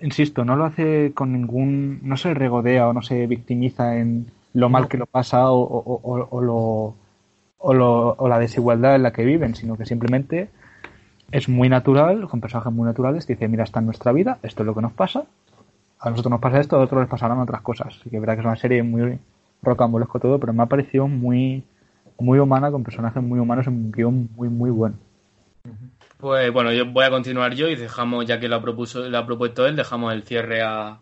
insisto, 0.01 0.44
no 0.44 0.57
lo 0.57 0.64
hace 0.66 1.12
con 1.14 1.32
ningún, 1.32 2.01
no 2.03 2.16
se 2.16 2.34
regodea 2.34 2.88
o 2.88 2.92
no 2.94 3.03
se 3.03 3.26
victimiza 3.26 3.99
en 3.99 4.30
lo 4.54 4.68
mal 4.70 4.88
que 4.88 4.99
lo 4.99 5.07
pasa 5.07 5.50
o, 5.50 5.61
o- 5.62 6.00
o- 6.04 6.29
o 6.30 6.42
lo, 6.42 6.96
o, 7.59 7.75
lo- 7.75 8.14
o 8.14 8.29
la 8.29 8.39
desigualdad 8.39 8.95
en 8.97 9.03
la 9.03 9.13
que 9.13 9.25
viven, 9.25 9.55
sino 9.55 9.76
que 9.76 9.87
simplemente 9.87 10.49
es 11.30 11.49
muy 11.49 11.68
natural, 11.68 12.29
con 12.29 12.41
personajes 12.41 12.72
muy 12.72 12.87
naturales, 12.87 13.26
dice, 13.26 13.49
mira, 13.49 13.64
está 13.64 13.80
en 13.80 13.87
nuestra 13.87 14.13
vida, 14.13 14.39
esto 14.43 14.63
es 14.63 14.67
lo 14.67 14.75
que 14.75 14.80
nos 14.83 14.93
pasa, 14.93 15.25
a 16.01 16.11
nosotros 16.11 16.30
nos 16.30 16.41
pasa 16.41 16.61
esto, 16.61 16.76
a 16.76 16.80
otros 16.80 17.01
les 17.01 17.11
pasarán 17.11 17.39
otras 17.41 17.61
cosas. 17.63 17.89
Así 18.01 18.09
que 18.11 18.17
es 18.17 18.21
verdad 18.22 18.35
que 18.35 18.41
es 18.41 18.47
una 18.47 18.57
serie 18.57 18.83
muy 18.83 19.18
rocambolesco 19.63 20.21
todo, 20.21 20.39
pero 20.39 20.53
me 20.53 20.63
ha 20.63 20.67
parecido 20.67 21.09
muy, 21.09 21.64
muy 22.18 22.39
humana, 22.39 22.71
con 22.71 22.85
personajes 22.85 23.22
muy 23.22 23.41
humanos, 23.41 23.67
en 23.67 23.75
un 23.75 23.93
guion 23.93 24.29
muy, 24.37 24.49
muy 24.49 24.71
bueno. 24.71 24.95
Pues 26.18 26.53
bueno, 26.53 26.72
yo 26.72 26.87
voy 26.87 27.05
a 27.05 27.11
continuar 27.11 27.55
yo 27.55 27.68
y 27.68 27.76
dejamos, 27.76 28.26
ya 28.26 28.41
que 28.41 28.49
lo 28.49 28.61
lo 28.61 29.18
ha 29.18 29.26
propuesto 29.26 29.67
él, 29.67 29.76
dejamos 29.76 30.13
el 30.13 30.22
cierre 30.22 30.63
a, 30.63 30.99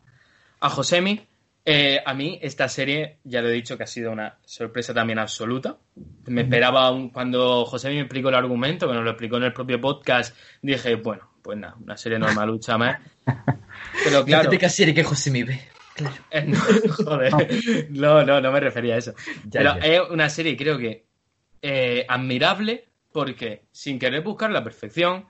a 0.60 0.68
Josemi. 0.68 1.20
Eh, 1.68 2.00
a 2.04 2.14
mí 2.14 2.38
esta 2.42 2.68
serie, 2.68 3.18
ya 3.24 3.42
lo 3.42 3.48
he 3.48 3.52
dicho, 3.52 3.76
que 3.76 3.82
ha 3.82 3.88
sido 3.88 4.12
una 4.12 4.38
sorpresa 4.44 4.94
también 4.94 5.18
absoluta. 5.18 5.76
Me 6.26 6.42
esperaba, 6.42 6.92
un- 6.92 7.10
cuando 7.10 7.64
Josemi 7.64 7.96
me 7.96 8.02
explicó 8.02 8.28
el 8.28 8.36
argumento, 8.36 8.86
que 8.86 8.94
nos 8.94 9.02
lo 9.02 9.10
explicó 9.10 9.36
en 9.38 9.42
el 9.44 9.52
propio 9.52 9.80
podcast, 9.80 10.36
dije, 10.62 10.94
bueno, 10.94 11.28
pues 11.42 11.58
nada, 11.58 11.74
una 11.82 11.96
serie 11.96 12.20
normalucha 12.20 12.78
más. 12.78 13.00
Pero 14.04 14.20
La 14.20 14.24
claro, 14.24 14.50
típica 14.50 14.68
serie 14.68 14.94
que 14.94 15.02
José 15.02 15.30
me 15.32 15.42
ve. 15.42 15.60
eh, 16.30 16.42
no, 16.46 16.58
joder, 17.04 17.32
no, 17.90 18.22
no, 18.24 18.40
no 18.40 18.52
me 18.52 18.60
refería 18.60 18.94
a 18.94 18.98
eso. 18.98 19.12
Ya, 19.46 19.60
Pero 19.60 19.74
ya. 19.80 19.86
es 19.86 20.00
una 20.10 20.30
serie, 20.30 20.56
creo 20.56 20.78
que 20.78 21.04
eh, 21.62 22.06
admirable, 22.08 22.88
porque 23.10 23.64
sin 23.72 23.98
querer 23.98 24.22
buscar 24.22 24.52
la 24.52 24.62
perfección, 24.62 25.26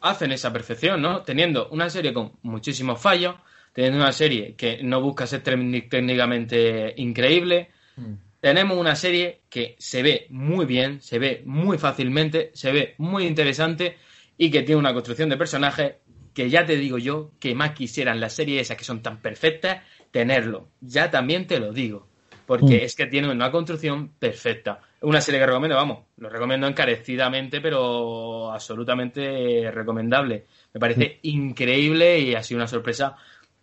hacen 0.00 0.32
esa 0.32 0.50
perfección, 0.52 1.02
¿no? 1.02 1.22
Teniendo 1.22 1.68
una 1.68 1.90
serie 1.90 2.14
con 2.14 2.32
muchísimos 2.42 2.98
fallos, 3.00 3.34
teniendo 3.74 3.98
una 3.98 4.12
serie 4.12 4.54
que 4.54 4.82
no 4.82 5.02
busca 5.02 5.26
ser 5.26 5.42
técnic- 5.42 5.90
técnicamente 5.90 6.94
increíble, 6.96 7.68
Mm. 7.96 8.14
tenemos 8.40 8.78
una 8.78 8.96
serie 8.96 9.42
que 9.50 9.76
se 9.78 10.02
ve 10.02 10.26
muy 10.30 10.64
bien, 10.64 11.00
se 11.02 11.18
ve 11.18 11.42
muy 11.44 11.76
fácilmente, 11.76 12.50
se 12.54 12.72
ve 12.72 12.94
muy 12.98 13.26
interesante 13.26 13.96
y 14.38 14.50
que 14.50 14.62
tiene 14.62 14.78
una 14.80 14.92
construcción 14.94 15.28
de 15.28 15.36
personajes 15.36 15.94
que 16.32 16.48
ya 16.50 16.64
te 16.64 16.76
digo 16.76 16.98
yo 16.98 17.32
que 17.38 17.54
más 17.54 17.72
quisieran 17.72 18.18
las 18.20 18.32
series 18.32 18.62
esas 18.62 18.76
que 18.76 18.84
son 18.84 19.02
tan 19.02 19.20
perfectas 19.20 19.82
tenerlo. 20.10 20.68
Ya 20.80 21.10
también 21.10 21.46
te 21.46 21.58
lo 21.60 21.72
digo. 21.72 22.08
Porque 22.46 22.76
Mm. 22.82 22.84
es 22.84 22.94
que 22.94 23.06
tiene 23.06 23.30
una 23.30 23.50
construcción 23.50 24.10
perfecta. 24.18 24.78
Una 25.00 25.22
serie 25.22 25.40
que 25.40 25.46
recomiendo, 25.46 25.76
vamos, 25.76 26.00
lo 26.18 26.28
recomiendo 26.28 26.66
encarecidamente, 26.66 27.60
pero 27.62 28.52
absolutamente 28.52 29.70
recomendable. 29.70 30.44
Me 30.74 30.78
parece 30.80 31.20
increíble 31.22 32.18
y 32.18 32.34
ha 32.34 32.42
sido 32.42 32.58
una 32.58 32.66
sorpresa 32.66 33.16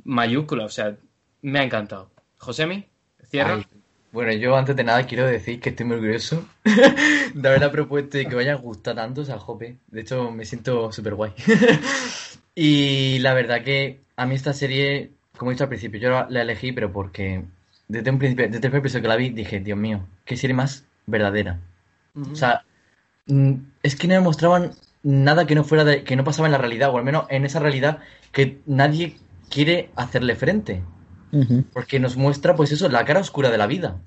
mayúscula. 0.03 0.65
O 0.65 0.69
sea, 0.69 0.95
me 1.41 1.59
ha 1.59 1.63
encantado. 1.63 2.09
Josemi, 2.37 2.85
cierra. 3.29 3.55
Ay, 3.55 3.65
Bueno, 4.11 4.33
yo 4.33 4.55
antes 4.55 4.75
de 4.75 4.83
nada 4.83 5.05
quiero 5.05 5.25
decir 5.25 5.59
que 5.59 5.69
estoy 5.69 5.85
muy 5.85 5.97
orgulloso 5.97 6.45
de 7.33 7.47
haberla 7.47 7.71
propuesto 7.71 8.19
y 8.19 8.25
que 8.25 8.35
me 8.35 8.41
haya 8.41 8.55
gustado 8.55 8.95
tanto, 8.97 9.21
o 9.21 9.25
sea, 9.25 9.39
jope. 9.39 9.77
De 9.87 10.01
hecho, 10.01 10.31
me 10.31 10.45
siento 10.45 10.91
súper 10.91 11.15
guay. 11.15 11.33
Y 12.53 13.19
la 13.19 13.33
verdad 13.33 13.63
que 13.63 14.01
a 14.17 14.25
mí 14.25 14.35
esta 14.35 14.53
serie, 14.53 15.11
como 15.37 15.51
he 15.51 15.53
dicho 15.53 15.63
al 15.63 15.69
principio, 15.69 15.99
yo 16.01 16.09
la, 16.09 16.27
la 16.29 16.41
elegí, 16.41 16.71
pero 16.71 16.91
porque 16.91 17.45
desde 17.87 18.11
un 18.11 18.19
principio, 18.19 18.45
desde 18.45 18.57
el 18.57 18.61
primer 18.61 18.79
episodio 18.79 19.03
que 19.03 19.07
la 19.07 19.15
vi, 19.15 19.29
dije, 19.29 19.59
Dios 19.59 19.77
mío, 19.77 20.05
qué 20.25 20.37
serie 20.37 20.53
más 20.53 20.85
verdadera. 21.05 21.59
O 22.31 22.35
sea, 22.35 22.63
mm, 23.27 23.53
es 23.83 23.95
que 23.95 24.07
no 24.07 24.15
me 24.15 24.21
mostraban 24.21 24.71
nada 25.03 25.47
que 25.47 25.55
no 25.55 25.63
fuera 25.63 25.83
de, 25.83 26.03
que 26.03 26.15
no 26.15 26.23
pasaba 26.23 26.47
en 26.47 26.51
la 26.53 26.57
realidad, 26.57 26.89
o 26.91 26.97
al 26.97 27.03
menos 27.03 27.25
en 27.29 27.45
esa 27.45 27.59
realidad 27.59 27.99
que 28.31 28.59
nadie 28.65 29.17
quiere 29.51 29.89
hacerle 29.95 30.35
frente. 30.35 30.81
Porque 31.73 31.99
nos 31.99 32.17
muestra, 32.17 32.55
pues 32.55 32.71
eso, 32.71 32.89
la 32.89 33.05
cara 33.05 33.19
oscura 33.21 33.49
de 33.51 33.57
la 33.57 33.67
vida. 33.67 34.01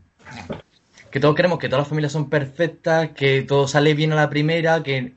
Que 1.11 1.21
todos 1.21 1.35
queremos 1.35 1.59
que 1.59 1.69
todas 1.69 1.83
las 1.83 1.89
familias 1.89 2.13
son 2.13 2.29
perfectas, 2.29 3.11
que 3.11 3.43
todo 3.43 3.69
sale 3.69 3.95
bien 3.95 4.13
a 4.13 4.17
la 4.17 4.29
primera, 4.29 4.83
que, 4.83 5.13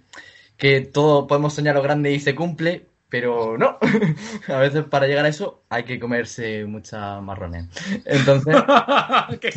que 0.57 0.81
todo 0.81 1.27
podemos 1.27 1.53
soñar 1.53 1.75
lo 1.75 1.81
grande 1.81 2.11
y 2.13 2.19
se 2.19 2.35
cumple, 2.35 2.85
pero 3.09 3.57
no. 3.57 3.77
A 4.47 4.57
veces 4.59 4.83
para 4.85 5.07
llegar 5.07 5.25
a 5.25 5.29
eso 5.29 5.63
hay 5.69 5.83
que 5.83 5.99
comerse 5.99 6.65
mucha 6.65 7.19
marrones. 7.19 7.65
Entonces, 8.05 8.55
que 9.41 9.49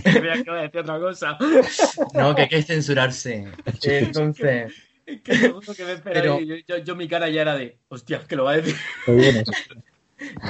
a 0.51 0.63
decir 0.63 0.81
otra 0.81 0.99
cosa. 0.99 1.37
no, 2.15 2.35
que 2.35 2.43
hay 2.43 2.49
que 2.49 2.63
censurarse. 2.63 3.47
Entonces, 3.83 4.73
Es 5.07 5.21
que 5.21 5.53
que 5.77 5.85
me 5.85 5.97
Pero- 5.99 6.41
yo- 6.41 6.79
yo 6.79 6.97
mi 6.97 7.07
cara 7.07 7.29
ya 7.29 7.43
era 7.43 7.55
de, 7.57 7.77
hostia, 7.89 8.21
que 8.27 8.35
lo 8.37 8.45
va 8.45 8.53
a 8.53 8.57
decir. 8.57 8.77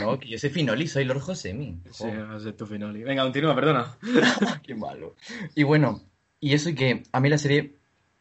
No, 0.01 0.19
que 0.19 0.29
yo 0.29 0.39
soy 0.39 0.51
Finoli, 0.51 0.87
soy 0.87 1.05
Lord 1.05 1.21
Josemi. 1.21 1.81
Sí, 1.91 2.05
ser 2.43 2.57
tu 2.57 2.67
finoli. 2.67 3.03
Venga, 3.03 3.23
continúa, 3.23 3.55
perdona. 3.55 3.97
Qué 4.63 4.75
malo. 4.75 5.17
Y 5.55 5.63
bueno, 5.63 6.03
y 6.41 6.55
eso 6.55 6.71
y 6.71 6.75
que 6.75 7.03
a 7.13 7.21
mí 7.21 7.29
la 7.29 7.39
serie 7.39 7.77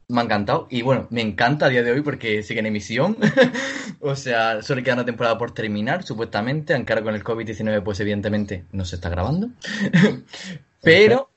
me 0.09 0.21
ha 0.21 0.23
encantado. 0.23 0.67
Y 0.69 0.81
bueno, 0.81 1.07
me 1.09 1.21
encanta 1.21 1.67
a 1.67 1.69
día 1.69 1.83
de 1.83 1.91
hoy 1.91 2.01
porque 2.01 2.43
sigue 2.43 2.59
en 2.59 2.65
emisión. 2.65 3.17
o 4.01 4.15
sea, 4.15 4.61
solo 4.61 4.83
queda 4.83 4.95
una 4.95 5.05
temporada 5.05 5.37
por 5.37 5.53
terminar, 5.53 6.03
supuestamente. 6.03 6.73
Aunque 6.73 6.93
ahora 6.93 7.03
con 7.03 7.15
el 7.15 7.23
COVID-19, 7.23 7.83
pues 7.83 7.99
evidentemente 7.99 8.65
no 8.71 8.85
se 8.85 8.95
está 8.95 9.09
grabando. 9.09 9.49
Pero, 10.81 11.29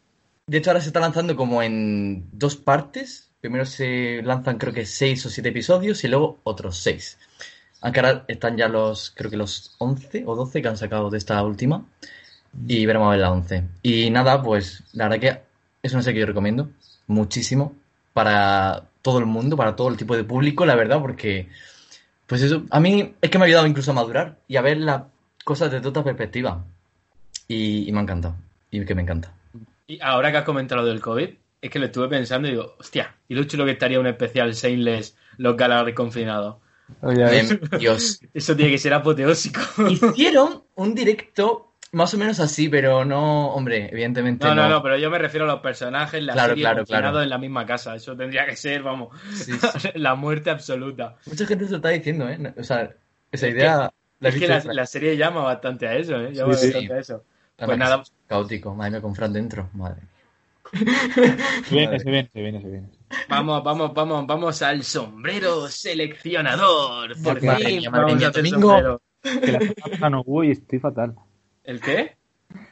de 0.47 0.59
hecho, 0.59 0.71
ahora 0.71 0.81
se 0.81 0.89
está 0.89 1.01
lanzando 1.01 1.37
como 1.37 1.63
en 1.63 2.29
dos 2.33 2.57
partes. 2.57 3.31
Primero 3.41 3.67
se 3.67 4.23
lanzan 4.23 4.59
creo 4.59 4.73
que 4.73 4.87
seis 4.87 5.25
o 5.27 5.31
siete 5.31 5.49
episodios 5.49 6.03
y 6.05 6.09
luego 6.09 6.41
otros 6.45 6.79
seis. 6.79 7.19
Aunque 7.83 8.01
ahora 8.01 8.25
están 8.29 8.57
ya 8.57 8.69
los, 8.69 9.11
creo 9.11 9.31
que 9.31 9.37
los 9.37 9.75
11 9.79 10.25
o 10.27 10.35
12 10.35 10.63
que 10.63 10.69
han 10.69 10.77
sacado 10.77 11.11
de 11.11 11.19
esta 11.19 11.43
última. 11.43 11.85
Y 12.67 12.87
veremos 12.87 13.09
a 13.09 13.11
ver 13.11 13.21
la 13.21 13.31
11. 13.31 13.65
Y 13.83 14.11
nada, 14.11 14.43
pues 14.43 14.83
la 14.93 15.09
verdad 15.09 15.21
que 15.21 15.43
es 15.83 15.93
una 15.93 16.03
serie 16.03 16.17
que 16.17 16.21
yo 16.21 16.27
recomiendo 16.27 16.71
muchísimo 17.07 17.75
para 18.13 18.85
todo 19.03 19.19
el 19.19 19.27
mundo, 19.27 19.57
para 19.57 19.75
todo 19.77 19.89
el 19.89 19.97
tipo 19.97 20.17
de 20.17 20.25
público, 20.25 20.65
la 20.65 20.75
verdad, 20.75 21.01
porque 21.01 21.49
pues 22.27 22.43
eso, 22.43 22.63
a 22.71 22.81
mí 22.81 23.15
es 23.21 23.31
que 23.31 23.39
me 23.39 23.45
ha 23.45 23.49
ayudado 23.49 23.67
incluso 23.67 23.91
a 23.91 23.95
madurar 23.95 24.39
y 24.49 24.57
a 24.57 24.63
ver 24.63 24.79
las 24.79 25.03
cosas 25.45 25.71
desde 25.71 25.89
otra 25.89 26.05
perspectiva. 26.05 26.65
Y, 27.49 27.89
y 27.89 27.93
me 27.93 27.99
ha 27.99 28.03
encantado. 28.03 28.37
Y 28.71 28.85
que 28.85 28.95
me 28.95 29.03
encanta. 29.03 29.33
Y 29.87 30.01
ahora 30.01 30.31
que 30.31 30.39
has 30.39 30.45
comentado 30.45 30.83
lo 30.83 30.87
del 30.87 31.01
COVID, 31.01 31.29
es 31.61 31.71
que 31.71 31.79
lo 31.79 31.87
estuve 31.87 32.09
pensando 32.09 32.49
y 32.49 32.53
digo, 32.53 32.75
hostia, 32.79 33.15
y 33.29 33.35
lo 33.35 33.45
chulo 33.45 33.65
que 33.65 33.73
estaría 33.73 34.01
un 34.01 34.07
especial 34.07 34.53
Shameless 34.53 35.17
local 35.37 35.73
ahora 35.73 35.95
confinado. 35.95 36.61
Em, 37.03 37.61
Dios. 37.79 38.21
Eso 38.35 38.57
tiene 38.57 38.71
que 38.73 38.79
ser 38.79 38.95
apoteósico. 38.95 39.61
Hicieron 39.89 40.65
un 40.75 40.95
directo 40.95 41.69
más 41.93 42.15
o 42.15 42.19
menos 42.19 42.41
así, 42.41 42.69
pero 42.71 43.05
no, 43.05 43.49
hombre, 43.55 43.91
evidentemente 43.93 44.47
No, 44.47 44.55
no. 44.55 44.63
no, 44.63 44.69
no, 44.71 44.83
pero 44.83 44.97
yo 44.97 45.11
me 45.11 45.19
refiero 45.19 45.45
a 45.45 45.49
los 45.49 45.61
personajes, 45.61 46.23
la 46.23 46.33
Claro, 46.33 46.49
serie 46.55 46.85
claro, 46.87 47.23
en 47.23 47.29
la 47.29 47.39
misma 47.39 47.67
casa. 47.67 47.95
Eso 47.95 48.17
tendría 48.17 48.47
que 48.47 48.57
ser, 48.57 48.83
vamos, 48.83 49.09
Sí, 49.35 49.53
sí. 49.79 49.89
la 49.95 50.15
muerte 50.15 50.51
absoluta. 50.51 51.17
Mucha 51.27 51.47
gente 51.47 51.67
se 51.67 51.71
lo 51.73 51.77
está 51.77 51.91
diciendo, 51.91 52.29
¿eh? 52.29 52.55
O 52.59 52.65
sea, 52.65 52.95
esa 53.31 53.47
Es 53.47 53.53
idea 53.55 53.93
la 54.21 54.29
Es 54.29 54.37
que 54.37 54.49
la, 54.49 54.63
la 54.65 54.87
serie 54.87 55.17
llama 55.17 55.43
bastante 55.43 55.87
a 55.87 55.95
eso, 55.97 56.17
¿eh? 56.17 56.33
Llama 56.33 56.55
Sí, 56.55 56.69
sí. 56.69 56.73
bastante 56.73 56.95
a 56.95 56.99
eso. 56.99 57.25
Pues 57.57 57.79
nada, 57.79 58.03
Caótico, 58.27 58.75
madre 58.75 58.93
mía, 58.93 59.01
con 59.03 59.15
Fran 59.15 59.33
dentro, 59.33 59.69
madre. 59.75 60.01
Se 60.73 61.75
viene, 61.75 61.99
se 61.99 62.11
viene, 62.11 62.31
se 62.33 62.41
viene, 62.41 62.61
se 62.63 62.69
viene. 62.69 62.89
vamos, 63.29 63.63
vamos, 63.63 63.93
vamos, 63.95 64.27
vamos 64.27 64.63
al 64.63 64.83
sombrero 64.83 65.69
seleccionador. 65.69 67.15
Por 67.23 67.41
fin 67.41 67.51
mía, 67.51 67.91
madre 67.91 68.05
vamos 68.05 68.17
mía, 68.17 68.27
a 68.27 68.31
hacer 68.31 68.45
Domingo. 68.45 68.69
sombrero. 68.71 69.03
Que 69.23 69.53
la 69.53 69.61
semana 69.61 69.75
pasada 69.85 70.11
no 70.11 70.23
hubo 70.27 70.45
y 70.45 70.51
estoy 70.51 70.79
fatal. 70.81 71.15
¿El 71.65 71.81
qué? 71.81 72.17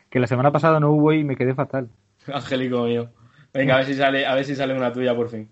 Que 0.09 0.19
la 0.19 0.27
semana 0.27 0.51
pasada 0.51 0.81
no 0.81 0.91
hubo 0.91 1.13
y 1.13 1.23
me 1.25 1.37
quedé 1.37 1.55
fatal. 1.55 1.89
Angélico 2.33 2.85
mío. 2.85 3.11
Venga, 3.53 3.75
a 3.75 3.79
ver 3.79 3.87
si 3.87 3.95
sale, 3.95 4.27
a 4.27 4.35
ver 4.35 4.45
si 4.45 4.57
sale 4.57 4.75
una 4.75 4.93
tuya 4.93 5.15
por 5.15 5.29
fin. 5.29 5.49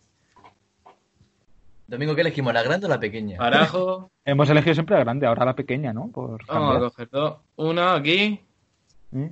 Domingo, 1.86 2.14
¿qué 2.14 2.20
elegimos, 2.20 2.52
la 2.52 2.62
grande 2.62 2.86
o 2.86 2.88
la 2.88 3.00
pequeña? 3.00 3.38
Hemos 4.24 4.50
elegido 4.50 4.74
siempre 4.74 4.96
la 4.96 5.04
grande, 5.04 5.26
ahora 5.26 5.46
la 5.46 5.54
pequeña, 5.56 5.92
¿no? 5.92 6.10
Por 6.10 6.44
Vamos 6.46 6.76
a 6.76 6.80
coger 6.80 7.08
dos. 7.10 7.36
Una 7.56 7.94
aquí 7.94 8.40
¿Mm? 9.10 9.26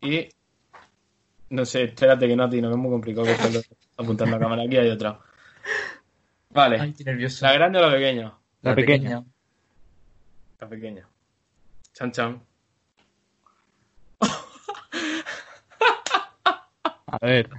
y. 0.00 0.28
No 1.52 1.66
sé, 1.66 1.82
espérate 1.82 2.26
que 2.26 2.34
no, 2.34 2.48
tío, 2.48 2.62
no 2.62 2.70
es 2.70 2.76
muy 2.78 2.90
complicado 2.90 3.26
que 3.26 3.32
estarlo 3.32 3.60
apuntando 3.98 4.36
a 4.36 4.38
cámara. 4.38 4.62
Aquí 4.62 4.78
hay 4.78 4.88
otra. 4.88 5.20
Vale. 6.48 6.80
Ay, 6.80 6.94
qué 6.94 7.04
nervioso. 7.04 7.44
¿La 7.44 7.52
grande 7.52 7.78
o 7.78 7.82
la 7.82 7.92
pequeña? 7.92 8.32
La 8.62 8.74
pequeña. 8.74 9.22
La 10.58 10.66
pequeña. 10.66 11.06
Chan 11.92 12.10
chan. 12.10 12.42
A 17.06 17.18
ver, 17.20 17.50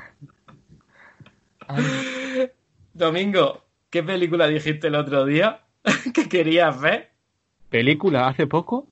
Ay, 1.67 2.49
Domingo, 2.93 3.63
¿qué 3.91 4.01
película 4.01 4.47
dijiste 4.47 4.87
el 4.87 4.95
otro 4.95 5.23
día 5.23 5.61
que 6.15 6.27
querías 6.27 6.81
ver? 6.81 7.11
película 7.69 8.27
hace 8.27 8.47
poco. 8.47 8.87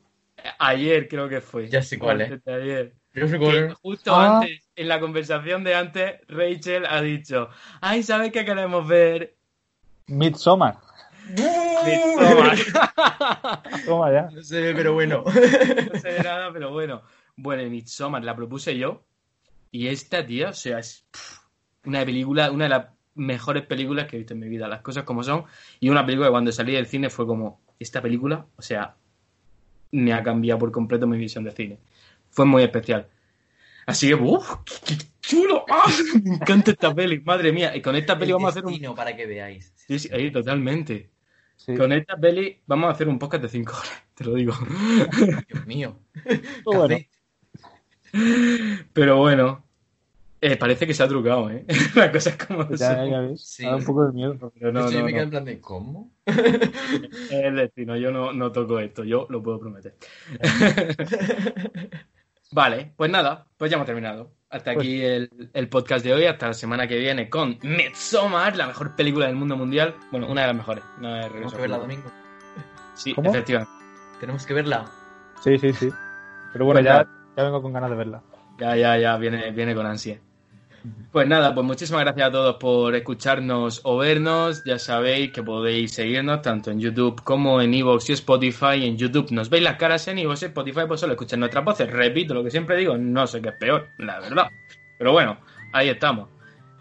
Ayer 0.59 1.07
creo 1.07 1.27
que 1.27 1.41
fue. 1.41 1.69
Ya 1.69 1.81
sé 1.81 1.97
cuál, 1.97 2.39
de 2.45 2.53
ayer. 2.53 3.00
Que 3.13 3.73
justo 3.81 4.15
Ah. 4.15 4.39
antes, 4.39 4.61
en 4.75 4.87
la 4.87 4.99
conversación 4.99 5.63
de 5.63 5.75
antes, 5.75 6.21
Rachel 6.29 6.85
ha 6.85 7.01
dicho, 7.01 7.49
ay, 7.81 8.03
¿sabes 8.03 8.31
qué 8.31 8.45
queremos 8.45 8.87
ver? 8.87 9.35
Midsommar. 10.07 10.77
Midsommar. 11.29 12.57
Toma 13.85 14.11
ya. 14.11 14.29
No 14.31 14.41
sé, 14.43 14.73
pero 14.75 14.93
bueno. 14.93 15.23
no 15.25 15.99
sé 15.99 16.11
de 16.13 16.23
nada, 16.23 16.51
pero 16.53 16.71
bueno. 16.71 17.01
Bueno, 17.35 17.69
Midsommar 17.69 18.23
la 18.23 18.35
propuse 18.35 18.77
yo. 18.77 19.03
Y 19.71 19.87
esta, 19.87 20.25
tía, 20.25 20.49
o 20.49 20.53
sea, 20.53 20.79
es 20.79 21.05
una 21.85 22.05
película, 22.05 22.51
una 22.51 22.65
de 22.65 22.69
las 22.69 22.85
mejores 23.15 23.65
películas 23.65 24.07
que 24.07 24.15
he 24.15 24.19
visto 24.19 24.33
en 24.33 24.39
mi 24.39 24.47
vida, 24.49 24.67
las 24.67 24.81
cosas 24.81 25.03
como 25.03 25.23
son. 25.23 25.45
Y 25.79 25.89
una 25.89 26.05
película 26.05 26.27
que 26.27 26.31
cuando 26.31 26.51
salí 26.51 26.73
del 26.73 26.87
cine 26.87 27.09
fue 27.09 27.25
como, 27.27 27.61
esta 27.79 28.01
película, 28.01 28.45
o 28.57 28.61
sea, 28.61 28.95
me 29.91 30.13
ha 30.13 30.23
cambiado 30.23 30.59
por 30.59 30.71
completo 30.71 31.07
mi 31.07 31.17
visión 31.17 31.43
de 31.43 31.51
cine. 31.51 31.79
Fue 32.31 32.45
muy 32.45 32.63
especial. 32.63 33.07
Así 33.85 34.07
que, 34.07 34.15
uff, 34.15 34.55
qué, 34.85 34.97
qué 34.97 35.05
chulo. 35.21 35.65
¡Ah! 35.69 35.91
Me 36.23 36.35
encanta 36.35 36.71
esta 36.71 36.93
peli, 36.93 37.19
madre 37.19 37.51
mía. 37.51 37.75
Y 37.75 37.81
con 37.81 37.95
esta 37.95 38.17
peli 38.17 38.31
El 38.31 38.35
vamos 38.35 38.47
a 38.47 38.59
hacer 38.59 38.65
un... 38.65 38.95
para 38.95 39.15
que 39.15 39.25
veáis. 39.25 39.73
Sí, 39.75 39.99
sí, 39.99 40.09
ahí, 40.13 40.31
totalmente. 40.31 41.09
Sí. 41.55 41.75
Con 41.75 41.91
esta 41.91 42.17
peli 42.17 42.59
vamos 42.65 42.89
a 42.89 42.91
hacer 42.93 43.07
un 43.07 43.19
podcast 43.19 43.43
de 43.43 43.49
5 43.49 43.71
horas, 43.71 44.03
te 44.15 44.23
lo 44.23 44.33
digo. 44.33 44.53
Dios 45.47 45.65
mío. 45.67 45.99
Bueno. 46.65 46.97
Pero 48.91 49.17
bueno, 49.17 49.63
eh, 50.41 50.57
parece 50.57 50.85
que 50.85 50.93
se 50.93 51.03
ha 51.03 51.07
trucado, 51.07 51.49
¿eh? 51.49 51.65
Las 51.95 52.09
cosas 52.09 52.35
como 52.35 52.67
pues 52.67 52.79
ya, 52.79 52.95
son. 52.95 53.09
ya 53.09 53.19
ves. 53.21 53.41
Sí. 53.41 53.63
Da 53.63 53.75
un 53.75 53.85
poco 53.85 54.07
de 54.07 54.13
miedo. 54.13 54.51
Pero 54.59 54.71
no, 54.71 54.81
hecho, 54.81 54.91
yo 54.91 54.99
no, 54.99 55.05
me 55.05 55.11
quedé 55.11 55.19
no. 55.19 55.23
en 55.23 55.29
plan 55.29 55.45
de, 55.45 55.61
¿cómo? 55.61 56.11
Es 56.25 57.31
el 57.31 57.55
destino, 57.55 57.95
yo 57.95 58.11
no, 58.11 58.33
no 58.33 58.51
toco 58.51 58.79
esto, 58.79 59.03
yo 59.03 59.27
lo 59.29 59.41
puedo 59.41 59.59
prometer. 59.59 59.95
Vale, 62.51 62.93
pues 62.95 63.09
nada, 63.11 63.45
pues 63.57 63.69
ya 63.71 63.75
hemos 63.75 63.85
terminado. 63.85 64.31
Hasta 64.49 64.71
aquí 64.71 65.01
el, 65.01 65.29
el 65.53 65.69
podcast 65.69 66.03
de 66.03 66.13
hoy, 66.13 66.25
hasta 66.25 66.47
la 66.47 66.53
semana 66.53 66.85
que 66.85 66.97
viene 66.97 67.29
con 67.29 67.57
Midsommar, 67.63 68.57
la 68.57 68.67
mejor 68.67 68.95
película 68.97 69.27
del 69.27 69.35
mundo 69.37 69.55
mundial. 69.55 69.95
Bueno, 70.11 70.27
una 70.29 70.41
de 70.41 70.47
las 70.47 70.55
mejores. 70.57 70.83
No 70.99 71.15
es 71.17 71.27
Tenemos 71.31 71.53
que 71.53 71.61
verla. 71.61 71.77
Domingo. 71.77 72.11
Sí, 72.95 73.13
¿Cómo? 73.13 73.29
efectivamente. 73.29 73.71
Tenemos 74.19 74.45
que 74.45 74.53
verla. 74.53 74.85
Sí, 75.41 75.57
sí, 75.57 75.71
sí. 75.73 75.89
Pero 76.51 76.65
bueno, 76.65 76.81
Pues 76.81 76.85
ya, 76.85 77.07
ya 77.37 77.43
vengo 77.43 77.61
con 77.61 77.71
ganas 77.71 77.89
de 77.91 77.95
verla. 77.95 78.21
Ya, 78.59 78.75
ya, 78.75 78.97
ya, 78.97 79.15
viene, 79.17 79.51
viene 79.51 79.73
con 79.73 79.85
ansia. 79.85 80.19
Pues 81.11 81.27
nada, 81.27 81.53
pues 81.53 81.65
muchísimas 81.65 82.01
gracias 82.03 82.27
a 82.27 82.31
todos 82.31 82.55
por 82.55 82.95
escucharnos 82.95 83.81
o 83.83 83.97
vernos. 83.97 84.63
Ya 84.65 84.79
sabéis 84.79 85.31
que 85.31 85.43
podéis 85.43 85.93
seguirnos 85.93 86.41
tanto 86.41 86.71
en 86.71 86.79
YouTube 86.79 87.21
como 87.23 87.61
en 87.61 87.73
Evox 87.73 88.09
y 88.09 88.13
Spotify. 88.13 88.85
En 88.85 88.97
YouTube 88.97 89.31
nos 89.31 89.49
veis 89.49 89.63
las 89.63 89.75
caras 89.75 90.07
en 90.07 90.19
Evox 90.19 90.41
y 90.41 90.45
Spotify, 90.45 90.81
pues 90.87 90.99
solo 90.99 91.13
escuchan 91.13 91.39
nuestras 91.39 91.63
voces. 91.63 91.91
Repito 91.91 92.33
lo 92.33 92.43
que 92.43 92.49
siempre 92.49 92.77
digo, 92.77 92.97
no 92.97 93.27
sé 93.27 93.41
qué 93.41 93.49
es 93.49 93.55
peor, 93.55 93.89
la 93.97 94.19
verdad. 94.19 94.49
Pero 94.97 95.11
bueno, 95.11 95.37
ahí 95.73 95.89
estamos. 95.89 96.29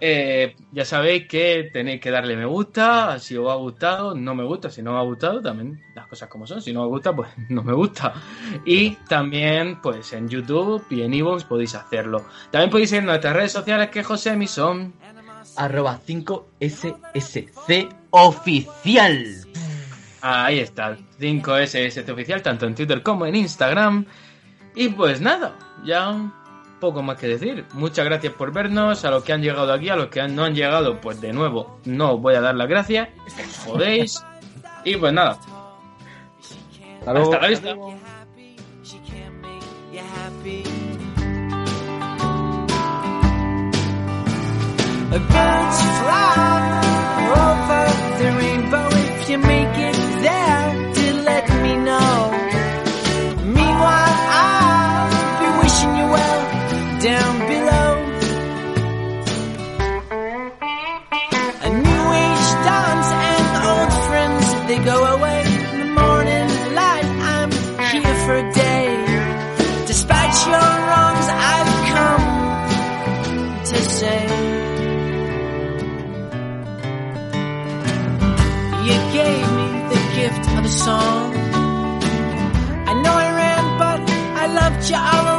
Eh, 0.02 0.56
ya 0.72 0.86
sabéis 0.86 1.28
que 1.28 1.68
tenéis 1.70 2.00
que 2.00 2.10
darle 2.10 2.34
me 2.34 2.46
gusta, 2.46 3.18
si 3.18 3.36
os 3.36 3.50
ha 3.50 3.54
gustado, 3.56 4.14
no 4.14 4.34
me 4.34 4.44
gusta, 4.44 4.70
si 4.70 4.80
no 4.80 4.94
os 4.94 4.98
ha 4.98 5.02
gustado, 5.02 5.42
también 5.42 5.78
las 5.94 6.06
cosas 6.06 6.30
como 6.30 6.46
son, 6.46 6.62
si 6.62 6.72
no 6.72 6.84
os 6.84 6.88
gusta, 6.88 7.14
pues 7.14 7.28
no 7.50 7.62
me 7.62 7.74
gusta. 7.74 8.14
Y 8.64 8.92
también, 9.08 9.80
pues 9.82 10.12
en 10.14 10.26
YouTube 10.28 10.82
y 10.88 11.02
en 11.02 11.12
Evox 11.12 11.44
podéis 11.44 11.74
hacerlo. 11.74 12.24
También 12.50 12.70
podéis 12.70 12.92
ir 12.92 13.00
en 13.00 13.06
nuestras 13.06 13.34
redes 13.34 13.52
sociales 13.52 13.90
que 13.90 14.02
José 14.02 14.36
mi 14.36 14.46
son. 14.46 14.94
Arroba 15.56 15.98
5SSC 16.06 17.88
oficial. 18.10 19.26
Ahí 20.22 20.60
está, 20.60 20.96
5SS 21.18 22.10
oficial, 22.10 22.40
tanto 22.42 22.66
en 22.66 22.74
Twitter 22.74 23.02
como 23.02 23.26
en 23.26 23.36
Instagram. 23.36 24.06
Y 24.74 24.88
pues 24.88 25.20
nada, 25.20 25.58
ya 25.84 26.32
poco 26.80 27.02
más 27.02 27.18
que 27.18 27.28
decir. 27.28 27.66
Muchas 27.74 28.04
gracias 28.04 28.32
por 28.32 28.52
vernos, 28.52 29.04
a 29.04 29.10
los 29.10 29.22
que 29.22 29.32
han 29.32 29.42
llegado 29.42 29.72
aquí, 29.72 29.88
a 29.88 29.96
los 29.96 30.08
que 30.08 30.26
no 30.26 30.44
han 30.44 30.54
llegado, 30.54 31.00
pues 31.00 31.20
de 31.20 31.32
nuevo, 31.32 31.78
no 31.84 32.14
os 32.14 32.20
voy 32.20 32.34
a 32.34 32.40
dar 32.40 32.54
las 32.54 32.68
gracias, 32.68 33.08
os 33.26 33.58
jodéis. 33.66 34.24
Y 34.82 34.96
pues 34.96 35.12
nada, 35.12 35.38
Hasta 37.00 37.12
luego. 37.12 37.34
hasta 37.34 37.42
la 37.42 37.48
vista. 37.48 37.74
She 38.82 38.98
can't 39.00 39.42
make 39.42 39.62
you 39.92 40.00
down 57.00 57.38
below. 57.48 57.92
A 61.62 61.70
new 61.86 62.04
age 62.24 62.48
dawns 62.66 63.08
and 63.30 63.46
old 63.70 63.92
friends 64.08 64.44
they 64.68 64.78
go 64.84 64.98
away. 65.16 65.42
In 65.72 65.78
the 65.80 65.92
morning 66.02 66.48
light, 66.74 67.08
I'm 67.34 67.50
here 67.92 68.16
for 68.24 68.34
a 68.44 68.52
day. 68.52 68.86
Despite 69.86 70.34
your 70.52 70.72
wrongs, 70.88 71.26
I've 71.52 71.74
come 71.94 72.26
to 73.70 73.78
say. 73.98 74.22
You 78.86 78.96
gave 79.18 79.46
me 79.58 79.68
the 79.92 80.00
gift 80.18 80.44
of 80.58 80.64
a 80.66 80.74
song. 80.86 81.34
I 82.90 82.92
know 83.02 83.14
I 83.26 83.28
ran, 83.40 83.64
but 83.78 84.00
I 84.42 84.46
loved 84.60 84.90
you 84.90 84.96
all. 84.96 85.29